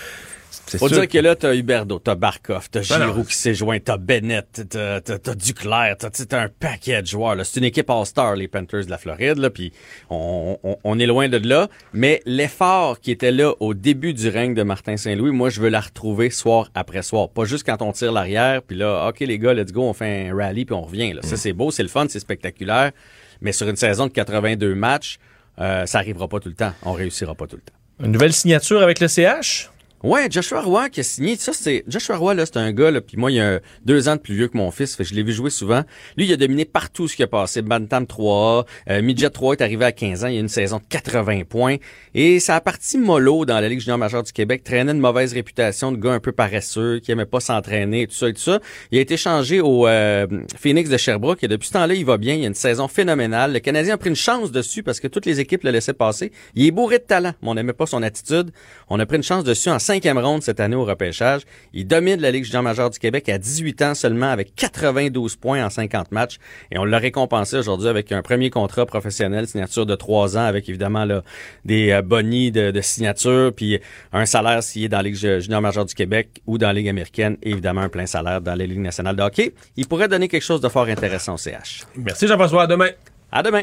Faut 0.79 0.89
sûr 0.89 0.99
dire 0.99 1.09
que 1.09 1.19
là, 1.19 1.37
t'as 1.37 1.55
Huberdo, 1.55 1.99
t'as 1.99 2.15
Barkov, 2.15 2.69
t'as 2.71 2.81
Ben. 2.81 3.07
Giroud 3.07 3.27
qui 3.27 3.35
s'est 3.35 3.55
joint, 3.55 3.79
t'as 3.79 3.97
Bennett, 3.97 4.63
t'as, 4.69 5.01
t'as, 5.01 5.19
t'as 5.19 5.35
Duclair, 5.35 5.97
t'as, 5.99 6.11
t'as 6.11 6.43
un 6.43 6.49
paquet 6.49 7.01
de 7.03 7.07
joueurs. 7.07 7.37
là. 7.37 7.45
C'est 7.45 7.61
une 7.61 7.67
équipe 7.67 7.89
All-Star, 7.89 8.35
les 8.35 8.49
Panthers 8.49 8.87
de 8.87 8.91
la 8.91 8.99
Floride, 8.99 9.39
là, 9.39 9.51
puis 9.51 9.73
on, 10.11 10.59
on, 10.63 10.77
on 10.83 10.99
est 10.99 11.07
loin 11.07 11.29
de 11.29 11.37
là. 11.37 11.69
Mais 11.93 12.21
l'effort 12.27 13.01
qui 13.01 13.11
était 13.11 13.31
là 13.31 13.53
au 13.61 13.75
début 13.75 14.13
du 14.13 14.29
règne 14.29 14.55
de 14.55 14.63
Martin 14.63 14.97
Saint-Louis, 14.97 15.31
moi, 15.31 15.51
je 15.51 15.61
veux 15.61 15.69
la 15.69 15.81
retrouver 15.81 16.31
soir 16.31 16.71
après 16.75 17.03
soir. 17.03 17.29
Pas 17.29 17.45
juste 17.45 17.65
quand 17.65 17.81
on 17.83 17.93
tire 17.93 18.13
l'arrière, 18.13 18.63
puis 18.63 18.77
là, 18.77 19.09
OK, 19.09 19.21
les 19.21 19.39
gars, 19.39 19.55
let's 19.55 19.73
go, 19.73 19.83
on 19.83 19.93
fait 19.93 20.29
un 20.29 20.37
rallye, 20.37 20.65
puis 20.65 20.75
on 20.75 20.83
revient. 20.83 21.13
Là. 21.13 21.21
Mm. 21.23 21.29
Ça, 21.29 21.37
c'est 21.37 21.53
beau, 21.53 21.71
c'est 21.71 21.83
le 21.83 21.89
fun, 21.89 22.07
c'est 22.09 22.21
spectaculaire. 22.21 22.93
Mais 23.41 23.53
sur 23.53 23.69
une 23.69 23.77
saison 23.77 24.07
de 24.07 24.13
82 24.13 24.75
matchs, 24.75 25.19
euh, 25.61 25.87
ça 25.87 25.99
arrivera 25.99 26.29
pas 26.29 26.41
tout 26.41 26.49
le 26.49 26.55
temps. 26.55 26.73
On 26.83 26.93
réussira 26.93 27.35
pas 27.35 27.47
tout 27.47 27.57
le 27.57 27.63
temps. 27.63 28.05
Une 28.05 28.13
nouvelle 28.13 28.33
signature 28.33 28.83
avec 28.83 29.01
le 29.01 29.09
CH? 29.09 29.71
Ouais, 30.07 30.29
Joshua 30.31 30.63
Roy 30.63 30.89
qui 30.89 31.01
a 31.01 31.03
signé. 31.03 31.35
Ça, 31.35 31.53
c'est 31.53 31.83
Joshua 31.89 32.17
Roy 32.17 32.35
là, 32.35 32.47
c'est 32.47 32.59
un 32.59 32.71
gars 32.71 32.93
là. 32.93 33.01
Puis 33.01 33.17
moi, 33.17 33.33
il 33.33 33.39
y 33.39 33.41
a 33.41 33.59
deux 33.85 34.09
ans 34.09 34.15
de 34.15 34.21
plus 34.21 34.35
vieux 34.35 34.47
que 34.47 34.57
mon 34.57 34.71
fils. 34.71 34.95
Fait 34.95 35.03
je 35.03 35.13
l'ai 35.13 35.25
vu 35.25 35.33
jouer 35.33 35.51
souvent. 35.51 35.83
Lui, 36.17 36.27
il 36.27 36.33
a 36.33 36.37
dominé 36.37 36.65
partout 36.65 37.09
ce 37.09 37.17
qui 37.17 37.25
a 37.25 37.27
passé. 37.27 37.61
Bantam 37.61 38.05
3A, 38.05 38.67
euh, 38.89 39.03
Midget 39.03 39.31
3 39.31 39.55
est 39.55 39.63
arrivé 39.63 39.85
à 39.85 39.91
15 39.91 40.23
ans. 40.23 40.29
Il 40.29 40.35
y 40.35 40.37
a 40.37 40.41
une 40.41 40.49
saison 40.49 40.77
de 40.77 40.85
80 40.89 41.43
points. 41.49 41.79
Et 42.15 42.39
ça 42.39 42.55
a 42.55 42.61
parti 42.61 42.99
mollo 42.99 43.45
dans 43.47 43.59
la 43.59 43.69
Ligue 43.69 43.81
junior 43.81 43.99
majeure 43.99 44.23
du 44.23 44.31
Québec. 44.31 44.63
Traînait 44.63 44.93
une 44.93 45.01
mauvaise 45.01 45.33
réputation 45.33 45.91
de 45.91 45.97
gars 45.97 46.13
un 46.13 46.21
peu 46.21 46.31
paresseux, 46.31 47.01
qui 47.01 47.11
aimait 47.11 47.27
pas 47.27 47.41
s'entraîner, 47.41 48.07
tout 48.07 48.15
ça 48.15 48.29
et 48.29 48.33
tout 48.33 48.41
ça. 48.41 48.61
Il 48.93 48.99
a 48.99 49.01
été 49.01 49.17
changé 49.17 49.61
au 49.61 49.89
euh, 49.89 50.29
Phoenix 50.57 50.89
de 50.89 50.99
Sherbrooke. 50.99 51.43
Et 51.43 51.49
depuis 51.49 51.67
ce 51.67 51.73
temps-là, 51.73 51.95
il 51.95 52.05
va 52.05 52.17
bien. 52.17 52.35
Il 52.35 52.43
y 52.43 52.45
a 52.45 52.47
une 52.47 52.55
saison 52.55 52.87
phénoménale. 52.87 53.55
Le 53.55 53.59
Canadien 53.59 53.95
a 53.95 53.97
pris 53.97 54.11
une 54.11 54.15
chance 54.15 54.53
dessus 54.53 54.85
parce 54.85 55.01
que 55.01 55.09
toutes 55.09 55.27
les 55.27 55.41
équipes 55.41 55.65
le 55.65 55.73
laissaient 55.73 55.95
passer. 55.95 56.31
Il 56.55 56.65
est 56.65 56.71
bourré 56.71 56.99
de 56.99 57.05
talent, 57.05 57.33
mais 57.43 57.49
on 57.49 57.55
n'aimait 57.55 57.73
pas 57.73 57.87
son 57.87 58.05
attitude. 58.05 58.53
On 58.89 59.01
a 59.01 59.07
pris 59.07 59.17
une 59.17 59.25
chance 59.25 59.43
dessus 59.43 59.69
en 59.69 59.81
cinquième 59.97 60.19
ronde 60.19 60.43
cette 60.43 60.61
année 60.61 60.77
au 60.77 60.85
repêchage. 60.85 61.43
Il 61.73 61.87
domine 61.87 62.21
la 62.21 62.31
Ligue 62.31 62.45
junior 62.45 62.63
majeure 62.63 62.91
du 62.91 62.99
Québec 62.99 63.29
à 63.31 63.39
18 63.39 63.83
ans 63.83 63.95
seulement 63.95 64.29
avec 64.31 64.55
92 64.55 65.37
points 65.37 65.65
en 65.65 65.71
50 65.71 66.13
matchs. 66.13 66.37
Et 66.71 66.79
on 66.79 66.85
l'a 66.85 66.99
récompensé 66.99 67.57
aujourd'hui 67.57 67.89
avec 67.89 68.13
un 68.13 68.21
premier 68.21 68.51
contrat 68.51 68.85
professionnel, 68.85 69.47
signature 69.49 69.87
de 69.87 69.95
trois 69.95 70.37
ans 70.37 70.45
avec 70.45 70.69
évidemment 70.69 71.05
là, 71.07 71.23
des 71.65 71.93
euh, 71.93 72.03
bonnies 72.03 72.53
de, 72.53 72.71
de 72.71 72.81
signature, 72.83 73.53
puis 73.57 73.81
un 74.13 74.27
salaire 74.27 74.63
s'il 74.63 74.85
est 74.85 74.89
dans 74.89 74.99
la 74.99 75.05
Ligue 75.05 75.17
ju- 75.17 75.41
junior 75.41 75.63
majeure 75.63 75.87
du 75.87 75.95
Québec 75.95 76.43
ou 76.47 76.59
dans 76.59 76.67
la 76.69 76.75
Ligue 76.75 76.89
américaine, 76.91 77.39
et 77.43 77.51
évidemment 77.53 77.81
un 77.81 77.89
plein 77.89 78.07
salaire 78.07 78.43
dans 78.43 78.55
la 78.55 78.67
Ligue 78.67 78.81
nationale 78.81 79.17
de 79.17 79.23
hockey. 79.23 79.55
Il 79.77 79.87
pourrait 79.89 80.09
donner 80.09 80.29
quelque 80.29 80.43
chose 80.45 80.61
de 80.61 80.69
fort 80.69 80.87
intéressant 80.89 81.35
au 81.35 81.39
CH. 81.39 81.85
Merci 81.97 82.27
Jean-François. 82.27 82.65
À 82.65 82.67
demain. 82.67 82.91
À 83.33 83.43
demain. 83.43 83.63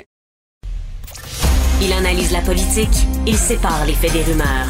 Il 1.81 1.91
analyse 1.93 2.31
la 2.31 2.41
politique, 2.41 2.89
il 3.27 3.35
sépare 3.35 3.85
les 3.85 3.93
faits 3.93 4.13
des 4.13 4.23
rumeurs. 4.23 4.67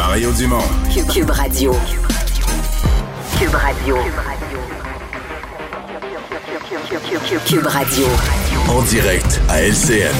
Mario 0.00 0.32
Dumont. 0.32 0.62
Cube, 0.90 1.06
Cube 1.08 1.30
Radio. 1.30 1.72
Cube 3.38 3.54
Radio. 3.54 3.96
Cube 7.46 7.66
Radio. 7.66 8.06
En 8.70 8.80
direct 8.84 9.42
à 9.50 9.60
LCN. 9.60 10.14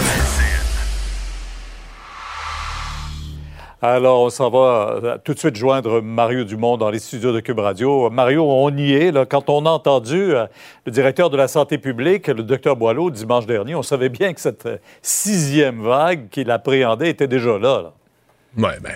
Alors, 3.80 4.20
on 4.20 4.28
s'en 4.28 4.50
va 4.50 4.58
euh, 5.02 5.18
tout 5.24 5.32
de 5.32 5.38
suite 5.38 5.56
joindre 5.56 6.02
Mario 6.02 6.44
Dumont 6.44 6.76
dans 6.76 6.90
les 6.90 6.98
studios 6.98 7.32
de 7.32 7.40
Cube 7.40 7.60
Radio. 7.60 8.10
Mario, 8.10 8.44
on 8.44 8.76
y 8.76 8.92
est. 8.92 9.12
Là. 9.12 9.24
Quand 9.24 9.48
on 9.48 9.64
a 9.64 9.70
entendu 9.70 10.34
euh, 10.34 10.44
le 10.84 10.92
directeur 10.92 11.30
de 11.30 11.38
la 11.38 11.48
santé 11.48 11.78
publique, 11.78 12.26
le 12.26 12.42
docteur 12.42 12.76
Boileau, 12.76 13.10
dimanche 13.10 13.46
dernier, 13.46 13.74
on 13.74 13.82
savait 13.82 14.10
bien 14.10 14.34
que 14.34 14.42
cette 14.42 14.66
euh, 14.66 14.76
sixième 15.00 15.82
vague 15.82 16.28
qu'il 16.28 16.50
appréhendait 16.50 17.08
était 17.08 17.28
déjà 17.28 17.58
là. 17.58 17.82
là. 17.82 17.92
Ouais, 18.58 18.78
ben. 18.82 18.92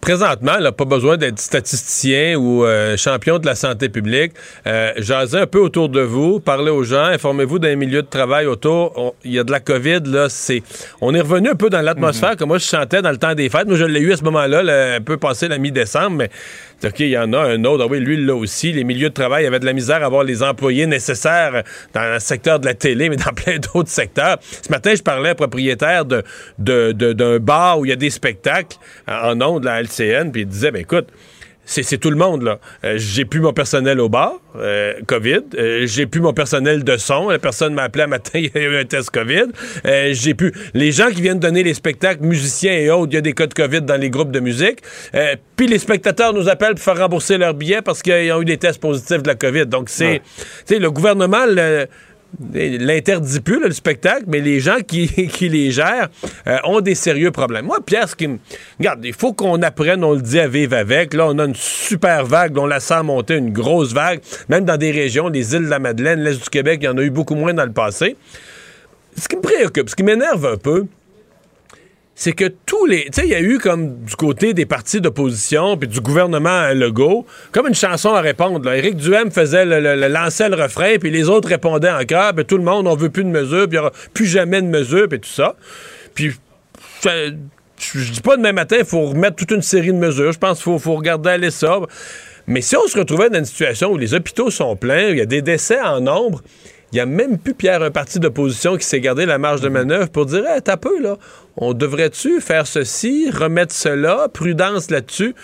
Présentement, 0.00 0.58
là, 0.58 0.72
pas 0.72 0.84
besoin 0.84 1.16
d'être 1.16 1.38
statisticien 1.38 2.36
ou 2.36 2.64
euh, 2.64 2.96
champion 2.96 3.38
de 3.38 3.46
la 3.46 3.54
santé 3.54 3.88
publique. 3.88 4.32
Euh, 4.66 4.92
jasez 4.96 5.38
un 5.38 5.46
peu 5.46 5.58
autour 5.58 5.88
de 5.88 6.00
vous, 6.00 6.40
parlez 6.40 6.70
aux 6.70 6.84
gens, 6.84 7.04
informez-vous 7.04 7.58
d'un 7.58 7.74
milieu 7.76 8.02
de 8.02 8.06
travail 8.06 8.46
autour. 8.46 9.14
Il 9.24 9.32
y 9.32 9.38
a 9.38 9.44
de 9.44 9.50
la 9.50 9.60
COVID, 9.60 10.00
là, 10.06 10.28
c'est... 10.28 10.62
On 11.00 11.14
est 11.14 11.20
revenu 11.20 11.50
un 11.50 11.54
peu 11.54 11.70
dans 11.70 11.80
l'atmosphère 11.80 12.36
que 12.36 12.44
moi, 12.44 12.58
je 12.58 12.64
sentais 12.64 13.02
dans 13.02 13.10
le 13.10 13.16
temps 13.16 13.34
des 13.34 13.48
fêtes. 13.48 13.66
Moi, 13.66 13.76
je 13.76 13.84
l'ai 13.84 14.00
eu 14.00 14.12
à 14.12 14.16
ce 14.16 14.24
moment-là, 14.24 14.62
là, 14.62 14.94
un 14.96 15.00
peu 15.00 15.16
passé 15.16 15.48
la 15.48 15.58
mi-décembre, 15.58 16.16
mais 16.16 16.30
OK, 16.86 17.00
il 17.00 17.08
y 17.08 17.18
en 17.18 17.32
a 17.32 17.38
un 17.38 17.64
autre. 17.64 17.84
Ah 17.84 17.90
oui, 17.90 18.00
lui, 18.00 18.16
là 18.24 18.34
aussi. 18.34 18.72
Les 18.72 18.84
milieux 18.84 19.08
de 19.08 19.14
travail 19.14 19.46
avaient 19.46 19.60
de 19.60 19.66
la 19.66 19.72
misère 19.72 20.02
à 20.02 20.06
avoir 20.06 20.24
les 20.24 20.42
employés 20.42 20.86
nécessaires 20.86 21.62
dans 21.92 22.12
le 22.12 22.18
secteur 22.18 22.60
de 22.60 22.66
la 22.66 22.74
télé, 22.74 23.08
mais 23.08 23.16
dans 23.16 23.32
plein 23.34 23.58
d'autres 23.58 23.90
secteurs. 23.90 24.38
Ce 24.42 24.70
matin, 24.70 24.94
je 24.94 25.02
parlais 25.02 25.30
à 25.30 25.32
un 25.32 25.34
propriétaire 25.34 26.04
de, 26.04 26.22
de- 26.58 26.92
de- 26.92 27.12
d'un 27.12 27.38
bar 27.38 27.78
où 27.78 27.84
il 27.84 27.88
y 27.88 27.92
a 27.92 27.96
des 27.96 28.10
spectacles 28.10 28.76
en 29.08 29.40
ondes, 29.40 29.64
la 29.64 29.80
LCN, 29.82 30.30
puis 30.30 30.42
il 30.42 30.46
disait, 30.48 30.70
ben 30.70 30.82
écoute, 30.82 31.08
c'est, 31.64 31.98
tout 31.98 32.10
le 32.10 32.16
monde, 32.16 32.42
là. 32.42 32.58
Euh, 32.84 32.94
j'ai 32.96 33.24
plus 33.24 33.40
mon 33.40 33.52
personnel 33.52 34.00
au 34.00 34.08
bar, 34.08 34.34
euh, 34.56 34.94
COVID. 35.06 35.40
Euh, 35.56 35.86
j'ai 35.86 36.06
plus 36.06 36.20
mon 36.20 36.32
personnel 36.32 36.84
de 36.84 36.96
son. 36.96 37.30
La 37.30 37.38
personne 37.38 37.74
m'a 37.74 37.84
appelé 37.84 38.04
un 38.04 38.08
matin, 38.08 38.30
il 38.38 38.50
y 38.54 38.58
a 38.58 38.60
eu 38.62 38.76
un 38.76 38.84
test 38.84 39.10
COVID. 39.10 39.46
Euh, 39.86 40.10
j'ai 40.12 40.34
plus... 40.34 40.52
Les 40.74 40.92
gens 40.92 41.08
qui 41.10 41.22
viennent 41.22 41.40
donner 41.40 41.62
les 41.62 41.74
spectacles, 41.74 42.24
musiciens 42.24 42.74
et 42.74 42.90
autres, 42.90 43.12
il 43.12 43.14
y 43.14 43.18
a 43.18 43.22
des 43.22 43.32
cas 43.32 43.46
de 43.46 43.54
COVID 43.54 43.82
dans 43.82 44.00
les 44.00 44.10
groupes 44.10 44.30
de 44.30 44.40
musique. 44.40 44.80
Euh, 45.14 45.36
puis 45.56 45.66
les 45.66 45.78
spectateurs 45.78 46.32
nous 46.32 46.48
appellent 46.48 46.74
pour 46.74 46.84
faire 46.84 46.98
rembourser 46.98 47.38
leurs 47.38 47.54
billets 47.54 47.82
parce 47.82 48.02
qu'ils 48.02 48.30
ont 48.32 48.42
eu 48.42 48.44
des 48.44 48.58
tests 48.58 48.80
positifs 48.80 49.22
de 49.22 49.28
la 49.28 49.34
COVID. 49.34 49.66
Donc, 49.66 49.88
c'est... 49.88 50.04
Ouais. 50.04 50.22
Tu 50.66 50.74
sais, 50.74 50.78
le 50.78 50.90
gouvernement... 50.90 51.46
le- 51.46 51.86
l'interdit 52.52 53.40
plus, 53.40 53.60
le 53.60 53.72
spectacle, 53.72 54.24
mais 54.26 54.40
les 54.40 54.60
gens 54.60 54.78
qui, 54.86 55.08
qui 55.28 55.48
les 55.48 55.70
gèrent 55.70 56.08
euh, 56.46 56.58
ont 56.64 56.80
des 56.80 56.94
sérieux 56.94 57.30
problèmes. 57.30 57.66
Moi, 57.66 57.78
Pierre, 57.84 58.08
ce 58.08 58.16
qui 58.16 58.28
me... 58.28 58.38
Regarde, 58.78 59.04
il 59.04 59.14
faut 59.14 59.32
qu'on 59.32 59.60
apprenne, 59.62 60.04
on 60.04 60.12
le 60.12 60.22
dit, 60.22 60.40
à 60.40 60.48
vivre 60.48 60.76
avec. 60.76 61.14
Là, 61.14 61.26
on 61.26 61.38
a 61.38 61.44
une 61.44 61.54
super 61.54 62.24
vague, 62.26 62.56
on 62.58 62.66
la 62.66 62.80
sent 62.80 63.02
monter, 63.02 63.36
une 63.36 63.52
grosse 63.52 63.92
vague. 63.92 64.20
Même 64.48 64.64
dans 64.64 64.76
des 64.76 64.90
régions, 64.90 65.28
les 65.28 65.54
îles 65.54 65.64
de 65.64 65.70
la 65.70 65.78
Madeleine, 65.78 66.22
l'Est 66.22 66.42
du 66.42 66.50
Québec, 66.50 66.80
il 66.82 66.86
y 66.86 66.88
en 66.88 66.98
a 66.98 67.02
eu 67.02 67.10
beaucoup 67.10 67.34
moins 67.34 67.54
dans 67.54 67.64
le 67.64 67.72
passé. 67.72 68.16
Ce 69.16 69.28
qui 69.28 69.36
me 69.36 69.42
préoccupe, 69.42 69.88
ce 69.88 69.94
qui 69.94 70.02
m'énerve 70.02 70.44
un 70.46 70.56
peu, 70.56 70.86
c'est 72.16 72.32
que 72.32 72.44
tous 72.66 72.86
les. 72.86 73.06
Tu 73.06 73.20
sais, 73.20 73.22
il 73.26 73.30
y 73.30 73.34
a 73.34 73.40
eu 73.40 73.58
comme 73.58 74.04
du 74.04 74.14
côté 74.14 74.54
des 74.54 74.66
partis 74.66 75.00
d'opposition 75.00 75.76
puis 75.76 75.88
du 75.88 76.00
gouvernement 76.00 76.68
Legault, 76.72 77.26
comme 77.50 77.66
une 77.66 77.74
chanson 77.74 78.10
à 78.14 78.20
répondre. 78.20 78.70
Éric 78.72 78.96
Duhem 78.96 79.30
faisait 79.30 79.64
le, 79.64 79.80
le- 79.80 79.96
le- 79.96 80.08
lançait 80.08 80.48
le 80.48 80.54
refrain, 80.54 80.96
puis 81.00 81.10
les 81.10 81.28
autres 81.28 81.48
répondaient 81.48 81.90
encore, 81.90 82.32
puis 82.34 82.44
tout 82.44 82.56
le 82.56 82.62
monde, 82.64 82.86
on 82.86 82.94
veut 82.94 83.10
plus 83.10 83.24
de 83.24 83.28
mesures, 83.30 83.68
puis 83.68 83.78
il 83.78 83.80
n'y 83.80 83.86
aura 83.86 83.92
plus 84.12 84.26
jamais 84.26 84.62
de 84.62 84.68
mesures, 84.68 85.08
puis 85.08 85.20
tout 85.20 85.28
ça. 85.28 85.56
Puis. 86.14 86.32
je, 87.02 87.30
dis 88.12 88.20
pas 88.20 88.36
demain 88.36 88.52
matin, 88.52 88.76
il 88.78 88.84
faut 88.84 89.06
remettre 89.06 89.36
toute 89.36 89.50
une 89.50 89.62
série 89.62 89.88
de 89.88 89.98
mesures. 89.98 90.32
Je 90.32 90.38
pense 90.38 90.58
qu'il 90.58 90.64
faut, 90.64 90.78
faut 90.78 90.94
regarder 90.94 91.30
aller 91.30 91.50
ça. 91.50 91.80
Mais 92.46 92.60
si 92.60 92.76
on 92.76 92.86
se 92.86 92.98
retrouvait 92.98 93.30
dans 93.30 93.38
une 93.38 93.44
situation 93.44 93.90
où 93.90 93.96
les 93.98 94.14
hôpitaux 94.14 94.50
sont 94.50 94.76
pleins, 94.76 95.08
où 95.08 95.12
il 95.12 95.18
y 95.18 95.22
a 95.22 95.26
des 95.26 95.42
décès 95.42 95.80
en 95.80 96.00
nombre, 96.00 96.42
il 96.94 96.98
n'y 96.98 97.00
a 97.00 97.06
même 97.06 97.38
plus, 97.38 97.54
Pierre, 97.54 97.82
un 97.82 97.90
parti 97.90 98.20
d'opposition 98.20 98.76
qui 98.76 98.84
s'est 98.86 99.00
gardé 99.00 99.26
la 99.26 99.36
marge 99.38 99.60
de 99.60 99.68
manœuvre 99.68 100.08
pour 100.10 100.26
dire 100.26 100.46
hey, 100.46 100.62
t'as 100.62 100.76
peu, 100.76 101.00
là. 101.02 101.16
On 101.56 101.72
devrait-tu 101.74 102.40
faire 102.40 102.68
ceci, 102.68 103.30
remettre 103.30 103.74
cela, 103.74 104.28
prudence 104.32 104.90
là-dessus? 104.92 105.34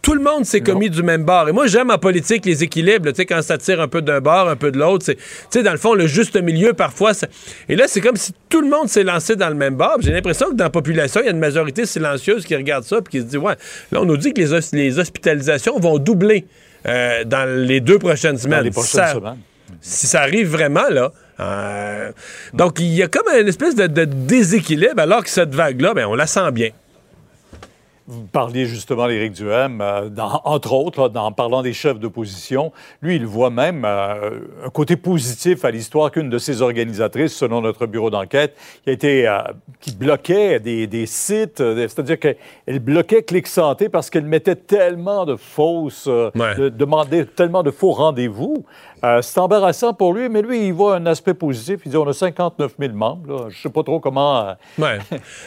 Tout 0.00 0.14
le 0.14 0.20
monde 0.22 0.44
s'est 0.44 0.60
commis 0.60 0.88
du 0.90 1.02
même 1.02 1.24
bord. 1.24 1.48
Et 1.48 1.52
moi, 1.52 1.66
j'aime 1.66 1.90
en 1.90 1.96
politique 1.98 2.44
les 2.44 2.62
équilibres, 2.62 3.08
tu 3.10 3.16
sais, 3.16 3.24
quand 3.26 3.40
ça 3.42 3.56
tire 3.58 3.80
un 3.80 3.88
peu 3.88 4.02
d'un 4.02 4.20
bord, 4.20 4.48
un 4.50 4.56
peu 4.56 4.70
de 4.70 4.78
l'autre. 4.78 5.06
Tu 5.06 5.16
sais, 5.50 5.62
dans 5.62 5.72
le 5.72 5.78
fond, 5.78 5.94
le 5.94 6.06
juste 6.06 6.36
milieu, 6.42 6.72
parfois. 6.74 7.14
ça- 7.14 7.26
Et 7.70 7.76
là, 7.76 7.84
c'est 7.86 8.02
comme 8.02 8.16
si 8.16 8.32
tout 8.50 8.60
le 8.60 8.68
monde 8.68 8.88
s'est 8.88 9.02
lancé 9.04 9.34
dans 9.36 9.48
le 9.48 9.54
même 9.54 9.76
bord. 9.76 9.96
J'ai 10.00 10.12
l'impression 10.12 10.48
que 10.50 10.54
dans 10.56 10.64
la 10.64 10.70
population, 10.70 11.20
il 11.22 11.24
y 11.24 11.28
a 11.28 11.32
une 11.32 11.38
majorité 11.38 11.86
silencieuse 11.86 12.44
qui 12.44 12.54
regarde 12.56 12.84
ça 12.84 12.98
et 12.98 13.08
qui 13.10 13.20
se 13.20 13.24
dit 13.24 13.38
Ouais, 13.38 13.54
là, 13.92 14.00
on 14.02 14.04
nous 14.06 14.16
dit 14.18 14.32
que 14.34 14.40
les, 14.42 14.52
hos- 14.52 14.74
les 14.74 14.98
hospitalisations 14.98 15.78
vont 15.78 15.98
doubler 15.98 16.44
euh, 16.86 17.24
dans 17.24 17.48
les 17.66 17.80
deux 17.80 17.98
prochaines 17.98 18.36
semaines. 18.36 18.64
les 18.64 18.70
prochaines 18.70 19.00
Ça- 19.06 19.14
semaines. 19.14 19.38
Si 19.86 20.06
ça 20.06 20.22
arrive 20.22 20.48
vraiment, 20.50 20.88
là. 20.90 21.12
euh, 21.40 22.10
donc, 22.54 22.80
il 22.80 22.94
y 22.94 23.02
a 23.02 23.08
comme 23.08 23.28
une 23.38 23.48
espèce 23.48 23.74
de, 23.74 23.86
de 23.86 24.04
déséquilibre, 24.04 24.98
alors 25.00 25.22
que 25.22 25.28
cette 25.30 25.54
vague-là, 25.54 25.92
ben, 25.94 26.06
on 26.06 26.14
la 26.14 26.26
sent 26.26 26.50
bien. 26.52 26.70
Vous 28.06 28.26
parliez 28.26 28.66
justement 28.66 29.08
d'Éric 29.08 29.32
Duhem, 29.32 29.80
euh, 29.80 30.10
dans- 30.10 30.42
entre 30.44 30.74
autres, 30.74 31.10
là, 31.14 31.22
en 31.22 31.32
parlant 31.32 31.62
des 31.62 31.72
chefs 31.72 31.98
d'opposition. 31.98 32.70
Lui, 33.00 33.16
il 33.16 33.24
voit 33.24 33.48
même 33.48 33.84
euh, 33.86 34.40
un 34.66 34.68
côté 34.68 34.96
positif 34.96 35.64
à 35.64 35.70
l'histoire 35.70 36.10
qu'une 36.10 36.28
de 36.28 36.36
ses 36.36 36.60
organisatrices, 36.60 37.34
selon 37.34 37.62
notre 37.62 37.86
bureau 37.86 38.10
d'enquête, 38.10 38.54
qui 38.84 38.90
a 38.90 38.92
été 38.92 39.26
euh, 39.26 39.38
qui 39.80 39.92
bloquait 39.94 40.60
des, 40.60 40.86
des 40.86 41.06
sites, 41.06 41.56
c'est-à-dire 41.58 42.18
qu'elle 42.20 42.78
bloquait 42.80 43.22
Clic 43.22 43.46
Santé 43.46 43.88
parce 43.88 44.10
qu'elle 44.10 44.26
mettait 44.26 44.56
tellement 44.56 45.24
de 45.24 45.36
fausses, 45.36 46.06
de- 46.58 46.68
demandait 46.68 47.24
tellement 47.24 47.62
de 47.62 47.70
faux 47.70 47.92
rendez-vous. 47.92 48.66
Euh, 49.04 49.20
c'est 49.20 49.38
embarrassant 49.38 49.92
pour 49.92 50.14
lui, 50.14 50.28
mais 50.30 50.40
lui, 50.40 50.66
il 50.68 50.72
voit 50.72 50.96
un 50.96 51.04
aspect 51.06 51.34
positif. 51.34 51.80
Il 51.84 51.90
dit 51.90 51.96
on 51.96 52.08
a 52.08 52.12
59 52.14 52.72
000 52.78 52.92
membres. 52.94 53.28
là. 53.28 53.38
Je 53.50 53.56
ne 53.58 53.62
sais 53.62 53.68
pas 53.68 53.82
trop 53.82 54.00
comment, 54.00 54.48
euh, 54.48 54.52
Ouais. 54.78 54.98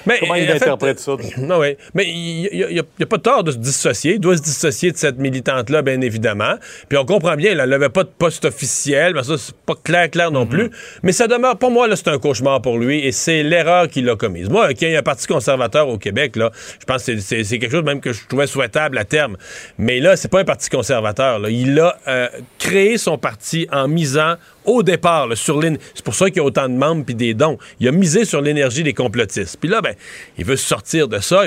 Mais, 0.05 0.17
comment 0.19 0.35
il 0.35 0.43
en 0.43 0.53
fait, 0.53 0.63
interprète 0.63 0.99
ça. 0.99 1.13
Non, 1.39 1.59
oui. 1.59 1.75
Mais 1.95 2.05
il 2.07 2.49
n'y 2.71 2.79
a, 2.79 3.05
pas 3.07 3.17
tort 3.17 3.43
de 3.43 3.51
se 3.51 3.57
dissocier. 3.57 4.13
Il 4.15 4.19
doit 4.19 4.37
se 4.37 4.43
dissocier 4.43 4.91
de 4.91 4.97
cette 4.97 5.17
militante-là, 5.17 5.81
bien 5.81 5.99
évidemment. 6.01 6.53
Puis 6.87 6.97
on 6.99 7.05
comprend 7.05 7.35
bien, 7.35 7.51
elle 7.57 7.69
n'avait 7.69 7.89
pas 7.89 8.03
de 8.03 8.09
poste 8.09 8.45
officiel. 8.45 9.13
Ben 9.13 9.23
ça, 9.23 9.37
c'est 9.37 9.55
pas 9.55 9.75
clair, 9.81 10.11
clair 10.11 10.29
non 10.29 10.45
plus. 10.45 10.69
Mais 11.01 11.11
ça 11.11 11.27
demeure, 11.27 11.57
pour 11.57 11.71
moi, 11.71 11.87
là, 11.87 11.95
c'est 11.95 12.09
un 12.09 12.19
cauchemar 12.19 12.61
pour 12.61 12.77
lui 12.77 12.99
et 13.05 13.11
c'est 13.11 13.41
l'erreur 13.41 13.87
qu'il 13.87 14.07
a 14.09 14.15
commise. 14.15 14.49
Moi, 14.49 14.73
qu'il 14.75 14.89
y 14.89 14.91
ait 14.91 14.97
un 14.97 15.01
parti 15.03 15.25
conservateur 15.25 15.87
au 15.87 15.97
Québec, 15.97 16.35
là, 16.35 16.51
je 16.79 16.85
pense 16.85 17.03
que 17.05 17.17
c'est- 17.17 17.43
quelque 17.57 17.71
chose 17.71 17.83
même 17.83 18.01
que 18.01 18.13
je 18.13 18.27
trouvais 18.27 18.45
souhaitable 18.45 18.97
à 18.99 19.05
terme. 19.05 19.35
Mais 19.79 19.99
là, 19.99 20.15
c'est 20.15 20.27
pas 20.27 20.41
un 20.41 20.45
parti 20.45 20.69
conservateur. 20.69 21.39
là. 21.39 21.49
Il 21.49 21.79
a 21.79 21.97
euh, 22.07 22.27
créé 22.59 22.97
son 22.97 23.17
parti 23.17 23.46
en 23.71 23.87
misant 23.87 24.35
au 24.65 24.83
départ 24.83 25.27
là, 25.27 25.35
sur 25.35 25.59
l'énergie. 25.59 25.85
C'est 25.95 26.03
pour 26.05 26.15
ça 26.15 26.25
qu'il 26.27 26.37
y 26.37 26.39
a 26.39 26.43
autant 26.43 26.67
de 26.69 26.73
membres 26.75 27.03
puis 27.05 27.15
des 27.15 27.33
dons. 27.33 27.57
Il 27.79 27.87
a 27.87 27.91
misé 27.91 28.25
sur 28.25 28.41
l'énergie 28.41 28.83
des 28.83 28.93
complotistes. 28.93 29.57
Puis 29.59 29.69
là, 29.69 29.81
ben, 29.81 29.93
il 30.37 30.45
veut 30.45 30.55
sortir 30.57 31.07
de 31.07 31.19
ça. 31.19 31.43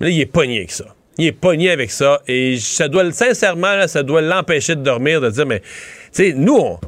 Mais 0.00 0.06
là, 0.06 0.12
il 0.12 0.20
est 0.20 0.26
pogné 0.26 0.58
avec 0.58 0.70
ça. 0.72 0.84
Il 1.18 1.26
est 1.26 1.32
pogné 1.32 1.70
avec 1.70 1.90
ça. 1.90 2.20
Et 2.28 2.58
ça 2.58 2.88
doit, 2.88 3.10
sincèrement, 3.12 3.74
là, 3.74 3.88
ça 3.88 4.02
doit 4.02 4.20
l'empêcher 4.20 4.76
de 4.76 4.82
dormir, 4.82 5.20
de 5.20 5.30
dire, 5.30 5.46
mais, 5.46 5.60
tu 5.60 5.66
sais, 6.12 6.32
nous, 6.36 6.56
on, 6.56 6.78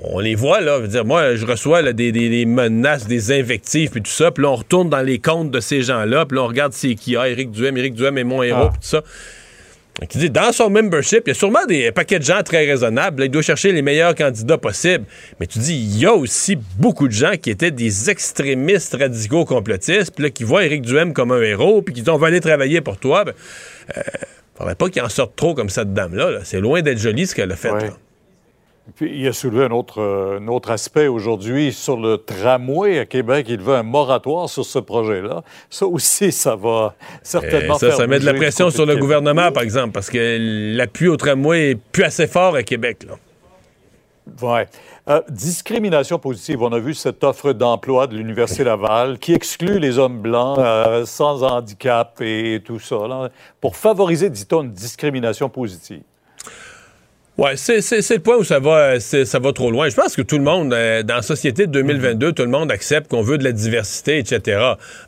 on 0.00 0.18
les 0.20 0.34
voit, 0.34 0.60
là. 0.62 0.76
Je 0.78 0.82
veux 0.82 0.88
dire, 0.88 1.04
moi, 1.04 1.36
je 1.36 1.44
reçois 1.44 1.82
là, 1.82 1.92
des, 1.92 2.10
des- 2.10 2.28
des 2.30 2.46
menaces, 2.46 3.06
des 3.06 3.30
invectives, 3.38 3.90
puis 3.90 4.00
tout 4.02 4.10
ça. 4.10 4.30
Puis 4.30 4.42
là, 4.42 4.50
on 4.50 4.56
retourne 4.56 4.88
dans 4.88 5.02
les 5.02 5.18
comptes 5.18 5.50
de 5.50 5.60
ces 5.60 5.82
gens-là. 5.82 6.24
Puis 6.26 6.36
là, 6.36 6.44
on 6.44 6.46
regarde 6.46 6.72
c'est 6.72 6.94
qui. 6.94 7.14
Ah, 7.16 7.28
Éric 7.28 7.50
Duhem, 7.50 7.76
Éric 7.76 7.94
Duhem 7.94 8.16
est 8.18 8.24
mon 8.24 8.42
héros, 8.42 8.64
Ah. 8.64 8.68
puis 8.70 8.80
tout 8.80 8.88
ça. 8.88 9.02
Il 10.02 10.20
dit, 10.20 10.30
dans 10.30 10.50
son 10.50 10.70
membership, 10.70 11.22
il 11.26 11.28
y 11.28 11.30
a 11.30 11.34
sûrement 11.34 11.64
des 11.66 11.92
paquets 11.92 12.18
de 12.18 12.24
gens 12.24 12.42
très 12.42 12.66
raisonnables. 12.66 13.20
Là, 13.20 13.26
il 13.26 13.30
doit 13.30 13.42
chercher 13.42 13.70
les 13.70 13.80
meilleurs 13.80 14.14
candidats 14.14 14.58
possibles. 14.58 15.04
Mais 15.38 15.46
tu 15.46 15.60
dis, 15.60 15.74
il 15.74 15.98
y 15.98 16.04
a 16.04 16.12
aussi 16.12 16.58
beaucoup 16.78 17.06
de 17.06 17.12
gens 17.12 17.36
qui 17.40 17.50
étaient 17.50 17.70
des 17.70 18.10
extrémistes 18.10 18.96
radicaux 18.98 19.44
complotistes, 19.44 20.12
puis 20.14 20.24
là, 20.24 20.30
qui 20.30 20.42
voient 20.42 20.64
Éric 20.64 20.82
Duhem 20.82 21.12
comme 21.12 21.30
un 21.30 21.40
héros, 21.40 21.80
puis 21.80 21.94
qui 21.94 22.00
disent, 22.00 22.10
on 22.10 22.18
va 22.18 22.26
aller 22.26 22.40
travailler 22.40 22.80
pour 22.80 22.96
toi. 22.98 23.24
Ben, 23.24 23.34
euh, 23.96 24.02
faudrait 24.58 24.74
pas 24.74 24.88
qu'il 24.88 25.02
en 25.02 25.08
sorte 25.08 25.36
trop 25.36 25.54
comme 25.54 25.68
cette 25.68 25.94
dame-là. 25.94 26.30
là. 26.30 26.38
C'est 26.42 26.60
loin 26.60 26.82
d'être 26.82 26.98
joli 26.98 27.26
ce 27.28 27.34
qu'elle 27.36 27.52
a 27.52 27.56
fait. 27.56 27.70
Ouais. 27.70 27.90
Puis, 28.96 29.18
il 29.18 29.26
a 29.26 29.32
soulevé 29.32 29.64
un 29.64 29.70
autre, 29.70 30.00
euh, 30.00 30.38
un 30.38 30.48
autre 30.48 30.70
aspect 30.70 31.06
aujourd'hui 31.06 31.72
sur 31.72 31.96
le 31.96 32.18
tramway 32.18 32.98
à 32.98 33.06
Québec. 33.06 33.46
Il 33.48 33.60
veut 33.60 33.74
un 33.74 33.82
moratoire 33.82 34.48
sur 34.48 34.64
ce 34.64 34.78
projet-là. 34.78 35.42
Ça 35.70 35.86
aussi, 35.86 36.30
ça 36.30 36.54
va 36.54 36.94
certainement 37.22 37.76
Euh, 37.76 37.78
ça, 37.78 37.88
faire 37.88 37.96
ça 37.96 38.06
met 38.06 38.18
de 38.18 38.26
la 38.26 38.34
pression 38.34 38.68
sur 38.70 38.84
le 38.84 38.96
gouvernement, 38.96 39.50
par 39.52 39.62
exemple, 39.62 39.92
parce 39.92 40.10
que 40.10 40.76
l'appui 40.76 41.08
au 41.08 41.16
tramway 41.16 41.70
est 41.70 41.74
plus 41.76 42.04
assez 42.04 42.26
fort 42.26 42.56
à 42.56 42.62
Québec. 42.62 43.06
Là. 43.08 43.14
Ouais. 44.42 44.66
Euh, 45.08 45.20
discrimination 45.28 46.18
positive. 46.18 46.62
On 46.62 46.72
a 46.72 46.78
vu 46.78 46.94
cette 46.94 47.22
offre 47.24 47.52
d'emploi 47.52 48.06
de 48.06 48.16
l'Université 48.16 48.64
Laval 48.64 49.18
qui 49.18 49.34
exclut 49.34 49.78
les 49.78 49.98
hommes 49.98 50.20
blancs 50.20 50.58
euh, 50.58 51.04
sans 51.04 51.42
handicap 51.42 52.20
et 52.20 52.62
tout 52.64 52.78
ça, 52.78 53.06
là, 53.06 53.28
pour 53.60 53.76
favoriser, 53.76 54.30
dit-on, 54.30 54.62
une 54.62 54.72
discrimination 54.72 55.48
positive. 55.50 56.02
Ouais, 57.36 57.56
c'est 57.56 57.80
c'est- 57.80 58.00
c'est 58.00 58.14
le 58.14 58.20
point 58.20 58.36
où 58.36 58.44
ça 58.44 58.60
va, 58.60 58.76
euh, 58.78 59.00
c'est- 59.00 59.24
ça 59.24 59.40
va 59.40 59.52
trop 59.52 59.68
loin. 59.72 59.88
Je 59.88 59.96
pense 59.96 60.14
que 60.14 60.22
tout 60.22 60.38
le 60.38 60.44
monde, 60.44 60.72
euh, 60.72 61.02
dans 61.02 61.16
la 61.16 61.22
société 61.22 61.66
de 61.66 61.72
2022, 61.72 62.32
tout 62.32 62.44
le 62.44 62.48
monde 62.48 62.70
accepte 62.70 63.10
qu'on 63.10 63.22
veut 63.22 63.38
de 63.38 63.42
la 63.44 63.50
diversité, 63.50 64.18
etc. 64.18 64.56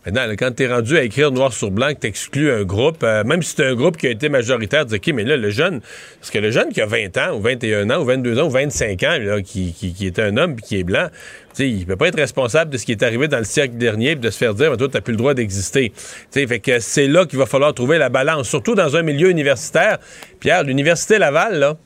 Maintenant, 0.04 0.26
là, 0.26 0.34
quand 0.34 0.50
tu 0.56 0.64
es 0.64 0.66
rendu 0.66 0.98
à 0.98 1.04
écrire 1.04 1.30
noir 1.30 1.52
sur 1.52 1.70
blanc 1.70 1.94
que 1.94 2.00
tu 2.00 2.08
exclus 2.08 2.50
un 2.50 2.64
groupe, 2.64 3.04
euh, 3.04 3.22
même 3.22 3.42
si 3.42 3.54
c'est 3.56 3.64
un 3.66 3.76
groupe 3.76 3.96
qui 3.96 4.08
a 4.08 4.10
été 4.10 4.28
majoritaire, 4.28 4.86
tu 4.86 4.98
dis, 4.98 5.10
OK, 5.10 5.14
mais 5.14 5.22
là, 5.22 5.36
le 5.36 5.50
jeune, 5.50 5.80
parce 6.18 6.32
que 6.32 6.38
le 6.40 6.50
jeune 6.50 6.70
qui 6.72 6.80
a 6.80 6.86
20 6.86 7.16
ans, 7.16 7.36
ou 7.36 7.40
21 7.40 7.88
ans, 7.90 8.00
ou 8.02 8.04
22 8.04 8.40
ans, 8.40 8.46
ou 8.48 8.50
25 8.50 9.04
ans, 9.04 9.18
là, 9.20 9.40
qui, 9.40 9.72
qui, 9.72 9.94
qui 9.94 10.06
est 10.08 10.18
un 10.18 10.36
homme 10.36 10.56
puis 10.56 10.64
qui 10.64 10.80
est 10.80 10.84
blanc, 10.84 11.06
tu 11.54 11.62
sais, 11.62 11.70
il 11.70 11.86
peut 11.86 11.94
pas 11.96 12.08
être 12.08 12.18
responsable 12.18 12.72
de 12.72 12.76
ce 12.76 12.84
qui 12.84 12.90
est 12.90 13.04
arrivé 13.04 13.28
dans 13.28 13.38
le 13.38 13.44
siècle 13.44 13.76
dernier 13.76 14.16
puis 14.16 14.22
de 14.22 14.30
se 14.30 14.38
faire 14.38 14.52
dire, 14.52 14.72
mais 14.72 14.76
toi, 14.76 14.88
tu 14.92 15.00
plus 15.00 15.12
le 15.12 15.16
droit 15.18 15.34
d'exister. 15.34 15.90
Tu 15.90 15.94
sais, 16.30 16.46
fait 16.48 16.58
que 16.58 16.80
c'est 16.80 17.06
là 17.06 17.24
qu'il 17.24 17.38
va 17.38 17.46
falloir 17.46 17.72
trouver 17.72 17.98
la 17.98 18.08
balance, 18.08 18.48
surtout 18.48 18.74
dans 18.74 18.96
un 18.96 19.02
milieu 19.02 19.30
universitaire. 19.30 19.98
Pierre, 20.40 20.64
l'Université 20.64 21.18
Laval, 21.18 21.60
là, 21.60 21.76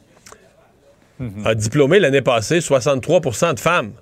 a 1.44 1.54
diplômé 1.54 1.98
l'année 1.98 2.22
passée 2.22 2.58
63% 2.58 3.54
de 3.54 3.60
femmes. 3.60 3.92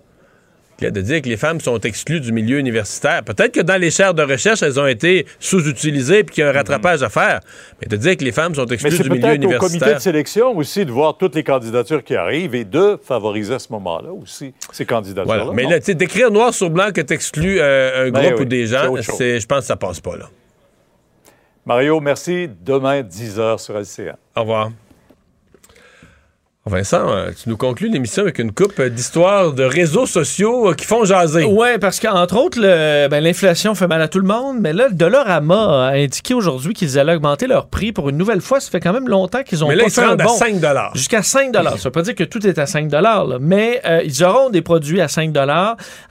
De 0.81 1.01
dire 1.01 1.23
que 1.23 1.29
les 1.29 1.37
femmes 1.37 1.61
sont 1.61 1.81
exclues 1.81 2.21
du 2.21 2.31
milieu 2.31 2.61
universitaire. 2.61 3.25
Peut-être 3.25 3.53
que 3.53 3.61
dans 3.61 3.81
les 3.81 3.91
chaires 3.91 4.15
de 4.15 4.23
recherche, 4.23 4.63
elles 4.63 4.79
ont 4.79 4.87
été 4.87 5.27
sous-utilisées 5.41 6.23
puis 6.23 6.37
qu'il 6.37 6.45
y 6.45 6.47
a 6.47 6.51
un 6.51 6.53
rattrapage 6.53 7.03
à 7.03 7.09
faire. 7.09 7.41
Mais 7.81 7.89
de 7.89 7.97
dire 7.97 8.17
que 8.17 8.23
les 8.23 8.31
femmes 8.31 8.55
sont 8.55 8.65
exclues 8.67 8.97
du 8.97 9.11
milieu 9.11 9.23
peut-être 9.23 9.33
au 9.33 9.33
comité 9.33 9.57
universitaire. 9.57 9.97
de 9.97 10.01
sélection 10.01 10.57
aussi 10.57 10.87
de 10.87 10.93
voir 10.93 11.17
toutes 11.19 11.35
les 11.35 11.43
candidatures 11.43 12.05
qui 12.05 12.15
arrivent 12.15 12.55
et 12.55 12.65
de 12.65 12.97
favoriser 13.03 13.55
à 13.55 13.59
ce 13.59 13.73
moment-là 13.73 14.13
aussi 14.13 14.55
ces 14.71 14.87
candidatures-là. 14.87 15.47
Voilà. 15.47 15.53
Mais 15.53 15.65
là, 15.65 15.81
tu 15.81 15.87
sais, 15.87 15.95
d'écrire 15.97 16.31
noir 16.31 16.55
sur 16.55 16.71
blanc 16.71 16.93
que 16.95 17.01
tu 17.01 17.13
exclues 17.13 17.61
un 17.61 18.11
Ben 18.11 18.23
groupe 18.23 18.35
oui, 18.37 18.43
ou 18.43 18.45
des 18.45 18.67
gens, 18.67 18.95
je 18.95 19.47
pense 19.47 19.59
que 19.63 19.67
ça 19.67 19.75
passe 19.75 19.99
pas, 19.99 20.17
là. 20.17 20.31
Mario, 21.67 21.99
merci. 21.99 22.49
Demain, 22.65 23.03
10h 23.03 23.59
sur 23.59 23.77
LCA. 23.77 24.17
Au 24.37 24.43
revoir. 24.43 24.71
Vincent, 26.69 27.11
euh, 27.11 27.31
tu 27.41 27.49
nous 27.49 27.57
conclus 27.57 27.89
l'émission 27.89 28.23
avec 28.23 28.39
une 28.39 28.53
coupe 28.53 28.81
d'histoires 28.81 29.53
de 29.53 29.65
réseaux 29.65 30.07
sociaux 30.07 30.71
euh, 30.71 30.75
qui 30.75 30.85
font 30.87 31.05
jaser. 31.05 31.45
Oui, 31.45 31.69
parce 31.81 31.99
qu'entre 32.01 32.37
autres, 32.37 32.59
le- 32.61 33.09
ben, 33.09 33.23
l'inflation 33.23 33.75
fait 33.75 33.87
mal 33.87 34.01
à 34.03 34.09
tout 34.09 34.19
le 34.21 34.27
monde, 34.27 34.59
mais 34.61 34.73
là, 34.73 34.89
le 34.89 34.95
Dollarama 34.95 35.89
a 35.89 35.93
indiqué 35.95 36.35
aujourd'hui 36.35 36.75
qu'ils 36.75 36.99
allaient 36.99 37.15
augmenter 37.17 37.47
leur 37.47 37.67
prix 37.69 37.93
pour 37.93 38.09
une 38.09 38.17
nouvelle 38.17 38.41
fois. 38.41 38.61
Ça 38.61 38.71
fait 38.71 38.81
quand 38.81 38.93
même 38.93 39.09
longtemps 39.09 39.43
qu'ils 39.43 39.65
ont 39.65 39.69
Mais 39.69 39.75
là, 39.75 39.85
pas 39.85 39.89
ils 39.89 39.93
fait 39.93 40.03
un 40.05 40.11
à 40.11 40.17
bond. 40.17 40.29
5 40.29 40.55
Jusqu'à 40.95 41.23
5 41.23 41.55
Ça 41.55 41.75
veut 41.85 41.91
pas 41.91 42.03
dire 42.03 42.15
que 42.15 42.25
tout 42.25 42.47
est 42.47 42.59
à 42.59 42.67
5 42.67 42.91
là, 42.93 43.25
mais 43.41 43.81
euh, 43.85 44.01
ils 44.05 44.23
auront 44.25 44.51
des 44.51 44.63
produits 44.63 45.01
à 45.01 45.09
5 45.09 45.35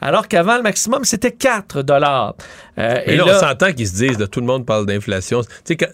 alors 0.01 0.27
qu'avant, 0.27 0.57
le 0.57 0.63
maximum, 0.63 1.03
c'était 1.03 1.31
4 1.31 1.83
euh, 2.79 3.01
Et 3.05 3.15
là, 3.15 3.23
on 3.27 3.39
s'entend 3.39 3.71
qu'ils 3.73 3.87
se 3.87 3.95
disent, 3.95 4.19
là, 4.19 4.27
tout 4.27 4.39
le 4.39 4.45
monde 4.45 4.65
parle 4.65 4.85
d'inflation. 4.85 5.41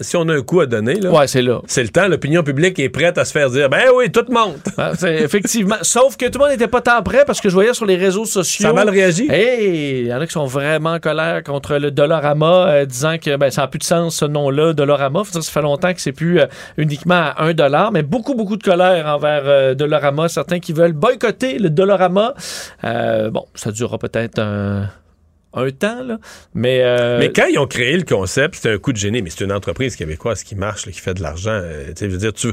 Si 0.02 0.16
on 0.18 0.28
a 0.30 0.34
un 0.34 0.42
coup 0.42 0.60
à 0.62 0.66
donner, 0.66 0.96
là, 0.96 1.12
Ouais, 1.12 1.28
c'est 1.28 1.42
là. 1.42 1.62
c'est 1.68 1.84
le 1.84 1.90
temps, 1.90 2.08
l'opinion 2.08 2.44
publique 2.44 2.80
est 2.80 2.90
prête 2.90 3.18
à 3.18 3.26
se 3.26 3.32
faire 3.32 3.50
dire, 3.50 3.70
ben 3.70 3.84
oui, 3.96 4.12
tout 4.12 4.26
Ah, 4.78 4.92
c'est- 4.98 5.16
effectivement. 5.22 5.76
Sauf 5.82 6.18
que 6.18 6.26
tout 6.26 6.40
le 6.40 6.46
monde 6.46 6.52
n'était 6.52 6.68
pas 6.68 6.82
tant 6.82 7.02
prêt 7.04 7.24
parce 7.26 7.42
que 7.42 7.50
je 7.50 7.54
voyais 7.54 7.74
sur 7.74 7.86
les 7.86 7.96
réseaux 7.96 8.26
sociaux. 8.26 8.64
Ça 8.64 8.70
a 8.70 8.74
mal 8.74 8.90
réagi? 8.90 9.28
Hey, 9.30 10.02
il 10.02 10.08
y 10.08 10.14
en 10.14 10.20
a 10.22 10.26
qui 10.28 10.34
sont 10.34 10.46
vraiment 10.46 10.94
en 10.94 11.00
colère 11.00 11.44
contre 11.44 11.76
le 11.78 11.92
Dollarama, 11.92 12.68
euh, 12.70 12.86
disant 12.86 13.18
que 13.18 13.36
ben, 13.36 13.50
ça 13.50 13.62
n'a 13.62 13.68
plus 13.68 13.80
de 13.80 13.84
sens 13.84 14.16
ce 14.18 14.26
nom-là, 14.26 14.74
Dollarama. 14.74 15.24
Faut 15.24 15.32
dire, 15.32 15.44
ça 15.44 15.52
fait 15.52 15.62
longtemps 15.62 15.94
que 15.94 16.02
c'est 16.02 16.12
plus 16.12 16.40
euh, 16.40 16.46
uniquement 16.78 17.16
à 17.36 17.44
1 17.44 17.54
dollar, 17.54 17.92
mais 17.92 18.04
beaucoup, 18.04 18.36
beaucoup 18.36 18.58
de 18.58 18.64
colère 18.64 19.06
envers 19.08 19.44
euh, 19.46 19.74
Dollarama. 19.76 20.28
Certains 20.30 20.60
qui 20.60 20.74
veulent 20.74 20.94
boycotter 20.94 21.60
le 21.60 21.70
Dollarama. 21.70 22.34
Euh, 22.84 23.30
bon, 23.30 23.46
ça 23.56 23.72
durera 23.72 23.98
peut-être 23.98 24.40
un, 24.40 24.88
un 25.56 25.70
temps, 25.72 26.04
là. 26.04 26.18
Mais, 26.54 26.82
euh, 26.84 27.20
Mais 27.20 27.32
quand 27.32 27.46
ils 27.48 27.58
ont 27.60 27.68
créé 27.68 27.96
le 27.96 28.04
concept, 28.04 28.56
c'était 28.56 28.72
un 28.72 28.78
coup 28.78 28.92
de 28.92 28.98
génie, 28.98 29.22
mais 29.22 29.30
c'est 29.30 29.44
une 29.44 29.52
entreprise 29.52 29.96
québécoise 29.96 30.44
qui 30.44 30.56
marche, 30.56 30.86
là, 30.86 30.92
qui 30.92 31.00
fait 31.00 31.14
de 31.14 31.22
l'argent. 31.22 31.52
euh, 31.52 31.94
tu 31.96 32.06
je 32.06 32.10
veux 32.10 32.18
dire, 32.18 32.34
tu, 32.34 32.48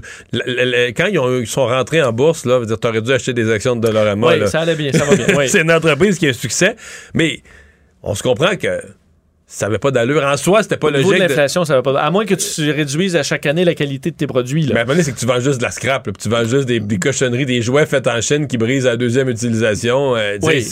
quand 0.94 1.06
ils, 1.06 1.18
ont- 1.18 1.38
ils 1.40 1.46
sont 1.46 1.66
rentrés 1.66 2.02
en 2.02 2.12
bourse, 2.12 2.44
là, 2.44 2.64
dire, 2.64 2.78
t'aurais 2.78 3.02
dû 3.02 3.12
acheter 3.12 3.32
des 3.32 3.50
actions 3.50 3.76
de 3.76 3.80
Dollarama. 3.80 4.26
Oui, 4.28 4.38
là. 4.40 4.46
ça 4.46 4.60
allait 4.60 4.74
bien, 4.76 4.92
ça 4.92 5.04
va 5.04 5.16
bien. 5.16 5.26
oui. 5.36 5.48
c'est 5.48 5.62
une 5.62 5.72
entreprise 5.72 6.18
qui 6.18 6.26
a 6.26 6.30
un 6.30 6.34
succès, 6.34 6.76
mais 7.14 7.40
on 8.02 8.14
se 8.14 8.22
comprend 8.22 8.56
que 8.56 8.80
ça 9.46 9.66
avait 9.66 9.78
pas 9.78 9.90
d'allure. 9.90 10.22
En 10.24 10.36
soi, 10.36 10.62
c'était 10.62 10.76
pas 10.76 10.88
Au 10.88 10.90
niveau 10.92 11.12
de 11.12 11.18
logique. 11.18 11.36
de- 11.36 11.48
ça 11.64 11.74
va 11.74 11.82
pas. 11.82 11.98
À 12.00 12.10
moins 12.12 12.24
que 12.24 12.34
tu 12.34 12.70
réduises 12.70 13.16
à 13.16 13.24
chaque 13.24 13.46
année 13.46 13.64
la 13.64 13.74
qualité 13.74 14.12
de 14.12 14.16
tes 14.16 14.28
produits. 14.28 14.62
Là. 14.62 14.74
Mais 14.74 14.80
à 14.80 14.82
un 14.84 14.86
moment 14.86 15.02
c'est 15.02 15.10
que 15.12 15.18
tu 15.18 15.26
vends 15.26 15.40
juste 15.40 15.58
de 15.58 15.64
la 15.64 15.72
scrap, 15.72 16.06
là, 16.06 16.12
puis 16.12 16.22
tu 16.22 16.28
vends 16.28 16.44
juste 16.44 16.66
des, 16.66 16.78
des 16.78 16.98
cochonneries, 17.00 17.46
des 17.46 17.60
jouets 17.60 17.86
faits 17.86 18.06
en 18.06 18.20
Chine 18.20 18.46
qui 18.46 18.58
brisent 18.58 18.86
à 18.86 18.90
la 18.90 18.96
deuxième 18.96 19.28
utilisation. 19.28 20.14
Euh, 20.16 20.38
tu 20.40 20.46
Oui. 20.46 20.66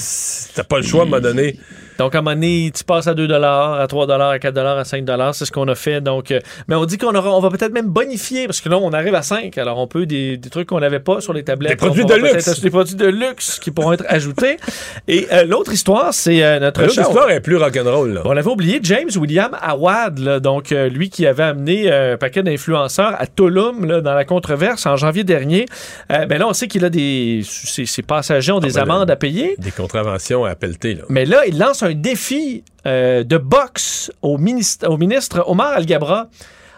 T'as 0.54 0.62
pas 0.62 0.76
le 0.76 0.84
choix 0.84 1.00
à 1.00 1.02
un 1.02 1.06
moment 1.06 1.20
donné. 1.20 1.58
Donc, 1.98 2.14
à 2.14 2.18
un 2.18 2.22
moment 2.22 2.34
donné, 2.34 2.70
tu 2.74 2.84
passes 2.84 3.06
à 3.08 3.14
2 3.14 3.28
à 3.32 3.86
3 3.88 4.30
à 4.32 4.38
4 4.38 4.58
à 4.58 4.84
5 4.84 5.04
C'est 5.32 5.44
ce 5.44 5.52
qu'on 5.52 5.66
a 5.68 5.74
fait. 5.74 6.00
Donc, 6.00 6.30
euh, 6.30 6.40
mais 6.68 6.76
on 6.76 6.84
dit 6.84 6.96
qu'on 6.96 7.14
aura, 7.14 7.30
on 7.36 7.40
va 7.40 7.50
peut-être 7.50 7.72
même 7.72 7.88
bonifier 7.88 8.46
parce 8.46 8.60
que 8.60 8.68
là, 8.68 8.78
on 8.78 8.92
arrive 8.92 9.14
à 9.14 9.22
5. 9.22 9.58
Alors, 9.58 9.78
on 9.78 9.86
peut 9.86 10.06
des, 10.06 10.36
des 10.36 10.50
trucs 10.50 10.68
qu'on 10.68 10.80
n'avait 10.80 11.00
pas 11.00 11.20
sur 11.20 11.32
les 11.32 11.42
tablettes. 11.42 11.72
Des 11.72 11.76
produits 11.76 12.04
de 12.04 12.14
luxe. 12.14 12.60
Des 12.60 12.70
produits 12.70 12.94
de 12.94 13.06
luxe 13.06 13.58
qui 13.58 13.70
pourront 13.70 13.92
être 13.92 14.04
ajoutés. 14.08 14.58
Et 15.08 15.26
euh, 15.32 15.44
l'autre 15.44 15.72
histoire, 15.72 16.14
c'est 16.14 16.44
euh, 16.44 16.60
notre 16.60 16.82
L'autre 16.82 17.00
histoire 17.00 17.30
est 17.30 17.40
plus 17.40 17.56
rock'n'roll. 17.56 18.14
là. 18.14 18.22
On 18.24 18.32
l'avait 18.32 18.50
oublié, 18.50 18.80
James 18.82 19.10
William 19.16 19.56
Awad, 19.60 20.18
là, 20.18 20.40
donc 20.40 20.72
euh, 20.72 20.88
lui 20.88 21.10
qui 21.10 21.26
avait 21.26 21.42
amené 21.42 21.90
un 21.90 22.16
paquet 22.16 22.42
d'influenceurs 22.42 23.14
à 23.18 23.26
Tulum 23.26 23.84
là, 23.84 24.00
dans 24.00 24.14
la 24.14 24.24
controverse 24.24 24.86
en 24.86 24.96
janvier 24.96 25.24
dernier. 25.24 25.66
Ben 26.08 26.38
là, 26.38 26.46
on 26.48 26.52
sait 26.52 26.68
qu'il 26.68 26.84
a 26.84 26.90
des. 26.90 27.42
Ses, 27.44 27.86
ses 27.86 28.02
passagers 28.02 28.52
ont 28.52 28.60
des 28.60 28.72
ben 28.72 28.82
amendes 28.82 29.10
à 29.10 29.16
payer. 29.16 29.56
Des 29.58 29.70
contraventions 29.70 30.44
à 30.44 30.54
pelleter. 30.54 30.94
Là. 30.94 31.02
Mais 31.08 31.24
là, 31.24 31.42
il 31.46 31.58
lance 31.58 31.82
un 31.82 31.87
défi 31.94 32.64
euh, 32.86 33.24
de 33.24 33.36
boxe 33.36 34.10
au 34.22 34.38
ministre, 34.38 34.88
au 34.88 34.96
ministre 34.96 35.44
Omar 35.46 35.72
Al-Gabra 35.72 36.28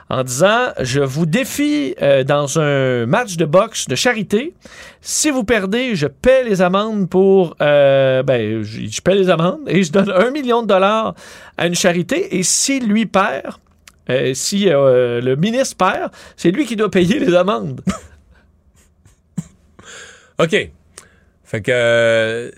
en 0.09 0.25
disant 0.25 0.71
Je 0.81 1.01
vous 1.01 1.27
défie 1.27 1.95
euh, 2.03 2.25
dans 2.25 2.59
un 2.59 3.07
match 3.07 3.37
de 3.37 3.45
boxe 3.45 3.87
de 3.87 3.95
charité. 3.95 4.55
Si 5.01 5.31
vous 5.31 5.45
perdez, 5.45 5.95
je 5.95 6.07
paie 6.07 6.45
les 6.45 6.63
amendes 6.63 7.09
pour. 7.09 7.57
euh, 7.61 8.23
ben, 8.23 8.63
je, 8.63 8.87
je 8.87 9.01
paie 9.01 9.15
les 9.15 9.31
amendes 9.31 9.61
et 9.69 9.83
je 9.83 9.93
donne 9.93 10.11
un 10.11 10.31
million 10.31 10.63
de 10.63 10.67
dollars 10.69 11.15
à 11.57 11.67
une 11.67 11.75
charité. 11.75 12.37
Et 12.37 12.43
s'il 12.43 12.87
lui 12.87 13.07
perd, 13.07 13.57
si 14.35 14.65
le 14.65 15.35
ministre 15.37 15.77
perd, 15.77 16.11
c'est 16.37 16.51
lui 16.51 16.67
qui 16.67 16.75
doit 16.75 16.91
payer 16.91 17.21
les 17.21 17.35
amendes. 17.35 17.83
OK. 20.41 20.71
Fait 21.45 21.63
que 21.63 22.53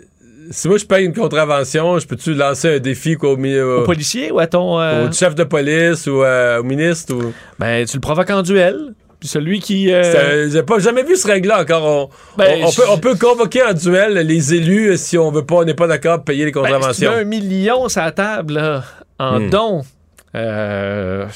si 0.50 0.68
moi 0.68 0.76
je 0.78 0.84
paye 0.84 1.04
une 1.06 1.14
contravention, 1.14 1.98
je 1.98 2.06
peux-tu 2.06 2.34
lancer 2.34 2.76
un 2.76 2.78
défi 2.78 3.14
quoi, 3.14 3.32
au, 3.32 3.36
mi- 3.36 3.58
au- 3.58 3.84
policier 3.84 4.30
ou 4.30 4.38
à 4.38 4.46
ton. 4.46 4.80
euh, 4.80 5.08
au 5.08 5.12
chef 5.12 5.34
de 5.34 5.44
police 5.44 6.06
ou 6.06 6.22
euh, 6.22 6.60
au 6.60 6.62
ministre? 6.62 7.14
Ou... 7.14 7.32
Ben, 7.58 7.86
tu 7.86 7.96
le 7.96 8.00
provoques 8.00 8.30
en 8.30 8.42
duel. 8.42 8.94
Puis 9.20 9.28
celui 9.28 9.60
qui. 9.60 9.92
euh, 9.92 10.48
J'ai 10.50 10.64
pas 10.64 10.80
jamais 10.80 11.04
vu 11.04 11.14
ce 11.16 11.28
règle-là 11.28 11.60
encore. 11.62 11.84
On, 11.84 12.36
Ben, 12.36 12.58
on- 12.62 12.66
on 12.66 12.72
peut, 12.72 12.82
je- 12.86 12.90
on 12.90 12.98
peut 12.98 13.14
convoquer 13.14 13.62
en 13.62 13.72
duel 13.72 14.14
les 14.14 14.52
élus 14.54 14.90
euh, 14.90 14.96
si 14.96 15.16
on 15.16 15.30
veut 15.30 15.44
pas, 15.46 15.56
on 15.56 15.64
n'est 15.64 15.74
pas 15.74 15.86
d'accord 15.86 16.24
payer 16.24 16.44
les 16.44 16.50
Ben, 16.50 16.60
si 16.60 16.66
tu 16.66 16.72
contraventions. 16.72 17.10
mets 17.12 17.16
un 17.18 17.24
million 17.24 17.88
sur 17.88 18.02
la 18.02 18.10
table 18.10 18.54
là, 18.54 18.82
en 19.20 19.38
Hmm. 19.38 19.50
dons. 19.50 19.82
Euh, 20.34 21.26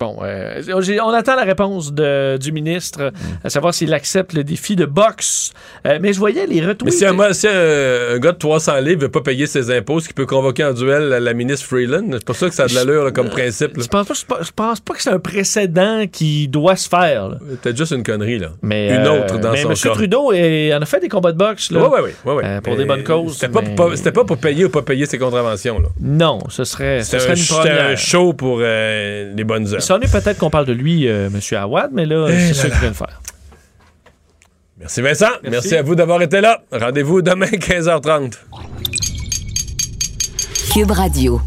bon, 0.00 0.16
euh, 0.22 0.62
on 1.04 1.10
attend 1.12 1.36
la 1.36 1.44
réponse 1.44 1.92
de- 1.92 2.36
du 2.38 2.52
ministre, 2.52 3.10
Hmm. 3.12 3.46
à 3.46 3.50
savoir 3.50 3.74
s'il 3.74 3.92
accepte 3.94 4.32
le 4.32 4.44
défi 4.44 4.76
de 4.76 4.84
boxe. 4.86 5.52
Euh, 5.86 5.98
mais 6.00 6.12
je 6.12 6.18
voyais 6.18 6.46
les 6.46 6.60
retweets. 6.60 6.84
Mais 6.84 6.90
si 6.90 7.04
un, 7.04 7.32
si 7.32 7.46
un- 7.46 8.14
un 8.14 8.18
gars 8.18 8.32
de 8.32 8.38
300 8.38 8.78
livres 8.80 9.02
veut 9.02 9.10
pas 9.10 9.20
payer 9.20 9.46
ses 9.46 9.70
impôts, 9.76 10.00
ce 10.00 10.08
qui 10.08 10.14
peut 10.14 10.26
convoquer 10.26 10.64
en 10.64 10.72
duel 10.72 11.04
la, 11.08 11.20
la 11.20 11.34
ministre 11.34 11.66
Freeland, 11.66 12.06
c'est 12.12 12.24
pour 12.24 12.36
ça 12.36 12.48
que 12.48 12.54
ça 12.54 12.64
a 12.64 12.68
de 12.68 12.74
l'allure 12.74 13.04
là, 13.04 13.10
comme 13.10 13.28
principe. 13.28 13.76
là. 13.76 13.82
Je 13.82 13.88
pense, 13.88 14.24
pas, 14.24 14.38
je 14.42 14.50
pense- 14.54 14.80
pas 14.80 14.94
que 14.94 15.02
c'est 15.02 15.10
un 15.10 15.18
précédent 15.18 16.04
qui 16.10 16.48
doit 16.48 16.76
se 16.76 16.88
faire. 16.88 17.36
Peut-être 17.62 17.76
juste 17.76 17.92
une 17.92 18.02
connerie, 18.02 18.38
là. 18.38 18.48
Mais, 18.62 18.88
une 18.94 19.06
euh, 19.06 19.24
autre 19.24 19.38
dans 19.38 19.52
mais 19.52 19.62
son 19.62 19.70
M. 19.70 19.76
cas. 19.76 19.90
Trudeau 19.90 20.32
est- 20.32 20.72
en 20.74 20.80
a 20.82 20.86
fait 20.86 21.00
des 21.00 21.08
combats 21.08 21.32
de 21.32 21.38
boxe. 21.38 21.70
Là. 21.70 21.80
Oui, 21.80 21.88
oui, 22.02 22.10
oui. 22.24 22.32
ouais, 22.34 22.60
pour 22.60 22.72
Mais 22.72 22.78
des 22.78 22.84
bonnes 22.86 23.04
causes, 23.04 23.34
C'était 23.34 23.48
pas, 23.48 23.60
mais- 23.62 23.74
pour 23.74 23.88
pas- 23.90 23.96
c'était 23.96 24.12
pas 24.12 24.24
pour 24.24 24.38
payer 24.38 24.64
ou 24.64 24.70
pas 24.70 24.82
payer 24.82 25.06
ses 25.06 25.18
contraventions. 25.18 25.78
Là. 25.80 25.88
Non, 26.00 26.38
ce 26.48 26.64
serait, 26.64 27.00
ce 27.02 27.18
C'était 27.18 27.18
serait 27.20 27.32
un, 27.32 27.34
une 27.36 27.42
c'était 27.42 27.70
un 27.92 27.96
show 27.96 28.32
pour 28.38 28.60
euh, 28.62 29.34
les 29.36 29.44
bonnes 29.44 29.74
heures. 29.74 29.82
Ça 29.82 29.96
en 29.96 30.00
est 30.00 30.10
peut-être 30.10 30.38
qu'on 30.38 30.48
parle 30.48 30.64
de 30.64 30.72
lui, 30.72 31.06
euh, 31.06 31.26
M. 31.28 31.40
Awad, 31.58 31.90
mais 31.92 32.06
là, 32.06 32.28
Eh 32.30 32.54
c'est 32.54 32.64
là. 32.68 32.70
qu'il 32.70 32.80
vient 32.80 32.90
de 32.90 32.96
faire. 32.96 33.20
Merci 34.78 35.02
Vincent. 35.02 35.26
Merci. 35.42 35.76
à 35.76 35.82
vous 35.82 35.94
d'avoir 35.96 36.22
été 36.22 36.40
là. 36.40 36.62
Rendez-vous 36.72 37.20
demain 37.20 37.46
15h30. 37.46 38.34
Cube 40.72 40.90
Radio. 40.92 41.40